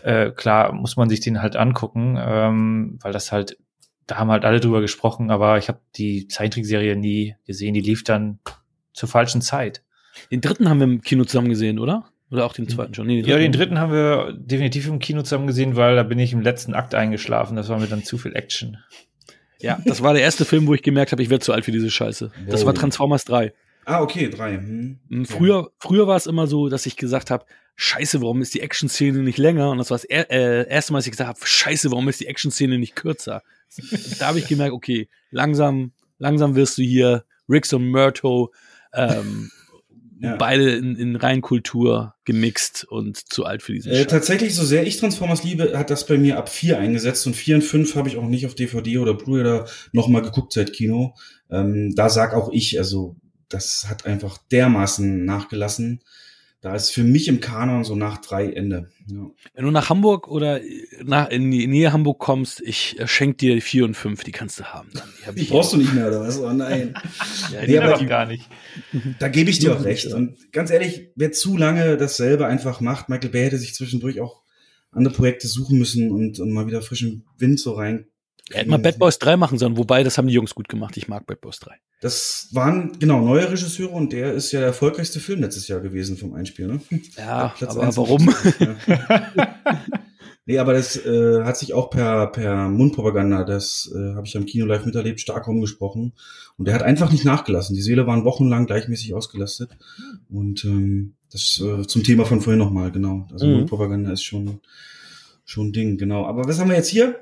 äh, 0.02 0.30
klar 0.30 0.72
muss 0.72 0.96
man 0.96 1.08
sich 1.08 1.20
den 1.20 1.40
halt 1.40 1.54
angucken, 1.54 2.18
ähm, 2.20 2.98
weil 3.00 3.12
das 3.12 3.30
halt, 3.30 3.58
da 4.08 4.16
haben 4.16 4.30
halt 4.32 4.44
alle 4.44 4.58
drüber 4.58 4.80
gesprochen, 4.80 5.30
aber 5.30 5.56
ich 5.58 5.68
habe 5.68 5.78
die 5.94 6.26
Zeichentrickserie 6.26 6.96
nie 6.96 7.36
gesehen. 7.46 7.74
Die 7.74 7.80
lief 7.80 8.02
dann 8.02 8.40
zur 8.92 9.08
falschen 9.08 9.40
Zeit. 9.40 9.84
Den 10.32 10.40
dritten 10.40 10.68
haben 10.68 10.80
wir 10.80 10.84
im 10.84 11.00
Kino 11.02 11.24
zusammen 11.24 11.48
gesehen, 11.48 11.78
oder? 11.78 12.11
Oder 12.32 12.46
auch 12.46 12.54
den 12.54 12.66
zweiten 12.66 12.94
schon? 12.94 13.06
Nee, 13.06 13.20
Ja, 13.20 13.36
den 13.36 13.52
dritten 13.52 13.78
haben 13.78 13.92
wir 13.92 14.32
definitiv 14.32 14.88
im 14.88 14.98
Kino 14.98 15.22
zusammen 15.22 15.46
gesehen, 15.46 15.76
weil 15.76 15.94
da 15.96 16.02
bin 16.02 16.18
ich 16.18 16.32
im 16.32 16.40
letzten 16.40 16.74
Akt 16.74 16.94
eingeschlafen. 16.94 17.56
Das 17.56 17.68
war 17.68 17.78
mir 17.78 17.86
dann 17.88 18.02
zu 18.04 18.16
viel 18.18 18.34
Action. 18.34 18.78
Ja, 19.60 19.78
das 19.84 20.02
war 20.02 20.14
der 20.14 20.22
erste 20.22 20.44
Film, 20.46 20.66
wo 20.66 20.74
ich 20.74 20.82
gemerkt 20.82 21.12
habe, 21.12 21.22
ich 21.22 21.28
werde 21.30 21.44
zu 21.44 21.52
alt 21.52 21.66
für 21.66 21.72
diese 21.72 21.90
Scheiße. 21.90 22.32
Das 22.48 22.60
Wow. 22.62 22.66
war 22.68 22.74
Transformers 22.74 23.24
3. 23.26 23.52
Ah, 23.84 24.00
okay, 24.00 24.30
drei. 24.30 24.54
Hm. 24.56 24.98
Mhm, 25.08 25.24
Früher, 25.26 25.70
früher 25.78 26.06
war 26.06 26.16
es 26.16 26.26
immer 26.26 26.46
so, 26.46 26.68
dass 26.68 26.86
ich 26.86 26.96
gesagt 26.96 27.30
habe, 27.30 27.44
Scheiße, 27.76 28.20
warum 28.22 28.40
ist 28.42 28.54
die 28.54 28.60
Action-Szene 28.60 29.18
nicht 29.18 29.38
länger? 29.38 29.70
Und 29.70 29.78
das 29.78 29.90
war 29.90 29.96
das 29.96 30.04
er, 30.04 30.30
äh, 30.30 30.68
erste 30.68 30.92
Mal, 30.92 30.98
dass 31.00 31.06
ich 31.06 31.12
gesagt 31.12 31.28
habe, 31.28 31.38
Scheiße, 31.42 31.90
warum 31.90 32.08
ist 32.08 32.20
die 32.20 32.26
Action-Szene 32.26 32.78
nicht 32.78 32.96
kürzer? 32.96 33.42
da 34.18 34.28
habe 34.28 34.38
ich 34.38 34.46
gemerkt, 34.48 34.72
okay, 34.72 35.08
langsam, 35.30 35.92
langsam 36.18 36.54
wirst 36.54 36.78
du 36.78 36.82
hier 36.82 37.24
Rix 37.48 37.72
und 37.72 37.84
Myrto 37.90 38.52
ähm, 38.94 39.50
Ja. 40.22 40.36
beide 40.36 40.70
in, 40.76 40.94
in 40.96 41.16
Reinkultur 41.16 42.14
gemixt 42.24 42.84
und 42.84 43.16
zu 43.16 43.44
alt 43.44 43.62
für 43.62 43.72
diesen 43.72 43.90
Äh, 43.92 43.96
Scheiß. 43.96 44.06
tatsächlich, 44.06 44.54
so 44.54 44.64
sehr 44.64 44.86
ich 44.86 44.98
Transformers 44.98 45.42
liebe, 45.42 45.76
hat 45.76 45.90
das 45.90 46.06
bei 46.06 46.16
mir 46.16 46.38
ab 46.38 46.48
vier 46.48 46.78
eingesetzt 46.78 47.26
und 47.26 47.34
vier 47.34 47.56
und 47.56 47.62
fünf 47.62 47.96
habe 47.96 48.08
ich 48.08 48.16
auch 48.16 48.26
nicht 48.26 48.46
auf 48.46 48.54
DVD 48.54 48.98
oder 48.98 49.14
Blu-ray 49.14 49.40
oder 49.40 49.68
nochmal 49.92 50.22
geguckt 50.22 50.52
seit 50.52 50.72
Kino. 50.72 51.14
Ähm, 51.50 51.94
da 51.96 52.08
sag 52.08 52.34
auch 52.34 52.50
ich, 52.52 52.78
also 52.78 53.16
das 53.48 53.86
hat 53.88 54.06
einfach 54.06 54.38
dermaßen 54.50 55.24
nachgelassen. 55.24 56.02
Da 56.62 56.76
ist 56.76 56.90
für 56.90 57.02
mich 57.02 57.26
im 57.26 57.40
Kanon 57.40 57.82
so 57.82 57.96
nach 57.96 58.18
drei 58.18 58.46
Ende. 58.52 58.88
Ja. 59.08 59.28
Wenn 59.52 59.64
du 59.64 59.72
nach 59.72 59.90
Hamburg 59.90 60.28
oder 60.28 60.60
nach, 61.02 61.28
in 61.28 61.50
die 61.50 61.66
Nähe 61.66 61.92
Hamburg 61.92 62.20
kommst, 62.20 62.60
ich 62.60 62.98
äh, 63.00 63.08
schenk 63.08 63.38
dir 63.38 63.60
vier 63.60 63.84
und 63.84 63.96
fünf, 63.96 64.22
die 64.22 64.30
kannst 64.30 64.60
du 64.60 64.64
haben. 64.64 64.88
Dann. 64.94 65.02
Die 65.20 65.26
hab 65.26 65.34
Die 65.34 65.42
ich 65.42 65.48
brauchst 65.50 65.72
du 65.72 65.76
nicht 65.76 65.92
mehr, 65.92 66.06
oder 66.06 66.20
was? 66.20 66.38
Oh 66.38 66.52
nein. 66.52 66.94
Ja, 67.52 67.60
Nee, 67.62 67.66
die- 67.66 67.78
aber 67.80 67.98
doch 67.98 68.06
gar 68.06 68.26
nicht. 68.26 68.48
Da 69.18 69.26
gebe 69.28 69.50
ich 69.50 69.58
dir 69.58 69.76
auch 69.76 69.84
recht. 69.84 70.06
Und 70.14 70.52
ganz 70.52 70.70
ehrlich, 70.70 71.08
wer 71.16 71.32
zu 71.32 71.56
lange 71.56 71.96
dasselbe 71.96 72.46
einfach 72.46 72.80
macht, 72.80 73.08
Michael 73.08 73.30
Bay 73.30 73.42
hätte 73.42 73.58
sich 73.58 73.74
zwischendurch 73.74 74.20
auch 74.20 74.42
andere 74.92 75.12
Projekte 75.12 75.48
suchen 75.48 75.78
müssen 75.78 76.12
und, 76.12 76.38
und 76.38 76.50
mal 76.52 76.68
wieder 76.68 76.80
frischen 76.80 77.24
Wind 77.38 77.58
so 77.58 77.72
rein. 77.72 78.06
Hätte 78.52 78.70
mal 78.70 78.78
Bad 78.78 78.98
Boys 78.98 79.18
3 79.18 79.36
machen 79.36 79.58
sollen, 79.58 79.76
wobei 79.76 80.02
das 80.02 80.18
haben 80.18 80.28
die 80.28 80.34
Jungs 80.34 80.54
gut 80.54 80.68
gemacht. 80.68 80.96
Ich 80.96 81.08
mag 81.08 81.26
Bad 81.26 81.40
Boys 81.40 81.58
3. 81.60 81.74
Das 82.00 82.48
waren 82.52 82.98
genau 82.98 83.20
neue 83.20 83.48
Regisseure 83.50 83.92
und 83.92 84.12
der 84.12 84.32
ist 84.32 84.50
ja 84.50 84.60
der 84.60 84.68
erfolgreichste 84.68 85.20
Film 85.20 85.40
letztes 85.40 85.68
Jahr 85.68 85.80
gewesen 85.80 86.16
vom 86.16 86.34
Einspiel. 86.34 86.66
Ne? 86.66 86.80
Ja, 87.16 87.48
Platz 87.56 87.76
aber 87.76 87.96
warum? 87.96 88.34
Ja. 88.58 89.32
nee, 90.46 90.58
aber 90.58 90.72
das 90.72 90.96
äh, 90.96 91.44
hat 91.44 91.56
sich 91.56 91.74
auch 91.74 91.90
per, 91.90 92.26
per 92.28 92.68
Mundpropaganda, 92.68 93.44
das 93.44 93.92
äh, 93.94 94.14
habe 94.14 94.26
ich 94.26 94.36
am 94.36 94.46
Kino 94.46 94.66
live 94.66 94.84
miterlebt, 94.84 95.20
stark 95.20 95.46
rumgesprochen. 95.46 96.12
Und 96.58 96.66
der 96.66 96.74
hat 96.74 96.82
einfach 96.82 97.12
nicht 97.12 97.24
nachgelassen. 97.24 97.76
Die 97.76 97.82
Seele 97.82 98.06
waren 98.06 98.24
wochenlang 98.24 98.66
gleichmäßig 98.66 99.14
ausgelastet. 99.14 99.70
Und 100.28 100.64
ähm, 100.64 101.14
das 101.30 101.62
äh, 101.64 101.86
zum 101.86 102.02
Thema 102.02 102.24
von 102.26 102.40
vorhin 102.40 102.58
nochmal, 102.58 102.90
genau. 102.90 103.28
Also 103.32 103.46
Mhm. 103.46 103.52
Mundpropaganda 103.54 104.12
ist 104.12 104.22
schon, 104.24 104.60
schon 105.44 105.68
ein 105.68 105.72
Ding, 105.72 105.98
genau. 105.98 106.26
Aber 106.26 106.46
was 106.46 106.58
haben 106.58 106.68
wir 106.68 106.76
jetzt 106.76 106.88
hier? 106.88 107.14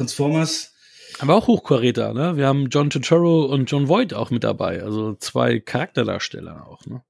Transformers. 0.00 0.72
Aber 1.18 1.34
auch 1.34 1.46
Hochkaräter, 1.46 2.14
ne? 2.14 2.36
Wir 2.38 2.46
haben 2.46 2.68
John 2.70 2.88
Turturro 2.88 3.44
und 3.44 3.70
John 3.70 3.88
Voight 3.88 4.14
auch 4.14 4.30
mit 4.30 4.44
dabei. 4.44 4.82
Also 4.82 5.14
zwei 5.14 5.58
Charakterdarsteller 5.60 6.66
auch, 6.66 6.86
ne? 6.86 7.02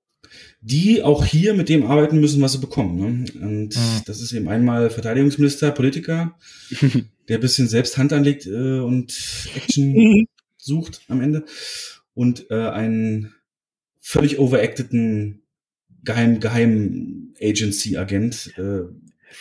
die 0.61 1.03
auch 1.03 1.25
hier 1.25 1.55
mit 1.55 1.69
dem 1.69 1.87
arbeiten 1.87 2.21
müssen, 2.21 2.41
was 2.43 2.53
sie 2.53 2.59
bekommen. 2.59 2.97
Ne? 2.97 3.41
Und 3.41 3.77
Mhm. 3.77 4.03
das 4.07 4.21
ist 4.21 4.33
eben 4.33 4.49
einmal 4.49 4.91
Verteidigungsminister, 4.91 5.71
Politiker, 5.71 6.37
der 7.29 7.39
ein 7.39 7.41
bisschen 7.41 7.69
selbst 7.69 7.97
Hand 7.97 8.13
anlegt 8.13 8.47
äh, 8.47 8.81
und 8.81 9.13
Action 9.57 10.27
sucht 10.57 11.03
am 11.09 11.21
Ende. 11.21 11.45
Und 12.15 12.51
äh, 12.51 12.69
einen 12.69 13.35
völlig 14.01 14.39
overacteden 14.39 15.43
Geheim, 16.03 16.41
Geheim 16.41 17.35
Agency-Agent. 17.41 18.53
Äh, 18.59 18.83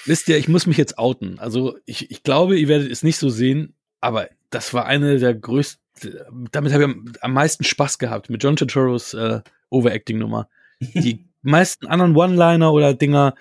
Wisst 0.05 0.29
ihr, 0.29 0.37
ich 0.37 0.47
muss 0.47 0.67
mich 0.67 0.77
jetzt 0.77 0.97
outen. 0.97 1.39
Also 1.39 1.77
ich, 1.85 2.11
ich 2.11 2.23
glaube, 2.23 2.57
ihr 2.57 2.67
werdet 2.67 2.91
es 2.91 3.03
nicht 3.03 3.17
so 3.17 3.29
sehen, 3.29 3.73
aber 4.01 4.29
das 4.49 4.73
war 4.73 4.85
eine 4.85 5.19
der 5.19 5.33
größten, 5.33 5.81
damit 6.51 6.73
habe 6.73 6.83
ich 6.83 7.23
am, 7.23 7.33
meisten 7.33 7.63
Spaß 7.63 7.99
gehabt, 7.99 8.29
mit 8.29 8.43
John 8.43 8.55
Turturros 8.55 9.13
äh, 9.13 9.41
Overacting-Nummer. 9.69 10.49
Die 10.79 11.25
meisten 11.41 11.87
anderen 11.87 12.15
One-Liner 12.15 12.71
oder 12.71 12.93
Dinger, 12.93 13.35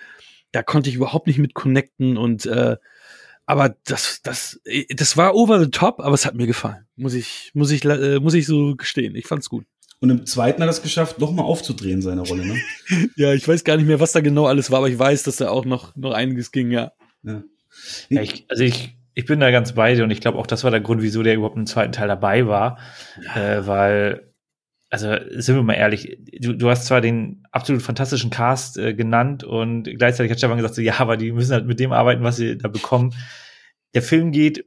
da 0.51 0.63
konnte 0.63 0.89
ich 0.89 0.95
überhaupt 0.95 1.27
nicht 1.27 1.37
mit 1.37 1.53
connecten 1.53 2.17
und 2.17 2.45
äh, 2.45 2.77
aber 3.45 3.75
das, 3.85 4.21
das, 4.21 4.61
das 4.89 5.17
war 5.17 5.33
over 5.33 5.59
the 5.59 5.71
top, 5.71 6.01
aber 6.01 6.13
es 6.13 6.27
hat 6.27 6.35
mir 6.35 6.45
gefallen. 6.45 6.85
Muss 6.95 7.15
ich, 7.15 7.49
muss 7.55 7.71
ich, 7.71 7.83
äh, 7.83 8.19
muss 8.19 8.35
ich 8.35 8.45
so 8.45 8.75
gestehen. 8.75 9.15
Ich 9.15 9.25
fand's 9.25 9.49
gut. 9.49 9.65
Und 10.01 10.09
im 10.09 10.25
zweiten 10.25 10.61
hat 10.61 10.69
er 10.69 10.71
es 10.71 10.81
geschafft, 10.81 11.19
nochmal 11.19 11.45
aufzudrehen, 11.45 12.01
seine 12.01 12.21
Rolle. 12.21 12.45
Ne? 12.45 12.57
Ja, 13.15 13.33
ich 13.33 13.47
weiß 13.47 13.63
gar 13.63 13.77
nicht 13.77 13.85
mehr, 13.85 13.99
was 13.99 14.13
da 14.13 14.21
genau 14.21 14.45
alles 14.45 14.71
war, 14.71 14.79
aber 14.79 14.89
ich 14.89 14.97
weiß, 14.97 15.23
dass 15.23 15.37
da 15.37 15.49
auch 15.49 15.65
noch, 15.65 15.95
noch 15.95 16.13
einiges 16.13 16.51
ging, 16.51 16.71
ja. 16.71 16.93
Ja. 17.23 17.43
Ja, 18.09 18.21
ich, 18.21 18.45
also 18.49 18.63
ich, 18.63 18.97
ich 19.13 19.25
bin 19.25 19.39
da 19.39 19.51
ganz 19.51 19.73
bei 19.73 19.93
dir 19.93 20.03
und 20.03 20.11
ich 20.11 20.21
glaube 20.21 20.37
auch, 20.37 20.47
das 20.47 20.63
war 20.63 20.71
der 20.71 20.79
Grund, 20.79 21.01
wieso 21.01 21.23
der 21.23 21.35
überhaupt 21.35 21.57
im 21.57 21.65
zweiten 21.65 21.91
Teil 21.91 22.07
dabei 22.07 22.47
war. 22.47 22.79
Äh, 23.35 23.65
weil, 23.65 24.33
also 24.89 25.15
sind 25.31 25.55
wir 25.55 25.63
mal 25.63 25.73
ehrlich, 25.73 26.17
du, 26.39 26.53
du 26.53 26.69
hast 26.69 26.85
zwar 26.85 27.01
den 27.01 27.43
absolut 27.51 27.81
fantastischen 27.81 28.29
Cast 28.29 28.77
äh, 28.77 28.93
genannt 28.93 29.43
und 29.43 29.83
gleichzeitig 29.83 30.31
hat 30.31 30.39
Stefan 30.39 30.57
gesagt, 30.57 30.75
so, 30.75 30.81
ja, 30.81 30.99
aber 30.99 31.17
die 31.17 31.31
müssen 31.31 31.53
halt 31.53 31.67
mit 31.67 31.79
dem 31.79 31.91
arbeiten, 31.91 32.23
was 32.23 32.37
sie 32.37 32.57
da 32.57 32.69
bekommen. 32.69 33.13
Der 33.93 34.01
Film 34.01 34.31
geht 34.31 34.65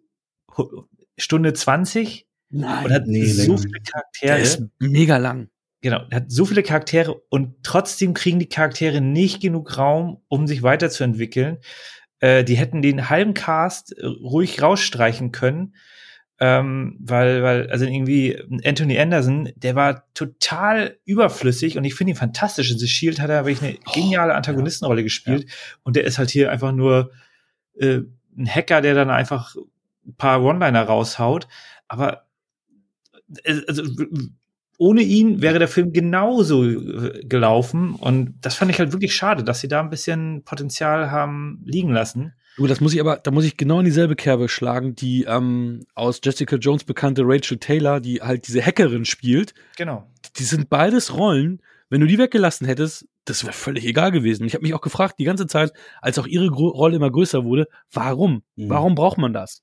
Stunde 1.16 1.54
20 1.54 2.26
Nein, 2.52 2.84
und 2.84 2.92
hat 2.92 3.06
nee, 3.06 3.24
so 3.24 3.56
viele 3.56 3.72
der 3.72 3.82
Charaktere. 3.82 4.40
ist 4.40 4.62
mega 4.78 5.16
lang. 5.16 5.48
Genau, 5.80 6.02
er 6.10 6.16
hat 6.18 6.30
so 6.30 6.44
viele 6.44 6.62
Charaktere 6.62 7.14
und 7.30 7.64
trotzdem 7.64 8.14
kriegen 8.14 8.38
die 8.38 8.48
Charaktere 8.48 9.00
nicht 9.00 9.40
genug 9.40 9.78
Raum, 9.78 10.22
um 10.28 10.46
sich 10.46 10.62
weiterzuentwickeln. 10.62 11.58
Äh, 12.20 12.44
die 12.44 12.56
hätten 12.56 12.82
den 12.82 13.10
halben 13.10 13.34
Cast 13.34 13.98
äh, 13.98 14.06
ruhig 14.06 14.62
rausstreichen 14.62 15.32
können, 15.32 15.74
ähm, 16.38 16.96
weil, 17.00 17.42
weil, 17.42 17.70
also 17.70 17.86
irgendwie 17.86 18.38
Anthony 18.64 18.98
Anderson, 18.98 19.50
der 19.56 19.74
war 19.74 20.04
total 20.14 20.98
überflüssig 21.04 21.78
und 21.78 21.84
ich 21.84 21.94
finde 21.94 22.12
ihn 22.12 22.16
fantastisch. 22.16 22.70
In 22.70 22.78
The 22.78 22.86
Shield 22.86 23.20
hat 23.20 23.30
er 23.30 23.46
wirklich 23.46 23.62
eine 23.62 23.78
geniale 23.92 24.34
Antagonistenrolle 24.34 25.02
gespielt 25.02 25.50
und 25.82 25.96
der 25.96 26.04
ist 26.04 26.18
halt 26.18 26.30
hier 26.30 26.52
einfach 26.52 26.72
nur 26.72 27.12
äh, 27.80 28.00
ein 28.36 28.46
Hacker, 28.46 28.82
der 28.82 28.94
dann 28.94 29.10
einfach 29.10 29.56
ein 30.06 30.14
paar 30.16 30.42
One-Liner 30.42 30.82
raushaut. 30.84 31.48
Aber 31.88 32.26
also 33.66 33.82
ohne 34.78 35.02
ihn 35.02 35.40
wäre 35.40 35.58
der 35.58 35.68
Film 35.68 35.92
genauso 35.92 36.64
äh, 36.64 37.24
gelaufen. 37.24 37.94
Und 37.94 38.34
das 38.40 38.56
fand 38.56 38.70
ich 38.70 38.78
halt 38.78 38.92
wirklich 38.92 39.14
schade, 39.14 39.44
dass 39.44 39.60
sie 39.60 39.68
da 39.68 39.80
ein 39.80 39.90
bisschen 39.90 40.42
Potenzial 40.44 41.10
haben 41.10 41.62
liegen 41.64 41.90
lassen. 41.90 42.32
Du, 42.56 42.66
das 42.66 42.80
muss 42.80 42.92
ich 42.92 43.00
aber, 43.00 43.16
da 43.16 43.30
muss 43.30 43.44
ich 43.44 43.56
genau 43.56 43.78
in 43.78 43.84
dieselbe 43.84 44.16
Kerbe 44.16 44.48
schlagen, 44.48 44.94
die 44.94 45.24
ähm, 45.24 45.84
aus 45.94 46.20
Jessica 46.22 46.56
Jones 46.56 46.84
bekannte 46.84 47.22
Rachel 47.24 47.58
Taylor, 47.58 48.00
die 48.00 48.20
halt 48.20 48.46
diese 48.46 48.60
Hackerin 48.60 49.04
spielt. 49.04 49.54
Genau. 49.76 50.10
Die 50.36 50.44
sind 50.44 50.68
beides 50.68 51.16
Rollen. 51.16 51.62
Wenn 51.88 52.00
du 52.00 52.06
die 52.06 52.18
weggelassen 52.18 52.66
hättest, 52.66 53.06
das 53.24 53.44
wäre 53.44 53.52
völlig 53.52 53.86
egal 53.86 54.10
gewesen. 54.10 54.46
Ich 54.46 54.54
habe 54.54 54.62
mich 54.62 54.74
auch 54.74 54.80
gefragt 54.80 55.16
die 55.18 55.24
ganze 55.24 55.46
Zeit, 55.46 55.72
als 56.00 56.18
auch 56.18 56.26
ihre 56.26 56.48
Gro 56.48 56.68
Rolle 56.68 56.96
immer 56.96 57.10
größer 57.10 57.44
wurde, 57.44 57.68
warum? 57.92 58.42
Mhm. 58.56 58.68
Warum 58.68 58.94
braucht 58.94 59.18
man 59.18 59.32
das? 59.32 59.62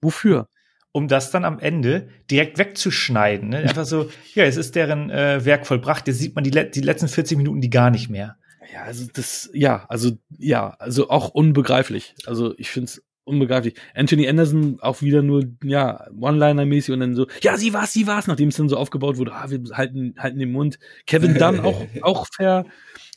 Wofür? 0.00 0.48
Um 0.96 1.08
das 1.08 1.30
dann 1.30 1.44
am 1.44 1.58
Ende 1.58 2.08
direkt 2.30 2.56
wegzuschneiden. 2.56 3.50
Ne? 3.50 3.58
Einfach 3.58 3.84
so, 3.84 4.08
ja, 4.32 4.44
es 4.44 4.56
ist 4.56 4.74
deren 4.76 5.10
äh, 5.10 5.44
Werk 5.44 5.66
vollbracht. 5.66 6.08
Jetzt 6.08 6.20
sieht 6.20 6.34
man 6.34 6.42
die, 6.42 6.48
le 6.48 6.64
die 6.70 6.80
letzten 6.80 7.08
40 7.08 7.36
Minuten 7.36 7.60
die 7.60 7.68
gar 7.68 7.90
nicht 7.90 8.08
mehr. 8.08 8.38
Ja, 8.72 8.84
also 8.84 9.06
das, 9.12 9.50
ja, 9.52 9.84
also 9.90 10.12
ja, 10.38 10.70
also 10.78 11.10
auch 11.10 11.28
unbegreiflich. 11.28 12.14
Also 12.24 12.54
ich 12.56 12.70
finde 12.70 12.86
es 12.86 13.04
unbegreiflich. 13.24 13.74
Anthony 13.94 14.26
Anderson 14.26 14.78
auch 14.80 15.02
wieder 15.02 15.20
nur, 15.20 15.44
ja, 15.62 16.06
One-Liner-mäßig 16.18 16.94
und 16.94 17.00
dann 17.00 17.14
so, 17.14 17.26
ja, 17.42 17.58
sie 17.58 17.74
war's, 17.74 17.92
sie 17.92 18.06
war's, 18.06 18.26
nachdem 18.26 18.48
es 18.48 18.56
dann 18.56 18.70
so 18.70 18.78
aufgebaut 18.78 19.18
wurde, 19.18 19.34
ah, 19.34 19.50
wir 19.50 19.60
halten, 19.76 20.14
halten 20.16 20.38
den 20.38 20.50
Mund. 20.50 20.78
Kevin 21.06 21.34
Dunn 21.38 21.60
auch, 21.60 21.84
auch 22.00 22.26
ver, 22.34 22.64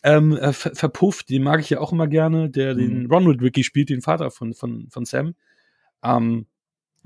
ähm, 0.04 0.36
äh, 0.36 0.52
ver, 0.52 0.76
verpufft, 0.76 1.30
den 1.30 1.44
mag 1.44 1.62
ich 1.62 1.70
ja 1.70 1.80
auch 1.80 1.94
immer 1.94 2.08
gerne, 2.08 2.50
der 2.50 2.76
den 2.76 3.04
Mhm. 3.04 3.10
Ronald 3.10 3.42
Ricky 3.42 3.64
spielt, 3.64 3.90
den 3.90 4.02
Vater 4.02 4.32
von, 4.32 4.54
von, 4.54 4.90
von 4.90 5.06
Sam. 5.06 5.36
Ähm, 6.04 6.46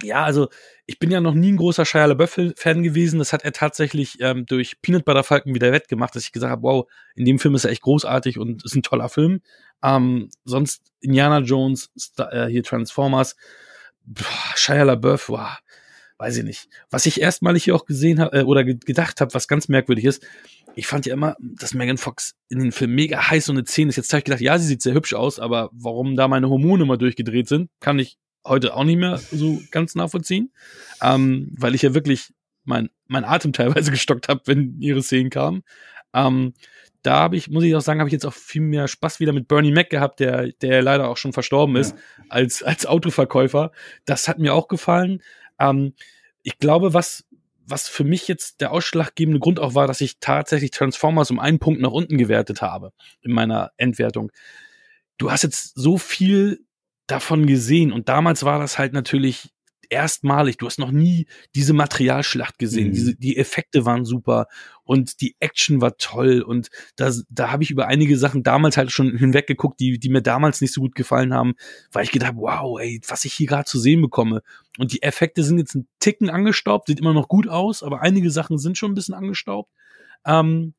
ja, 0.03 0.23
also 0.23 0.49
ich 0.85 0.99
bin 0.99 1.11
ja 1.11 1.21
noch 1.21 1.33
nie 1.33 1.51
ein 1.51 1.57
großer 1.57 1.85
Shia 1.85 2.05
LaBeouf-Fan 2.05 2.83
gewesen. 2.83 3.19
Das 3.19 3.33
hat 3.33 3.43
er 3.43 3.53
tatsächlich 3.53 4.17
ähm, 4.19 4.45
durch 4.45 4.81
Peanut 4.81 5.05
Butter 5.05 5.23
Falcon 5.23 5.55
wieder 5.55 5.71
wettgemacht, 5.71 6.15
dass 6.15 6.25
ich 6.25 6.31
gesagt 6.31 6.51
habe, 6.51 6.63
wow, 6.63 6.89
in 7.15 7.25
dem 7.25 7.39
Film 7.39 7.55
ist 7.55 7.65
er 7.65 7.71
echt 7.71 7.81
großartig 7.81 8.37
und 8.37 8.63
ist 8.63 8.75
ein 8.75 8.83
toller 8.83 9.09
Film. 9.09 9.41
Ähm, 9.81 10.29
sonst 10.45 10.83
Indiana 10.99 11.39
Jones, 11.39 11.91
Star, 11.97 12.31
äh, 12.33 12.47
hier 12.49 12.63
Transformers, 12.63 13.35
boah, 14.05 14.25
Shia 14.55 14.83
LaBeouf, 14.83 15.29
wow, 15.29 15.57
weiß 16.17 16.37
ich 16.37 16.43
nicht. 16.43 16.69
Was 16.89 17.05
ich 17.05 17.21
erstmalig 17.21 17.63
hier 17.63 17.75
auch 17.75 17.85
gesehen 17.85 18.19
habe 18.19 18.39
äh, 18.39 18.43
oder 18.43 18.63
ge 18.63 18.77
gedacht 18.83 19.21
habe, 19.21 19.33
was 19.33 19.47
ganz 19.47 19.67
merkwürdig 19.67 20.05
ist, 20.05 20.25
ich 20.75 20.87
fand 20.87 21.05
ja 21.05 21.13
immer, 21.13 21.35
dass 21.39 21.73
Megan 21.73 21.97
Fox 21.97 22.35
in 22.49 22.59
den 22.59 22.71
Film 22.71 22.95
mega 22.95 23.29
heiß 23.29 23.49
und 23.49 23.57
eine 23.57 23.65
10 23.65 23.89
ist. 23.89 23.95
Jetzt 23.95 24.11
habe 24.11 24.19
ich 24.19 24.25
gedacht, 24.25 24.41
ja, 24.41 24.57
sie 24.57 24.67
sieht 24.67 24.81
sehr 24.81 24.93
hübsch 24.93 25.13
aus, 25.13 25.39
aber 25.39 25.69
warum 25.71 26.15
da 26.15 26.27
meine 26.27 26.49
Hormone 26.49 26.83
immer 26.83 26.97
durchgedreht 26.97 27.47
sind, 27.47 27.69
kann 27.79 27.99
ich 27.99 28.17
heute 28.45 28.75
auch 28.75 28.83
nicht 28.83 28.97
mehr 28.97 29.17
so 29.17 29.61
ganz 29.71 29.95
nachvollziehen, 29.95 30.51
ähm, 31.01 31.53
weil 31.57 31.75
ich 31.75 31.81
ja 31.81 31.93
wirklich 31.93 32.33
mein, 32.63 32.89
mein 33.07 33.25
Atem 33.25 33.53
teilweise 33.53 33.91
gestockt 33.91 34.29
habe, 34.29 34.41
wenn 34.45 34.79
ihre 34.79 35.01
Szenen 35.01 35.29
kamen. 35.29 35.63
Ähm, 36.13 36.53
da 37.01 37.15
habe 37.15 37.35
ich, 37.35 37.49
muss 37.49 37.65
ich 37.65 37.75
auch 37.75 37.81
sagen, 37.81 37.99
habe 37.99 38.07
ich 38.07 38.13
jetzt 38.13 38.25
auch 38.25 38.33
viel 38.33 38.61
mehr 38.61 38.87
Spaß 38.87 39.19
wieder 39.19 39.33
mit 39.33 39.49
Bernie 39.49 39.73
Mac 39.73 39.89
gehabt, 39.89 40.21
der, 40.21 40.53
der 40.61 40.81
leider 40.81 41.09
auch 41.09 41.17
schon 41.17 41.33
verstorben 41.33 41.75
ist, 41.75 41.91
ja. 41.91 42.23
als, 42.29 42.63
als 42.63 42.85
Autoverkäufer. 42.85 43.71
Das 44.05 44.29
hat 44.29 44.39
mir 44.39 44.53
auch 44.53 44.69
gefallen. 44.69 45.21
Ähm, 45.59 45.93
ich 46.43 46.59
glaube, 46.59 46.93
was, 46.93 47.25
was 47.65 47.89
für 47.89 48.05
mich 48.05 48.29
jetzt 48.29 48.61
der 48.61 48.71
ausschlaggebende 48.71 49.39
Grund 49.39 49.59
auch 49.59 49.75
war, 49.75 49.85
dass 49.85 49.99
ich 49.99 50.19
tatsächlich 50.19 50.71
Transformers 50.71 51.29
um 51.29 51.39
einen 51.39 51.59
Punkt 51.59 51.81
nach 51.81 51.91
unten 51.91 52.17
gewertet 52.17 52.61
habe 52.61 52.93
in 53.21 53.33
meiner 53.33 53.71
Endwertung. 53.75 54.31
Du 55.17 55.29
hast 55.29 55.43
jetzt 55.43 55.73
so 55.75 55.97
viel 55.97 56.65
davon 57.07 57.45
gesehen 57.45 57.91
und 57.91 58.09
damals 58.09 58.43
war 58.43 58.59
das 58.59 58.77
halt 58.77 58.93
natürlich 58.93 59.53
erstmalig. 59.93 60.57
Du 60.57 60.65
hast 60.65 60.79
noch 60.79 60.91
nie 60.91 61.27
diese 61.55 61.73
Materialschlacht 61.73 62.57
gesehen. 62.57 62.89
Mhm. 62.89 62.93
Diese, 62.93 63.15
die 63.15 63.37
Effekte 63.37 63.85
waren 63.85 64.05
super 64.05 64.47
und 64.83 65.21
die 65.21 65.35
Action 65.39 65.81
war 65.81 65.97
toll. 65.97 66.41
Und 66.41 66.69
da, 66.95 67.11
da 67.29 67.51
habe 67.51 67.63
ich 67.63 67.71
über 67.71 67.87
einige 67.87 68.17
Sachen 68.17 68.43
damals 68.43 68.75
halt 68.75 68.91
schon 68.91 69.17
hinweggeguckt, 69.17 69.79
die, 69.79 69.99
die 69.99 70.09
mir 70.09 70.21
damals 70.21 70.61
nicht 70.61 70.73
so 70.73 70.81
gut 70.81 70.95
gefallen 70.95 71.33
haben, 71.33 71.53
weil 71.91 72.03
ich 72.03 72.11
gedacht, 72.11 72.33
wow, 72.35 72.79
ey, 72.79 72.99
was 73.07 73.25
ich 73.25 73.33
hier 73.33 73.47
gerade 73.47 73.65
zu 73.65 73.79
sehen 73.79 74.01
bekomme. 74.01 74.41
Und 74.77 74.91
die 74.91 75.03
Effekte 75.03 75.43
sind 75.43 75.59
jetzt 75.59 75.75
ein 75.75 75.87
Ticken 75.99 76.29
angestaubt, 76.29 76.87
sieht 76.87 76.99
immer 76.99 77.13
noch 77.13 77.27
gut 77.27 77.47
aus, 77.47 77.83
aber 77.83 78.01
einige 78.01 78.31
Sachen 78.31 78.57
sind 78.57 78.77
schon 78.77 78.91
ein 78.91 78.95
bisschen 78.95 79.15
angestaubt. 79.15 79.71
Ähm, 80.25 80.73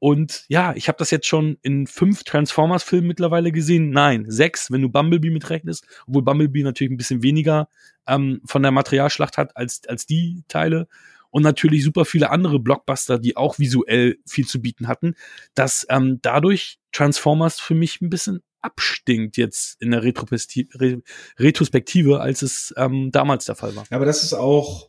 und 0.00 0.44
ja, 0.48 0.74
ich 0.74 0.88
habe 0.88 0.98
das 0.98 1.10
jetzt 1.10 1.26
schon 1.26 1.58
in 1.60 1.86
fünf 1.86 2.24
Transformers-Filmen 2.24 3.06
mittlerweile 3.06 3.52
gesehen. 3.52 3.90
Nein, 3.90 4.24
sechs, 4.28 4.70
wenn 4.70 4.80
du 4.80 4.88
Bumblebee 4.88 5.28
mitrechnest, 5.28 5.86
obwohl 6.06 6.22
Bumblebee 6.22 6.62
natürlich 6.62 6.90
ein 6.90 6.96
bisschen 6.96 7.22
weniger 7.22 7.68
ähm, 8.08 8.40
von 8.46 8.62
der 8.62 8.72
Materialschlacht 8.72 9.36
hat 9.36 9.54
als, 9.58 9.82
als 9.86 10.06
die 10.06 10.42
Teile. 10.48 10.88
Und 11.28 11.42
natürlich 11.42 11.84
super 11.84 12.06
viele 12.06 12.30
andere 12.30 12.58
Blockbuster, 12.58 13.18
die 13.18 13.36
auch 13.36 13.58
visuell 13.58 14.16
viel 14.26 14.46
zu 14.46 14.62
bieten 14.62 14.88
hatten, 14.88 15.16
dass 15.54 15.86
ähm, 15.90 16.18
dadurch 16.22 16.78
Transformers 16.92 17.60
für 17.60 17.74
mich 17.74 18.00
ein 18.00 18.08
bisschen 18.08 18.42
abstinkt 18.62 19.36
jetzt 19.36 19.82
in 19.82 19.90
der 19.90 20.02
Retrospektive, 20.02 22.20
als 22.20 22.40
es 22.40 22.72
ähm, 22.78 23.12
damals 23.12 23.44
der 23.44 23.54
Fall 23.54 23.76
war. 23.76 23.84
Aber 23.90 24.06
das 24.06 24.22
ist 24.22 24.32
auch, 24.32 24.88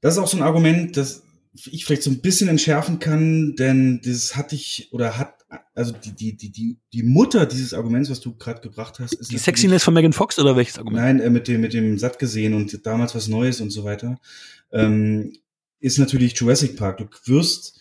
das 0.00 0.14
ist 0.14 0.18
auch 0.18 0.26
so 0.26 0.38
ein 0.38 0.42
Argument, 0.42 0.96
das 0.96 1.22
ich 1.54 1.84
vielleicht 1.84 2.02
so 2.02 2.10
ein 2.10 2.20
bisschen 2.20 2.48
entschärfen 2.48 2.98
kann, 2.98 3.54
denn 3.56 4.00
das 4.04 4.36
hatte 4.36 4.54
ich 4.54 4.88
oder 4.92 5.18
hat 5.18 5.34
also 5.74 5.92
die 5.92 6.12
die 6.12 6.36
die 6.36 6.50
die 6.50 6.76
die 6.92 7.02
Mutter 7.02 7.44
dieses 7.44 7.74
Arguments, 7.74 8.08
was 8.10 8.20
du 8.20 8.34
gerade 8.34 8.60
gebracht 8.60 8.98
hast, 9.00 9.14
ist 9.14 9.30
die 9.30 9.38
Sexiness 9.38 9.84
von 9.84 9.92
Megan 9.92 10.12
Fox 10.12 10.38
oder 10.38 10.56
welches 10.56 10.78
Argument? 10.78 11.04
Nein, 11.04 11.20
äh, 11.20 11.30
mit 11.30 11.48
dem 11.48 11.60
mit 11.60 11.74
dem 11.74 11.98
satt 11.98 12.18
gesehen 12.18 12.54
und 12.54 12.86
damals 12.86 13.14
was 13.14 13.28
Neues 13.28 13.60
und 13.60 13.70
so 13.70 13.84
weiter, 13.84 14.18
ähm, 14.72 15.34
ist 15.80 15.98
natürlich 15.98 16.34
Jurassic 16.38 16.76
Park. 16.76 16.98
Du 16.98 17.08
wirst 17.26 17.78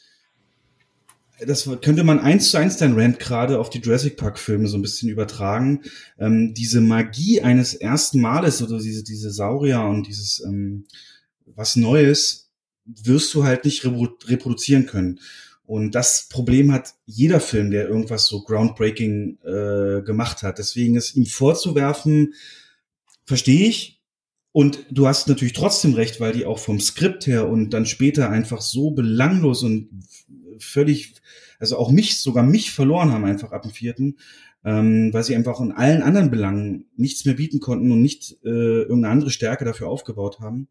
das 1.45 1.67
könnte 1.81 2.03
man 2.03 2.19
eins 2.19 2.51
zu 2.51 2.57
eins 2.57 2.77
dein 2.77 2.93
Rant 2.93 3.17
gerade 3.19 3.57
auf 3.57 3.69
die 3.69 3.79
Jurassic 3.79 4.17
Park 4.17 4.37
Filme 4.37 4.67
so 4.67 4.77
ein 4.77 4.81
bisschen 4.83 5.09
übertragen. 5.09 5.81
Ähm, 6.19 6.53
diese 6.53 6.81
Magie 6.81 7.41
eines 7.41 7.73
ersten 7.73 8.19
Males 8.19 8.61
oder 8.61 8.79
diese 8.79 9.03
diese 9.03 9.31
Saurier 9.31 9.81
und 9.81 10.07
dieses 10.07 10.43
ähm, 10.45 10.85
was 11.55 11.77
Neues 11.77 12.40
wirst 13.03 13.33
du 13.33 13.43
halt 13.43 13.65
nicht 13.65 13.85
reproduzieren 13.85 14.85
können. 14.85 15.19
Und 15.65 15.95
das 15.95 16.27
Problem 16.29 16.71
hat 16.71 16.95
jeder 17.05 17.39
Film, 17.39 17.71
der 17.71 17.87
irgendwas 17.87 18.25
so 18.25 18.43
groundbreaking 18.43 19.37
äh, 19.43 20.01
gemacht 20.01 20.43
hat. 20.43 20.57
Deswegen 20.57 20.95
ist 20.95 21.15
ihm 21.15 21.25
vorzuwerfen, 21.25 22.33
verstehe 23.25 23.69
ich. 23.69 24.01
Und 24.51 24.85
du 24.91 25.07
hast 25.07 25.29
natürlich 25.29 25.53
trotzdem 25.53 25.93
recht, 25.93 26.19
weil 26.19 26.33
die 26.33 26.45
auch 26.45 26.59
vom 26.59 26.79
Skript 26.81 27.25
her 27.25 27.47
und 27.47 27.69
dann 27.69 27.85
später 27.85 28.29
einfach 28.29 28.59
so 28.59 28.91
belanglos 28.91 29.63
und 29.63 29.89
völlig, 30.59 31.13
also 31.57 31.77
auch 31.77 31.89
mich, 31.89 32.19
sogar 32.19 32.43
mich 32.43 32.71
verloren 32.71 33.11
haben 33.11 33.23
einfach 33.23 33.53
ab 33.53 33.61
dem 33.61 33.71
vierten, 33.71 34.17
ähm, 34.63 35.13
weil 35.13 35.23
sie 35.23 35.35
einfach 35.35 35.59
in 35.59 35.71
allen 35.71 36.03
anderen 36.03 36.31
Belangen 36.31 36.85
nichts 36.95 37.25
mehr 37.25 37.35
bieten 37.35 37.59
konnten 37.59 37.91
und 37.91 38.01
nicht 38.01 38.37
äh, 38.43 38.81
irgendeine 38.81 39.09
andere 39.09 39.31
Stärke 39.31 39.65
dafür 39.65 39.87
aufgebaut 39.87 40.39
haben. 40.39 40.67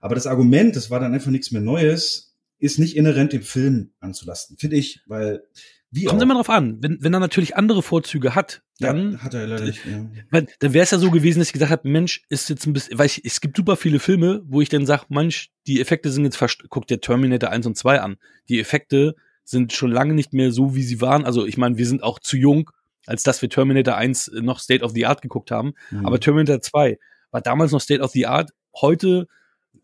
Aber 0.00 0.14
das 0.14 0.26
Argument, 0.26 0.76
das 0.76 0.90
war 0.90 1.00
dann 1.00 1.14
einfach 1.14 1.30
nichts 1.30 1.50
mehr 1.50 1.62
Neues, 1.62 2.34
ist 2.58 2.78
nicht 2.78 2.96
inhärent 2.96 3.32
dem 3.32 3.42
Film 3.42 3.90
anzulasten, 4.00 4.56
finde 4.56 4.76
ich, 4.76 5.00
weil 5.06 5.42
wie 5.94 6.04
Kommt 6.04 6.20
auch. 6.20 6.24
immer 6.24 6.34
drauf 6.34 6.48
an. 6.48 6.78
Wenn, 6.80 6.98
wenn 7.02 7.12
er 7.12 7.20
natürlich 7.20 7.54
andere 7.54 7.82
Vorzüge 7.82 8.34
hat, 8.34 8.62
dann 8.80 9.12
ja, 9.12 9.18
hat 9.18 9.34
er 9.34 9.46
leider 9.46 9.64
nicht. 9.64 9.84
Ja. 9.84 10.08
Weil, 10.30 10.46
dann 10.60 10.72
wäre 10.72 10.84
es 10.84 10.90
ja 10.90 10.98
so 10.98 11.10
gewesen, 11.10 11.38
dass 11.38 11.48
ich 11.48 11.52
gesagt 11.52 11.70
habe, 11.70 11.86
Mensch, 11.86 12.22
ist 12.30 12.48
jetzt 12.48 12.66
ein 12.66 12.72
bisschen, 12.72 12.98
weil 12.98 13.06
ich, 13.06 13.22
es 13.24 13.42
gibt 13.42 13.58
super 13.58 13.76
viele 13.76 13.98
Filme, 13.98 14.42
wo 14.46 14.62
ich 14.62 14.70
dann 14.70 14.86
sage, 14.86 15.04
Mensch, 15.10 15.50
die 15.66 15.82
Effekte 15.82 16.10
sind 16.10 16.24
jetzt 16.24 16.38
fast, 16.38 16.64
guck 16.70 16.86
dir 16.86 16.98
Terminator 16.98 17.50
1 17.50 17.66
und 17.66 17.76
2 17.76 18.00
an. 18.00 18.16
Die 18.48 18.58
Effekte 18.58 19.16
sind 19.44 19.74
schon 19.74 19.92
lange 19.92 20.14
nicht 20.14 20.32
mehr 20.32 20.50
so, 20.50 20.74
wie 20.74 20.82
sie 20.82 21.02
waren. 21.02 21.26
Also 21.26 21.44
ich 21.44 21.58
meine, 21.58 21.76
wir 21.76 21.86
sind 21.86 22.02
auch 22.02 22.18
zu 22.18 22.38
jung, 22.38 22.70
als 23.06 23.22
dass 23.22 23.42
wir 23.42 23.48
Terminator 23.48 23.96
1 23.96 24.32
noch 24.34 24.60
State 24.60 24.84
of 24.84 24.92
the 24.92 25.06
Art 25.06 25.22
geguckt 25.22 25.50
haben. 25.50 25.74
Mhm. 25.90 26.06
Aber 26.06 26.20
Terminator 26.20 26.60
2 26.60 26.98
war 27.30 27.40
damals 27.40 27.72
noch 27.72 27.80
State 27.80 28.02
of 28.02 28.10
the 28.12 28.26
Art. 28.26 28.50
Heute 28.80 29.26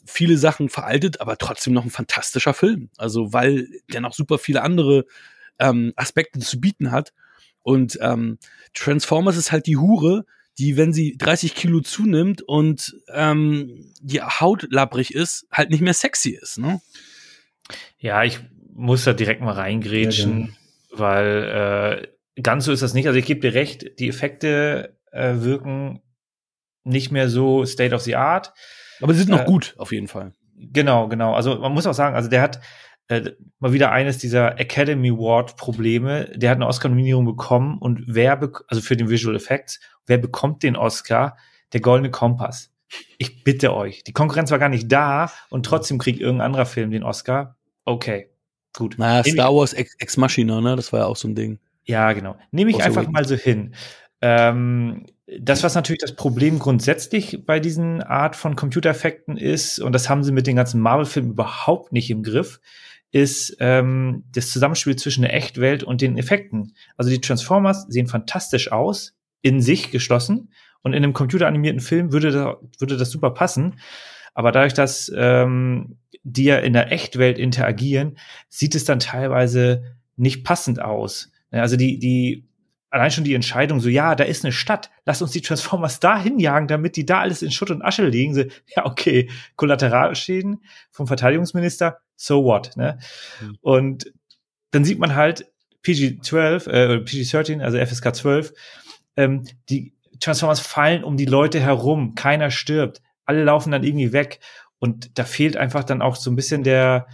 viele 0.04 0.38
Sachen 0.38 0.68
veraltet, 0.68 1.20
aber 1.20 1.36
trotzdem 1.38 1.72
noch 1.72 1.84
ein 1.84 1.90
fantastischer 1.90 2.54
Film. 2.54 2.90
Also 2.96 3.32
weil 3.32 3.68
der 3.92 4.00
noch 4.00 4.14
super 4.14 4.38
viele 4.38 4.62
andere 4.62 5.04
ähm, 5.58 5.92
Aspekte 5.96 6.38
zu 6.38 6.60
bieten 6.60 6.90
hat. 6.90 7.12
Und 7.62 7.98
ähm, 8.00 8.38
Transformers 8.74 9.36
ist 9.36 9.52
halt 9.52 9.66
die 9.66 9.76
Hure, 9.76 10.24
die, 10.58 10.76
wenn 10.76 10.92
sie 10.92 11.16
30 11.16 11.54
Kilo 11.54 11.80
zunimmt 11.80 12.42
und 12.42 12.96
ähm, 13.12 13.92
die 14.00 14.22
Haut 14.22 14.66
labbrig 14.70 15.14
ist, 15.14 15.46
halt 15.52 15.70
nicht 15.70 15.82
mehr 15.82 15.94
sexy 15.94 16.30
ist. 16.30 16.58
Ne? 16.58 16.80
Ja, 17.98 18.24
ich 18.24 18.40
muss 18.72 19.04
da 19.04 19.12
direkt 19.12 19.40
mal 19.40 19.52
reingrätschen, 19.52 20.56
ja, 20.90 20.98
weil 20.98 22.02
äh, 22.04 22.08
ganz 22.42 22.64
so 22.64 22.72
ist 22.72 22.82
das 22.82 22.94
nicht. 22.94 23.06
Also 23.06 23.18
ich 23.18 23.26
gebe 23.26 23.40
dir 23.40 23.54
recht, 23.54 23.98
die 23.98 24.08
Effekte 24.08 24.98
äh, 25.12 25.34
wirken 25.36 26.00
nicht 26.84 27.10
mehr 27.10 27.28
so 27.28 27.64
State 27.64 27.94
of 27.94 28.02
the 28.02 28.16
Art. 28.16 28.52
Aber 29.00 29.12
sie 29.12 29.20
sind 29.20 29.30
noch 29.30 29.42
äh, 29.42 29.46
gut, 29.46 29.74
auf 29.78 29.92
jeden 29.92 30.08
Fall. 30.08 30.32
Genau, 30.56 31.08
genau. 31.08 31.34
Also 31.34 31.56
man 31.58 31.72
muss 31.72 31.86
auch 31.86 31.94
sagen, 31.94 32.16
also 32.16 32.28
der 32.28 32.42
hat 32.42 32.60
äh, 33.08 33.32
mal 33.58 33.72
wieder 33.72 33.92
eines 33.92 34.18
dieser 34.18 34.58
Academy 34.58 35.10
Award 35.10 35.56
Probleme. 35.56 36.30
Der 36.36 36.50
hat 36.50 36.56
eine 36.56 36.66
Oscar-Nominierung 36.66 37.24
bekommen 37.24 37.78
und 37.78 38.02
wer, 38.06 38.40
also 38.68 38.82
für 38.82 38.96
den 38.96 39.08
Visual 39.08 39.36
Effects, 39.36 39.80
wer 40.06 40.18
bekommt 40.18 40.62
den 40.62 40.76
Oscar? 40.76 41.36
Der 41.72 41.80
Goldene 41.80 42.10
Kompass. 42.10 42.72
Ich 43.18 43.44
bitte 43.44 43.74
euch. 43.74 44.02
Die 44.04 44.12
Konkurrenz 44.12 44.50
war 44.50 44.58
gar 44.58 44.70
nicht 44.70 44.90
da 44.90 45.30
und 45.50 45.66
trotzdem 45.66 45.98
kriegt 45.98 46.20
irgendein 46.20 46.46
anderer 46.46 46.64
Film 46.66 46.90
den 46.90 47.02
Oscar. 47.02 47.58
Okay, 47.84 48.30
gut. 48.74 48.96
Naja, 48.98 49.22
Star 49.24 49.54
Wars 49.54 49.74
Ex, 49.74 49.94
Ex 49.98 50.16
Machina, 50.16 50.62
ne? 50.62 50.76
Das 50.76 50.92
war 50.92 51.00
ja 51.00 51.06
auch 51.06 51.16
so 51.16 51.28
ein 51.28 51.34
Ding. 51.34 51.58
Ja, 51.88 52.12
genau. 52.12 52.36
Nehme 52.50 52.70
ich 52.70 52.82
einfach 52.82 53.08
mal 53.08 53.24
so 53.24 53.34
hin. 53.34 53.74
Ähm, 54.20 55.06
das, 55.40 55.62
was 55.62 55.74
natürlich 55.74 56.00
das 56.00 56.16
Problem 56.16 56.58
grundsätzlich 56.58 57.44
bei 57.46 57.60
diesen 57.60 58.02
Art 58.02 58.36
von 58.36 58.56
Computereffekten 58.56 59.36
ist, 59.36 59.78
und 59.80 59.92
das 59.92 60.08
haben 60.08 60.22
sie 60.22 60.32
mit 60.32 60.46
den 60.46 60.56
ganzen 60.56 60.80
Marvel-Filmen 60.80 61.30
überhaupt 61.30 61.92
nicht 61.92 62.10
im 62.10 62.22
Griff, 62.22 62.60
ist 63.10 63.56
ähm, 63.60 64.24
das 64.32 64.50
Zusammenspiel 64.50 64.96
zwischen 64.96 65.22
der 65.22 65.34
Echtwelt 65.34 65.82
und 65.82 66.02
den 66.02 66.18
Effekten. 66.18 66.74
Also 66.96 67.10
die 67.10 67.20
Transformers 67.20 67.86
sehen 67.88 68.06
fantastisch 68.06 68.70
aus, 68.70 69.14
in 69.40 69.62
sich 69.62 69.90
geschlossen, 69.90 70.50
und 70.82 70.92
in 70.92 71.02
einem 71.02 71.12
computeranimierten 71.12 71.80
Film 71.80 72.12
würde, 72.12 72.30
da, 72.30 72.56
würde 72.78 72.96
das 72.96 73.10
super 73.10 73.30
passen. 73.30 73.80
Aber 74.34 74.52
dadurch, 74.52 74.74
dass 74.74 75.12
ähm, 75.14 75.98
die 76.22 76.44
ja 76.44 76.58
in 76.58 76.72
der 76.72 76.92
Echtwelt 76.92 77.38
interagieren, 77.38 78.18
sieht 78.48 78.74
es 78.74 78.84
dann 78.84 79.00
teilweise 79.00 79.96
nicht 80.16 80.44
passend 80.44 80.80
aus. 80.80 81.32
Also 81.50 81.76
die, 81.76 81.98
die 81.98 82.48
allein 82.90 83.10
schon 83.10 83.24
die 83.24 83.34
Entscheidung, 83.34 83.80
so, 83.80 83.88
ja, 83.88 84.14
da 84.14 84.24
ist 84.24 84.44
eine 84.44 84.52
Stadt, 84.52 84.90
lass 85.04 85.22
uns 85.22 85.32
die 85.32 85.42
Transformers 85.42 86.00
da 86.00 86.20
hinjagen, 86.20 86.68
damit 86.68 86.96
die 86.96 87.06
da 87.06 87.20
alles 87.20 87.42
in 87.42 87.50
Schutt 87.50 87.70
und 87.70 87.82
Asche 87.82 88.06
liegen. 88.06 88.34
So, 88.34 88.42
ja, 88.76 88.86
okay, 88.86 89.30
Kollateralschäden 89.56 90.62
vom 90.90 91.06
Verteidigungsminister, 91.06 92.00
so 92.16 92.44
what, 92.44 92.76
ne? 92.76 92.98
Mhm. 93.40 93.58
Und 93.60 94.12
dann 94.70 94.84
sieht 94.84 94.98
man 94.98 95.14
halt 95.14 95.46
PG-12, 95.82 96.68
äh, 96.68 96.98
PG-13, 96.98 97.62
also 97.62 97.78
FSK 97.78 98.14
12, 98.14 98.52
ähm, 99.16 99.44
die 99.68 99.94
Transformers 100.20 100.60
fallen 100.60 101.04
um 101.04 101.16
die 101.16 101.24
Leute 101.24 101.60
herum, 101.60 102.14
keiner 102.14 102.50
stirbt, 102.50 103.00
alle 103.24 103.44
laufen 103.44 103.70
dann 103.70 103.84
irgendwie 103.84 104.12
weg 104.12 104.40
und 104.78 105.18
da 105.18 105.24
fehlt 105.24 105.56
einfach 105.56 105.84
dann 105.84 106.02
auch 106.02 106.16
so 106.16 106.30
ein 106.30 106.36
bisschen 106.36 106.64
der, 106.64 107.06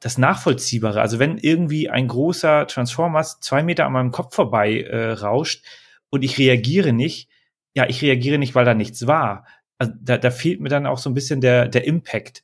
das 0.00 0.18
Nachvollziehbare. 0.18 1.00
Also 1.00 1.18
wenn 1.18 1.38
irgendwie 1.38 1.90
ein 1.90 2.08
großer 2.08 2.66
Transformers 2.66 3.38
zwei 3.40 3.62
Meter 3.62 3.86
an 3.86 3.92
meinem 3.92 4.10
Kopf 4.10 4.34
vorbei 4.34 4.80
äh, 4.80 5.12
rauscht 5.12 5.64
und 6.08 6.22
ich 6.22 6.38
reagiere 6.38 6.92
nicht, 6.92 7.28
ja, 7.74 7.86
ich 7.88 8.02
reagiere 8.02 8.38
nicht, 8.38 8.54
weil 8.54 8.64
da 8.64 8.74
nichts 8.74 9.06
war. 9.06 9.46
Also 9.78 9.92
da, 10.00 10.18
da 10.18 10.30
fehlt 10.30 10.60
mir 10.60 10.70
dann 10.70 10.86
auch 10.86 10.98
so 10.98 11.10
ein 11.10 11.14
bisschen 11.14 11.40
der, 11.40 11.68
der 11.68 11.84
Impact. 11.84 12.42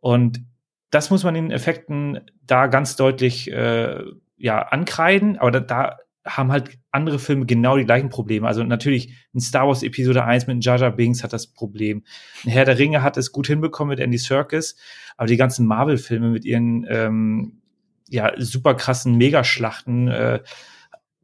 Und 0.00 0.44
das 0.90 1.10
muss 1.10 1.24
man 1.24 1.34
in 1.34 1.50
Effekten 1.50 2.20
da 2.42 2.66
ganz 2.66 2.96
deutlich 2.96 3.50
äh, 3.50 4.02
ja 4.36 4.62
ankreiden, 4.62 5.38
aber 5.38 5.52
da, 5.52 5.60
da 5.60 5.98
haben 6.26 6.52
halt 6.52 6.78
andere 6.90 7.18
Filme 7.18 7.46
genau 7.46 7.76
die 7.76 7.84
gleichen 7.84 8.08
Probleme. 8.08 8.46
Also 8.46 8.62
natürlich 8.64 9.14
ein 9.34 9.40
Star 9.40 9.66
Wars 9.66 9.82
Episode 9.82 10.24
1 10.24 10.46
mit 10.46 10.64
Jar 10.64 10.78
Jar 10.78 10.90
Binks 10.90 11.22
hat 11.22 11.32
das 11.32 11.46
Problem. 11.46 12.04
Ein 12.44 12.50
Herr 12.50 12.64
der 12.64 12.78
Ringe 12.78 13.02
hat 13.02 13.16
es 13.16 13.32
gut 13.32 13.46
hinbekommen 13.46 13.90
mit 13.90 14.00
Andy 14.00 14.18
Serkis, 14.18 14.76
aber 15.16 15.28
die 15.28 15.36
ganzen 15.36 15.66
Marvel-Filme 15.66 16.30
mit 16.30 16.44
ihren 16.44 16.86
ähm, 16.88 17.62
ja, 18.08 18.32
super 18.38 18.74
krassen 18.74 19.16
Megaschlachten, 19.16 20.08
äh, 20.08 20.40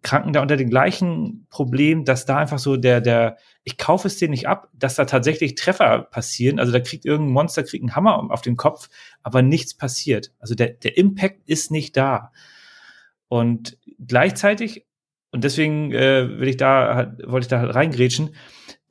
kranken 0.03 0.33
da 0.33 0.43
unter 0.43 0.57
dem 0.57 0.69
gleichen 0.69 1.47
Problem, 1.49 2.05
dass 2.05 2.27
da 2.27 2.39
einfach 2.39 2.59
so 2.59 2.77
der, 2.77 3.01
der, 3.01 3.39
ich 3.63 3.79
kaufe 3.79 4.09
es 4.09 4.17
dir 4.17 4.29
nicht 4.29 4.49
ab, 4.49 4.69
dass 4.73 4.97
da 4.97 5.05
tatsächlich 5.05 5.55
Treffer 5.55 6.01
passieren. 6.01 6.59
Also 6.59 6.73
da 6.73 6.81
kriegt 6.81 7.05
irgendein 7.05 7.33
Monster, 7.33 7.63
kriegt 7.63 7.85
einen 7.85 7.95
Hammer 7.95 8.31
auf 8.31 8.43
den 8.43 8.57
Kopf, 8.57 8.89
aber 9.23 9.43
nichts 9.43 9.75
passiert. 9.75 10.33
Also 10.41 10.55
der, 10.55 10.71
der 10.71 10.97
Impact 10.99 11.49
ist 11.49 11.71
nicht 11.71 11.97
da. 11.97 12.33
Und 13.29 13.79
gleichzeitig, 14.05 14.87
und 15.33 15.45
deswegen 15.45 15.93
äh, 15.93 16.39
will 16.39 16.49
ich 16.49 16.57
da, 16.57 17.15
wollte 17.25 17.45
ich 17.45 17.49
da 17.49 17.59
halt 17.59 17.75
reingrätschen, 17.75 18.35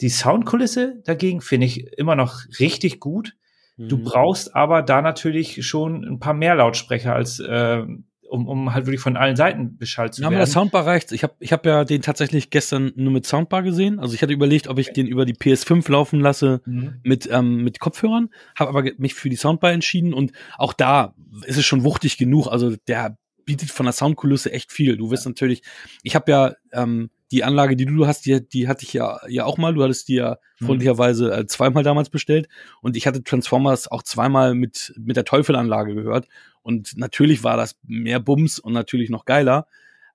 die 0.01 0.09
Soundkulisse 0.09 1.01
dagegen 1.05 1.41
finde 1.41 1.67
ich 1.67 1.97
immer 1.97 2.15
noch 2.15 2.41
richtig 2.59 2.99
gut. 2.99 3.35
Du 3.77 3.97
mhm. 3.97 4.03
brauchst 4.03 4.55
aber 4.55 4.81
da 4.81 5.01
natürlich 5.01 5.65
schon 5.65 6.03
ein 6.03 6.19
paar 6.19 6.33
mehr 6.33 6.55
Lautsprecher 6.55 7.15
als 7.15 7.39
äh, 7.39 7.83
um, 8.31 8.47
um 8.47 8.73
halt 8.73 8.85
wirklich 8.85 9.01
von 9.01 9.17
allen 9.17 9.35
Seiten 9.35 9.77
beschallt 9.77 10.13
zu 10.13 10.21
ja, 10.21 10.29
werden. 10.29 10.35
Aber 10.35 10.45
der 10.45 10.51
Soundbar 10.51 10.87
reicht. 10.87 11.11
Ich 11.11 11.23
habe 11.23 11.33
ich 11.39 11.51
hab 11.51 11.65
ja 11.65 11.83
den 11.83 12.01
tatsächlich 12.01 12.49
gestern 12.49 12.93
nur 12.95 13.11
mit 13.11 13.25
Soundbar 13.25 13.61
gesehen. 13.61 13.99
Also 13.99 14.15
ich 14.15 14.21
hatte 14.21 14.31
überlegt, 14.31 14.69
ob 14.69 14.79
ich 14.79 14.93
den 14.93 15.05
über 15.05 15.25
die 15.25 15.35
PS5 15.35 15.91
laufen 15.91 16.21
lasse 16.21 16.61
mhm. 16.65 17.01
mit, 17.03 17.29
ähm, 17.29 17.63
mit 17.63 17.79
Kopfhörern, 17.79 18.29
habe 18.55 18.69
aber 18.69 18.89
mich 18.97 19.15
für 19.15 19.29
die 19.29 19.35
Soundbar 19.35 19.73
entschieden 19.73 20.13
und 20.13 20.31
auch 20.57 20.71
da 20.71 21.13
ist 21.45 21.57
es 21.57 21.65
schon 21.65 21.83
wuchtig 21.83 22.17
genug. 22.17 22.47
Also 22.47 22.73
der 22.87 23.17
bietet 23.45 23.71
von 23.71 23.85
der 23.85 23.93
Soundkulisse 23.93 24.51
echt 24.51 24.71
viel. 24.71 24.97
Du 24.97 25.11
wirst 25.11 25.25
natürlich, 25.25 25.61
ich 26.03 26.15
habe 26.15 26.31
ja 26.31 26.53
ähm, 26.71 27.09
die 27.31 27.43
Anlage, 27.43 27.75
die 27.75 27.85
du 27.85 28.07
hast, 28.07 28.25
die, 28.25 28.47
die 28.47 28.67
hatte 28.67 28.83
ich 28.83 28.93
ja, 28.93 29.19
ja 29.27 29.45
auch 29.45 29.57
mal. 29.57 29.73
Du 29.73 29.83
hattest 29.83 30.09
die 30.09 30.15
ja 30.15 30.37
mhm. 30.59 30.65
freundlicherweise 30.65 31.31
äh, 31.31 31.45
zweimal 31.47 31.83
damals 31.83 32.09
bestellt. 32.09 32.49
Und 32.81 32.97
ich 32.97 33.07
hatte 33.07 33.23
Transformers 33.23 33.87
auch 33.89 34.03
zweimal 34.03 34.53
mit, 34.53 34.93
mit 34.97 35.15
der 35.15 35.25
Teufelanlage 35.25 35.95
gehört. 35.95 36.27
Und 36.61 36.97
natürlich 36.97 37.43
war 37.43 37.57
das 37.57 37.77
mehr 37.83 38.19
Bums 38.19 38.59
und 38.59 38.73
natürlich 38.73 39.09
noch 39.09 39.25
geiler. 39.25 39.67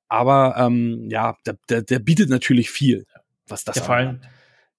Aber 0.09 0.57
ähm, 0.59 1.09
ja, 1.11 1.37
der, 1.47 1.59
der, 1.69 1.83
der 1.83 1.99
bietet 1.99 2.29
natürlich 2.29 2.71
viel, 2.71 3.07
was 3.49 3.65
das 3.65 3.77
ja, 3.77 3.83
vor 3.83 3.97
allem, 3.97 4.21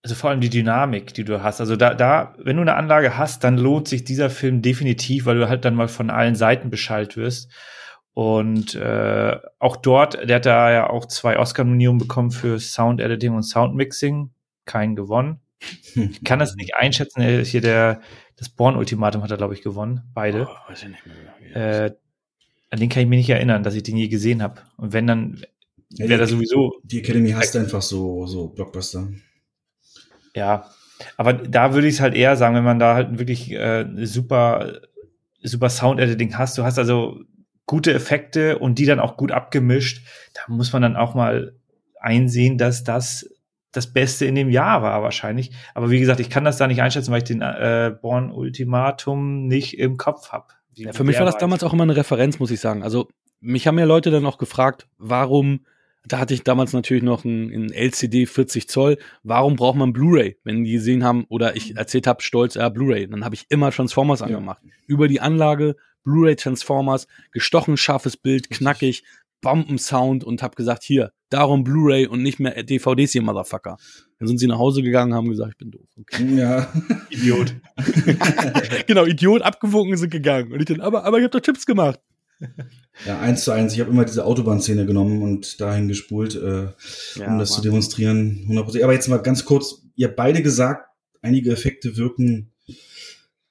also 0.03 0.15
vor 0.15 0.29
allem 0.29 0.39
die 0.39 0.49
Dynamik, 0.49 1.13
die 1.13 1.25
du 1.25 1.43
hast. 1.43 1.59
Also 1.59 1.75
da, 1.75 1.93
da, 1.93 2.35
wenn 2.37 2.55
du 2.55 2.61
eine 2.61 2.75
Anlage 2.75 3.17
hast, 3.17 3.43
dann 3.43 3.57
lohnt 3.57 3.87
sich 3.87 4.03
dieser 4.03 4.29
Film 4.29 4.61
definitiv, 4.61 5.25
weil 5.25 5.37
du 5.37 5.49
halt 5.49 5.65
dann 5.65 5.75
mal 5.75 5.87
von 5.87 6.09
allen 6.09 6.35
Seiten 6.35 6.69
beschallt 6.69 7.17
wirst. 7.17 7.51
Und 8.17 8.73
äh, 8.73 9.37
auch 9.59 9.75
dort, 9.75 10.27
der 10.27 10.37
hat 10.37 10.47
da 10.47 10.71
ja 10.71 10.89
auch 10.89 11.05
zwei 11.05 11.37
Oscar-Nominierungen 11.37 11.99
bekommen 11.99 12.31
für 12.31 12.59
Sound 12.59 12.99
Editing 12.99 13.35
und 13.35 13.43
Sound 13.43 13.75
Mixing. 13.75 14.31
Keinen 14.65 14.95
gewonnen. 14.95 15.39
Ich 15.93 16.23
kann 16.23 16.39
das 16.39 16.55
nicht 16.55 16.73
einschätzen. 16.73 17.21
Hier 17.43 17.61
der, 17.61 18.01
das 18.35 18.49
Born-Ultimatum 18.49 19.21
hat 19.21 19.29
er, 19.29 19.37
glaube 19.37 19.53
ich, 19.53 19.61
gewonnen. 19.61 20.01
Beide. 20.15 20.47
Oh, 20.49 20.69
weiß 20.71 20.81
ich 20.81 20.89
nicht 20.89 21.03
mehr. 21.05 21.85
Äh, 21.85 21.91
an 22.71 22.79
den 22.79 22.89
kann 22.89 23.03
ich 23.03 23.07
mich 23.07 23.17
nicht 23.17 23.29
erinnern, 23.29 23.61
dass 23.61 23.75
ich 23.75 23.83
den 23.83 23.97
je 23.97 24.07
gesehen 24.07 24.41
habe. 24.41 24.61
Und 24.77 24.93
wenn 24.93 25.05
dann, 25.05 25.43
wäre 25.91 26.13
ja, 26.13 26.17
da 26.17 26.25
sowieso. 26.25 26.73
Die 26.81 27.01
Academy 27.01 27.29
hasst 27.33 27.55
einfach 27.55 27.83
so, 27.83 28.25
so 28.25 28.47
Blockbuster. 28.47 29.09
Ja, 30.33 30.71
aber 31.17 31.33
da 31.33 31.75
würde 31.75 31.87
ich 31.87 31.93
es 31.93 32.01
halt 32.01 32.15
eher 32.15 32.35
sagen, 32.35 32.55
wenn 32.55 32.63
man 32.63 32.79
da 32.79 32.95
halt 32.95 33.19
wirklich 33.19 33.51
äh, 33.51 33.85
super, 34.07 34.79
super 35.43 35.69
Sound-Editing 35.69 36.35
hast. 36.35 36.57
Du 36.57 36.63
hast 36.63 36.79
also 36.79 37.21
gute 37.67 37.93
Effekte 37.93 38.57
und 38.57 38.79
die 38.79 38.85
dann 38.85 38.99
auch 38.99 39.17
gut 39.17 39.31
abgemischt. 39.31 40.07
Da 40.33 40.41
muss 40.47 40.73
man 40.73 40.81
dann 40.81 40.95
auch 40.95 41.13
mal 41.13 41.53
einsehen, 41.99 42.57
dass 42.57 42.83
das 42.83 43.29
das 43.71 43.93
Beste 43.93 44.25
in 44.25 44.33
dem 44.33 44.49
Jahr 44.49 44.81
war 44.81 45.03
wahrscheinlich. 45.03 45.51
Aber 45.75 45.91
wie 45.91 45.99
gesagt, 45.99 46.19
ich 46.19 46.31
kann 46.31 46.43
das 46.43 46.57
da 46.57 46.65
nicht 46.65 46.81
einschätzen, 46.81 47.11
weil 47.11 47.19
ich 47.19 47.25
den 47.25 47.41
äh, 47.41 47.93
Born 48.01 48.31
Ultimatum 48.31 49.45
nicht 49.45 49.77
im 49.77 49.97
Kopf 49.97 50.31
habe. 50.31 50.47
Ja, 50.73 50.93
für 50.93 51.03
mich 51.03 51.19
war 51.19 51.25
das 51.25 51.37
damals 51.37 51.63
auch 51.63 51.73
immer 51.73 51.83
eine 51.83 51.95
Referenz, 51.95 52.39
muss 52.39 52.49
ich 52.49 52.59
sagen. 52.59 52.81
Also 52.81 53.07
mich 53.39 53.67
haben 53.67 53.77
ja 53.77 53.85
Leute 53.85 54.09
dann 54.09 54.25
auch 54.25 54.37
gefragt, 54.37 54.87
warum, 54.97 55.65
da 56.05 56.19
hatte 56.19 56.33
ich 56.33 56.43
damals 56.43 56.73
natürlich 56.73 57.03
noch 57.03 57.25
ein, 57.25 57.51
ein 57.51 57.71
LCD 57.71 58.25
40 58.25 58.69
Zoll, 58.69 58.97
warum 59.23 59.55
braucht 59.55 59.77
man 59.77 59.93
Blu-ray? 59.93 60.37
Wenn 60.43 60.63
die 60.63 60.71
gesehen 60.71 61.03
haben 61.03 61.25
oder 61.29 61.55
ich 61.55 61.75
erzählt 61.75 62.07
habe, 62.07 62.21
stolz, 62.21 62.55
ja, 62.55 62.69
Blu-ray, 62.69 63.07
dann 63.07 63.25
habe 63.25 63.35
ich 63.35 63.45
immer 63.49 63.71
Transformers 63.71 64.21
ja. 64.21 64.27
angemacht. 64.27 64.61
Über 64.85 65.07
die 65.07 65.19
Anlage, 65.19 65.75
Blu-ray 66.07 66.37
Transformers, 66.37 67.05
gestochen 67.33 67.75
scharfes 67.75 68.15
Bild, 68.15 68.49
knackig, 68.49 69.03
Bombensound 69.41 70.23
und 70.23 70.41
hab 70.41 70.55
gesagt, 70.55 70.83
hier, 70.83 71.11
darum 71.29 71.65
Blu-ray 71.65 72.07
und 72.07 72.23
nicht 72.23 72.39
mehr 72.39 72.63
DVDs 72.63 73.11
hier, 73.11 73.21
Motherfucker. 73.21 73.77
Dann 74.17 74.27
sind 74.27 74.37
sie 74.37 74.47
nach 74.47 74.57
Hause 74.57 74.81
gegangen, 74.81 75.13
haben 75.13 75.29
gesagt, 75.29 75.51
ich 75.51 75.57
bin 75.57 75.71
doof. 75.71 75.85
Okay. 75.99 76.35
Ja. 76.37 76.73
Idiot. 77.09 77.53
genau, 78.87 79.05
Idiot, 79.05 79.41
abgewogen 79.41 79.97
sind 79.97 80.09
gegangen. 80.09 80.53
Und 80.53 80.61
ich 80.61 80.65
dann, 80.65 80.79
aber, 80.79 81.03
aber 81.03 81.17
ich 81.19 81.25
hab 81.25 81.31
doch 81.31 81.41
Tipps 81.41 81.65
gemacht. 81.65 81.99
Ja, 83.05 83.19
eins 83.19 83.43
zu 83.43 83.51
eins. 83.51 83.73
Ich 83.73 83.81
habe 83.81 83.91
immer 83.91 84.05
diese 84.05 84.23
Autobahnszene 84.23 84.85
genommen 84.85 85.21
und 85.21 85.59
dahin 85.59 85.89
gespult, 85.89 86.35
äh, 86.35 86.67
ja, 87.15 87.27
um 87.27 87.37
das 87.37 87.49
Mann. 87.49 87.55
zu 87.57 87.61
demonstrieren. 87.61 88.47
100%. 88.47 88.81
Aber 88.81 88.93
jetzt 88.93 89.09
mal 89.09 89.17
ganz 89.17 89.43
kurz. 89.43 89.83
Ihr 89.95 90.07
habt 90.07 90.15
beide 90.15 90.41
gesagt, 90.41 90.87
einige 91.21 91.51
Effekte 91.51 91.97
wirken 91.97 92.53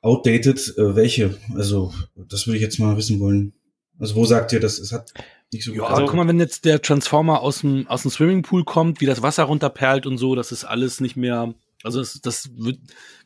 outdated. 0.06 0.74
Äh, 0.78 0.96
welche? 0.96 1.36
Also, 1.54 1.92
das 2.16 2.46
würde 2.46 2.56
ich 2.56 2.62
jetzt 2.62 2.78
mal 2.78 2.96
wissen 2.96 3.20
wollen. 3.20 3.52
Also, 3.98 4.14
wo 4.14 4.24
sagt 4.24 4.52
ihr, 4.52 4.60
das 4.60 4.78
es 4.78 4.92
hat 4.92 5.12
nicht 5.52 5.64
so 5.64 5.72
gut. 5.72 5.80
Ja, 5.80 5.86
also, 5.88 6.06
guck 6.06 6.14
mal, 6.14 6.28
wenn 6.28 6.40
jetzt 6.40 6.64
der 6.64 6.80
Transformer 6.80 7.40
aus 7.40 7.60
dem, 7.60 7.86
aus 7.88 8.02
dem 8.02 8.10
Swimmingpool 8.10 8.64
kommt, 8.64 9.00
wie 9.00 9.06
das 9.06 9.22
Wasser 9.22 9.44
runterperlt 9.44 10.06
und 10.06 10.18
so, 10.18 10.34
das 10.34 10.52
ist 10.52 10.64
alles 10.64 11.00
nicht 11.00 11.16
mehr, 11.16 11.54
also 11.82 12.00
das, 12.00 12.20
das 12.22 12.50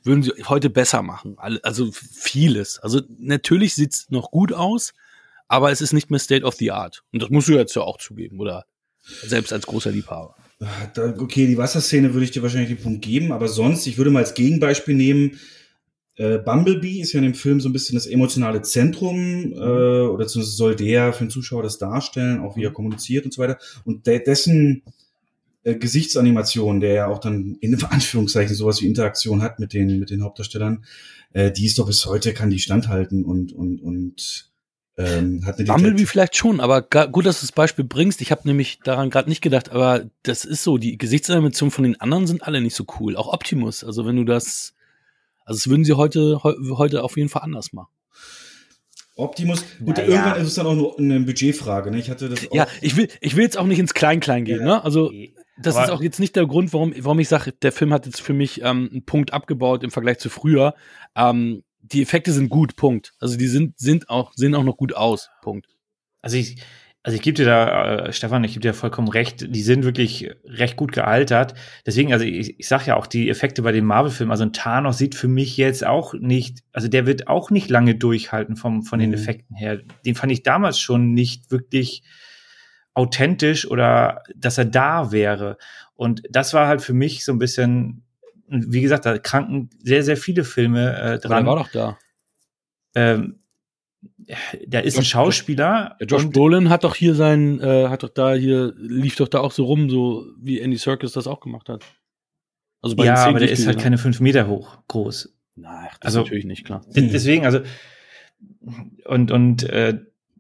würden 0.03 0.23
sie 0.23 0.33
heute 0.49 0.71
besser 0.71 1.03
machen. 1.03 1.37
Also 1.39 1.91
vieles. 1.93 2.79
Also 2.79 3.01
natürlich 3.19 3.75
sieht's 3.75 4.07
noch 4.11 4.31
gut 4.31 4.53
aus, 4.53 4.93
aber 5.49 5.71
es 5.71 5.81
ist 5.81 5.93
nicht 5.93 6.11
mehr 6.11 6.21
State 6.21 6.45
of 6.45 6.55
the 6.55 6.71
Art. 6.71 7.03
Und 7.13 7.23
das 7.23 7.31
musst 7.31 7.49
du 7.49 7.53
jetzt 7.55 7.75
ja 7.75 7.83
auch 7.83 7.99
zugeben, 7.99 8.39
oder? 8.41 8.65
Selbst 9.03 9.53
als 9.53 9.67
großer 9.67 9.91
Liebhaber. 9.91 10.37
Okay, 10.97 11.47
die 11.47 11.57
Wasserszene 11.57 12.13
würde 12.13 12.25
ich 12.25 12.33
dir 12.33 12.43
wahrscheinlich 12.43 12.69
den 12.69 12.83
Punkt 12.83 13.03
geben, 13.03 13.33
aber 13.33 13.49
sonst, 13.49 13.87
ich 13.87 13.97
würde 13.97 14.11
mal 14.11 14.21
als 14.21 14.35
Gegenbeispiel 14.35 14.95
nehmen, 14.95 15.41
äh, 16.21 16.37
Bumblebee 16.37 17.01
ist 17.01 17.15
ja 17.15 17.19
in 17.19 17.25
dem 17.25 17.35
Film 17.35 17.61
so 17.61 17.71
ein 17.71 17.73
bisschen 17.73 17.95
das 17.95 18.07
emotionale 18.07 18.61
Zentrum, 18.61 19.55
äh, 19.55 19.57
oder 19.57 20.27
zumindest 20.27 20.59
soll 20.59 20.77
der 20.77 21.15
für 21.15 21.25
den 21.25 21.31
Zuschauer 21.31 21.63
das 21.63 21.79
darstellen, 21.79 22.41
auch 22.41 22.57
wie 22.57 22.65
er 22.65 22.73
kommuniziert 22.73 23.25
und 23.25 23.33
so 23.33 23.41
weiter. 23.41 23.57
Und 23.85 24.07
de 24.07 24.23
dessen 24.23 24.83
äh, 25.65 25.77
Gesichtsanimation, 25.77 26.81
der 26.81 26.93
ja 26.93 27.07
auch 27.07 27.21
dann 27.21 27.57
in 27.63 27.83
Anführungszeichen 27.91 28.55
sowas 28.55 28.83
wie 28.83 28.87
Interaktion 28.87 29.41
hat 29.41 29.59
mit 29.61 29.73
den, 29.73 29.99
mit 29.99 30.11
den 30.11 30.23
Hauptdarstellern, 30.23 30.85
äh, 31.33 31.51
die 31.51 31.65
ist 31.65 31.79
doch 31.79 31.87
bis 31.87 32.05
heute, 32.05 32.35
kann 32.35 32.51
die 32.51 32.59
standhalten 32.59 33.25
und, 33.25 33.55
und, 33.55 33.81
und 33.81 34.51
ähm, 34.99 35.47
hat 35.47 35.57
eine 35.57 35.69
Bumblebee 35.69 36.05
vielleicht 36.05 36.37
schon, 36.37 36.61
aber 36.61 36.83
gut, 36.83 37.25
dass 37.25 37.41
du 37.41 37.47
das 37.47 37.53
Beispiel 37.53 37.87
bringst. 37.87 38.21
Ich 38.21 38.31
habe 38.31 38.47
nämlich 38.47 38.81
daran 38.85 39.09
gerade 39.09 39.31
nicht 39.31 39.41
gedacht, 39.41 39.71
aber 39.71 40.05
das 40.23 40.45
ist 40.45 40.65
so, 40.65 40.77
die 40.77 40.99
Gesichtsanimation 40.99 41.71
von 41.71 41.85
den 41.85 41.99
anderen 41.99 42.27
sind 42.27 42.43
alle 42.43 42.61
nicht 42.61 42.77
so 42.77 42.85
cool. 43.01 43.17
Auch 43.17 43.33
Optimus, 43.33 43.85
also 43.85 44.05
wenn 44.05 44.17
du 44.17 44.25
das 44.25 44.75
also 45.51 45.59
das 45.59 45.69
würden 45.69 45.85
sie 45.85 45.95
heute, 45.95 46.41
heute 46.45 47.03
auf 47.03 47.17
jeden 47.17 47.29
Fall 47.29 47.43
anders 47.43 47.73
machen. 47.73 47.89
Optimus. 49.17 49.65
Gut, 49.85 49.97
naja. 49.97 50.09
irgendwann 50.09 50.41
ist 50.41 50.47
es 50.47 50.55
dann 50.55 50.67
auch 50.67 50.77
nur 50.77 50.97
eine 50.97 51.19
Budgetfrage. 51.19 51.91
Ne? 51.91 51.99
Ich 51.99 52.09
hatte 52.09 52.29
das. 52.29 52.47
Ja, 52.53 52.69
ich 52.81 52.97
will, 52.97 53.09
ich 53.21 53.35
will 53.35 53.43
jetzt 53.43 53.59
auch 53.59 53.67
nicht 53.67 53.81
ins 53.81 53.93
Klein-Klein 53.93 54.45
gehen. 54.45 54.61
Ja. 54.61 54.65
Ne? 54.65 54.85
Also 54.85 55.13
das 55.61 55.75
Aber 55.75 55.85
ist 55.87 55.91
auch 55.91 56.03
jetzt 56.03 56.21
nicht 56.21 56.37
der 56.37 56.47
Grund, 56.47 56.73
warum, 56.73 56.95
warum 56.97 57.19
ich 57.19 57.29
sage, 57.29 57.51
der 57.51 57.73
Film 57.73 57.93
hat 57.93 58.07
jetzt 58.07 58.21
für 58.21 58.33
mich 58.33 58.63
ähm, 58.63 58.89
einen 58.93 59.05
Punkt 59.05 59.33
abgebaut 59.33 59.83
im 59.83 59.91
Vergleich 59.91 60.21
zu 60.21 60.31
früher. 60.31 60.75
Ähm, 61.17 61.65
die 61.81 62.01
Effekte 62.01 62.31
sind 62.31 62.49
gut. 62.49 62.77
Punkt. 62.77 63.13
Also 63.19 63.37
die 63.37 63.49
sind 63.49 63.77
sind 63.77 64.09
auch 64.09 64.33
sehen 64.37 64.55
auch 64.55 64.63
noch 64.63 64.77
gut 64.77 64.95
aus. 64.95 65.31
Punkt. 65.43 65.67
Also 66.23 66.37
ich 66.37 66.63
also 67.03 67.17
ich 67.17 67.23
gebe 67.23 67.37
dir 67.37 67.47
da, 67.47 67.95
äh, 67.97 68.13
Stefan, 68.13 68.45
ich 68.45 68.53
gebe 68.53 68.61
dir 68.61 68.75
vollkommen 68.75 69.09
recht, 69.09 69.55
die 69.55 69.63
sind 69.63 69.85
wirklich 69.85 70.31
recht 70.45 70.77
gut 70.77 70.93
gealtert. 70.93 71.55
Deswegen, 71.87 72.13
also 72.13 72.27
ich, 72.27 72.61
ich 72.61 72.69
sag 72.69 72.87
ja 72.87 72.97
auch, 72.97 73.07
die 73.07 73.31
Effekte 73.31 73.63
bei 73.63 73.73
den 73.73 73.87
Marvel-Filmen, 73.87 74.31
also 74.31 74.45
ein 74.45 74.53
Thanos 74.53 74.99
sieht 74.99 75.15
für 75.15 75.29
mich 75.29 75.57
jetzt 75.57 75.87
auch 75.87 76.13
nicht, 76.13 76.59
also 76.73 76.89
der 76.89 77.07
wird 77.07 77.27
auch 77.27 77.51
nicht 77.51 77.71
lange 77.71 77.95
durchhalten 77.95 78.57
vom, 78.57 78.83
von 78.83 78.99
den 78.99 79.11
mhm. 79.11 79.15
Effekten 79.15 79.57
her. 79.57 79.81
Den 80.05 80.15
fand 80.15 80.31
ich 80.31 80.43
damals 80.43 80.79
schon 80.79 81.15
nicht 81.15 81.51
wirklich 81.51 82.03
authentisch 82.93 83.71
oder 83.71 84.23
dass 84.37 84.59
er 84.59 84.67
da 84.67 85.11
wäre. 85.11 85.57
Und 85.95 86.23
das 86.29 86.53
war 86.53 86.69
halt 86.69 86.83
für 86.83 86.93
mich 86.93 87.25
so 87.25 87.33
ein 87.33 87.39
bisschen, 87.39 88.05
wie 88.47 88.83
gesagt, 88.83 89.07
da 89.07 89.17
kranken 89.17 89.71
sehr, 89.83 90.03
sehr 90.03 90.19
viele 90.19 90.45
Filme 90.45 90.99
äh, 90.99 91.19
dran. 91.19 91.45
Der 91.45 91.47
war 91.47 91.57
doch 91.57 91.73
da. 91.73 91.99
Ähm, 92.95 93.40
der 94.65 94.85
ist 94.85 94.97
Josh, 94.97 95.05
ein 95.05 95.09
Schauspieler. 95.09 95.97
Ja, 96.01 96.07
Josh 96.07 96.29
Brolin 96.29 96.69
hat 96.69 96.85
doch 96.85 96.95
hier 96.95 97.15
sein, 97.15 97.61
äh, 97.61 97.89
hat 97.89 98.03
doch 98.03 98.09
da 98.09 98.35
hier, 98.35 98.75
lief 98.77 99.17
doch 99.17 99.29
da 99.29 99.41
auch 99.41 99.53
so 99.53 99.65
rum, 99.65 99.91
so 99.91 100.27
wie 100.39 100.61
Andy 100.61 100.77
Serkis 100.77 101.13
das 101.13 101.27
auch 101.27 101.41
gemacht 101.41 101.69
hat. 101.69 101.85
Also 102.83 102.97
bei 102.97 103.05
ja, 103.05 103.27
aber 103.27 103.41
der 103.41 103.51
ist 103.51 103.67
halt 103.67 103.79
keine 103.79 103.99
fünf 103.99 104.21
Meter 104.21 104.49
hoch 104.49 104.79
groß. 104.89 105.35
Nein, 105.57 105.89
das 106.01 106.07
also, 106.07 106.21
ist 106.21 106.27
natürlich 106.27 106.47
nicht 106.47 106.65
klar. 106.65 106.83
Deswegen, 106.89 107.45
also 107.45 107.61
und 109.05 109.31
und 109.31 109.65
äh, 109.65 109.99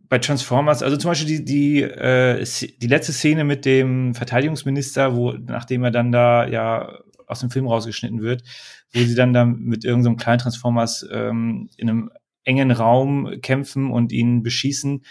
bei 0.08 0.18
Transformers, 0.18 0.82
also 0.82 0.96
zum 0.96 1.10
Beispiel 1.10 1.28
die 1.28 1.44
die 1.44 1.82
äh, 1.82 2.44
die 2.80 2.86
letzte 2.86 3.12
Szene 3.12 3.44
mit 3.44 3.64
dem 3.64 4.14
Verteidigungsminister, 4.14 5.14
wo 5.14 5.32
nachdem 5.32 5.84
er 5.84 5.90
dann 5.90 6.12
da 6.12 6.46
ja 6.46 6.98
aus 7.26 7.40
dem 7.40 7.50
Film 7.50 7.66
rausgeschnitten 7.66 8.22
wird, 8.22 8.42
wo 8.92 9.00
sie 9.00 9.14
dann 9.14 9.32
da 9.32 9.44
mit 9.44 9.84
irgendeinem 9.84 10.14
so 10.14 10.22
kleinen 10.22 10.38
Transformers 10.38 11.06
ähm, 11.12 11.68
in 11.76 11.90
einem 11.90 12.10
engen 12.44 12.70
Raum 12.70 13.40
kämpfen 13.42 13.90
und 13.90 14.12
ihn 14.12 14.42
beschießen. 14.42 15.04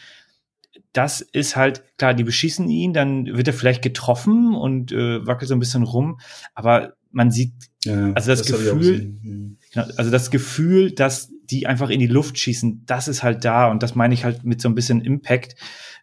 das 0.93 1.21
ist 1.21 1.55
halt, 1.55 1.83
klar, 1.97 2.13
die 2.13 2.23
beschießen 2.23 2.67
ihn, 2.67 2.93
dann 2.93 3.25
wird 3.25 3.47
er 3.47 3.53
vielleicht 3.53 3.83
getroffen 3.83 4.55
und 4.55 4.91
äh, 4.91 5.25
wackelt 5.25 5.47
so 5.47 5.55
ein 5.55 5.59
bisschen 5.59 5.83
rum, 5.83 6.19
aber 6.55 6.93
man 7.11 7.31
sieht, 7.31 7.53
ja, 7.85 8.11
also 8.13 8.29
das, 8.29 8.43
das 8.43 8.47
Gefühl, 8.47 9.17
genau, 9.21 9.85
also 9.97 10.11
das 10.11 10.31
Gefühl, 10.31 10.91
dass 10.91 11.31
die 11.49 11.65
einfach 11.65 11.89
in 11.89 11.99
die 11.99 12.07
Luft 12.07 12.37
schießen, 12.37 12.83
das 12.85 13.07
ist 13.07 13.23
halt 13.23 13.45
da 13.45 13.69
und 13.69 13.81
das 13.81 13.95
meine 13.95 14.13
ich 14.13 14.23
halt 14.23 14.43
mit 14.43 14.61
so 14.61 14.69
ein 14.69 14.75
bisschen 14.75 15.01
Impact. 15.01 15.55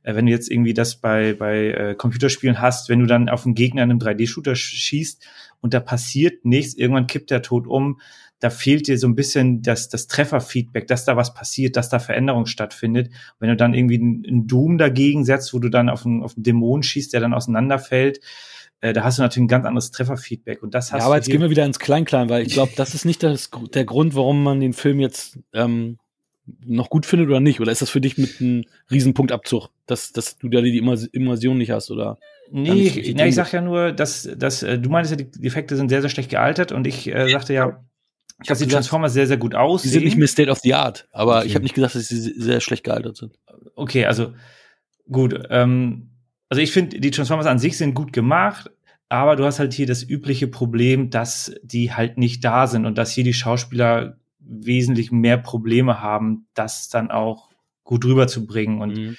Äh, 0.03 0.15
wenn 0.15 0.27
du 0.27 0.33
jetzt 0.33 0.51
irgendwie 0.51 0.75
das 0.75 0.97
bei, 0.97 1.35
bei 1.35 1.71
äh, 1.71 1.95
Computerspielen 1.95 2.61
hast, 2.61 2.89
wenn 2.89 3.01
du 3.01 3.07
dann 3.07 3.29
auf 3.29 3.45
einen 3.45 3.55
Gegner 3.55 3.83
in 3.83 3.91
einem 3.91 3.99
3D-Shooter 3.99 4.57
schießt 4.57 5.27
und 5.61 5.75
da 5.75 5.81
passiert 5.81 6.45
nichts, 6.45 6.75
irgendwann 6.75 7.07
kippt 7.07 7.31
der 7.31 7.43
tot 7.43 7.67
um, 7.67 8.01
da 8.41 8.51
fehlt 8.51 8.87
dir 8.87 8.99
so 8.99 9.07
ein 9.07 9.15
bisschen 9.15 9.63
das, 9.63 9.89
das 9.89 10.07
Trefferfeedback, 10.09 10.87
dass 10.87 11.05
da 11.05 11.17
was 11.17 11.35
passiert, 11.35 11.77
dass 11.77 11.89
da 11.89 11.99
Veränderung 11.99 12.47
stattfindet. 12.47 13.11
wenn 13.39 13.49
du 13.49 13.57
dann 13.57 13.75
irgendwie 13.75 13.97
einen 13.97 14.47
Doom 14.47 14.79
dagegen 14.79 15.25
setzt, 15.25 15.55
wo 15.55 15.59
du 15.59 15.71
dann 15.71 15.89
auf 15.89 16.05
einen, 16.05 16.23
auf 16.23 16.37
einen 16.37 16.43
Dämon 16.43 16.83
schießt, 16.83 17.13
der 17.13 17.21
dann 17.21 17.35
auseinanderfällt, 17.35 18.21
äh, 18.81 18.93
da 18.93 19.05
hast 19.05 19.19
du 19.19 19.23
natürlich 19.23 19.47
ein 19.47 19.49
ganz 19.49 19.65
anderes 19.65 19.91
Trefferfeedback. 19.91 20.63
Und 20.63 20.75
das 20.75 20.93
hast 20.93 21.01
ja, 21.01 21.07
aber 21.07 21.17
jetzt 21.17 21.31
gehen 21.31 21.41
wir 21.41 21.51
wieder 21.51 21.65
ins 21.65 21.79
Kleinklein, 21.79 22.29
weil 22.29 22.47
ich 22.47 22.53
glaube, 22.53 22.73
das 22.77 22.95
ist 22.95 23.05
nicht 23.07 23.23
das, 23.23 23.51
der 23.73 23.85
Grund, 23.85 24.15
warum 24.15 24.43
man 24.43 24.61
den 24.61 24.75
Film 24.75 25.01
jetzt 25.01 25.39
ähm, 25.55 25.99
noch 26.65 26.91
gut 26.91 27.07
findet 27.07 27.29
oder 27.29 27.41
nicht. 27.41 27.61
Oder 27.61 27.73
ist 27.73 27.81
das 27.81 27.91
für 27.91 28.03
dich 28.03 28.19
mit 28.19 28.41
einem 28.41 28.65
Riesenpunktabzug, 28.91 29.71
dass, 29.87 30.13
dass 30.13 30.37
du 30.37 30.49
da 30.51 30.61
die 30.61 30.77
Immersion 30.77 31.57
nicht 31.57 31.71
hast? 31.71 31.91
Oder 31.91 32.19
Nee, 32.51 32.83
ich, 32.83 33.15
nee, 33.15 33.27
ich 33.27 33.35
sag 33.35 33.53
ja 33.53 33.61
nur, 33.61 33.93
dass, 33.93 34.29
dass 34.37 34.63
äh, 34.63 34.79
du 34.79 34.89
meinst 34.89 35.11
ja, 35.11 35.17
die 35.17 35.47
Effekte 35.47 35.77
sind 35.77 35.89
sehr, 35.89 36.01
sehr 36.01 36.11
schlecht 36.11 36.31
gealtert 36.31 36.73
und 36.73 36.87
ich 36.87 37.13
äh, 37.13 37.29
sagte 37.29 37.55
ja, 37.55 37.85
ich 38.43 38.49
dass 38.49 38.59
die 38.59 38.67
Transformers 38.67 39.15
sehr, 39.15 39.27
sehr 39.27 39.39
gut 39.39 39.55
aussehen. 39.55 39.91
Die 39.91 39.95
sind 39.95 40.05
nicht 40.05 40.19
mehr 40.19 40.29
State 40.29 40.51
of 40.51 40.59
the 40.59 40.75
Art, 40.75 41.09
aber 41.13 41.39
okay. 41.39 41.47
ich 41.47 41.55
habe 41.55 41.63
nicht 41.63 41.75
gesagt, 41.75 41.95
dass 41.95 42.09
sie 42.09 42.21
sehr 42.21 42.61
schlecht 42.61 42.85
gealtert 42.85 43.17
sind. 43.17 43.39
Okay, 43.75 44.05
also 44.05 44.35
gut. 45.11 45.39
Ähm, 45.49 46.11
also 46.49 46.63
ich 46.63 46.71
finde, 46.73 47.01
die 47.01 47.11
Transformers 47.11 47.47
an 47.47 47.59
sich 47.59 47.77
sind 47.79 47.95
gut 47.95 48.13
gemacht, 48.13 48.71
aber 49.09 49.37
du 49.37 49.45
hast 49.45 49.59
halt 49.59 49.73
hier 49.73 49.87
das 49.87 50.03
übliche 50.03 50.49
Problem, 50.49 51.11
dass 51.11 51.55
die 51.63 51.93
halt 51.93 52.19
nicht 52.19 52.45
da 52.45 52.67
sind 52.67 52.87
und 52.87 52.99
dass 52.99 53.13
hier 53.13 53.25
die 53.25 53.35
Schauspieler 53.35 54.19
wesentlich 54.39 55.11
mehr 55.11 55.39
Probleme 55.39 56.01
haben, 56.01 56.47
das 56.55 56.89
dann 56.89 57.11
auch 57.11 57.51
gut 57.85 58.05
rüberzubringen. 58.05 58.81
Und 58.81 58.97
mhm. 58.97 59.17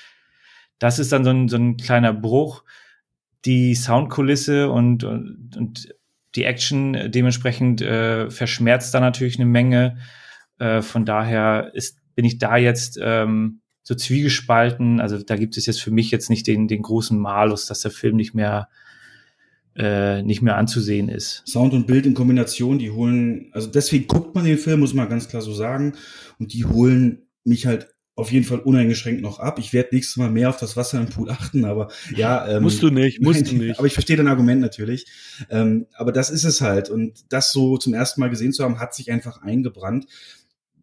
das 0.80 1.00
ist 1.00 1.12
dann 1.12 1.24
so 1.24 1.32
ein, 1.32 1.50
so 1.50 1.58
ein 1.58 1.78
kleiner 1.78 2.14
Bruch. 2.14 2.64
Die 3.46 3.76
Soundkulisse 3.76 4.70
und, 4.70 5.04
und, 5.04 5.56
und 5.56 5.96
die 6.38 6.44
Action 6.44 7.12
dementsprechend 7.12 7.82
äh, 7.82 8.30
verschmerzt 8.30 8.94
da 8.94 9.00
natürlich 9.00 9.38
eine 9.38 9.46
Menge. 9.46 9.98
Äh, 10.60 10.82
von 10.82 11.06
daher 11.06 11.72
ist, 11.74 12.00
bin 12.16 12.26
ich 12.26 12.38
da 12.38 12.58
jetzt 12.58 13.00
ähm, 13.02 13.62
so 13.84 13.96
zwiegespalten. 13.96 15.02
Also 15.02 15.22
da 15.22 15.36
gibt 15.36 15.58
es 15.58 15.66
jetzt 15.66 15.82
für 15.82 15.92
mich 15.92 16.12
jetzt 16.12 16.30
nicht 16.30 16.48
den, 16.48 16.68
den 16.68 16.82
großen 16.82 17.18
Malus, 17.18 17.66
dass 17.66 17.82
der 17.82 17.92
Film 17.92 18.16
nicht 18.16 18.34
mehr 18.34 18.70
äh, 19.76 20.24
nicht 20.24 20.42
mehr 20.42 20.58
anzusehen 20.58 21.08
ist. 21.08 21.44
Sound 21.48 21.74
und 21.74 21.86
Bild 21.86 22.08
in 22.08 22.16
Kombination, 22.16 22.80
die 22.80 22.90
holen, 22.90 23.50
also 23.52 23.68
deswegen 23.68 24.08
guckt 24.08 24.34
man 24.34 24.44
den 24.44 24.58
Film, 24.58 24.80
muss 24.80 24.96
man 24.96 25.08
ganz 25.08 25.28
klar 25.28 25.44
so 25.44 25.54
sagen, 25.54 25.94
und 26.40 26.54
die 26.54 26.66
holen 26.66 27.28
mich 27.44 27.68
halt 27.68 27.88
auf 28.18 28.32
jeden 28.32 28.46
Fall 28.46 28.60
uneingeschränkt 28.60 29.22
noch 29.22 29.40
ab. 29.40 29.60
Ich 29.60 29.74
werde 29.74 29.90
nächstes 29.94 30.18
Mal 30.18 30.32
mehr 30.32 30.50
auf 30.50 30.58
das 30.58 30.76
Wasser 30.76 31.00
im 31.00 31.06
Pool 31.06 31.30
achten, 31.30 31.66
aber 31.66 31.90
ja. 32.16 32.48
Ähm, 32.48 32.64
musst 32.64 32.82
du 32.82 32.90
nicht, 32.90 33.22
musst 33.22 33.46
nein, 33.46 33.60
du 33.60 33.64
nicht. 33.66 33.78
Aber 33.78 33.86
ich 33.86 33.94
verstehe 33.94 34.18
dein 34.18 34.28
Argument 34.28 34.60
natürlich. 34.60 35.06
Ähm, 35.52 35.86
aber 35.94 36.12
das 36.12 36.32
ist 36.32 36.44
es 36.44 36.60
halt. 36.60 36.90
Und 36.90 37.26
das 37.30 37.52
so 37.52 37.78
zum 37.78 37.94
ersten 37.94 38.20
Mal 38.20 38.32
gesehen 38.32 38.54
zu 38.54 38.64
haben, 38.64 38.80
hat 38.80 38.96
sich 38.96 39.12
einfach 39.12 39.44
eingebrannt. 39.44 40.08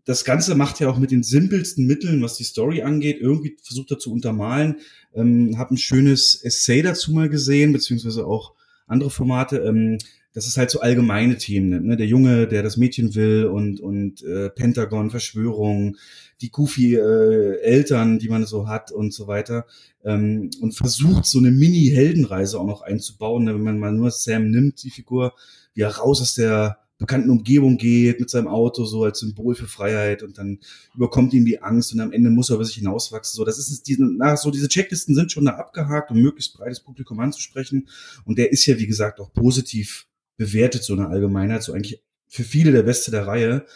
Das 0.04 0.24
Ganze 0.24 0.54
macht 0.54 0.78
ja 0.78 0.88
auch 0.88 0.98
mit 0.98 1.10
den 1.10 1.24
simpelsten 1.24 1.88
Mitteln, 1.88 2.22
was 2.22 2.36
die 2.36 2.44
Story 2.44 2.82
angeht, 2.82 3.18
irgendwie 3.20 3.56
versucht 3.60 3.90
er 3.90 3.98
zu 3.98 4.12
untermalen. 4.12 4.76
Ähm, 5.12 5.58
hab 5.58 5.72
ein 5.72 5.76
schönes 5.76 6.40
Essay 6.40 6.82
dazu 6.82 7.12
mal 7.12 7.28
gesehen, 7.28 7.72
beziehungsweise 7.72 8.26
auch 8.26 8.54
andere 8.86 9.10
Formate. 9.10 9.56
Ähm, 9.56 9.98
das 10.34 10.48
ist 10.48 10.56
halt 10.56 10.70
so 10.70 10.80
allgemeine 10.80 11.38
Themen, 11.38 11.86
ne? 11.86 11.96
Der 11.96 12.06
Junge, 12.06 12.48
der 12.48 12.62
das 12.62 12.76
Mädchen 12.76 13.14
will 13.14 13.46
und 13.46 13.80
und 13.80 14.22
äh, 14.24 14.50
Pentagon, 14.50 15.10
Verschwörung, 15.10 15.96
die 16.40 16.50
goofy 16.50 16.96
äh, 16.96 17.60
Eltern, 17.60 18.18
die 18.18 18.28
man 18.28 18.46
so 18.46 18.68
hat 18.68 18.92
und 18.92 19.12
so 19.12 19.26
weiter. 19.26 19.66
Ähm, 20.04 20.50
und 20.60 20.74
versucht 20.74 21.26
so 21.26 21.38
eine 21.38 21.50
Mini-Heldenreise 21.50 22.58
auch 22.58 22.66
noch 22.66 22.82
einzubauen, 22.82 23.44
ne? 23.44 23.54
wenn 23.54 23.62
man 23.62 23.78
mal 23.78 23.92
nur 23.92 24.10
Sam 24.10 24.50
nimmt, 24.50 24.82
die 24.82 24.90
Figur, 24.90 25.34
wie 25.74 25.82
er 25.82 25.96
raus 25.96 26.20
aus 26.20 26.34
der 26.34 26.78
bekannten 26.98 27.30
Umgebung 27.30 27.76
geht 27.76 28.20
mit 28.20 28.30
seinem 28.30 28.48
Auto 28.48 28.84
so 28.84 29.04
als 29.04 29.18
Symbol 29.18 29.54
für 29.54 29.66
Freiheit 29.66 30.22
und 30.22 30.38
dann 30.38 30.60
überkommt 30.94 31.32
ihm 31.34 31.44
die 31.44 31.60
Angst 31.60 31.92
und 31.92 32.00
am 32.00 32.12
Ende 32.12 32.30
muss 32.30 32.50
er 32.50 32.56
über 32.56 32.64
sich 32.64 32.76
hinauswachsen. 32.76 33.36
So, 33.36 33.44
das 33.44 33.58
ist 33.58 33.86
diesen, 33.88 34.16
na, 34.18 34.36
so 34.36 34.50
diese 34.50 34.68
Checklisten 34.68 35.14
sind 35.14 35.32
schon 35.32 35.44
da 35.44 35.52
abgehakt, 35.52 36.10
um 36.10 36.20
möglichst 36.20 36.54
breites 36.54 36.80
Publikum 36.80 37.18
anzusprechen. 37.20 37.88
Und 38.24 38.38
der 38.38 38.52
ist 38.52 38.64
ja, 38.66 38.78
wie 38.78 38.86
gesagt, 38.86 39.20
auch 39.20 39.32
positiv 39.32 40.06
bewertet, 40.36 40.84
so 40.84 40.92
eine 40.92 41.08
Allgemeinheit, 41.08 41.62
so 41.62 41.72
eigentlich 41.72 42.02
für 42.28 42.44
viele 42.44 42.72
der 42.72 42.84
Beste 42.84 43.10
der 43.10 43.26
Reihe. 43.26 43.66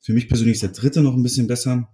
Für 0.00 0.12
mich 0.12 0.28
persönlich 0.28 0.56
ist 0.56 0.62
der 0.62 0.70
dritte 0.70 1.00
noch 1.00 1.14
ein 1.14 1.22
bisschen 1.22 1.46
besser. 1.46 1.88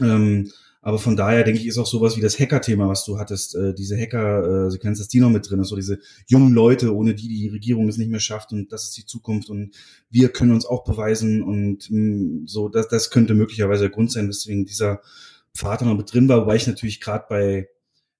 Ähm, 0.00 0.50
aber 0.80 0.98
von 0.98 1.16
daher 1.16 1.44
denke 1.44 1.60
ich, 1.60 1.66
ist 1.66 1.78
auch 1.78 1.86
sowas 1.86 2.16
wie 2.16 2.20
das 2.20 2.38
Hacker-Thema, 2.38 2.88
was 2.88 3.04
du 3.04 3.18
hattest, 3.18 3.54
äh, 3.56 3.74
diese 3.74 3.98
Hacker-Sequenz, 3.98 4.98
dass 4.98 5.08
die 5.08 5.20
noch 5.20 5.30
mit 5.30 5.48
drin 5.48 5.60
ist, 5.60 5.68
so 5.68 5.76
diese 5.76 5.98
jungen 6.26 6.54
Leute, 6.54 6.94
ohne 6.94 7.14
die 7.14 7.28
die 7.28 7.48
Regierung 7.48 7.88
es 7.88 7.98
nicht 7.98 8.10
mehr 8.10 8.20
schafft 8.20 8.52
und 8.52 8.72
das 8.72 8.84
ist 8.84 8.96
die 8.96 9.04
Zukunft 9.04 9.50
und 9.50 9.74
wir 10.08 10.28
können 10.28 10.52
uns 10.52 10.64
auch 10.64 10.84
beweisen 10.84 11.42
und 11.42 11.90
mh, 11.90 11.98
mm, 12.00 12.46
so, 12.46 12.68
das, 12.68 12.88
das 12.88 13.10
könnte 13.10 13.34
möglicherweise 13.34 13.82
der 13.82 13.90
Grund 13.90 14.12
sein, 14.12 14.28
weswegen 14.28 14.66
dieser 14.66 15.00
Vater 15.52 15.84
noch 15.84 15.96
mit 15.96 16.12
drin 16.12 16.28
war, 16.28 16.42
wobei 16.42 16.56
ich 16.56 16.66
natürlich 16.66 17.00
gerade 17.00 17.26
bei, 17.28 17.68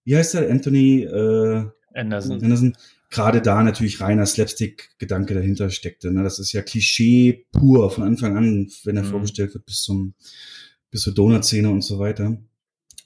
wie 0.04 0.16
heißt 0.16 0.34
der, 0.34 0.50
Anthony 0.50 1.04
äh, 1.04 1.64
Anderson. 1.94 2.42
Anderson 2.42 2.76
gerade 3.10 3.40
da 3.40 3.62
natürlich 3.62 4.00
reiner 4.00 4.26
Slapstick-Gedanke 4.26 5.34
dahinter 5.34 5.70
steckte. 5.70 6.12
Ne? 6.12 6.22
Das 6.22 6.38
ist 6.38 6.52
ja 6.52 6.62
Klischee 6.62 7.46
pur 7.52 7.90
von 7.90 8.04
Anfang 8.04 8.36
an, 8.36 8.70
wenn 8.84 8.96
er 8.96 9.04
mhm. 9.04 9.08
vorgestellt 9.08 9.54
wird, 9.54 9.64
bis 9.64 9.82
zum 9.82 10.14
bis 10.90 11.02
zur 11.02 11.14
Donut-Szene 11.14 11.70
und 11.70 11.82
so 11.82 11.98
weiter. 11.98 12.38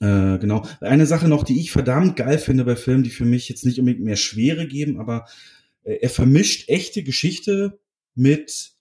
Äh, 0.00 0.38
genau. 0.38 0.66
Eine 0.80 1.06
Sache 1.06 1.28
noch, 1.28 1.44
die 1.44 1.60
ich 1.60 1.70
verdammt 1.70 2.16
geil 2.16 2.38
finde 2.38 2.64
bei 2.64 2.76
Filmen, 2.76 3.04
die 3.04 3.10
für 3.10 3.24
mich 3.24 3.48
jetzt 3.48 3.64
nicht 3.64 3.78
unbedingt 3.78 4.04
mehr 4.04 4.16
Schwere 4.16 4.66
geben, 4.66 4.98
aber 4.98 5.26
äh, 5.84 5.94
er 6.00 6.10
vermischt 6.10 6.68
echte 6.68 7.02
Geschichte 7.02 7.78
mit 8.14 8.72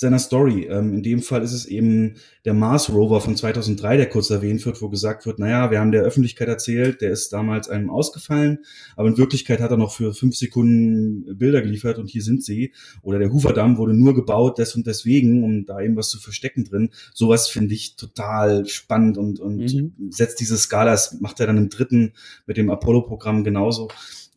seiner 0.00 0.18
Story. 0.18 0.64
Ähm, 0.64 0.94
in 0.94 1.02
dem 1.02 1.20
Fall 1.20 1.42
ist 1.42 1.52
es 1.52 1.66
eben 1.66 2.14
der 2.46 2.54
Mars 2.54 2.88
Rover 2.88 3.20
von 3.20 3.36
2003, 3.36 3.98
der 3.98 4.08
kurz 4.08 4.30
erwähnt 4.30 4.64
wird, 4.64 4.80
wo 4.80 4.88
gesagt 4.88 5.26
wird, 5.26 5.38
naja, 5.38 5.70
wir 5.70 5.78
haben 5.78 5.92
der 5.92 6.02
Öffentlichkeit 6.02 6.48
erzählt, 6.48 7.02
der 7.02 7.10
ist 7.10 7.34
damals 7.34 7.68
einem 7.68 7.90
ausgefallen, 7.90 8.60
aber 8.96 9.08
in 9.08 9.18
Wirklichkeit 9.18 9.60
hat 9.60 9.70
er 9.70 9.76
noch 9.76 9.92
für 9.92 10.14
fünf 10.14 10.36
Sekunden 10.36 11.36
Bilder 11.36 11.60
geliefert 11.60 11.98
und 11.98 12.08
hier 12.08 12.22
sind 12.22 12.42
sie. 12.42 12.72
Oder 13.02 13.18
der 13.18 13.30
Hoover-Damm 13.30 13.76
wurde 13.76 13.92
nur 13.92 14.14
gebaut, 14.14 14.58
des 14.58 14.74
und 14.74 14.86
deswegen, 14.86 15.44
um 15.44 15.66
da 15.66 15.80
eben 15.80 15.96
was 15.96 16.08
zu 16.08 16.18
verstecken 16.18 16.64
drin. 16.64 16.90
Sowas 17.12 17.48
finde 17.48 17.74
ich 17.74 17.96
total 17.96 18.66
spannend 18.66 19.18
und, 19.18 19.38
und 19.38 19.74
mhm. 19.74 19.92
setzt 20.08 20.40
diese 20.40 20.56
Skala, 20.56 20.92
das 20.92 21.20
macht 21.20 21.40
er 21.40 21.46
dann 21.46 21.58
im 21.58 21.68
dritten 21.68 22.14
mit 22.46 22.56
dem 22.56 22.70
Apollo-Programm 22.70 23.44
genauso. 23.44 23.88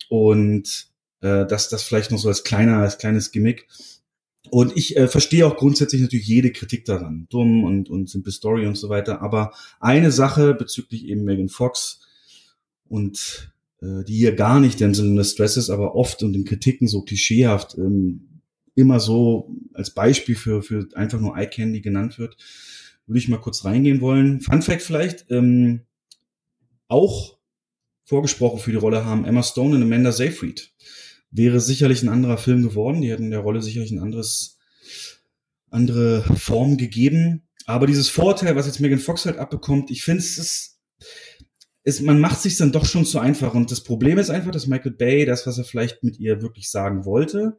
Und 0.09 0.87
äh, 1.21 1.45
das, 1.45 1.69
das 1.69 1.83
vielleicht 1.83 2.11
noch 2.11 2.19
so 2.19 2.27
als 2.27 2.43
kleiner, 2.43 2.79
als 2.79 2.97
kleines 2.97 3.31
Gimmick. 3.31 3.67
Und 4.49 4.75
ich 4.75 4.97
äh, 4.97 5.07
verstehe 5.07 5.47
auch 5.47 5.55
grundsätzlich 5.55 6.01
natürlich 6.01 6.27
jede 6.27 6.51
Kritik 6.51 6.85
daran. 6.85 7.27
Dumm 7.29 7.63
und, 7.63 7.89
und 7.89 8.09
simple 8.09 8.31
Story 8.31 8.65
und 8.67 8.75
so 8.75 8.89
weiter. 8.89 9.21
Aber 9.21 9.53
eine 9.79 10.11
Sache 10.11 10.53
bezüglich 10.53 11.07
eben 11.07 11.23
Megan 11.23 11.49
Fox 11.49 12.01
und 12.87 13.53
äh, 13.81 14.03
die 14.03 14.15
hier 14.15 14.35
gar 14.35 14.59
nicht 14.59 14.81
im 14.81 14.93
Sinne 14.93 15.15
des 15.15 15.31
Stresses, 15.31 15.69
aber 15.69 15.95
oft 15.95 16.23
und 16.23 16.35
in 16.35 16.45
Kritiken 16.45 16.87
so 16.87 17.01
klischeehaft 17.01 17.77
ähm, 17.77 18.41
immer 18.75 18.99
so 18.99 19.55
als 19.73 19.91
Beispiel 19.91 20.35
für, 20.35 20.61
für 20.61 20.87
einfach 20.95 21.19
nur 21.19 21.37
Eye 21.37 21.47
Candy 21.47 21.81
genannt 21.81 22.19
wird, 22.19 22.37
würde 23.05 23.19
ich 23.19 23.29
mal 23.29 23.41
kurz 23.41 23.65
reingehen 23.65 24.01
wollen. 24.01 24.41
Fun 24.41 24.61
Fact 24.61 24.81
vielleicht, 24.81 25.29
ähm, 25.29 25.81
auch 26.87 27.37
vorgesprochen 28.03 28.59
für 28.59 28.71
die 28.71 28.77
Rolle 28.77 29.05
haben 29.05 29.25
Emma 29.25 29.43
Stone 29.43 29.75
und 29.75 29.81
Amanda 29.81 30.11
Seyfried 30.11 30.71
wäre 31.33 31.59
sicherlich 31.59 32.03
ein 32.03 32.09
anderer 32.09 32.37
Film 32.37 32.63
geworden. 32.63 33.01
Die 33.01 33.11
hätten 33.11 33.31
der 33.31 33.39
Rolle 33.39 33.61
sicherlich 33.61 33.91
ein 33.91 33.99
anderes, 33.99 34.59
andere 35.69 36.23
Form 36.37 36.77
gegeben. 36.77 37.47
Aber 37.65 37.87
dieses 37.87 38.09
Vorteil, 38.09 38.55
was 38.55 38.67
jetzt 38.67 38.79
Megan 38.79 38.99
Fox 38.99 39.25
halt 39.25 39.37
abbekommt, 39.37 39.89
ich 39.91 40.03
finde 40.03 40.19
es 40.19 40.77
ist, 41.85 42.01
man 42.01 42.19
macht 42.19 42.41
sich 42.41 42.55
dann 42.55 42.71
doch 42.71 42.85
schon 42.85 43.05
zu 43.05 43.19
einfach. 43.19 43.53
Und 43.53 43.71
das 43.71 43.81
Problem 43.81 44.17
ist 44.17 44.29
einfach, 44.29 44.51
dass 44.51 44.67
Michael 44.67 44.93
Bay 44.93 45.25
das, 45.25 45.45
was 45.45 45.57
er 45.57 45.65
vielleicht 45.65 46.03
mit 46.03 46.17
ihr 46.17 46.41
wirklich 46.41 46.69
sagen 46.69 47.03
wollte, 47.03 47.57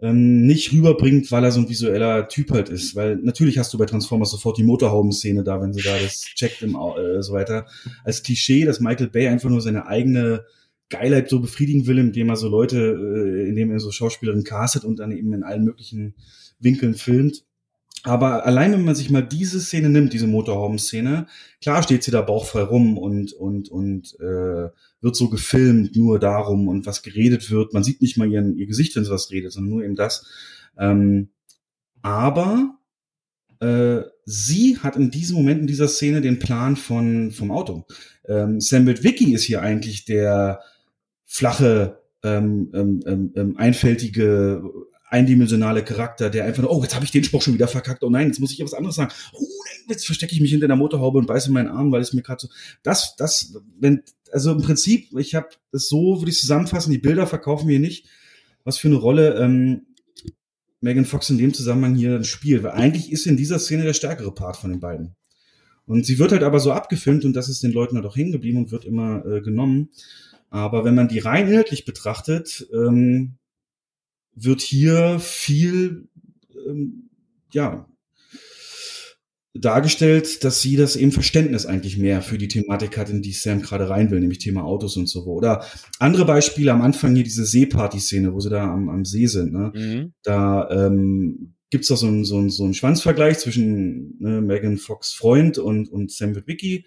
ähm, 0.00 0.46
nicht 0.46 0.72
rüberbringt, 0.72 1.30
weil 1.30 1.44
er 1.44 1.52
so 1.52 1.60
ein 1.60 1.68
visueller 1.68 2.28
Typ 2.28 2.50
halt 2.50 2.68
ist. 2.68 2.96
Weil 2.96 3.16
natürlich 3.16 3.58
hast 3.58 3.72
du 3.72 3.78
bei 3.78 3.86
Transformers 3.86 4.30
sofort 4.30 4.58
die 4.58 4.64
Motorhauben-Szene 4.64 5.42
da, 5.42 5.60
wenn 5.60 5.72
sie 5.72 5.82
da 5.82 5.98
das 5.98 6.20
checkt 6.20 6.62
im 6.62 6.74
äh, 6.74 7.22
so 7.22 7.32
weiter. 7.32 7.66
Als 8.04 8.22
Klischee, 8.22 8.64
dass 8.64 8.80
Michael 8.80 9.08
Bay 9.08 9.28
einfach 9.28 9.48
nur 9.48 9.60
seine 9.60 9.86
eigene 9.86 10.44
Geilheit 10.90 11.30
so 11.30 11.40
befriedigen 11.40 11.86
will, 11.86 11.98
indem 11.98 12.28
er 12.28 12.36
so 12.36 12.48
Leute, 12.48 12.78
äh, 12.78 13.48
indem 13.48 13.70
er 13.70 13.80
so 13.80 13.90
Schauspielerinnen 13.90 14.44
castet 14.44 14.84
und 14.84 14.98
dann 14.98 15.12
eben 15.12 15.32
in 15.32 15.42
allen 15.42 15.64
möglichen 15.64 16.14
Winkeln 16.58 16.94
filmt. 16.94 17.44
aber 18.02 18.46
allein 18.46 18.72
wenn 18.72 18.84
man 18.84 18.94
sich 18.94 19.10
mal 19.10 19.22
diese 19.22 19.60
Szene 19.60 19.90
nimmt, 19.90 20.12
diese 20.12 20.26
Motorhauben-Szene, 20.26 21.26
klar 21.60 21.82
steht 21.82 22.02
sie 22.02 22.10
da 22.10 22.22
bauchfrei 22.22 22.62
rum 22.62 22.96
und 22.98 23.32
und 23.32 23.68
und 23.70 24.18
äh, 24.20 24.68
wird 25.02 25.16
so 25.16 25.28
gefilmt, 25.28 25.96
nur 25.96 26.18
darum 26.18 26.68
und 26.68 26.86
was 26.86 27.02
geredet 27.02 27.50
wird. 27.50 27.72
Man 27.74 27.84
sieht 27.84 28.02
nicht 28.02 28.16
mal 28.16 28.30
ihren, 28.30 28.56
ihr 28.56 28.66
Gesicht, 28.66 28.96
wenn 28.96 29.04
sie 29.04 29.10
was 29.10 29.30
redet, 29.30 29.52
sondern 29.52 29.70
nur 29.70 29.84
eben 29.84 29.96
das. 29.96 30.26
Ähm, 30.78 31.30
aber 32.02 32.78
äh, 33.60 34.00
sie 34.24 34.78
hat 34.78 34.96
in 34.96 35.10
diesem 35.10 35.36
Moment 35.36 35.60
in 35.60 35.66
dieser 35.66 35.88
Szene 35.88 36.20
den 36.22 36.38
Plan 36.38 36.76
von 36.76 37.30
vom 37.30 37.50
Auto. 37.50 37.84
Ähm, 38.26 38.60
Sam 38.60 38.86
Witwicky 38.86 39.34
ist 39.34 39.44
hier 39.44 39.60
eigentlich 39.62 40.04
der 40.06 40.60
flache, 41.30 42.00
ähm, 42.24 42.70
ähm, 42.74 43.00
ähm, 43.06 43.32
ähm 43.36 43.56
einfältige 43.56 44.62
eindimensionale 45.10 45.84
Charakter, 45.84 46.30
der 46.30 46.44
einfach 46.44 46.64
oh, 46.64 46.82
jetzt 46.82 46.94
habe 46.94 47.04
ich 47.04 47.10
den 47.10 47.24
Spruch 47.24 47.42
schon 47.42 47.54
wieder 47.54 47.66
verkackt, 47.66 48.04
oh 48.04 48.10
nein, 48.10 48.28
jetzt 48.28 48.38
muss 48.38 48.52
ich 48.52 48.58
ja 48.58 48.64
was 48.64 48.74
anderes 48.74 48.96
sagen. 48.96 49.12
Oh, 49.32 49.44
jetzt 49.88 50.06
verstecke 50.06 50.32
ich 50.32 50.40
mich 50.40 50.52
hinter 50.52 50.68
der 50.68 50.76
Motorhaube 50.76 51.18
und 51.18 51.26
beiße 51.26 51.50
meinen 51.50 51.68
Arm, 51.68 51.90
weil 51.90 52.00
es 52.00 52.12
mir 52.12 52.22
gerade 52.22 52.40
so. 52.40 52.48
Das, 52.82 53.16
das, 53.16 53.54
wenn, 53.78 54.02
also 54.32 54.52
im 54.52 54.62
Prinzip, 54.62 55.08
ich 55.18 55.34
habe 55.34 55.48
das 55.72 55.88
so, 55.88 56.20
würde 56.20 56.30
ich 56.30 56.38
zusammenfassen, 56.38 56.92
die 56.92 56.98
Bilder 56.98 57.26
verkaufen 57.26 57.68
wir 57.68 57.80
nicht, 57.80 58.06
was 58.62 58.78
für 58.78 58.88
eine 58.88 58.96
Rolle 58.96 59.34
ähm, 59.34 59.86
Megan 60.80 61.04
Fox 61.04 61.28
in 61.30 61.38
dem 61.38 61.54
Zusammenhang 61.54 61.96
hier 61.96 62.22
spielt. 62.22 62.62
Weil 62.62 62.72
eigentlich 62.72 63.10
ist 63.10 63.26
in 63.26 63.36
dieser 63.36 63.58
Szene 63.58 63.82
der 63.82 63.94
stärkere 63.94 64.32
Part 64.32 64.56
von 64.56 64.70
den 64.70 64.80
beiden. 64.80 65.16
Und 65.86 66.06
sie 66.06 66.20
wird 66.20 66.30
halt 66.30 66.44
aber 66.44 66.60
so 66.60 66.70
abgefilmt 66.70 67.24
und 67.24 67.34
das 67.34 67.48
ist 67.48 67.64
den 67.64 67.72
Leuten 67.72 67.96
halt 67.96 68.06
auch 68.06 68.14
hängen 68.14 68.30
geblieben 68.30 68.58
und 68.58 68.70
wird 68.70 68.84
immer 68.84 69.26
äh, 69.26 69.40
genommen. 69.40 69.90
Aber 70.50 70.84
wenn 70.84 70.94
man 70.94 71.08
die 71.08 71.20
rein 71.20 71.48
inhaltlich 71.48 71.84
betrachtet, 71.84 72.68
ähm, 72.72 73.36
wird 74.34 74.60
hier 74.60 75.18
viel, 75.20 76.08
ähm, 76.68 77.10
ja, 77.52 77.86
dargestellt, 79.54 80.44
dass 80.44 80.62
sie 80.62 80.76
das 80.76 80.94
eben 80.94 81.10
Verständnis 81.10 81.66
eigentlich 81.66 81.98
mehr 81.98 82.22
für 82.22 82.38
die 82.38 82.46
Thematik 82.46 82.96
hat, 82.96 83.10
in 83.10 83.20
die 83.20 83.32
Sam 83.32 83.62
gerade 83.62 83.88
rein 83.88 84.10
will, 84.10 84.20
nämlich 84.20 84.38
Thema 84.38 84.62
Autos 84.62 84.96
und 84.96 85.08
so. 85.08 85.24
Oder 85.24 85.64
andere 85.98 86.24
Beispiele 86.24 86.72
am 86.72 86.82
Anfang 86.82 87.14
hier 87.14 87.24
diese 87.24 87.44
Seeparty-Szene, 87.44 88.32
wo 88.32 88.40
sie 88.40 88.50
da 88.50 88.72
am, 88.72 88.88
am 88.88 89.04
See 89.04 89.26
sind. 89.26 89.52
Ne? 89.52 89.72
Mhm. 89.74 90.12
Da 90.22 90.68
ähm, 90.70 91.54
gibt's 91.70 91.88
doch 91.88 91.96
so 91.96 92.06
einen 92.06 92.24
so 92.24 92.48
so 92.48 92.64
ein 92.64 92.74
Schwanzvergleich 92.74 93.38
zwischen 93.38 94.16
ne, 94.20 94.40
Megan 94.40 94.76
Fox 94.76 95.12
Freund 95.12 95.58
und, 95.58 95.88
und 95.88 96.12
Sam 96.12 96.36
Witwicky. 96.36 96.86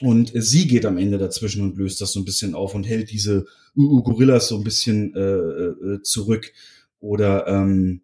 Und 0.00 0.32
sie 0.34 0.68
geht 0.68 0.86
am 0.86 0.96
Ende 0.96 1.18
dazwischen 1.18 1.62
und 1.62 1.76
löst 1.76 2.00
das 2.00 2.12
so 2.12 2.20
ein 2.20 2.24
bisschen 2.24 2.54
auf 2.54 2.74
und 2.74 2.84
hält 2.84 3.10
diese 3.10 3.46
uh, 3.76 4.02
Gorillas 4.02 4.48
so 4.48 4.56
ein 4.56 4.64
bisschen 4.64 5.14
äh, 5.14 5.20
äh, 5.20 6.02
zurück. 6.02 6.52
Oder 7.00 7.46
ähm, 7.48 8.02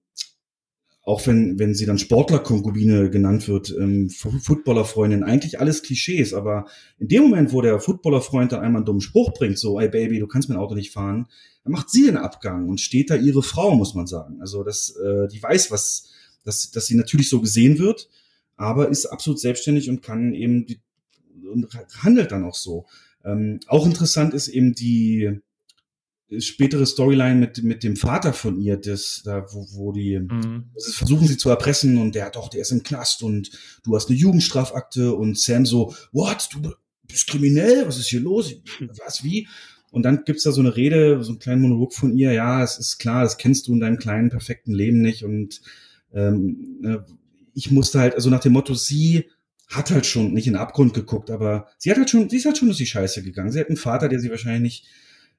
auch 1.04 1.26
wenn, 1.26 1.58
wenn 1.58 1.74
sie 1.74 1.84
dann 1.84 1.98
Sportlerkonkubine 1.98 3.10
genannt 3.10 3.46
wird, 3.46 3.74
ähm, 3.78 4.08
Footballerfreundin, 4.08 5.22
eigentlich 5.22 5.60
alles 5.60 5.82
Klischees, 5.82 6.32
aber 6.32 6.66
in 6.98 7.08
dem 7.08 7.24
Moment, 7.24 7.52
wo 7.52 7.60
der 7.60 7.78
Footballerfreund 7.78 8.52
dann 8.52 8.60
einmal 8.60 8.80
einen 8.80 8.86
dummen 8.86 9.02
Spruch 9.02 9.34
bringt, 9.34 9.58
so, 9.58 9.78
ey 9.78 9.88
Baby, 9.88 10.18
du 10.18 10.26
kannst 10.26 10.48
mein 10.48 10.56
Auto 10.56 10.74
nicht 10.74 10.92
fahren, 10.92 11.26
dann 11.62 11.72
macht 11.72 11.90
sie 11.90 12.06
den 12.06 12.16
Abgang 12.16 12.68
und 12.68 12.80
steht 12.80 13.10
da 13.10 13.16
ihre 13.16 13.42
Frau, 13.42 13.74
muss 13.74 13.94
man 13.94 14.06
sagen. 14.06 14.40
Also, 14.40 14.64
dass 14.64 14.96
äh, 14.96 15.28
die 15.28 15.42
weiß, 15.42 15.70
was, 15.70 16.08
dass, 16.42 16.70
dass 16.70 16.86
sie 16.86 16.94
natürlich 16.94 17.28
so 17.28 17.40
gesehen 17.40 17.78
wird, 17.78 18.08
aber 18.56 18.88
ist 18.88 19.04
absolut 19.06 19.38
selbstständig 19.38 19.90
und 19.90 20.02
kann 20.02 20.32
eben 20.32 20.64
die, 20.64 20.80
und 21.54 21.68
handelt 22.02 22.32
dann 22.32 22.44
auch 22.44 22.54
so. 22.54 22.86
Ähm, 23.24 23.60
auch 23.68 23.86
interessant 23.86 24.34
ist 24.34 24.48
eben 24.48 24.74
die, 24.74 25.40
spätere 26.38 26.86
Storyline 26.86 27.36
mit, 27.36 27.62
mit 27.62 27.82
dem 27.82 27.96
Vater 27.96 28.32
von 28.32 28.60
ihr, 28.60 28.76
das, 28.76 29.22
da, 29.24 29.46
wo, 29.52 29.66
wo 29.72 29.92
die 29.92 30.18
mhm. 30.18 30.70
versuchen 30.78 31.26
sie 31.26 31.36
zu 31.36 31.50
erpressen 31.50 31.98
und 31.98 32.14
der 32.14 32.30
doch, 32.30 32.48
der 32.48 32.62
ist 32.62 32.72
im 32.72 32.82
Knast 32.82 33.22
und 33.22 33.50
du 33.84 33.94
hast 33.94 34.08
eine 34.08 34.18
Jugendstrafakte 34.18 35.14
und 35.14 35.38
Sam 35.38 35.66
so, 35.66 35.94
what, 36.12 36.48
du 36.52 36.72
bist 37.06 37.26
kriminell, 37.26 37.86
was 37.86 37.98
ist 37.98 38.08
hier 38.08 38.20
los? 38.20 38.54
Was, 39.04 39.22
wie? 39.22 39.46
Und 39.90 40.02
dann 40.02 40.24
gibt's 40.24 40.42
da 40.42 40.50
so 40.50 40.60
eine 40.60 40.74
Rede, 40.74 41.22
so 41.22 41.30
einen 41.30 41.38
kleinen 41.38 41.62
Monolog 41.62 41.94
von 41.94 42.16
ihr, 42.16 42.32
ja, 42.32 42.64
es 42.64 42.78
ist 42.78 42.98
klar, 42.98 43.22
das 43.22 43.38
kennst 43.38 43.68
du 43.68 43.74
in 43.74 43.80
deinem 43.80 43.98
kleinen, 43.98 44.30
perfekten 44.30 44.72
Leben 44.72 45.00
nicht. 45.02 45.22
Und 45.22 45.60
ähm, 46.12 46.78
ne, 46.80 47.06
ich 47.52 47.70
musste 47.70 48.00
halt, 48.00 48.14
also 48.14 48.28
nach 48.30 48.40
dem 48.40 48.54
Motto, 48.54 48.74
sie 48.74 49.26
hat 49.76 49.90
halt 49.90 50.06
schon 50.06 50.32
nicht 50.32 50.46
in 50.46 50.54
den 50.54 50.60
Abgrund 50.60 50.94
geguckt, 50.94 51.30
aber 51.30 51.68
sie 51.78 51.90
hat 51.90 51.98
halt 51.98 52.10
schon, 52.10 52.28
sie 52.28 52.36
ist 52.36 52.44
halt 52.44 52.58
schon 52.58 52.68
durch 52.68 52.78
die 52.78 52.86
Scheiße 52.86 53.22
gegangen. 53.22 53.52
Sie 53.52 53.60
hat 53.60 53.68
einen 53.68 53.76
Vater, 53.76 54.08
der 54.08 54.20
sie 54.20 54.30
wahrscheinlich 54.30 54.62
nicht 54.62 54.86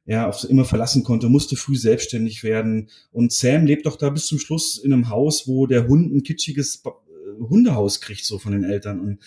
ja, 0.05 0.27
auf 0.27 0.43
immer 0.43 0.65
verlassen 0.65 1.03
konnte, 1.03 1.29
musste 1.29 1.55
früh 1.55 1.75
selbstständig 1.75 2.43
werden. 2.43 2.89
Und 3.11 3.33
Sam 3.33 3.65
lebt 3.65 3.85
doch 3.85 3.95
da 3.95 4.09
bis 4.09 4.27
zum 4.27 4.39
Schluss 4.39 4.77
in 4.77 4.93
einem 4.93 5.09
Haus, 5.09 5.47
wo 5.47 5.65
der 5.65 5.87
Hund 5.87 6.13
ein 6.13 6.23
kitschiges 6.23 6.83
äh, 6.85 6.89
Hundehaus 7.39 8.01
kriegt, 8.01 8.23
so 8.23 8.37
von 8.37 8.51
den 8.51 8.63
Eltern. 8.63 8.99
Und 8.99 9.19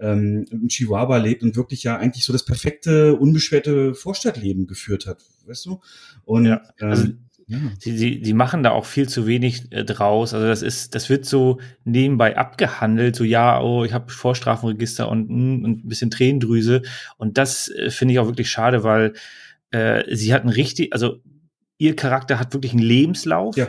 ähm, 0.00 0.44
in 0.50 0.68
Chihuahua 0.68 1.18
lebt 1.18 1.44
und 1.44 1.54
wirklich 1.54 1.84
ja 1.84 1.96
eigentlich 1.96 2.24
so 2.24 2.32
das 2.32 2.44
perfekte, 2.44 3.14
unbeschwerte 3.14 3.94
Vorstadtleben 3.94 4.66
geführt 4.66 5.06
hat, 5.06 5.22
weißt 5.46 5.66
du? 5.66 5.80
Und 6.24 6.46
ja, 6.46 6.62
also 6.80 7.04
ähm, 7.04 7.18
ja. 7.46 7.58
Die, 7.84 7.96
die, 7.96 8.22
die 8.22 8.32
machen 8.32 8.62
da 8.62 8.70
auch 8.70 8.86
viel 8.86 9.08
zu 9.08 9.26
wenig 9.26 9.70
äh, 9.70 9.84
draus. 9.84 10.32
Also 10.32 10.46
das 10.46 10.62
ist, 10.62 10.94
das 10.94 11.10
wird 11.10 11.26
so 11.26 11.60
nebenbei 11.84 12.36
abgehandelt, 12.36 13.16
so 13.16 13.24
ja, 13.24 13.60
oh, 13.60 13.84
ich 13.84 13.92
habe 13.92 14.10
Vorstrafenregister 14.10 15.08
und, 15.08 15.28
mm, 15.28 15.64
und 15.64 15.84
ein 15.84 15.88
bisschen 15.88 16.10
Tränendrüse. 16.10 16.82
Und 17.18 17.36
das 17.36 17.68
äh, 17.68 17.90
finde 17.90 18.14
ich 18.14 18.20
auch 18.20 18.26
wirklich 18.26 18.50
schade, 18.50 18.82
weil 18.82 19.12
äh, 19.70 20.04
sie 20.14 20.32
hat 20.32 20.44
ein 20.44 20.48
richtig, 20.48 20.92
also 20.92 21.20
ihr 21.76 21.96
Charakter 21.96 22.38
hat 22.38 22.54
wirklich 22.54 22.72
einen 22.72 22.82
Lebenslauf. 22.82 23.56
Ja. 23.56 23.68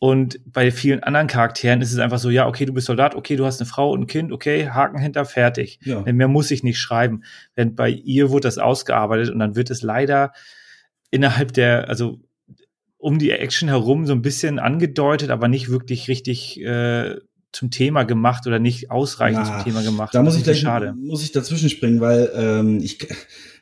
Und 0.00 0.40
bei 0.46 0.70
vielen 0.70 1.02
anderen 1.02 1.26
Charakteren 1.26 1.82
ist 1.82 1.92
es 1.92 1.98
einfach 1.98 2.18
so, 2.18 2.30
ja, 2.30 2.46
okay, 2.46 2.64
du 2.64 2.72
bist 2.72 2.86
Soldat, 2.86 3.16
okay, 3.16 3.34
du 3.34 3.44
hast 3.44 3.60
eine 3.60 3.66
Frau 3.66 3.90
und 3.90 4.02
ein 4.02 4.06
Kind, 4.06 4.30
okay, 4.30 4.68
Haken 4.68 4.98
hinter, 4.98 5.24
fertig. 5.24 5.80
Ja. 5.82 6.00
Mehr 6.02 6.28
muss 6.28 6.52
ich 6.52 6.62
nicht 6.62 6.78
schreiben. 6.78 7.24
Denn 7.56 7.74
bei 7.74 7.90
ihr 7.90 8.30
wurde 8.30 8.46
das 8.46 8.58
ausgearbeitet 8.58 9.28
und 9.30 9.40
dann 9.40 9.56
wird 9.56 9.70
es 9.70 9.82
leider 9.82 10.32
innerhalb 11.10 11.52
der, 11.52 11.88
also 11.88 12.20
um 12.98 13.18
die 13.18 13.30
Action 13.30 13.68
herum 13.68 14.06
so 14.06 14.12
ein 14.12 14.22
bisschen 14.22 14.58
angedeutet, 14.58 15.30
aber 15.30 15.48
nicht 15.48 15.70
wirklich 15.70 16.08
richtig 16.08 16.60
äh, 16.60 17.16
zum 17.52 17.70
Thema 17.70 18.02
gemacht 18.02 18.46
oder 18.46 18.58
nicht 18.58 18.90
ausreichend 18.90 19.44
Na, 19.46 19.56
zum 19.56 19.64
Thema 19.64 19.82
gemacht. 19.82 20.14
Da 20.14 20.22
muss 20.22 20.36
ich 20.36 20.44
gleich 20.44 20.60
schade. 20.60 20.94
muss 20.94 21.22
ich 21.22 21.32
dazwischen 21.32 21.70
springen, 21.70 22.00
weil 22.00 22.30
ähm, 22.34 22.80
ich 22.82 22.98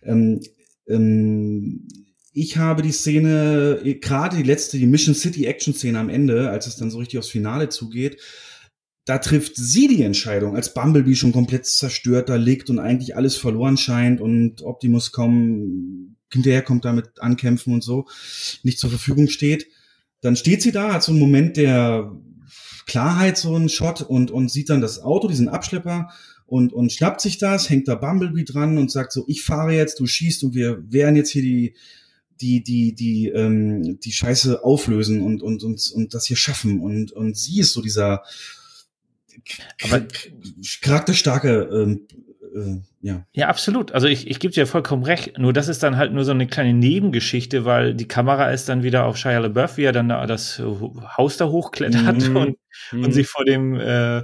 ähm, 0.02 0.40
ähm, 0.88 1.86
ich 2.32 2.58
habe 2.58 2.82
die 2.82 2.92
Szene, 2.92 3.80
gerade 4.00 4.36
die 4.36 4.42
letzte, 4.42 4.76
die 4.76 4.86
Mission 4.86 5.14
City 5.14 5.46
Action 5.46 5.72
Szene 5.72 5.98
am 5.98 6.10
Ende, 6.10 6.50
als 6.50 6.66
es 6.66 6.76
dann 6.76 6.90
so 6.90 6.98
richtig 6.98 7.18
aufs 7.18 7.30
Finale 7.30 7.70
zugeht, 7.70 8.20
da 9.06 9.18
trifft 9.18 9.56
sie 9.56 9.86
die 9.86 10.02
Entscheidung, 10.02 10.56
als 10.56 10.74
Bumblebee 10.74 11.14
schon 11.14 11.32
komplett 11.32 11.64
zerstört 11.64 12.28
da 12.28 12.36
liegt 12.36 12.68
und 12.68 12.78
eigentlich 12.78 13.16
alles 13.16 13.36
verloren 13.36 13.76
scheint 13.76 14.20
und 14.20 14.62
Optimus 14.62 15.12
kaum 15.12 16.15
hinterher 16.32 16.62
kommt 16.62 16.84
damit 16.84 17.20
ankämpfen 17.20 17.72
und 17.72 17.82
so, 17.82 18.06
nicht 18.62 18.78
zur 18.78 18.90
Verfügung 18.90 19.28
steht. 19.28 19.68
Dann 20.20 20.36
steht 20.36 20.62
sie 20.62 20.72
da, 20.72 20.94
hat 20.94 21.02
so 21.02 21.12
einen 21.12 21.20
Moment 21.20 21.56
der 21.56 22.12
Klarheit, 22.86 23.36
so 23.36 23.54
einen 23.54 23.68
Shot 23.68 24.02
und, 24.02 24.30
und 24.30 24.50
sieht 24.50 24.70
dann 24.70 24.80
das 24.80 25.00
Auto, 25.00 25.28
diesen 25.28 25.48
Abschlepper 25.48 26.10
und, 26.46 26.72
und 26.72 26.92
schnappt 26.92 27.20
sich 27.20 27.38
das, 27.38 27.68
hängt 27.68 27.88
da 27.88 27.96
Bumblebee 27.96 28.44
dran 28.44 28.78
und 28.78 28.90
sagt 28.90 29.12
so, 29.12 29.24
ich 29.26 29.42
fahre 29.42 29.74
jetzt, 29.74 29.98
du 30.00 30.06
schießt 30.06 30.44
und 30.44 30.54
wir 30.54 30.80
werden 30.90 31.16
jetzt 31.16 31.30
hier 31.30 31.42
die, 31.42 31.74
die, 32.40 32.62
die, 32.62 32.94
die, 32.94 33.28
ähm, 33.28 33.98
die 34.00 34.12
Scheiße 34.12 34.62
auflösen 34.62 35.22
und, 35.22 35.42
und, 35.42 35.64
und, 35.64 35.90
und 35.94 36.14
das 36.14 36.26
hier 36.26 36.36
schaffen. 36.36 36.80
Und, 36.80 37.12
und 37.12 37.36
sie 37.36 37.60
ist 37.60 37.72
so 37.72 37.82
dieser 37.82 38.22
Aber, 39.82 40.06
charakterstarke, 40.80 41.68
ähm, 41.72 42.06
äh, 42.56 42.80
ja. 43.02 43.24
Ja, 43.32 43.48
absolut. 43.48 43.92
Also 43.92 44.06
ich, 44.06 44.28
ich 44.28 44.40
gebe 44.40 44.52
dir 44.52 44.66
vollkommen 44.66 45.04
recht. 45.04 45.38
Nur 45.38 45.52
das 45.52 45.68
ist 45.68 45.82
dann 45.82 45.96
halt 45.96 46.12
nur 46.12 46.24
so 46.24 46.32
eine 46.32 46.46
kleine 46.46 46.72
Nebengeschichte, 46.72 47.64
weil 47.64 47.94
die 47.94 48.08
Kamera 48.08 48.50
ist 48.50 48.68
dann 48.68 48.82
wieder 48.82 49.04
auf 49.04 49.16
Shia 49.16 49.38
LaBeouf, 49.38 49.76
wie 49.76 49.84
er 49.84 49.92
dann 49.92 50.08
da 50.08 50.26
das 50.26 50.60
Haus 51.16 51.36
da 51.36 51.46
hochklettert 51.48 52.28
mhm. 52.28 52.36
und, 52.36 52.58
mhm. 52.92 53.04
und 53.04 53.12
sich 53.12 53.28
vor 53.28 53.44
dem 53.44 53.78
äh, 53.78 54.22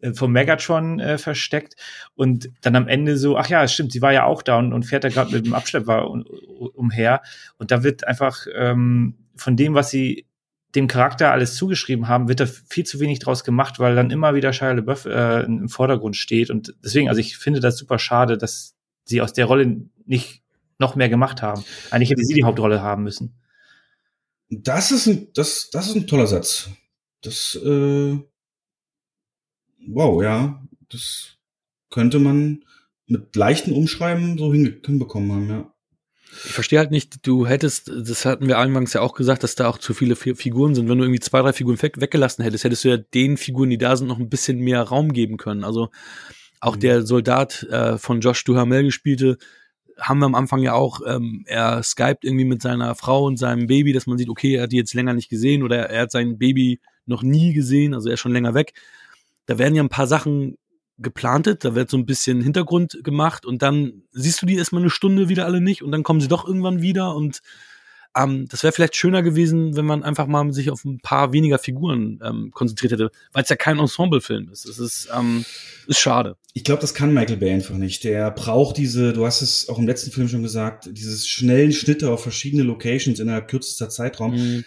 äh, 0.00 0.14
vom 0.14 0.30
Megatron 0.30 1.00
äh, 1.00 1.18
versteckt 1.18 1.74
und 2.14 2.50
dann 2.60 2.76
am 2.76 2.86
Ende 2.86 3.16
so, 3.16 3.36
ach 3.36 3.48
ja, 3.48 3.66
stimmt, 3.66 3.92
sie 3.92 4.02
war 4.02 4.12
ja 4.12 4.24
auch 4.24 4.42
da 4.42 4.56
und, 4.58 4.72
und 4.72 4.84
fährt 4.84 5.02
da 5.02 5.08
gerade 5.08 5.32
mit 5.32 5.46
dem 5.46 5.54
Abschlepper 5.54 6.08
um, 6.08 6.24
umher 6.74 7.20
und 7.58 7.72
da 7.72 7.82
wird 7.82 8.06
einfach 8.06 8.46
ähm, 8.54 9.16
von 9.34 9.56
dem, 9.56 9.74
was 9.74 9.90
sie 9.90 10.27
dem 10.74 10.86
Charakter 10.86 11.32
alles 11.32 11.56
zugeschrieben 11.56 12.08
haben, 12.08 12.28
wird 12.28 12.40
da 12.40 12.46
viel 12.46 12.84
zu 12.84 13.00
wenig 13.00 13.20
draus 13.20 13.42
gemacht, 13.42 13.78
weil 13.78 13.94
dann 13.94 14.10
immer 14.10 14.34
wieder 14.34 14.52
Shia 14.52 14.72
LaBeouf 14.72 15.06
äh, 15.06 15.42
im 15.44 15.68
Vordergrund 15.68 16.16
steht 16.16 16.50
und 16.50 16.74
deswegen, 16.84 17.08
also 17.08 17.20
ich 17.20 17.38
finde 17.38 17.60
das 17.60 17.78
super 17.78 17.98
schade, 17.98 18.36
dass 18.36 18.74
sie 19.04 19.22
aus 19.22 19.32
der 19.32 19.46
Rolle 19.46 19.82
nicht 20.04 20.42
noch 20.78 20.94
mehr 20.94 21.08
gemacht 21.08 21.42
haben. 21.42 21.64
Eigentlich 21.90 22.10
hätte 22.10 22.24
sie 22.24 22.34
die 22.34 22.44
Hauptrolle 22.44 22.82
haben 22.82 23.02
müssen. 23.02 23.34
Das 24.50 24.92
ist 24.92 25.06
ein, 25.06 25.28
das, 25.34 25.70
das 25.70 25.88
ist 25.88 25.96
ein 25.96 26.06
toller 26.06 26.26
Satz. 26.26 26.70
Das, 27.22 27.58
äh, 27.62 28.18
wow, 29.88 30.22
ja, 30.22 30.62
das 30.88 31.36
könnte 31.90 32.18
man 32.18 32.64
mit 33.06 33.34
leichten 33.34 33.72
Umschreiben 33.72 34.38
so 34.38 34.52
hinbekommen 34.52 35.32
haben, 35.32 35.48
ja. 35.48 35.74
Ich 36.30 36.52
verstehe 36.52 36.78
halt 36.78 36.90
nicht, 36.90 37.26
du 37.26 37.46
hättest, 37.46 37.88
das 37.88 38.24
hatten 38.24 38.48
wir 38.48 38.58
anfangs 38.58 38.92
ja 38.92 39.00
auch 39.00 39.14
gesagt, 39.14 39.42
dass 39.42 39.54
da 39.54 39.68
auch 39.68 39.78
zu 39.78 39.94
viele 39.94 40.14
Figuren 40.14 40.74
sind. 40.74 40.88
Wenn 40.88 40.98
du 40.98 41.04
irgendwie 41.04 41.20
zwei, 41.20 41.40
drei 41.40 41.52
Figuren 41.52 41.80
weg, 41.80 42.00
weggelassen 42.00 42.42
hättest, 42.44 42.64
hättest 42.64 42.84
du 42.84 42.88
ja 42.88 42.96
den 42.96 43.36
Figuren, 43.36 43.70
die 43.70 43.78
da 43.78 43.96
sind, 43.96 44.08
noch 44.08 44.18
ein 44.18 44.28
bisschen 44.28 44.58
mehr 44.58 44.82
Raum 44.82 45.12
geben 45.12 45.36
können. 45.36 45.64
Also 45.64 45.88
auch 46.60 46.76
mhm. 46.76 46.80
der 46.80 47.06
Soldat 47.06 47.62
äh, 47.64 47.98
von 47.98 48.20
Josh 48.20 48.44
Duhamel 48.44 48.84
gespielte, 48.84 49.38
haben 49.98 50.20
wir 50.20 50.26
am 50.26 50.34
Anfang 50.34 50.62
ja 50.62 50.74
auch, 50.74 51.00
ähm, 51.06 51.44
er 51.46 51.82
skypt 51.82 52.24
irgendwie 52.24 52.44
mit 52.44 52.62
seiner 52.62 52.94
Frau 52.94 53.24
und 53.24 53.36
seinem 53.36 53.66
Baby, 53.66 53.92
dass 53.92 54.06
man 54.06 54.18
sieht, 54.18 54.28
okay, 54.28 54.54
er 54.54 54.64
hat 54.64 54.72
die 54.72 54.76
jetzt 54.76 54.94
länger 54.94 55.14
nicht 55.14 55.28
gesehen 55.28 55.62
oder 55.62 55.90
er 55.90 56.02
hat 56.02 56.12
sein 56.12 56.38
Baby 56.38 56.80
noch 57.06 57.22
nie 57.22 57.52
gesehen, 57.52 57.94
also 57.94 58.08
er 58.08 58.14
ist 58.14 58.20
schon 58.20 58.32
länger 58.32 58.54
weg. 58.54 58.74
Da 59.46 59.58
werden 59.58 59.74
ja 59.74 59.82
ein 59.82 59.88
paar 59.88 60.06
Sachen 60.06 60.56
geplantet, 60.98 61.64
da 61.64 61.74
wird 61.74 61.90
so 61.90 61.96
ein 61.96 62.06
bisschen 62.06 62.40
Hintergrund 62.40 62.98
gemacht 63.02 63.46
und 63.46 63.62
dann 63.62 64.02
siehst 64.12 64.42
du 64.42 64.46
die 64.46 64.56
erstmal 64.56 64.82
eine 64.82 64.90
Stunde 64.90 65.28
wieder 65.28 65.46
alle 65.46 65.60
nicht 65.60 65.82
und 65.82 65.92
dann 65.92 66.02
kommen 66.02 66.20
sie 66.20 66.28
doch 66.28 66.46
irgendwann 66.46 66.82
wieder 66.82 67.14
und 67.14 67.40
ähm, 68.16 68.46
das 68.48 68.62
wäre 68.62 68.72
vielleicht 68.72 68.96
schöner 68.96 69.22
gewesen, 69.22 69.76
wenn 69.76 69.84
man 69.84 70.02
einfach 70.02 70.26
mal 70.26 70.52
sich 70.52 70.70
auf 70.70 70.84
ein 70.84 70.98
paar 71.00 71.32
weniger 71.32 71.58
Figuren 71.58 72.20
ähm, 72.24 72.50
konzentriert 72.52 72.92
hätte, 72.92 73.10
weil 73.32 73.42
es 73.42 73.48
ja 73.48 73.56
kein 73.56 73.78
Ensemble-Film 73.78 74.48
ist. 74.50 74.68
Das 74.68 74.78
ist, 74.78 75.08
ähm, 75.16 75.44
ist 75.86 76.00
schade. 76.00 76.36
Ich 76.54 76.64
glaube, 76.64 76.80
das 76.80 76.94
kann 76.94 77.12
Michael 77.12 77.36
Bay 77.36 77.52
einfach 77.52 77.76
nicht. 77.76 78.04
Der 78.04 78.30
braucht 78.30 78.76
diese, 78.76 79.12
du 79.12 79.26
hast 79.26 79.42
es 79.42 79.68
auch 79.68 79.78
im 79.78 79.86
letzten 79.86 80.10
Film 80.10 80.28
schon 80.28 80.42
gesagt, 80.42 80.88
dieses 80.90 81.28
schnellen 81.28 81.72
Schnitte 81.72 82.10
auf 82.10 82.22
verschiedene 82.22 82.62
Locations 82.62 83.20
innerhalb 83.20 83.48
kürzester 83.48 83.88
Zeitraum. 83.88 84.34
Mhm 84.34 84.64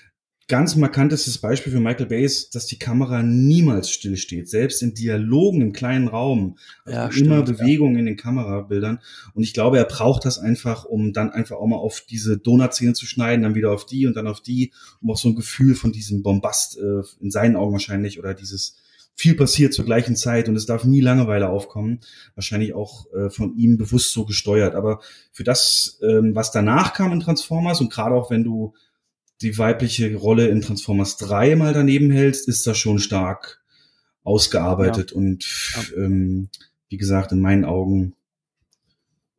ganz 0.52 0.76
markantestes 0.76 1.38
Beispiel 1.38 1.72
für 1.72 1.80
Michael 1.80 2.08
Bay 2.08 2.26
ist, 2.26 2.56
dass 2.56 2.66
die 2.66 2.78
Kamera 2.78 3.24
niemals 3.24 3.90
stillsteht, 3.90 4.50
selbst 4.50 4.84
in 4.84 4.94
Dialogen 4.94 5.62
im 5.62 5.72
kleinen 5.72 6.10
Raum. 6.10 6.58
Also 6.84 7.00
ja, 7.00 7.10
stimmt, 7.10 7.28
immer 7.28 7.42
Bewegung 7.44 7.94
ja. 7.94 8.00
in 8.00 8.06
den 8.06 8.18
Kamerabildern. 8.18 9.00
Und 9.34 9.44
ich 9.44 9.54
glaube, 9.54 9.78
er 9.78 9.86
braucht 9.86 10.26
das 10.26 10.40
einfach, 10.40 10.84
um 10.84 11.14
dann 11.14 11.32
einfach 11.32 11.56
auch 11.56 11.68
mal 11.68 11.78
auf 11.78 12.02
diese 12.02 12.38
Donutszene 12.38 12.92
zu 12.92 13.06
schneiden, 13.06 13.44
dann 13.44 13.56
wieder 13.56 13.72
auf 13.72 13.86
die 13.86 14.06
und 14.06 14.18
dann 14.18 14.28
auf 14.28 14.42
die, 14.42 14.74
um 15.02 15.12
auch 15.12 15.18
so 15.18 15.30
ein 15.30 15.36
Gefühl 15.36 15.74
von 15.74 15.94
diesem 15.94 16.22
Bombast 16.22 16.78
äh, 16.78 17.02
in 17.22 17.32
seinen 17.32 17.56
Augen 17.56 17.72
wahrscheinlich 17.72 18.20
oder 18.20 18.34
dieses 18.34 18.76
viel 19.16 19.36
passiert 19.36 19.74
zur 19.74 19.86
gleichen 19.86 20.18
Zeit 20.18 20.50
und 20.50 20.58
es 20.58 20.66
darf 20.66 20.84
nie 20.84 21.00
Langeweile 21.00 21.48
aufkommen. 21.48 22.02
Wahrscheinlich 22.36 22.74
auch 22.74 23.06
äh, 23.14 23.30
von 23.30 23.56
ihm 23.56 23.78
bewusst 23.78 24.12
so 24.12 24.26
gesteuert. 24.26 24.76
Aber 24.76 25.00
für 25.32 25.46
das, 25.46 25.98
ähm, 26.02 26.36
was 26.36 26.52
danach 26.52 26.94
kam 26.94 27.14
in 27.14 27.22
Transformers 27.22 27.80
und 27.80 27.90
gerade 27.90 28.16
auch 28.16 28.30
wenn 28.32 28.44
du 28.44 28.74
die 29.42 29.58
weibliche 29.58 30.16
Rolle 30.16 30.48
in 30.48 30.62
Transformers 30.62 31.18
3 31.18 31.56
mal 31.56 31.74
daneben 31.74 32.12
hältst, 32.12 32.48
ist 32.48 32.66
das 32.68 32.78
schon 32.78 33.00
stark 33.00 33.62
ausgearbeitet 34.24 35.12
ja. 35.12 35.18
und 35.18 35.48
ähm, 35.98 36.50
wie 36.90 36.98
gesagt, 36.98 37.32
in 37.32 37.42
meinen 37.42 37.66
Augen 37.66 38.14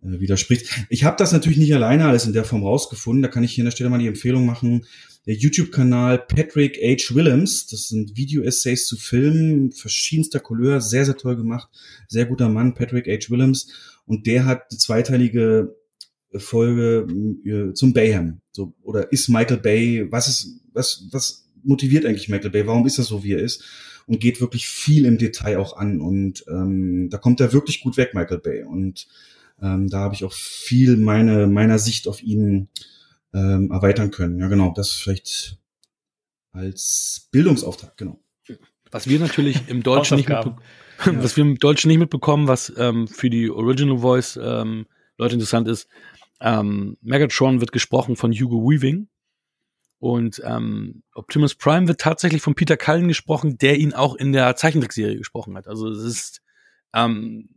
äh, 0.03 0.19
widerspricht. 0.21 0.87
Ich 0.89 1.05
habe 1.05 1.17
das 1.17 1.33
natürlich 1.33 1.59
nicht 1.59 1.75
alleine 1.75 2.07
alles 2.07 2.27
in 2.27 2.33
der 2.33 2.45
Form 2.45 2.65
rausgefunden. 2.65 3.23
Da 3.23 3.29
kann 3.29 3.45
ich 3.45 3.53
hier 3.53 3.63
an 3.63 3.67
der 3.67 3.73
Stelle 3.73 3.91
mal 3.91 3.99
die 3.99 4.09
Empfehlung 4.09 4.45
machen. 4.45 4.87
Der 5.27 5.35
YouTube-Kanal 5.35 6.19
Patrick 6.19 6.79
H. 6.83 7.15
Willems, 7.15 7.69
das 7.69 7.89
sind 7.89 8.17
Video-Essays 8.17 8.87
zu 8.87 8.97
Filmen 8.97 9.71
verschiedenster 9.71 10.41
Couleur, 10.41 10.81
sehr, 10.81 11.05
sehr 11.05 11.17
toll 11.17 11.37
gemacht. 11.37 11.69
Sehr 12.09 12.27
guter 12.27 12.49
Mann, 12.49 12.75
Patrick 12.75 13.07
H. 13.07 13.31
Willems. 13.31 13.69
Und 14.05 14.27
der 14.27 14.47
hat 14.47 14.65
eine 14.71 14.79
zweiteilige 14.79 15.77
Folge 16.39 17.07
äh, 17.45 17.75
zum 17.75 17.93
Bayham. 17.93 18.41
So, 18.53 18.75
oder 18.83 19.13
ist 19.13 19.29
Michael 19.29 19.59
Bay, 19.59 20.07
was 20.11 20.29
ist, 20.29 20.61
was, 20.73 21.07
was 21.11 21.51
motiviert 21.63 22.05
eigentlich 22.05 22.29
Michael 22.29 22.51
Bay? 22.51 22.67
Warum 22.67 22.87
ist 22.87 22.99
er 22.99 23.05
so, 23.05 23.25
wie 23.25 23.33
er 23.33 23.41
ist? 23.41 23.65
Und 24.07 24.21
geht 24.21 24.41
wirklich 24.41 24.67
viel 24.67 25.05
im 25.05 25.19
Detail 25.19 25.59
auch 25.59 25.77
an. 25.77 26.01
Und 26.01 26.45
ähm, 26.49 27.09
da 27.11 27.19
kommt 27.19 27.41
er 27.41 27.53
wirklich 27.53 27.81
gut 27.81 27.97
weg, 27.97 28.15
Michael 28.15 28.39
Bay. 28.39 28.65
Und 28.65 29.07
ähm, 29.61 29.89
da 29.89 30.01
habe 30.01 30.15
ich 30.15 30.25
auch 30.25 30.33
viel 30.33 30.97
meine, 30.97 31.47
meiner 31.47 31.79
Sicht 31.79 32.09
auf 32.09 32.23
ihn 32.23 32.69
ähm, 33.33 33.71
erweitern 33.71 34.11
können. 34.11 34.39
Ja, 34.39 34.49
genau, 34.49 34.73
das 34.75 34.91
vielleicht 34.91 35.59
als 36.53 37.29
Bildungsauftrag, 37.31 37.97
genau. 37.97 38.21
Was 38.91 39.09
wir 39.09 39.19
natürlich 39.19 39.69
im 39.69 39.83
Deutschen 39.85 40.19
nicht 40.19 40.29
ja. 40.29 40.57
was 41.05 41.37
wir 41.37 41.43
im 41.43 41.59
Deutschen 41.59 41.89
nicht 41.89 41.99
mitbekommen, 41.99 42.49
was 42.49 42.73
ähm, 42.77 43.09
für 43.09 43.31
die 43.31 43.51
Original 43.51 43.99
Voice 43.99 44.39
ähm, 44.41 44.87
Leute 45.19 45.35
interessant 45.35 45.69
ist, 45.69 45.89
ähm, 46.43 46.97
Megatron 47.01 47.61
wird 47.61 47.73
gesprochen 47.73 48.17
von 48.17 48.33
Hugo 48.33 48.69
Weaving. 48.69 49.09
Und 49.99 50.43
ähm, 50.45 51.05
Optimus 51.15 51.55
Prime 51.55 51.87
wird 51.87 52.01
tatsächlich 52.01 52.43
von 52.43 52.57
Peter 52.57 52.77
Cullen 52.77 53.07
gesprochen, 53.07 53.57
der 53.59 53.79
ihn 53.79 53.95
auch 53.95 54.17
in 54.17 54.33
der 54.33 54.57
Zeichentrickserie 54.57 55.17
gesprochen 55.17 55.57
hat. 55.57 55.69
Also 55.69 55.89
es 55.89 56.03
ist 56.03 56.43
ähm, 56.93 57.49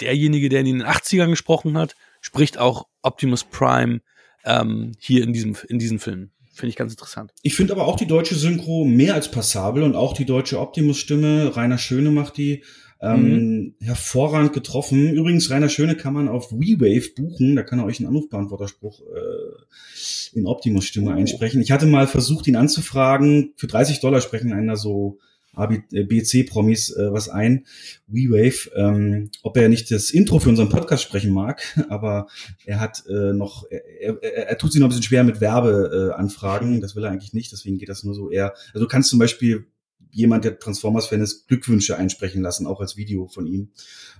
derjenige, 0.00 0.48
der 0.48 0.60
ihn 0.60 0.66
in 0.66 0.78
den 0.78 0.88
80ern 0.88 1.28
gesprochen 1.28 1.76
hat, 1.76 1.94
spricht 2.22 2.56
auch 2.56 2.86
Optimus 3.02 3.44
Prime 3.44 4.00
ähm, 4.44 4.92
hier 4.98 5.22
in 5.22 5.34
diesem, 5.34 5.56
in 5.68 5.78
diesem 5.78 5.98
Film. 5.98 6.30
Finde 6.54 6.70
ich 6.70 6.76
ganz 6.76 6.92
interessant. 6.92 7.32
Ich 7.42 7.54
finde 7.54 7.74
aber 7.74 7.86
auch 7.86 7.96
die 7.96 8.06
deutsche 8.06 8.36
Synchro 8.36 8.86
mehr 8.86 9.14
als 9.14 9.30
passabel 9.30 9.82
und 9.82 9.94
auch 9.94 10.14
die 10.14 10.24
deutsche 10.24 10.60
Optimus-Stimme. 10.60 11.54
Rainer 11.54 11.78
Schöne 11.78 12.10
macht 12.10 12.38
die 12.38 12.64
ähm, 13.04 13.22
mhm. 13.22 13.74
Hervorragend 13.80 14.52
getroffen. 14.52 15.12
Übrigens, 15.12 15.50
Rainer 15.50 15.68
Schöne 15.68 15.96
kann 15.96 16.14
man 16.14 16.28
auf 16.28 16.50
WeWave 16.52 17.10
buchen. 17.14 17.56
Da 17.56 17.62
kann 17.62 17.78
er 17.78 17.84
euch 17.84 18.00
einen 18.00 18.08
Anrufbeantworterspruch 18.08 19.00
äh, 19.00 20.38
in 20.38 20.46
Optimus-Stimme 20.46 21.10
oh. 21.10 21.14
einsprechen. 21.14 21.60
Ich 21.60 21.70
hatte 21.70 21.86
mal 21.86 22.06
versucht, 22.06 22.46
ihn 22.46 22.56
anzufragen. 22.56 23.52
Für 23.56 23.66
30 23.66 24.00
Dollar 24.00 24.20
sprechen 24.20 24.52
einer 24.52 24.76
so 24.76 25.18
BC-Promis 25.56 26.90
äh, 26.96 27.12
was 27.12 27.28
ein, 27.28 27.64
WeWave, 28.06 28.70
ähm, 28.74 29.30
ob 29.42 29.56
er 29.56 29.68
nicht 29.68 29.90
das 29.90 30.10
Intro 30.10 30.40
für 30.40 30.48
unseren 30.48 30.68
Podcast 30.68 31.04
sprechen 31.04 31.32
mag, 31.32 31.62
aber 31.88 32.26
er 32.64 32.80
hat 32.80 33.04
äh, 33.08 33.32
noch, 33.32 33.64
er, 33.70 34.22
er, 34.22 34.48
er 34.48 34.58
tut 34.58 34.72
sich 34.72 34.80
noch 34.80 34.86
ein 34.86 34.90
bisschen 34.90 35.04
schwer 35.04 35.24
mit 35.24 35.40
Werbeanfragen, 35.40 36.78
äh, 36.78 36.80
das 36.80 36.96
will 36.96 37.04
er 37.04 37.10
eigentlich 37.10 37.34
nicht, 37.34 37.52
deswegen 37.52 37.78
geht 37.78 37.88
das 37.88 38.04
nur 38.04 38.14
so 38.14 38.30
eher. 38.30 38.54
Also 38.72 38.84
du 38.84 38.88
kannst 38.88 39.10
zum 39.10 39.18
Beispiel 39.18 39.66
jemand, 40.14 40.44
der 40.44 40.58
Transformers-Fan 40.58 41.20
ist, 41.20 41.48
Glückwünsche 41.48 41.96
einsprechen 41.96 42.42
lassen, 42.42 42.66
auch 42.66 42.80
als 42.80 42.96
Video 42.96 43.26
von 43.26 43.46
ihm. 43.46 43.70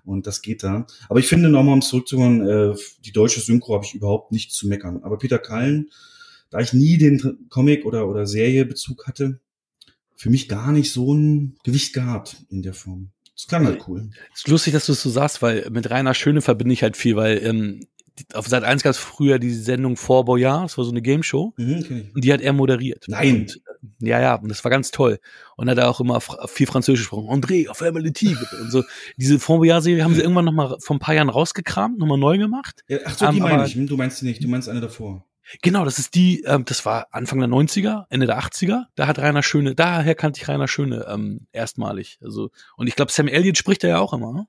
Und 0.04 0.26
das 0.26 0.42
geht 0.42 0.62
da. 0.62 0.86
Aber 1.08 1.20
ich 1.20 1.26
finde 1.26 1.48
nochmal, 1.48 1.74
um 1.74 1.82
zurückzukommen, 1.82 2.46
äh, 2.46 2.74
die 3.04 3.12
deutsche 3.12 3.40
Synchro 3.40 3.74
habe 3.74 3.84
ich 3.84 3.94
überhaupt 3.94 4.32
nicht 4.32 4.52
zu 4.52 4.68
meckern. 4.68 5.02
Aber 5.02 5.18
Peter 5.18 5.38
Kallen, 5.38 5.90
da 6.50 6.60
ich 6.60 6.72
nie 6.72 6.98
den 6.98 7.46
Comic 7.48 7.84
oder, 7.84 8.08
oder 8.08 8.26
Serie 8.26 8.66
Bezug 8.66 9.06
hatte, 9.06 9.40
für 10.16 10.30
mich 10.30 10.48
gar 10.48 10.72
nicht 10.72 10.92
so 10.92 11.14
ein 11.14 11.56
Gewicht 11.64 11.92
gehabt 11.92 12.36
in 12.50 12.62
der 12.62 12.74
Form. 12.74 13.10
Das 13.34 13.48
klang 13.48 13.66
halt 13.66 13.88
cool. 13.88 14.10
Es 14.32 14.40
ist 14.40 14.48
lustig, 14.48 14.72
dass 14.72 14.86
du 14.86 14.92
es 14.92 15.02
so 15.02 15.10
sagst, 15.10 15.42
weil 15.42 15.68
mit 15.70 15.90
Rainer 15.90 16.14
Schöne 16.14 16.40
verbinde 16.40 16.72
ich 16.72 16.82
halt 16.82 16.96
viel, 16.96 17.16
weil 17.16 17.44
ähm, 17.44 17.80
auf 18.32 18.46
Seit 18.46 18.62
1 18.62 18.82
gab 18.82 18.90
es 18.92 18.98
früher 18.98 19.38
die 19.38 19.52
Sendung 19.52 19.96
Vor 19.96 20.24
Boyard, 20.24 20.64
das 20.64 20.78
war 20.78 20.84
so 20.84 20.90
eine 20.90 21.02
Game 21.02 21.22
Show. 21.22 21.52
Mhm, 21.56 21.78
okay. 21.80 22.10
Und 22.14 22.24
die 22.24 22.32
hat 22.32 22.40
er 22.40 22.52
moderiert. 22.52 23.04
Nein. 23.08 23.40
Und, 23.40 23.56
äh, 23.56 23.73
ja, 24.00 24.20
ja, 24.20 24.34
und 24.34 24.48
das 24.48 24.64
war 24.64 24.70
ganz 24.70 24.90
toll. 24.90 25.18
Und 25.56 25.70
hat 25.70 25.78
er 25.78 25.88
auch 25.88 26.00
immer 26.00 26.20
viel 26.20 26.66
Französisch 26.66 27.02
gesprochen. 27.02 27.28
André, 27.28 27.68
auf 27.68 27.82
einmal 27.82 28.02
Tigre. 28.12 28.46
und 28.60 28.70
so. 28.70 28.84
Diese 29.16 29.38
Vor 29.38 29.58
Boyard-Serie 29.58 30.04
haben 30.04 30.14
sie 30.14 30.20
irgendwann 30.20 30.44
noch 30.44 30.52
mal 30.52 30.76
vor 30.80 30.96
ein 30.96 31.00
paar 31.00 31.14
Jahren 31.14 31.28
rausgekramt, 31.28 31.98
nochmal 31.98 32.18
neu 32.18 32.38
gemacht. 32.38 32.84
Ja, 32.88 32.98
ach 33.04 33.16
so, 33.16 33.30
die 33.30 33.40
um, 33.40 33.48
meine 33.48 33.66
ich. 33.66 33.74
Hm, 33.74 33.86
du 33.86 33.96
meinst 33.96 34.20
die 34.20 34.26
nicht, 34.26 34.42
du 34.42 34.48
meinst 34.48 34.68
eine 34.68 34.80
davor. 34.80 35.24
Genau, 35.62 35.84
das 35.84 35.98
ist 35.98 36.14
die, 36.14 36.42
ähm, 36.44 36.64
das 36.64 36.86
war 36.86 37.08
Anfang 37.10 37.38
der 37.38 37.48
90er, 37.48 38.06
Ende 38.08 38.26
der 38.26 38.38
80er. 38.38 38.84
Da 38.94 39.06
hat 39.06 39.18
Rainer 39.18 39.42
Schöne, 39.42 39.74
daher 39.74 40.14
kannte 40.14 40.40
ich 40.40 40.48
Rainer 40.48 40.68
Schöne 40.68 41.06
ähm, 41.08 41.46
erstmalig. 41.52 42.18
Also, 42.22 42.50
und 42.76 42.86
ich 42.86 42.96
glaube, 42.96 43.12
Sam 43.12 43.28
Elliott 43.28 43.58
spricht 43.58 43.84
er 43.84 43.90
ja 43.90 43.98
auch 43.98 44.14
immer, 44.14 44.32
ne? 44.32 44.46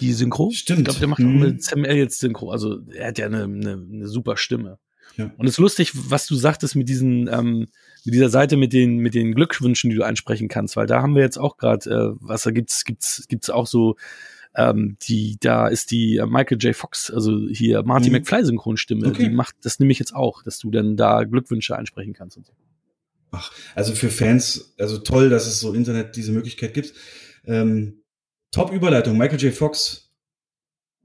Die 0.00 0.12
Synchro. 0.12 0.50
Stimmt. 0.50 0.80
Ich 0.80 0.84
glaube, 0.84 1.00
der 1.00 1.08
macht 1.08 1.20
mhm. 1.20 1.36
auch 1.36 1.46
mit 1.46 1.62
Sam 1.62 1.84
Elliots 1.84 2.18
Synchro. 2.18 2.50
Also 2.50 2.80
er 2.90 3.08
hat 3.08 3.18
ja 3.18 3.26
eine, 3.26 3.44
eine, 3.44 3.72
eine 3.72 4.08
super 4.08 4.36
Stimme. 4.36 4.78
Ja. 5.16 5.30
Und 5.36 5.46
es 5.46 5.54
ist 5.54 5.58
lustig, 5.58 5.92
was 5.94 6.26
du 6.26 6.34
sagtest 6.34 6.74
mit 6.76 6.88
diesen, 6.88 7.28
ähm, 7.28 7.68
mit 8.04 8.14
dieser 8.14 8.30
Seite 8.30 8.56
mit 8.56 8.72
den, 8.72 8.98
mit 8.98 9.14
den 9.14 9.34
Glückwünschen, 9.34 9.90
die 9.90 9.96
du 9.96 10.02
einsprechen 10.02 10.48
kannst, 10.48 10.76
weil 10.76 10.86
da 10.86 11.02
haben 11.02 11.14
wir 11.14 11.22
jetzt 11.22 11.38
auch 11.38 11.56
gerade, 11.56 11.90
äh, 11.90 12.16
was 12.20 12.42
da 12.42 12.50
gibt's, 12.50 12.84
gibt's, 12.84 13.26
gibt's 13.28 13.50
auch 13.50 13.66
so, 13.66 13.96
ähm, 14.54 14.96
die, 15.02 15.38
da 15.40 15.68
ist 15.68 15.90
die 15.90 16.16
äh, 16.16 16.26
Michael 16.26 16.58
J. 16.58 16.76
Fox, 16.76 17.10
also 17.10 17.48
hier 17.48 17.82
Marty 17.82 18.10
mhm. 18.10 18.16
McFly 18.16 18.44
Synchronstimme, 18.44 19.06
okay. 19.06 19.24
die 19.24 19.30
macht, 19.30 19.56
das 19.62 19.78
nehme 19.78 19.92
ich 19.92 19.98
jetzt 19.98 20.14
auch, 20.14 20.42
dass 20.42 20.58
du 20.58 20.70
dann 20.70 20.96
da 20.96 21.24
Glückwünsche 21.24 21.76
einsprechen 21.76 22.12
kannst 22.12 22.36
und 22.36 22.46
so. 22.46 22.52
Ach, 23.30 23.50
also 23.74 23.94
für 23.94 24.10
Fans, 24.10 24.74
also 24.78 24.98
toll, 24.98 25.30
dass 25.30 25.46
es 25.46 25.58
so 25.58 25.72
Internet 25.72 26.16
diese 26.16 26.32
Möglichkeit 26.32 26.74
gibt. 26.74 26.92
Ähm, 27.46 28.02
Top-Überleitung. 28.50 29.16
Michael 29.16 29.40
J. 29.40 29.54
Fox 29.54 30.10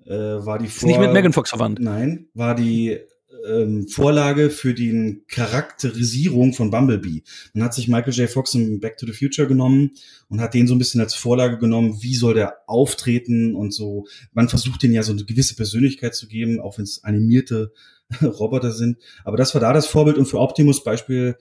äh, 0.05 0.11
war 0.11 0.59
die 0.59 0.67
Vor 0.67 0.89
Ist 0.89 0.97
nicht 0.97 0.99
mit 0.99 1.13
Megan 1.13 1.31
Fox 1.31 1.51
verwandt. 1.51 1.79
Nein, 1.79 2.27
war 2.33 2.53
die 2.53 2.99
ähm, 3.47 3.87
Vorlage 3.87 4.49
für 4.49 4.73
die 4.73 5.21
Charakterisierung 5.27 6.53
von 6.53 6.71
Bumblebee. 6.71 7.23
Man 7.53 7.63
hat 7.63 7.73
sich 7.73 7.87
Michael 7.87 8.13
J. 8.13 8.29
Fox 8.29 8.53
in 8.53 8.79
Back 8.79 8.97
to 8.97 9.05
the 9.05 9.13
Future 9.13 9.47
genommen 9.47 9.91
und 10.29 10.41
hat 10.41 10.53
den 10.53 10.67
so 10.67 10.75
ein 10.75 10.79
bisschen 10.79 11.01
als 11.01 11.13
Vorlage 11.13 11.57
genommen, 11.57 11.97
wie 12.01 12.15
soll 12.15 12.33
der 12.33 12.57
auftreten 12.67 13.55
und 13.55 13.73
so. 13.73 14.05
Man 14.33 14.49
versucht 14.49 14.83
den 14.83 14.93
ja 14.93 15.03
so 15.03 15.13
eine 15.13 15.25
gewisse 15.25 15.55
Persönlichkeit 15.55 16.15
zu 16.15 16.27
geben, 16.27 16.59
auch 16.59 16.77
wenn 16.77 16.83
es 16.83 17.03
animierte 17.03 17.71
Roboter 18.21 18.71
sind. 18.71 18.97
Aber 19.23 19.37
das 19.37 19.53
war 19.53 19.61
da 19.61 19.73
das 19.73 19.87
Vorbild 19.87 20.17
und 20.17 20.25
für 20.25 20.39
Optimus 20.39 20.83
Beispiel 20.83 21.37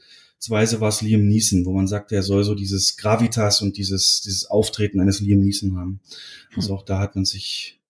Weise 0.48 0.80
war 0.80 0.90
es 0.90 1.02
Liam 1.02 1.26
Neeson, 1.26 1.64
wo 1.64 1.72
man 1.72 1.88
sagt, 1.88 2.12
er 2.12 2.22
soll 2.22 2.44
so 2.44 2.54
dieses 2.54 2.96
Gravitas 2.96 3.62
und 3.62 3.76
dieses, 3.76 4.20
dieses 4.20 4.46
Auftreten 4.46 5.00
eines 5.00 5.20
Liam 5.20 5.40
Neeson 5.40 5.76
haben. 5.76 6.00
Also 6.54 6.74
auch 6.74 6.84
da 6.84 6.98
hat 6.98 7.16
man 7.16 7.24
sich 7.24 7.80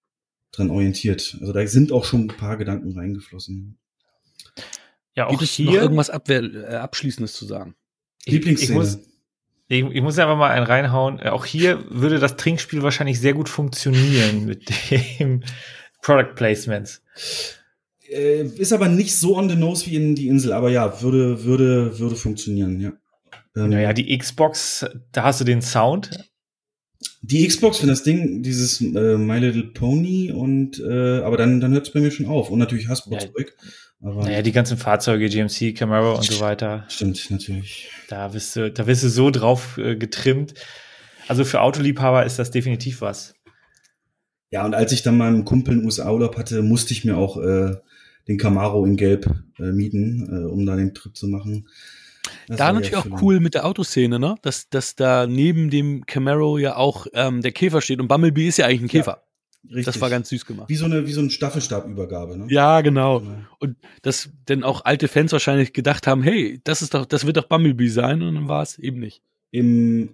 dran 0.52 0.70
orientiert. 0.70 1.36
Also 1.40 1.52
da 1.52 1.66
sind 1.66 1.92
auch 1.92 2.04
schon 2.04 2.22
ein 2.22 2.36
paar 2.36 2.56
Gedanken 2.56 2.92
reingeflossen. 2.92 3.78
Ja, 5.14 5.26
auch 5.26 5.30
Gibt 5.30 5.42
es 5.42 5.52
hier 5.52 5.66
noch 5.66 5.74
irgendwas 5.74 6.10
Abwehr, 6.10 6.42
äh, 6.42 6.76
Abschließendes 6.76 7.32
zu 7.32 7.46
sagen? 7.46 7.74
Lieblingsszene. 8.26 8.72
Ich 8.72 8.76
muss, 8.76 8.98
ich, 9.68 9.84
ich 9.84 10.02
muss 10.02 10.18
einfach 10.18 10.36
mal 10.36 10.50
einen 10.50 10.66
reinhauen. 10.66 11.20
Auch 11.20 11.44
hier 11.44 11.84
würde 11.90 12.18
das 12.18 12.36
Trinkspiel 12.36 12.82
wahrscheinlich 12.82 13.20
sehr 13.20 13.34
gut 13.34 13.48
funktionieren 13.48 14.44
mit 14.44 14.68
dem 15.18 15.42
Product 16.02 16.34
Placements. 16.34 17.02
Äh, 18.08 18.44
ist 18.44 18.72
aber 18.72 18.88
nicht 18.88 19.16
so 19.16 19.36
on 19.36 19.48
the 19.48 19.56
nose 19.56 19.86
wie 19.86 19.96
in 19.96 20.14
die 20.14 20.28
Insel, 20.28 20.52
aber 20.52 20.70
ja, 20.70 21.02
würde, 21.02 21.44
würde, 21.44 21.98
würde 21.98 22.14
funktionieren, 22.14 22.80
ja. 22.80 22.92
Ähm, 23.56 23.70
naja, 23.70 23.92
die 23.92 24.16
Xbox, 24.16 24.86
da 25.12 25.24
hast 25.24 25.40
du 25.40 25.44
den 25.44 25.62
Sound. 25.62 26.10
Die 27.22 27.46
Xbox, 27.46 27.82
wenn 27.82 27.88
das 27.88 28.02
Ding, 28.02 28.42
dieses 28.42 28.80
äh, 28.80 29.16
My 29.16 29.38
Little 29.38 29.72
Pony 29.72 30.30
und 30.30 30.78
äh, 30.78 31.20
aber 31.20 31.36
dann, 31.36 31.60
dann 31.60 31.72
hört 31.72 31.86
es 31.86 31.92
bei 31.92 32.00
mir 32.00 32.10
schon 32.10 32.26
auf. 32.26 32.50
Und 32.50 32.58
natürlich 32.58 32.88
Hasbro-Zeug. 32.88 33.56
Ja, 33.58 33.70
naja, 34.14 34.42
die 34.42 34.52
ganzen 34.52 34.76
Fahrzeuge, 34.76 35.28
GMC, 35.28 35.74
Camaro 35.74 36.16
und 36.16 36.24
so 36.24 36.40
weiter. 36.40 36.84
Stimmt, 36.88 37.30
natürlich. 37.30 37.90
Da 38.08 38.28
bist 38.28 38.54
du, 38.54 38.70
da 38.70 38.84
bist 38.84 39.02
du 39.02 39.08
so 39.08 39.30
drauf 39.30 39.78
äh, 39.78 39.96
getrimmt. 39.96 40.54
Also 41.28 41.44
für 41.44 41.60
Autoliebhaber 41.60 42.24
ist 42.24 42.38
das 42.38 42.50
definitiv 42.50 43.00
was. 43.00 43.34
Ja, 44.50 44.64
und 44.64 44.74
als 44.74 44.92
ich 44.92 45.02
dann 45.02 45.16
mal 45.16 45.28
einen 45.28 45.44
Kumpel 45.44 45.74
in 45.74 45.84
USA 45.84 46.10
Urlaub 46.10 46.36
hatte, 46.36 46.62
musste 46.62 46.92
ich 46.92 47.04
mir 47.04 47.16
auch 47.16 47.36
äh, 47.36 47.74
den 48.28 48.38
Camaro 48.38 48.84
in 48.84 48.96
Gelb 48.96 49.28
äh, 49.58 49.72
mieten, 49.72 50.28
äh, 50.30 50.46
um 50.46 50.64
da 50.66 50.76
den 50.76 50.94
Trip 50.94 51.16
zu 51.16 51.26
machen. 51.26 51.68
Das 52.48 52.58
da 52.58 52.72
natürlich 52.72 52.96
auch 52.96 53.22
cool 53.22 53.40
mit 53.40 53.54
der 53.54 53.66
Autoszene, 53.66 54.18
ne? 54.18 54.36
Dass, 54.42 54.68
dass 54.68 54.94
da 54.94 55.26
neben 55.26 55.70
dem 55.70 56.06
Camaro 56.06 56.58
ja 56.58 56.76
auch 56.76 57.06
ähm, 57.12 57.42
der 57.42 57.52
Käfer 57.52 57.80
steht 57.80 58.00
und 58.00 58.08
Bumblebee 58.08 58.48
ist 58.48 58.58
ja 58.58 58.66
eigentlich 58.66 58.82
ein 58.82 58.88
Käfer. 58.88 59.25
Richtig. 59.68 59.84
Das 59.86 60.00
war 60.00 60.10
ganz 60.10 60.28
süß 60.28 60.46
gemacht. 60.46 60.68
Wie 60.68 60.76
so 60.76 60.84
eine, 60.84 61.06
wie 61.06 61.12
so 61.12 61.20
eine 61.20 61.30
Staffelstabübergabe, 61.30 62.36
ne? 62.36 62.46
Ja, 62.48 62.80
genau. 62.80 63.20
genau. 63.20 63.38
Und 63.58 63.76
dass 64.02 64.30
denn 64.48 64.62
auch 64.62 64.84
alte 64.84 65.08
Fans 65.08 65.32
wahrscheinlich 65.32 65.72
gedacht 65.72 66.06
haben, 66.06 66.22
hey, 66.22 66.60
das 66.64 66.82
ist 66.82 66.94
doch, 66.94 67.06
das 67.06 67.26
wird 67.26 67.36
doch 67.36 67.48
Bumblebee 67.48 67.88
sein 67.88 68.22
und 68.22 68.34
dann 68.34 68.48
war 68.48 68.62
es 68.62 68.78
eben 68.78 69.00
nicht. 69.00 69.22
Im 69.50 70.10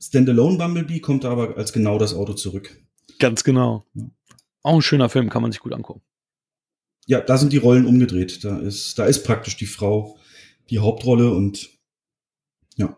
Standalone 0.00 0.58
Bumblebee 0.58 1.00
kommt 1.00 1.24
er 1.24 1.30
aber 1.30 1.56
als 1.56 1.72
genau 1.72 1.98
das 1.98 2.14
Auto 2.14 2.34
zurück. 2.34 2.80
Ganz 3.18 3.44
genau. 3.44 3.84
Ja. 3.94 4.04
Auch 4.62 4.76
ein 4.76 4.82
schöner 4.82 5.08
Film, 5.08 5.28
kann 5.28 5.42
man 5.42 5.52
sich 5.52 5.60
gut 5.60 5.72
angucken. 5.72 6.02
Ja, 7.06 7.20
da 7.20 7.36
sind 7.36 7.52
die 7.52 7.58
Rollen 7.58 7.86
umgedreht. 7.86 8.44
Da 8.44 8.58
ist, 8.58 8.98
da 8.98 9.06
ist 9.06 9.24
praktisch 9.24 9.56
die 9.56 9.66
Frau 9.66 10.18
die 10.70 10.78
Hauptrolle 10.78 11.30
und 11.30 11.70
ja. 12.76 12.96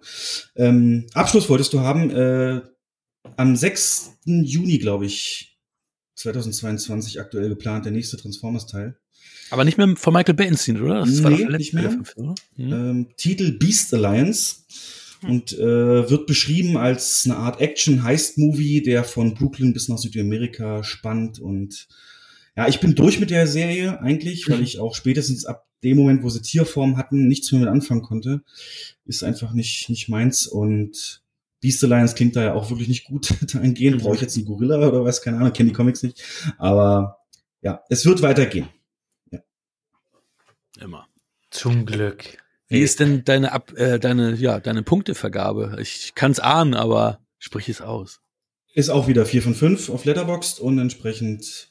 Ähm, 0.54 1.06
Abschluss 1.14 1.48
wolltest 1.48 1.72
du 1.72 1.80
haben. 1.80 2.10
Äh, 2.10 2.62
am 3.36 3.56
6. 3.56 4.18
Juni, 4.24 4.78
glaube 4.78 5.06
ich, 5.06 5.53
2022 6.14 7.20
aktuell 7.20 7.48
geplant, 7.48 7.84
der 7.84 7.92
nächste 7.92 8.16
Transformers-Teil. 8.16 8.96
Aber 9.50 9.64
nicht 9.64 9.78
mehr 9.78 9.94
von 9.96 10.12
Michael 10.12 10.34
Bay 10.34 10.48
inszeniert, 10.48 10.84
oder? 10.84 11.00
Das 11.00 11.20
nee, 11.20 11.46
nicht 11.56 11.74
mehr. 11.74 11.90
Fünf, 11.90 12.16
mhm. 12.16 12.34
ähm, 12.58 13.08
Titel 13.16 13.52
Beast 13.52 13.92
Alliance 13.92 14.56
hm. 15.20 15.30
und 15.30 15.52
äh, 15.52 16.10
wird 16.10 16.26
beschrieben 16.26 16.76
als 16.76 17.22
eine 17.24 17.36
Art 17.36 17.60
Action-Heist-Movie, 17.60 18.82
der 18.82 19.04
von 19.04 19.34
Brooklyn 19.34 19.72
bis 19.72 19.88
nach 19.88 19.98
Südamerika 19.98 20.82
spannt 20.82 21.38
und 21.38 21.88
ja, 22.56 22.68
ich 22.68 22.78
bin 22.78 22.94
durch 22.94 23.18
mit 23.18 23.30
der 23.30 23.48
Serie 23.48 24.00
eigentlich, 24.00 24.48
weil 24.48 24.62
ich 24.62 24.78
auch 24.78 24.94
spätestens 24.94 25.44
ab 25.44 25.66
dem 25.82 25.96
Moment, 25.96 26.22
wo 26.22 26.30
sie 26.30 26.40
Tierform 26.40 26.96
hatten, 26.96 27.26
nichts 27.26 27.50
mehr 27.50 27.60
mit 27.60 27.68
anfangen 27.68 28.02
konnte. 28.02 28.42
Ist 29.06 29.24
einfach 29.24 29.52
nicht, 29.52 29.88
nicht 29.88 30.08
meins 30.08 30.46
und 30.46 31.23
Beast 31.64 31.82
Alliance 31.82 32.14
klingt 32.14 32.36
da 32.36 32.42
ja 32.42 32.52
auch 32.52 32.68
wirklich 32.68 32.88
nicht 32.88 33.04
gut 33.04 33.32
dahingehend. 33.54 34.02
Brauche 34.02 34.16
ich 34.16 34.20
jetzt 34.20 34.36
einen 34.36 34.44
Gorilla 34.44 34.76
oder 34.76 35.02
was? 35.02 35.22
Keine 35.22 35.38
Ahnung, 35.38 35.54
kenne 35.54 35.70
die 35.70 35.74
Comics 35.74 36.02
nicht. 36.02 36.22
Aber 36.58 37.20
ja, 37.62 37.82
es 37.88 38.04
wird 38.04 38.20
weitergehen. 38.20 38.68
Ja. 39.30 39.40
Immer. 40.78 41.08
Zum 41.50 41.86
Glück. 41.86 42.36
Wie 42.68 42.80
ist 42.80 43.00
denn 43.00 43.24
deine 43.24 43.52
Ab 43.52 43.72
äh, 43.78 43.98
deine 43.98 44.34
ja 44.34 44.60
deine 44.60 44.82
Punktevergabe? 44.82 45.78
Ich 45.80 46.14
kann 46.14 46.32
es 46.32 46.40
ahnen, 46.40 46.74
aber 46.74 47.20
sprich 47.38 47.70
es 47.70 47.80
aus. 47.80 48.20
Ist 48.74 48.90
auch 48.90 49.08
wieder 49.08 49.24
vier 49.24 49.40
von 49.40 49.54
fünf 49.54 49.88
auf 49.88 50.04
Letterboxd 50.04 50.60
und 50.60 50.78
entsprechend 50.78 51.70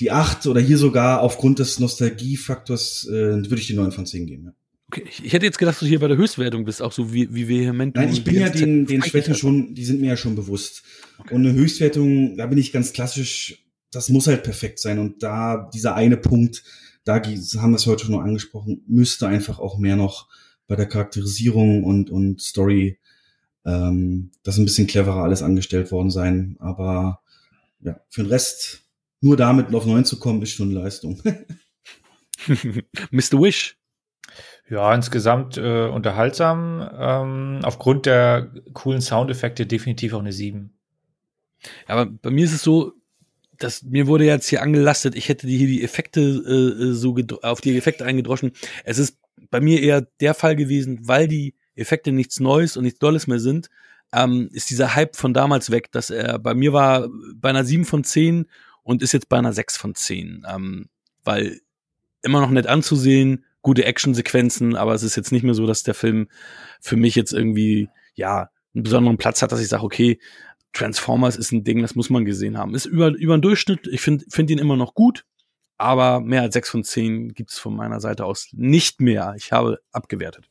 die 0.00 0.10
acht 0.10 0.46
oder 0.46 0.62
hier 0.62 0.78
sogar 0.78 1.20
aufgrund 1.20 1.58
des 1.58 1.80
Nostalgiefaktors 1.80 3.06
äh, 3.08 3.10
würde 3.12 3.56
ich 3.56 3.66
die 3.66 3.74
neun 3.74 3.92
von 3.92 4.06
zehn 4.06 4.26
geben. 4.26 4.46
Ja. 4.46 4.52
Okay, 4.90 5.04
ich 5.22 5.32
hätte 5.34 5.44
jetzt 5.44 5.58
gedacht, 5.58 5.74
dass 5.74 5.80
du 5.80 5.86
hier 5.86 6.00
bei 6.00 6.08
der 6.08 6.16
Höchstwertung 6.16 6.64
bist, 6.64 6.80
auch 6.80 6.92
so 6.92 7.12
wie, 7.12 7.32
wie 7.34 7.46
vehement. 7.46 7.94
Nein, 7.94 8.10
ich 8.10 8.24
bin 8.24 8.36
ja 8.36 8.48
den, 8.48 8.86
den 8.86 9.02
Schwächen 9.02 9.34
schon, 9.34 9.74
die 9.74 9.84
sind 9.84 10.00
mir 10.00 10.08
ja 10.08 10.16
schon 10.16 10.34
bewusst. 10.34 10.82
Okay. 11.18 11.34
Und 11.34 11.46
eine 11.46 11.52
Höchstwertung, 11.52 12.38
da 12.38 12.46
bin 12.46 12.56
ich 12.56 12.72
ganz 12.72 12.94
klassisch, 12.94 13.66
das 13.90 14.08
muss 14.08 14.26
halt 14.26 14.44
perfekt 14.44 14.78
sein. 14.78 14.98
Und 14.98 15.22
da, 15.22 15.68
dieser 15.74 15.94
eine 15.94 16.16
Punkt, 16.16 16.64
da 17.04 17.16
haben 17.16 17.70
wir 17.72 17.76
es 17.76 17.86
heute 17.86 18.06
schon 18.06 18.14
noch 18.14 18.22
angesprochen, 18.22 18.82
müsste 18.86 19.28
einfach 19.28 19.58
auch 19.58 19.76
mehr 19.76 19.96
noch 19.96 20.26
bei 20.66 20.76
der 20.76 20.86
Charakterisierung 20.86 21.84
und, 21.84 22.08
und 22.08 22.40
Story, 22.40 22.98
ähm, 23.66 24.30
das 24.42 24.56
ein 24.56 24.64
bisschen 24.64 24.86
cleverer 24.86 25.22
alles 25.22 25.42
angestellt 25.42 25.92
worden 25.92 26.10
sein. 26.10 26.56
Aber 26.60 27.20
ja, 27.80 28.00
für 28.08 28.22
den 28.22 28.30
Rest 28.30 28.84
nur 29.20 29.36
damit 29.36 29.74
auf 29.74 29.84
neun 29.84 30.06
zu 30.06 30.18
kommen, 30.18 30.40
ist 30.40 30.52
schon 30.52 30.70
eine 30.70 30.80
Leistung. 30.80 31.20
Mr. 33.10 33.38
Wish. 33.38 33.78
Ja, 34.70 34.94
insgesamt 34.94 35.56
äh, 35.56 35.86
unterhaltsam. 35.86 36.88
Ähm, 36.98 37.60
aufgrund 37.62 38.06
der 38.06 38.50
coolen 38.74 39.00
Soundeffekte 39.00 39.66
definitiv 39.66 40.12
auch 40.12 40.20
eine 40.20 40.32
7. 40.32 40.72
Aber 41.86 42.06
bei 42.06 42.30
mir 42.30 42.44
ist 42.44 42.52
es 42.52 42.62
so, 42.62 42.92
dass 43.56 43.82
mir 43.82 44.06
wurde 44.06 44.24
jetzt 44.24 44.48
hier 44.48 44.62
angelastet, 44.62 45.16
ich 45.16 45.28
hätte 45.28 45.48
hier 45.48 45.66
die 45.66 45.82
Effekte 45.82 46.20
äh, 46.20 46.92
so 46.92 47.16
auf 47.42 47.60
die 47.60 47.76
Effekte 47.76 48.04
eingedroschen. 48.04 48.52
Es 48.84 48.98
ist 48.98 49.18
bei 49.50 49.60
mir 49.60 49.82
eher 49.82 50.02
der 50.20 50.34
Fall 50.34 50.54
gewesen, 50.54 51.00
weil 51.02 51.26
die 51.28 51.54
Effekte 51.74 52.12
nichts 52.12 52.38
Neues 52.38 52.76
und 52.76 52.84
nichts 52.84 52.98
Dolles 52.98 53.26
mehr 53.26 53.40
sind, 53.40 53.68
ähm, 54.12 54.48
ist 54.52 54.70
dieser 54.70 54.94
Hype 54.94 55.16
von 55.16 55.34
damals 55.34 55.70
weg, 55.70 55.90
dass 55.92 56.10
er 56.10 56.38
bei 56.38 56.54
mir 56.54 56.72
war 56.72 57.08
bei 57.34 57.50
einer 57.50 57.64
7 57.64 57.84
von 57.84 58.04
10 58.04 58.46
und 58.82 59.02
ist 59.02 59.12
jetzt 59.12 59.28
bei 59.28 59.38
einer 59.38 59.52
6 59.52 59.76
von 59.76 59.94
10. 59.94 60.46
Ähm, 60.48 60.88
weil 61.24 61.60
immer 62.22 62.40
noch 62.40 62.50
nett 62.50 62.66
anzusehen, 62.66 63.44
gute 63.68 63.84
Actionsequenzen, 63.84 64.76
aber 64.76 64.94
es 64.94 65.02
ist 65.02 65.14
jetzt 65.14 65.30
nicht 65.30 65.42
mehr 65.42 65.52
so, 65.52 65.66
dass 65.66 65.82
der 65.82 65.92
Film 65.92 66.28
für 66.80 66.96
mich 66.96 67.14
jetzt 67.14 67.34
irgendwie, 67.34 67.90
ja, 68.14 68.48
einen 68.74 68.82
besonderen 68.82 69.18
Platz 69.18 69.42
hat, 69.42 69.52
dass 69.52 69.60
ich 69.60 69.68
sage, 69.68 69.82
okay, 69.82 70.18
Transformers 70.72 71.36
ist 71.36 71.52
ein 71.52 71.64
Ding, 71.64 71.82
das 71.82 71.94
muss 71.94 72.08
man 72.08 72.24
gesehen 72.24 72.56
haben. 72.56 72.74
Ist 72.74 72.86
über, 72.86 73.08
über 73.08 73.36
den 73.36 73.42
Durchschnitt, 73.42 73.86
ich 73.86 74.00
finde 74.00 74.24
find 74.30 74.50
ihn 74.50 74.58
immer 74.58 74.78
noch 74.78 74.94
gut, 74.94 75.26
aber 75.76 76.20
mehr 76.20 76.40
als 76.40 76.54
6 76.54 76.70
von 76.70 76.82
10 76.82 77.34
gibt 77.34 77.50
es 77.50 77.58
von 77.58 77.76
meiner 77.76 78.00
Seite 78.00 78.24
aus 78.24 78.48
nicht 78.52 79.02
mehr. 79.02 79.34
Ich 79.36 79.52
habe 79.52 79.80
abgewertet. 79.92 80.48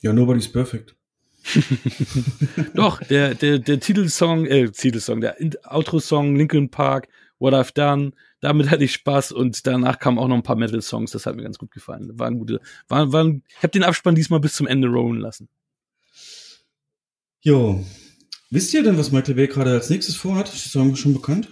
Ja, 0.00 0.12
nobody's 0.12 0.50
perfect. 0.50 0.94
Doch, 2.74 3.02
der, 3.02 3.34
der, 3.34 3.58
der 3.58 3.80
Titelsong, 3.80 4.46
äh, 4.46 4.70
Titelsong, 4.70 5.20
der 5.20 5.38
Outro-Song 5.64 6.36
Linkin 6.36 6.70
Park 6.70 7.08
What 7.40 7.52
I've 7.52 7.74
Done. 7.74 8.12
Damit 8.42 8.70
hatte 8.70 8.82
ich 8.82 8.92
Spaß 8.92 9.30
und 9.30 9.68
danach 9.68 10.00
kamen 10.00 10.18
auch 10.18 10.26
noch 10.26 10.34
ein 10.34 10.42
paar 10.42 10.56
Metal-Songs. 10.56 11.12
Das 11.12 11.26
hat 11.26 11.36
mir 11.36 11.44
ganz 11.44 11.58
gut 11.58 11.70
gefallen. 11.70 12.10
Waren 12.18 12.40
gute, 12.40 12.60
waren, 12.88 13.12
waren, 13.12 13.44
ich 13.48 13.62
habe 13.62 13.70
den 13.70 13.84
Abspann 13.84 14.16
diesmal 14.16 14.40
bis 14.40 14.54
zum 14.54 14.66
Ende 14.66 14.88
rollen 14.88 15.20
lassen. 15.20 15.48
Jo. 17.40 17.84
Wisst 18.50 18.74
ihr 18.74 18.82
denn, 18.82 18.98
was 18.98 19.12
Michael 19.12 19.36
Bay 19.36 19.46
gerade 19.46 19.70
als 19.70 19.90
nächstes 19.90 20.16
vorhat? 20.16 20.52
Ist 20.52 20.74
das 20.74 20.98
schon 20.98 21.14
bekannt? 21.14 21.48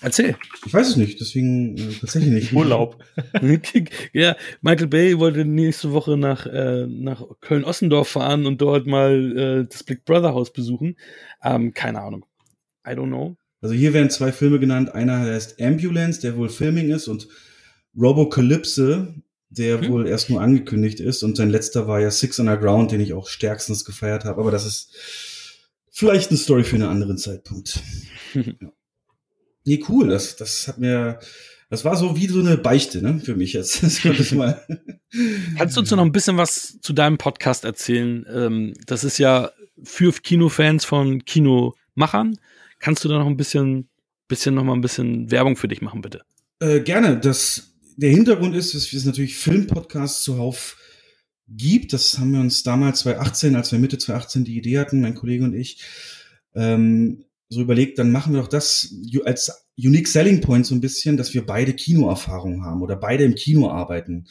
Erzähl. 0.00 0.36
Ich 0.64 0.72
weiß 0.72 0.88
es 0.88 0.96
nicht, 0.96 1.20
deswegen 1.20 1.76
äh, 1.76 1.92
tatsächlich 2.00 2.32
nicht. 2.32 2.52
Urlaub. 2.54 3.04
ja, 4.14 4.36
Michael 4.62 4.86
Bay 4.86 5.18
wollte 5.18 5.44
nächste 5.44 5.92
Woche 5.92 6.16
nach, 6.16 6.46
äh, 6.46 6.86
nach 6.86 7.22
Köln-Ossendorf 7.42 8.08
fahren 8.08 8.46
und 8.46 8.62
dort 8.62 8.86
mal 8.86 9.36
äh, 9.36 9.66
das 9.70 9.84
Big 9.84 10.06
Brother 10.06 10.32
Haus 10.32 10.50
besuchen. 10.50 10.96
Ähm, 11.42 11.74
keine 11.74 12.00
Ahnung. 12.00 12.24
I 12.86 12.92
don't 12.92 13.08
know. 13.08 13.36
Also 13.64 13.74
hier 13.74 13.94
werden 13.94 14.10
zwei 14.10 14.30
Filme 14.30 14.60
genannt. 14.60 14.94
Einer 14.94 15.20
heißt 15.20 15.58
Ambulance, 15.58 16.20
der 16.20 16.36
wohl 16.36 16.50
Filming 16.50 16.90
ist, 16.90 17.08
und 17.08 17.28
Robocalypse, 17.98 19.14
der 19.48 19.80
hm. 19.80 19.88
wohl 19.88 20.06
erst 20.06 20.28
nur 20.28 20.42
angekündigt 20.42 21.00
ist. 21.00 21.22
Und 21.22 21.38
sein 21.38 21.48
letzter 21.48 21.88
war 21.88 21.98
ja 21.98 22.10
Six 22.10 22.38
Underground, 22.38 22.92
den 22.92 23.00
ich 23.00 23.14
auch 23.14 23.26
stärkstens 23.26 23.86
gefeiert 23.86 24.26
habe. 24.26 24.38
Aber 24.38 24.50
das 24.50 24.66
ist 24.66 24.92
vielleicht 25.90 26.28
eine 26.28 26.36
Story 26.36 26.62
für 26.62 26.76
einen 26.76 26.84
anderen 26.84 27.16
Zeitpunkt. 27.16 27.80
ja. 28.34 28.52
Nee, 29.64 29.82
cool. 29.88 30.08
Das, 30.08 30.36
das 30.36 30.68
hat 30.68 30.76
mir, 30.76 31.18
das 31.70 31.86
war 31.86 31.96
so 31.96 32.18
wie 32.18 32.26
so 32.26 32.40
eine 32.40 32.58
Beichte, 32.58 33.00
ne, 33.00 33.18
für 33.24 33.34
mich 33.34 33.54
jetzt. 33.54 33.82
Das 33.82 34.04
ich 34.04 34.32
mal. 34.32 34.60
Kannst 35.56 35.76
du 35.76 35.80
uns 35.80 35.90
noch 35.90 36.04
ein 36.04 36.12
bisschen 36.12 36.36
was 36.36 36.80
zu 36.82 36.92
deinem 36.92 37.16
Podcast 37.16 37.64
erzählen? 37.64 38.26
Ähm, 38.30 38.74
das 38.84 39.04
ist 39.04 39.16
ja 39.16 39.52
für 39.82 40.12
Kinofans 40.12 40.84
von 40.84 41.24
Kinomachern. 41.24 42.36
Kannst 42.84 43.02
du 43.02 43.08
da 43.08 43.18
noch 43.18 43.26
ein 43.26 43.38
bisschen, 43.38 43.88
bisschen 44.28 44.54
noch 44.54 44.62
mal 44.62 44.74
ein 44.74 44.82
bisschen 44.82 45.30
Werbung 45.30 45.56
für 45.56 45.68
dich 45.68 45.80
machen, 45.80 46.02
bitte? 46.02 46.20
Äh, 46.60 46.80
gerne. 46.80 47.18
Das, 47.18 47.78
der 47.96 48.10
Hintergrund 48.10 48.54
ist, 48.54 48.74
dass 48.74 48.92
es 48.92 49.06
natürlich 49.06 49.36
Filmpodcasts 49.36 50.22
zuhauf 50.22 50.76
gibt. 51.48 51.94
Das 51.94 52.18
haben 52.18 52.32
wir 52.32 52.40
uns 52.40 52.62
damals 52.62 52.98
2018, 52.98 53.56
als 53.56 53.72
wir 53.72 53.78
Mitte 53.78 53.96
2018 53.96 54.44
die 54.44 54.58
Idee 54.58 54.78
hatten, 54.78 55.00
mein 55.00 55.14
Kollege 55.14 55.44
und 55.44 55.54
ich, 55.54 55.82
ähm, 56.54 57.24
so 57.48 57.62
überlegt, 57.62 57.98
dann 57.98 58.12
machen 58.12 58.34
wir 58.34 58.42
doch 58.42 58.48
das 58.48 58.94
als 59.24 59.66
Unique 59.78 60.06
Selling 60.06 60.42
Point 60.42 60.66
so 60.66 60.74
ein 60.74 60.82
bisschen, 60.82 61.16
dass 61.16 61.32
wir 61.32 61.46
beide 61.46 61.72
Kinoerfahrung 61.72 62.66
haben 62.66 62.82
oder 62.82 62.96
beide 62.96 63.24
im 63.24 63.34
Kino 63.34 63.70
arbeiten 63.70 64.26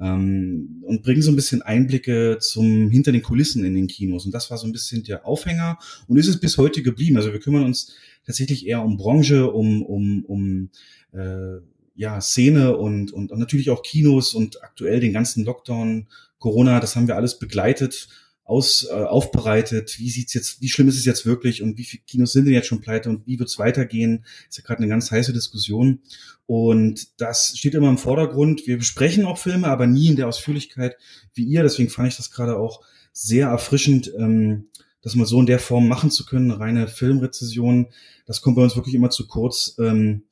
ähm, 0.00 0.82
und 0.82 1.02
bringen 1.02 1.22
so 1.22 1.30
ein 1.30 1.36
bisschen 1.36 1.62
Einblicke 1.62 2.38
zum 2.40 2.90
hinter 2.90 3.12
den 3.12 3.22
Kulissen 3.22 3.64
in 3.64 3.74
den 3.74 3.86
Kinos. 3.86 4.24
Und 4.24 4.32
das 4.32 4.50
war 4.50 4.58
so 4.58 4.66
ein 4.66 4.72
bisschen 4.72 5.04
der 5.04 5.26
Aufhänger 5.26 5.78
und 6.08 6.16
ist 6.16 6.28
es 6.28 6.40
bis 6.40 6.58
heute 6.58 6.82
geblieben. 6.82 7.16
Also 7.16 7.32
wir 7.32 7.40
kümmern 7.40 7.64
uns 7.64 7.94
tatsächlich 8.26 8.66
eher 8.66 8.82
um 8.82 8.96
Branche, 8.96 9.50
um, 9.50 9.82
um, 9.82 10.24
um 10.24 10.70
äh, 11.12 11.60
ja, 11.96 12.20
Szene 12.20 12.76
und, 12.76 13.12
und, 13.12 13.30
und 13.30 13.38
natürlich 13.38 13.70
auch 13.70 13.82
Kinos 13.82 14.34
und 14.34 14.62
aktuell 14.62 15.00
den 15.00 15.12
ganzen 15.12 15.44
Lockdown, 15.44 16.08
Corona, 16.38 16.80
das 16.80 16.96
haben 16.96 17.06
wir 17.06 17.16
alles 17.16 17.38
begleitet 17.38 18.08
aus, 18.44 18.86
äh, 18.90 18.92
aufbereitet, 18.92 19.98
wie 19.98 20.10
sieht's 20.10 20.34
jetzt, 20.34 20.60
wie 20.60 20.68
schlimm 20.68 20.88
ist 20.88 20.98
es 20.98 21.06
jetzt 21.06 21.24
wirklich 21.24 21.62
und 21.62 21.78
wie 21.78 21.84
viele 21.84 22.02
Kinos 22.06 22.32
sind 22.32 22.44
denn 22.44 22.52
jetzt 22.52 22.66
schon 22.66 22.82
pleite 22.82 23.08
und 23.08 23.26
wie 23.26 23.38
wird's 23.38 23.58
weitergehen? 23.58 24.24
Ist 24.48 24.58
ja 24.58 24.64
gerade 24.64 24.80
eine 24.80 24.88
ganz 24.88 25.10
heiße 25.10 25.32
Diskussion. 25.32 26.00
Und 26.46 27.20
das 27.20 27.56
steht 27.56 27.74
immer 27.74 27.88
im 27.88 27.96
Vordergrund. 27.96 28.66
Wir 28.66 28.76
besprechen 28.76 29.24
auch 29.24 29.38
Filme, 29.38 29.68
aber 29.68 29.86
nie 29.86 30.08
in 30.08 30.16
der 30.16 30.28
Ausführlichkeit 30.28 30.96
wie 31.32 31.44
ihr. 31.44 31.62
Deswegen 31.62 31.88
fand 31.88 32.08
ich 32.08 32.16
das 32.16 32.30
gerade 32.30 32.58
auch 32.58 32.82
sehr 33.12 33.48
erfrischend, 33.48 34.12
ähm, 34.18 34.66
das 35.00 35.14
mal 35.14 35.26
so 35.26 35.40
in 35.40 35.46
der 35.46 35.58
Form 35.58 35.88
machen 35.88 36.10
zu 36.10 36.26
können, 36.26 36.50
reine 36.50 36.86
Filmrezession. 36.86 37.86
Das 38.26 38.42
kommt 38.42 38.56
bei 38.56 38.62
uns 38.62 38.76
wirklich 38.76 38.94
immer 38.94 39.10
zu 39.10 39.26
kurz. 39.26 39.76
Ähm, 39.78 40.24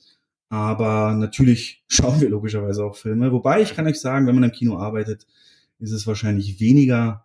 aber 0.50 1.14
natürlich 1.14 1.82
schauen 1.88 2.20
wir 2.20 2.28
logischerweise 2.28 2.84
auch 2.84 2.96
Filme. 2.96 3.32
Wobei 3.32 3.62
ich 3.62 3.74
kann 3.74 3.86
euch 3.86 4.00
sagen, 4.00 4.26
wenn 4.26 4.34
man 4.34 4.44
im 4.44 4.52
Kino 4.52 4.76
arbeitet, 4.76 5.26
ist 5.78 5.92
es 5.92 6.06
wahrscheinlich 6.06 6.60
weniger 6.60 7.24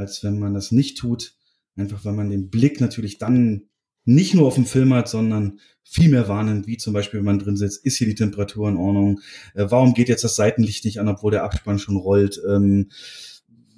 als 0.00 0.24
wenn 0.24 0.38
man 0.38 0.54
das 0.54 0.72
nicht 0.72 0.98
tut. 0.98 1.34
Einfach 1.76 2.04
weil 2.04 2.14
man 2.14 2.30
den 2.30 2.50
Blick 2.50 2.80
natürlich 2.80 3.18
dann 3.18 3.68
nicht 4.04 4.34
nur 4.34 4.46
auf 4.46 4.56
den 4.56 4.66
Film 4.66 4.92
hat, 4.94 5.08
sondern 5.08 5.60
viel 5.84 6.08
mehr 6.08 6.26
wahrnimmt, 6.26 6.66
wie 6.66 6.76
zum 6.76 6.92
Beispiel, 6.92 7.20
wenn 7.20 7.26
man 7.26 7.38
drin 7.38 7.56
sitzt, 7.56 7.84
ist 7.84 7.98
hier 7.98 8.06
die 8.06 8.14
Temperatur 8.14 8.68
in 8.68 8.76
Ordnung? 8.76 9.20
Äh, 9.54 9.66
warum 9.68 9.94
geht 9.94 10.08
jetzt 10.08 10.24
das 10.24 10.36
Seitenlicht 10.36 10.84
nicht 10.84 11.00
an, 11.00 11.08
obwohl 11.08 11.30
der 11.30 11.44
Abspann 11.44 11.78
schon 11.78 11.96
rollt? 11.96 12.40
Ähm, 12.48 12.90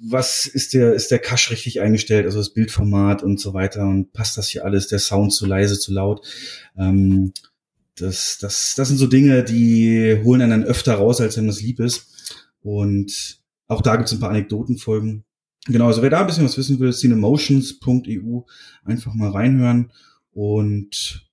was 0.05 0.45
ist 0.45 0.73
der, 0.73 0.93
ist 0.93 1.11
der 1.11 1.19
Cache 1.19 1.51
richtig 1.51 1.81
eingestellt, 1.81 2.25
also 2.25 2.37
das 2.37 2.53
Bildformat 2.53 3.23
und 3.23 3.39
so 3.39 3.53
weiter 3.53 3.87
und 3.87 4.11
passt 4.11 4.37
das 4.37 4.49
hier 4.49 4.65
alles, 4.65 4.87
der 4.87 4.99
Sound 4.99 5.33
zu 5.33 5.45
leise, 5.45 5.79
zu 5.79 5.93
laut? 5.93 6.25
Ähm, 6.77 7.33
das, 7.95 8.37
das, 8.39 8.73
das 8.75 8.87
sind 8.87 8.97
so 8.97 9.07
Dinge, 9.07 9.43
die 9.43 10.19
holen 10.23 10.41
einen 10.41 10.51
dann 10.51 10.63
öfter 10.63 10.95
raus, 10.95 11.21
als 11.21 11.37
wenn 11.37 11.47
das 11.47 11.61
lieb 11.61 11.79
ist. 11.79 12.45
Und 12.61 13.39
auch 13.67 13.81
da 13.81 13.95
gibt 13.95 14.07
es 14.07 14.13
ein 14.13 14.19
paar 14.19 14.29
Anekdotenfolgen. 14.29 15.25
Genau, 15.65 15.87
also 15.87 16.01
wer 16.01 16.09
da 16.09 16.21
ein 16.21 16.27
bisschen 16.27 16.43
was 16.43 16.57
wissen 16.57 16.79
will, 16.79 16.91
cinemotions.eu, 16.93 18.41
einfach 18.83 19.13
mal 19.13 19.29
reinhören. 19.31 19.91
Und 20.31 21.25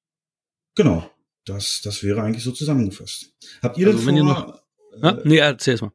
genau, 0.75 1.11
das, 1.45 1.81
das 1.83 2.03
wäre 2.03 2.23
eigentlich 2.23 2.45
so 2.45 2.53
zusammengefasst. 2.53 3.33
Habt 3.63 3.77
ihr 3.79 3.87
Also 3.89 3.99
denn 3.99 4.07
wenn 4.07 4.17
ihr 4.17 4.23
vor, 4.25 4.63
noch- 4.93 5.03
Ja? 5.03 5.19
Nee, 5.25 5.39
erzähl's 5.39 5.81
mal. 5.81 5.93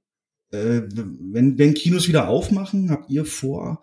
äh, 0.52 0.82
wenn, 0.90 1.58
wenn 1.58 1.74
Kinos 1.74 2.08
wieder 2.08 2.28
aufmachen, 2.28 2.90
habt 2.92 3.10
ihr 3.10 3.26
vor, 3.26 3.82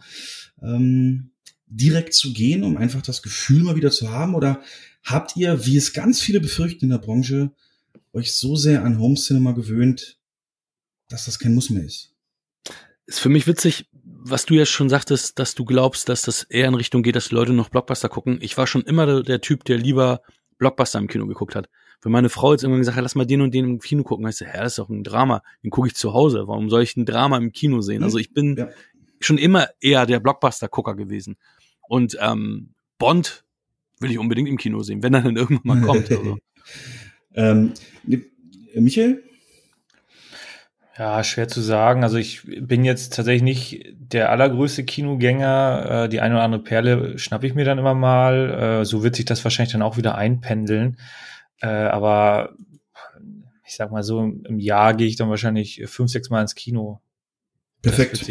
ähm, 0.60 1.30
direkt 1.66 2.12
zu 2.12 2.32
gehen, 2.34 2.62
um 2.64 2.76
einfach 2.76 3.00
das 3.02 3.22
Gefühl 3.22 3.62
mal 3.62 3.76
wieder 3.76 3.90
zu 3.90 4.10
haben? 4.10 4.34
Oder 4.34 4.62
habt 5.02 5.36
ihr, 5.36 5.64
wie 5.64 5.76
es 5.78 5.94
ganz 5.94 6.20
viele 6.20 6.40
befürchten 6.40 6.84
in 6.84 6.90
der 6.90 6.98
Branche, 6.98 7.52
euch 8.12 8.34
so 8.34 8.56
sehr 8.56 8.84
an 8.84 8.98
Home 8.98 9.14
Cinema 9.14 9.52
gewöhnt, 9.52 10.18
dass 11.08 11.24
das 11.24 11.38
kein 11.38 11.54
Muss 11.54 11.70
mehr 11.70 11.84
ist? 11.84 12.10
Ist 13.06 13.20
für 13.20 13.30
mich 13.30 13.46
witzig, 13.46 13.86
was 14.24 14.46
du 14.46 14.54
ja 14.54 14.64
schon 14.66 14.88
sagtest, 14.88 15.38
dass 15.38 15.54
du 15.54 15.64
glaubst, 15.64 16.08
dass 16.08 16.22
das 16.22 16.44
eher 16.44 16.68
in 16.68 16.74
Richtung 16.74 17.02
geht, 17.02 17.16
dass 17.16 17.30
Leute 17.32 17.52
noch 17.52 17.68
Blockbuster 17.68 18.08
gucken. 18.08 18.38
Ich 18.40 18.56
war 18.56 18.66
schon 18.66 18.82
immer 18.82 19.22
der, 19.22 19.40
Typ, 19.40 19.64
der 19.64 19.78
lieber 19.78 20.22
Blockbuster 20.58 20.98
im 20.98 21.08
Kino 21.08 21.26
geguckt 21.26 21.54
hat. 21.56 21.68
Wenn 22.02 22.12
meine 22.12 22.28
Frau 22.28 22.52
jetzt 22.52 22.62
irgendwann 22.62 22.80
gesagt 22.80 22.96
hat, 22.96 23.02
lass 23.02 23.14
mal 23.14 23.26
den 23.26 23.40
und 23.40 23.52
den 23.54 23.64
im 23.64 23.78
Kino 23.80 24.02
gucken, 24.02 24.26
heißt 24.26 24.40
ja, 24.40 24.52
das 24.52 24.72
ist 24.72 24.78
doch 24.78 24.88
ein 24.88 25.04
Drama. 25.04 25.42
Den 25.62 25.70
gucke 25.70 25.88
ich 25.88 25.94
zu 25.94 26.12
Hause. 26.12 26.44
Warum 26.46 26.68
soll 26.68 26.82
ich 26.82 26.96
ein 26.96 27.06
Drama 27.06 27.36
im 27.36 27.52
Kino 27.52 27.80
sehen? 27.80 28.02
Also 28.02 28.18
ich 28.18 28.32
bin 28.32 28.56
Ja. 28.56 28.68
schon 29.20 29.38
immer 29.38 29.68
eher 29.80 30.06
der 30.06 30.20
Blockbuster-Gucker 30.20 30.94
gewesen. 30.94 31.36
Und 31.88 32.16
ähm, 32.20 32.70
Bond 32.98 33.44
will 34.00 34.10
ich 34.10 34.18
unbedingt 34.18 34.48
im 34.48 34.56
Kino 34.56 34.82
sehen, 34.82 35.02
wenn 35.02 35.14
er 35.14 35.22
dann 35.22 35.36
irgendwann 35.36 35.80
mal 35.80 35.86
kommt. 35.86 36.10
Also. 36.10 36.38
ähm, 37.34 37.72
Michael? 38.74 39.22
Ja, 41.02 41.24
schwer 41.24 41.48
zu 41.48 41.60
sagen. 41.60 42.04
Also 42.04 42.16
ich 42.16 42.42
bin 42.44 42.84
jetzt 42.84 43.12
tatsächlich 43.12 43.42
nicht 43.42 43.92
der 43.98 44.30
allergrößte 44.30 44.84
Kinogänger. 44.84 46.04
Äh, 46.04 46.08
die 46.08 46.20
eine 46.20 46.36
oder 46.36 46.44
andere 46.44 46.62
Perle 46.62 47.18
schnappe 47.18 47.44
ich 47.44 47.56
mir 47.56 47.64
dann 47.64 47.78
immer 47.78 47.94
mal. 47.94 48.82
Äh, 48.82 48.84
so 48.84 49.02
wird 49.02 49.16
sich 49.16 49.24
das 49.24 49.42
wahrscheinlich 49.42 49.72
dann 49.72 49.82
auch 49.82 49.96
wieder 49.96 50.14
einpendeln. 50.14 50.98
Äh, 51.60 51.66
aber 51.66 52.54
ich 53.66 53.74
sag 53.74 53.90
mal 53.90 54.04
so, 54.04 54.22
im 54.22 54.60
Jahr 54.60 54.94
gehe 54.94 55.08
ich 55.08 55.16
dann 55.16 55.28
wahrscheinlich 55.28 55.82
fünf, 55.86 56.12
sechs 56.12 56.30
Mal 56.30 56.42
ins 56.42 56.54
Kino. 56.54 57.00
Perfekt. 57.82 58.24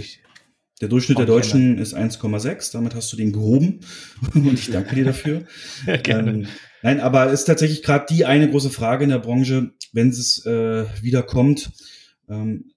Der 0.80 0.88
Durchschnitt 0.88 1.19
der 1.19 1.26
Deutschen 1.26 1.77
ist 1.77 1.93
1,6. 1.93 2.72
Damit 2.72 2.95
hast 2.95 3.11
du 3.11 3.18
den 3.18 3.34
gehoben. 3.34 3.81
Und 4.34 4.53
ich 4.53 4.72
danke 4.72 4.95
dir 4.95 5.03
dafür. 5.03 5.43
Gerne. 6.03 6.31
Ähm, 6.31 6.48
nein, 6.84 7.02
aber 7.02 7.31
ist 7.31 7.43
tatsächlich 7.43 7.84
gerade 7.84 8.06
die 8.10 8.23
eine 8.23 8.49
große 8.49 8.69
Frage 8.69 9.03
in 9.03 9.10
der 9.10 9.19
Branche, 9.19 9.72
wenn 9.91 10.07
es 10.07 10.45
äh, 10.45 10.85
wieder 11.02 11.23
kommt. 11.23 11.69
Ähm, 12.31 12.71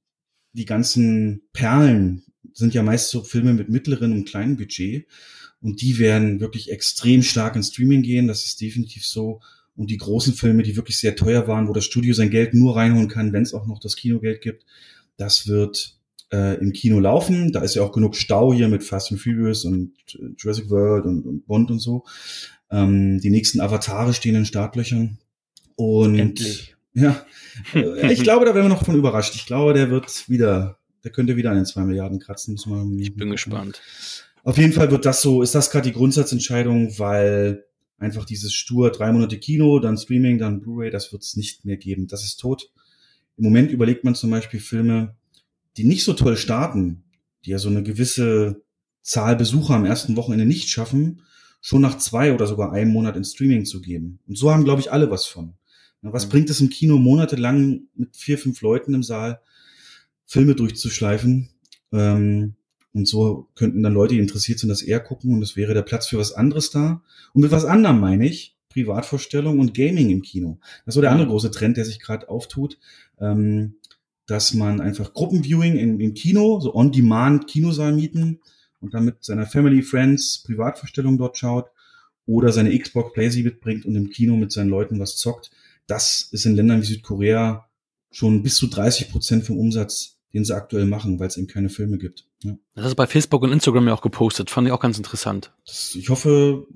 die 0.52 0.66
ganzen 0.66 1.42
Perlen 1.52 2.24
sind 2.52 2.74
ja 2.74 2.82
meist 2.82 3.10
so 3.10 3.22
Filme 3.22 3.54
mit 3.54 3.68
mittleren 3.68 4.12
und 4.12 4.28
kleinen 4.28 4.56
Budget. 4.56 5.06
Und 5.60 5.80
die 5.80 5.98
werden 5.98 6.40
wirklich 6.40 6.70
extrem 6.70 7.22
stark 7.22 7.56
ins 7.56 7.68
Streaming 7.68 8.02
gehen. 8.02 8.28
Das 8.28 8.44
ist 8.44 8.60
definitiv 8.60 9.06
so. 9.06 9.40
Und 9.76 9.90
die 9.90 9.96
großen 9.96 10.34
Filme, 10.34 10.62
die 10.62 10.76
wirklich 10.76 10.98
sehr 10.98 11.16
teuer 11.16 11.48
waren, 11.48 11.68
wo 11.68 11.72
das 11.72 11.84
Studio 11.84 12.14
sein 12.14 12.30
Geld 12.30 12.54
nur 12.54 12.76
reinholen 12.76 13.08
kann, 13.08 13.32
wenn 13.32 13.42
es 13.42 13.54
auch 13.54 13.66
noch 13.66 13.80
das 13.80 13.96
Kinogeld 13.96 14.40
gibt, 14.40 14.64
das 15.16 15.48
wird 15.48 15.98
äh, 16.32 16.58
im 16.60 16.72
Kino 16.72 17.00
laufen. 17.00 17.50
Da 17.50 17.62
ist 17.62 17.74
ja 17.74 17.82
auch 17.82 17.92
genug 17.92 18.14
Stau 18.14 18.52
hier 18.52 18.68
mit 18.68 18.84
Fast 18.84 19.10
and 19.10 19.20
Furious 19.20 19.64
und 19.64 19.92
äh, 20.14 20.34
Jurassic 20.36 20.70
World 20.70 21.06
und, 21.06 21.24
und 21.24 21.46
Bond 21.46 21.70
und 21.70 21.80
so. 21.80 22.04
Ähm, 22.70 23.20
die 23.20 23.30
nächsten 23.30 23.60
Avatare 23.60 24.14
stehen 24.14 24.34
in 24.34 24.44
Startlöchern. 24.44 25.18
Und 25.76 26.18
Endlich. 26.18 26.73
Ja, 26.94 27.24
ich 27.74 28.22
glaube, 28.22 28.46
da 28.46 28.54
werden 28.54 28.66
wir 28.66 28.74
noch 28.74 28.84
von 28.84 28.96
überrascht. 28.96 29.34
Ich 29.34 29.46
glaube, 29.46 29.74
der 29.74 29.90
wird 29.90 30.28
wieder, 30.28 30.78
der 31.02 31.10
könnte 31.10 31.36
wieder 31.36 31.50
an 31.50 31.56
den 31.56 31.66
zwei 31.66 31.82
Milliarden 31.82 32.20
kratzen. 32.20 32.54
Muss 32.54 32.66
man, 32.66 32.98
Ich 32.98 33.14
bin 33.14 33.30
gespannt. 33.30 33.82
Auf 34.44 34.58
jeden 34.58 34.72
Fall 34.72 34.90
wird 34.90 35.04
das 35.04 35.22
so, 35.22 35.42
ist 35.42 35.54
das 35.54 35.70
gerade 35.70 35.88
die 35.88 35.94
Grundsatzentscheidung, 35.94 36.98
weil 36.98 37.64
einfach 37.98 38.24
dieses 38.24 38.52
stur 38.52 38.90
drei 38.90 39.10
Monate 39.10 39.38
Kino, 39.38 39.78
dann 39.78 39.96
Streaming, 39.96 40.38
dann 40.38 40.60
Blu-ray, 40.60 40.90
das 40.90 41.12
wird 41.12 41.22
es 41.22 41.36
nicht 41.36 41.64
mehr 41.64 41.76
geben. 41.76 42.06
Das 42.06 42.24
ist 42.24 42.36
tot. 42.36 42.70
Im 43.36 43.44
Moment 43.44 43.70
überlegt 43.70 44.04
man 44.04 44.14
zum 44.14 44.30
Beispiel 44.30 44.60
Filme, 44.60 45.16
die 45.76 45.84
nicht 45.84 46.04
so 46.04 46.12
toll 46.12 46.36
starten, 46.36 47.04
die 47.44 47.50
ja 47.50 47.58
so 47.58 47.68
eine 47.68 47.82
gewisse 47.82 48.62
Zahl 49.02 49.36
Besucher 49.36 49.74
am 49.74 49.84
ersten 49.84 50.16
Wochenende 50.16 50.46
nicht 50.46 50.68
schaffen, 50.68 51.22
schon 51.60 51.82
nach 51.82 51.98
zwei 51.98 52.32
oder 52.34 52.46
sogar 52.46 52.72
einem 52.72 52.92
Monat 52.92 53.16
ins 53.16 53.32
Streaming 53.32 53.64
zu 53.64 53.80
geben. 53.80 54.20
Und 54.26 54.36
so 54.38 54.52
haben, 54.52 54.64
glaube 54.64 54.80
ich, 54.80 54.92
alle 54.92 55.10
was 55.10 55.26
von. 55.26 55.54
Was 56.12 56.26
Mhm. 56.26 56.30
bringt 56.30 56.50
es 56.50 56.60
im 56.60 56.68
Kino 56.70 56.98
monatelang 56.98 57.82
mit 57.94 58.16
vier, 58.16 58.38
fünf 58.38 58.60
Leuten 58.60 58.94
im 58.94 59.02
Saal, 59.02 59.40
Filme 60.26 60.54
durchzuschleifen? 60.54 61.48
Ähm, 61.92 62.54
und 62.92 63.08
so 63.08 63.48
könnten 63.54 63.82
dann 63.82 63.94
Leute, 63.94 64.14
die 64.14 64.20
interessiert 64.20 64.58
sind, 64.58 64.68
das 64.68 64.82
eher 64.82 65.00
gucken 65.00 65.34
und 65.34 65.42
es 65.42 65.56
wäre 65.56 65.74
der 65.74 65.82
Platz 65.82 66.06
für 66.06 66.18
was 66.18 66.32
anderes 66.32 66.70
da. 66.70 67.02
Und 67.32 67.42
mit 67.42 67.50
was 67.50 67.64
anderem 67.64 68.00
meine 68.00 68.26
ich 68.26 68.56
Privatvorstellung 68.68 69.58
und 69.58 69.74
Gaming 69.74 70.10
im 70.10 70.22
Kino. 70.22 70.58
Das 70.84 70.92
ist 70.92 70.94
so 70.94 71.00
der 71.00 71.12
andere 71.12 71.28
große 71.28 71.50
Trend, 71.50 71.76
der 71.76 71.84
sich 71.84 72.00
gerade 72.00 72.28
auftut, 72.28 72.78
ähm, 73.20 73.76
dass 74.26 74.54
man 74.54 74.80
einfach 74.80 75.12
Gruppenviewing 75.12 75.76
im, 75.76 76.00
im 76.00 76.14
Kino, 76.14 76.60
so 76.60 76.74
on-demand 76.74 77.46
Kinosaal 77.46 77.92
mieten 77.92 78.40
und 78.80 78.94
dann 78.94 79.04
mit 79.04 79.24
seiner 79.24 79.46
Family, 79.46 79.82
Friends 79.82 80.42
Privatvorstellung 80.44 81.18
dort 81.18 81.36
schaut 81.36 81.66
oder 82.26 82.52
seine 82.52 82.76
Xbox 82.78 83.12
Playsee 83.12 83.42
mitbringt 83.42 83.84
und 83.86 83.94
im 83.96 84.10
Kino 84.10 84.36
mit 84.36 84.50
seinen 84.52 84.70
Leuten 84.70 84.98
was 84.98 85.16
zockt. 85.16 85.50
Das 85.86 86.28
ist 86.32 86.46
in 86.46 86.56
Ländern 86.56 86.80
wie 86.80 86.86
Südkorea 86.86 87.68
schon 88.10 88.42
bis 88.42 88.56
zu 88.56 88.68
30 88.68 89.10
Prozent 89.10 89.44
vom 89.44 89.58
Umsatz, 89.58 90.18
den 90.32 90.44
sie 90.44 90.54
aktuell 90.54 90.86
machen, 90.86 91.18
weil 91.18 91.28
es 91.28 91.36
eben 91.36 91.46
keine 91.46 91.68
Filme 91.68 91.98
gibt. 91.98 92.26
Ja. 92.42 92.56
Das 92.74 92.86
ist 92.86 92.94
bei 92.94 93.06
Facebook 93.06 93.42
und 93.42 93.52
Instagram 93.52 93.88
ja 93.88 93.94
auch 93.94 94.02
gepostet. 94.02 94.50
Fand 94.50 94.66
ich 94.66 94.72
auch 94.72 94.80
ganz 94.80 94.96
interessant. 94.96 95.52
Das, 95.66 95.94
ich 95.94 96.08
hoffe, 96.08 96.66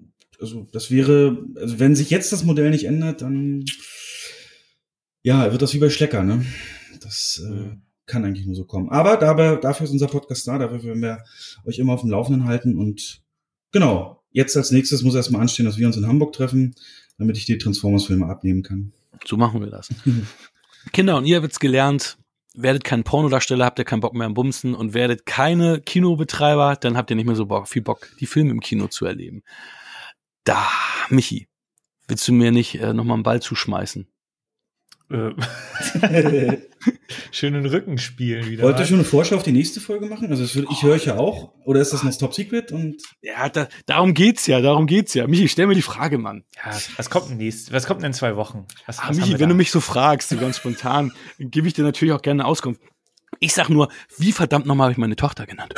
also 0.40 0.66
das 0.72 0.90
wäre, 0.90 1.44
also 1.56 1.78
wenn 1.78 1.96
sich 1.96 2.10
jetzt 2.10 2.32
das 2.32 2.44
Modell 2.44 2.70
nicht 2.70 2.84
ändert, 2.84 3.22
dann 3.22 3.64
ja, 5.22 5.50
wird 5.50 5.62
das 5.62 5.74
wie 5.74 5.78
bei 5.78 5.90
Schlecker, 5.90 6.22
ne? 6.22 6.44
Das 7.00 7.42
äh, 7.44 7.76
kann 8.06 8.24
eigentlich 8.24 8.46
nur 8.46 8.54
so 8.54 8.64
kommen. 8.64 8.88
Aber 8.88 9.16
dabei, 9.16 9.56
dafür 9.56 9.84
ist 9.84 9.92
unser 9.92 10.06
Podcast 10.06 10.46
da, 10.46 10.58
dafür 10.58 10.82
werden 10.82 11.02
wir 11.02 11.24
euch 11.64 11.78
immer 11.78 11.92
auf 11.92 12.00
dem 12.00 12.10
Laufenden 12.10 12.44
halten 12.44 12.76
und 12.76 13.22
genau, 13.72 14.22
jetzt 14.30 14.56
als 14.56 14.70
nächstes 14.70 15.02
muss 15.02 15.14
erstmal 15.14 15.42
anstehen, 15.42 15.66
dass 15.66 15.78
wir 15.78 15.86
uns 15.86 15.96
in 15.96 16.06
Hamburg 16.06 16.32
treffen, 16.32 16.74
damit 17.18 17.36
ich 17.36 17.44
die 17.44 17.58
Transformers-Filme 17.58 18.26
abnehmen 18.26 18.62
kann. 18.62 18.92
So 19.26 19.36
machen 19.36 19.60
wir 19.60 19.70
das. 19.70 19.88
Kinder, 20.92 21.16
und 21.16 21.24
ihr 21.26 21.42
habt's 21.42 21.60
gelernt, 21.60 22.18
werdet 22.54 22.84
kein 22.84 23.04
Pornodarsteller, 23.04 23.64
habt 23.64 23.78
ihr 23.78 23.84
keinen 23.84 24.00
Bock 24.00 24.14
mehr 24.14 24.26
am 24.26 24.34
Bumsen 24.34 24.74
und 24.74 24.94
werdet 24.94 25.26
keine 25.26 25.80
Kinobetreiber, 25.80 26.76
dann 26.76 26.96
habt 26.96 27.10
ihr 27.10 27.16
nicht 27.16 27.26
mehr 27.26 27.36
so 27.36 27.46
Bock, 27.46 27.68
viel 27.68 27.82
Bock, 27.82 28.08
die 28.20 28.26
Filme 28.26 28.50
im 28.50 28.60
Kino 28.60 28.88
zu 28.88 29.04
erleben. 29.04 29.42
Da, 30.44 30.66
Michi, 31.10 31.48
Willst 32.08 32.26
du 32.26 32.32
mir 32.32 32.50
nicht 32.50 32.80
äh, 32.80 32.94
nochmal 32.94 33.16
einen 33.16 33.22
Ball 33.22 33.40
zuschmeißen? 33.40 34.08
Äh, 35.10 35.30
schönen 37.30 37.64
Rücken 37.66 37.98
spielen 37.98 38.46
wieder. 38.46 38.64
Wollt 38.64 38.78
ihr 38.78 38.84
schon 38.84 38.96
eine 38.98 39.04
Vorschau 39.04 39.36
auf 39.36 39.42
die 39.42 39.52
nächste 39.52 39.80
Folge 39.80 40.06
machen? 40.06 40.30
Also 40.30 40.54
würde, 40.54 40.68
ich 40.70 40.82
höre 40.82 40.92
euch 40.94 41.06
ja 41.06 41.16
auch. 41.16 41.54
Oder 41.64 41.80
ist 41.80 41.92
das 41.92 42.02
noch 42.02 42.14
Top 42.16 42.34
Secret? 42.34 42.72
Und 42.72 43.02
Ja, 43.22 43.48
da, 43.48 43.68
darum 43.86 44.12
geht's 44.14 44.46
ja, 44.46 44.60
darum 44.60 44.86
geht's 44.86 45.14
ja. 45.14 45.26
Michi, 45.26 45.48
stell 45.48 45.66
mir 45.66 45.74
die 45.74 45.82
Frage, 45.82 46.18
Mann. 46.18 46.44
Ja, 46.56 46.72
was 46.96 47.10
kommt 47.10 47.30
denn 47.30 47.38
nächst, 47.38 47.72
was 47.72 47.86
kommt 47.86 48.02
denn 48.02 48.08
in 48.08 48.12
zwei 48.14 48.36
Wochen? 48.36 48.66
Was, 48.86 48.98
Ah, 48.98 49.08
was 49.08 49.16
Michi, 49.16 49.32
wenn 49.34 49.38
da? 49.40 49.46
du 49.46 49.54
mich 49.54 49.70
so 49.70 49.80
fragst, 49.80 50.28
so 50.28 50.36
ganz 50.36 50.58
spontan, 50.58 51.12
gebe 51.38 51.66
ich 51.68 51.74
dir 51.74 51.84
natürlich 51.84 52.12
auch 52.12 52.22
gerne 52.22 52.42
eine 52.42 52.48
Auskunft. 52.50 52.80
Ich 53.40 53.54
sag 53.54 53.68
nur, 53.70 53.88
wie 54.18 54.32
verdammt 54.32 54.66
nochmal 54.66 54.86
habe 54.86 54.92
ich 54.92 54.98
meine 54.98 55.16
Tochter 55.16 55.46
genannt? 55.46 55.74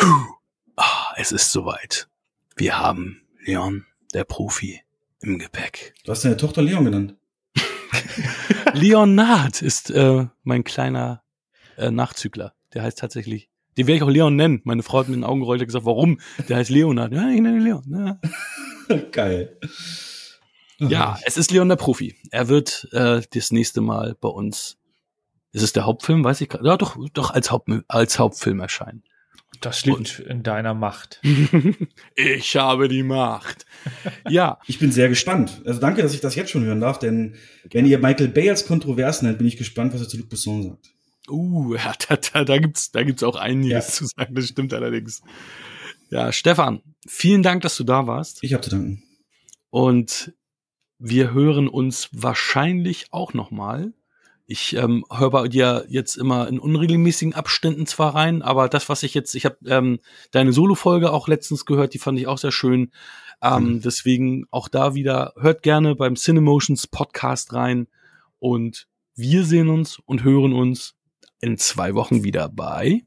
Ah, 0.77 1.12
es 1.16 1.31
ist 1.32 1.52
soweit. 1.52 2.09
Wir 2.57 2.78
haben 2.78 3.23
Leon, 3.44 3.86
der 4.15 4.24
Profi, 4.24 4.81
im 5.20 5.39
Gepäck. 5.39 5.94
du 6.05 6.12
hast 6.12 6.24
deine 6.24 6.36
Tochter 6.36 6.62
Leon 6.62 6.85
genannt. 6.85 7.16
Leonard 8.75 9.62
ist 9.62 9.91
äh, 9.91 10.27
mein 10.43 10.65
kleiner 10.65 11.23
äh, 11.77 11.91
Nachzügler. 11.91 12.55
Der 12.75 12.83
heißt 12.83 12.99
tatsächlich, 12.99 13.51
den 13.77 13.87
werde 13.87 13.97
ich 13.97 14.03
auch 14.03 14.11
Leon 14.11 14.37
nennen. 14.37 14.61
Meine 14.65 14.83
Frau 14.83 14.99
hat 14.99 15.09
mir 15.09 15.15
in 15.15 15.21
den 15.21 15.29
Augen 15.29 15.41
gerollt 15.41 15.61
und 15.61 15.67
gesagt, 15.67 15.85
warum? 15.85 16.21
Der 16.49 16.57
heißt 16.57 16.71
Leonard. 16.71 17.12
Ja, 17.12 17.29
ich 17.31 17.41
nenne 17.41 17.59
ihn 17.59 17.65
Leon. 17.65 18.19
Ja. 18.89 18.97
Geil. 19.12 19.59
Ja, 20.79 21.19
es 21.25 21.37
ist 21.37 21.51
Leon 21.51 21.69
der 21.69 21.77
Profi. 21.77 22.17
Er 22.31 22.49
wird 22.49 22.89
äh, 22.93 23.21
das 23.33 23.51
nächste 23.51 23.81
Mal 23.81 24.17
bei 24.21 24.29
uns. 24.29 24.79
Ist 25.53 25.62
es 25.62 25.73
der 25.73 25.85
Hauptfilm? 25.85 26.25
Weiß 26.25 26.41
ich 26.41 26.49
gerade. 26.49 26.67
Ja, 26.67 26.77
doch, 26.77 26.97
doch 27.12 27.31
als, 27.31 27.51
Haupt, 27.51 27.69
als 27.89 28.19
Hauptfilm 28.19 28.61
erscheinen. 28.61 29.03
Das 29.60 29.85
liegt 29.85 30.20
in 30.20 30.43
deiner 30.43 30.72
Macht. 30.74 31.20
ich 32.14 32.56
habe 32.56 32.89
die 32.89 33.02
Macht. 33.02 33.66
Ja, 34.28 34.59
Ich 34.66 34.78
bin 34.78 34.93
sehr 34.93 35.09
gespannt. 35.09 35.60
Also 35.66 35.81
danke, 35.81 36.02
dass 36.02 36.14
ich 36.14 36.20
das 36.20 36.35
jetzt 36.35 36.51
schon 36.51 36.64
hören 36.64 36.81
darf, 36.81 36.98
denn 36.98 37.35
wenn 37.70 37.85
ihr 37.86 37.98
Michael 37.98 38.28
Bay 38.28 38.48
als 38.48 38.66
kontrovers 38.66 39.22
nennt, 39.22 39.39
bin 39.39 39.47
ich 39.47 39.56
gespannt, 39.56 39.93
was 39.93 40.01
er 40.02 40.09
zu 40.09 40.16
Luc 40.18 40.28
Besson 40.28 40.62
sagt. 40.62 40.90
uh, 41.28 41.74
ja, 41.77 41.93
da, 42.09 42.16
da, 42.16 42.44
da 42.44 42.59
gibt's, 42.59 42.90
da 42.90 43.02
gibt's 43.02 43.22
auch 43.22 43.36
einiges 43.36 43.70
Ja. 43.70 43.81
zu 43.81 44.06
sagen. 44.06 44.35
Das 44.35 44.47
stimmt 44.48 44.72
allerdings. 44.72 45.22
Ja, 46.10 46.32
Stefan, 46.32 46.82
vielen 47.06 47.43
Dank, 47.43 47.62
dass 47.62 47.77
du 47.77 47.85
da 47.85 48.06
warst. 48.06 48.39
Ich 48.43 48.52
habe 48.55 48.62
zu 48.62 48.70
danken. 48.70 49.02
Und 49.70 50.32
wir 50.98 51.32
hören 51.32 51.68
uns 51.68 52.09
wahrscheinlich 52.12 53.06
auch 53.12 53.32
noch 53.35 53.51
mal. 53.51 53.93
Ich 54.52 54.74
ähm, 54.74 55.05
höre 55.09 55.31
bei 55.31 55.47
dir 55.47 55.85
jetzt 55.89 56.16
immer 56.16 56.48
in 56.48 56.59
unregelmäßigen 56.59 57.35
Abständen 57.35 57.86
zwar 57.86 58.16
rein, 58.16 58.43
aber 58.43 58.68
das, 58.68 58.89
was 58.89 59.05
ich 59.05 59.14
jetzt, 59.14 59.36
ich 59.36 59.44
habe 59.44 59.59
ähm, 59.66 60.01
deine 60.32 60.52
Solo-Folge 60.52 61.12
auch 61.12 61.28
letztens 61.28 61.66
gehört, 61.66 61.94
die 61.94 62.01
fand 62.01 62.18
ich 62.18 62.27
auch 62.27 62.39
sehr 62.39 62.51
schön. 62.51 62.90
Ähm, 63.40 63.74
Mhm. 63.74 63.82
Deswegen 63.82 64.47
auch 64.51 64.66
da 64.66 64.97
wieder, 64.97 65.35
hört 65.39 65.62
gerne 65.62 65.94
beim 65.94 66.16
Cinemotions 66.16 66.89
Podcast 66.89 67.52
rein 67.52 67.86
und 68.40 68.89
wir 69.14 69.44
sehen 69.44 69.68
uns 69.68 70.01
und 70.01 70.24
hören 70.24 70.52
uns 70.52 70.97
in 71.40 71.56
zwei 71.56 71.94
Wochen 71.94 72.24
wieder 72.24 72.48
bei. 72.48 73.05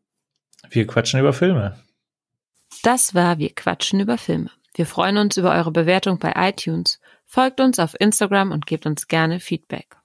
Wir 0.69 0.87
quatschen 0.87 1.19
über 1.19 1.33
Filme. 1.33 1.77
Das 2.83 3.15
war 3.15 3.37
Wir 3.37 3.53
quatschen 3.53 3.99
über 3.99 4.17
Filme. 4.17 4.49
Wir 4.75 4.85
freuen 4.85 5.17
uns 5.17 5.35
über 5.35 5.51
eure 5.51 5.73
Bewertung 5.73 6.19
bei 6.19 6.31
iTunes. 6.37 7.01
Folgt 7.25 7.59
uns 7.59 7.79
auf 7.79 7.99
Instagram 7.99 8.51
und 8.51 8.65
gebt 8.65 8.85
uns 8.85 9.09
gerne 9.09 9.41
Feedback. 9.41 9.97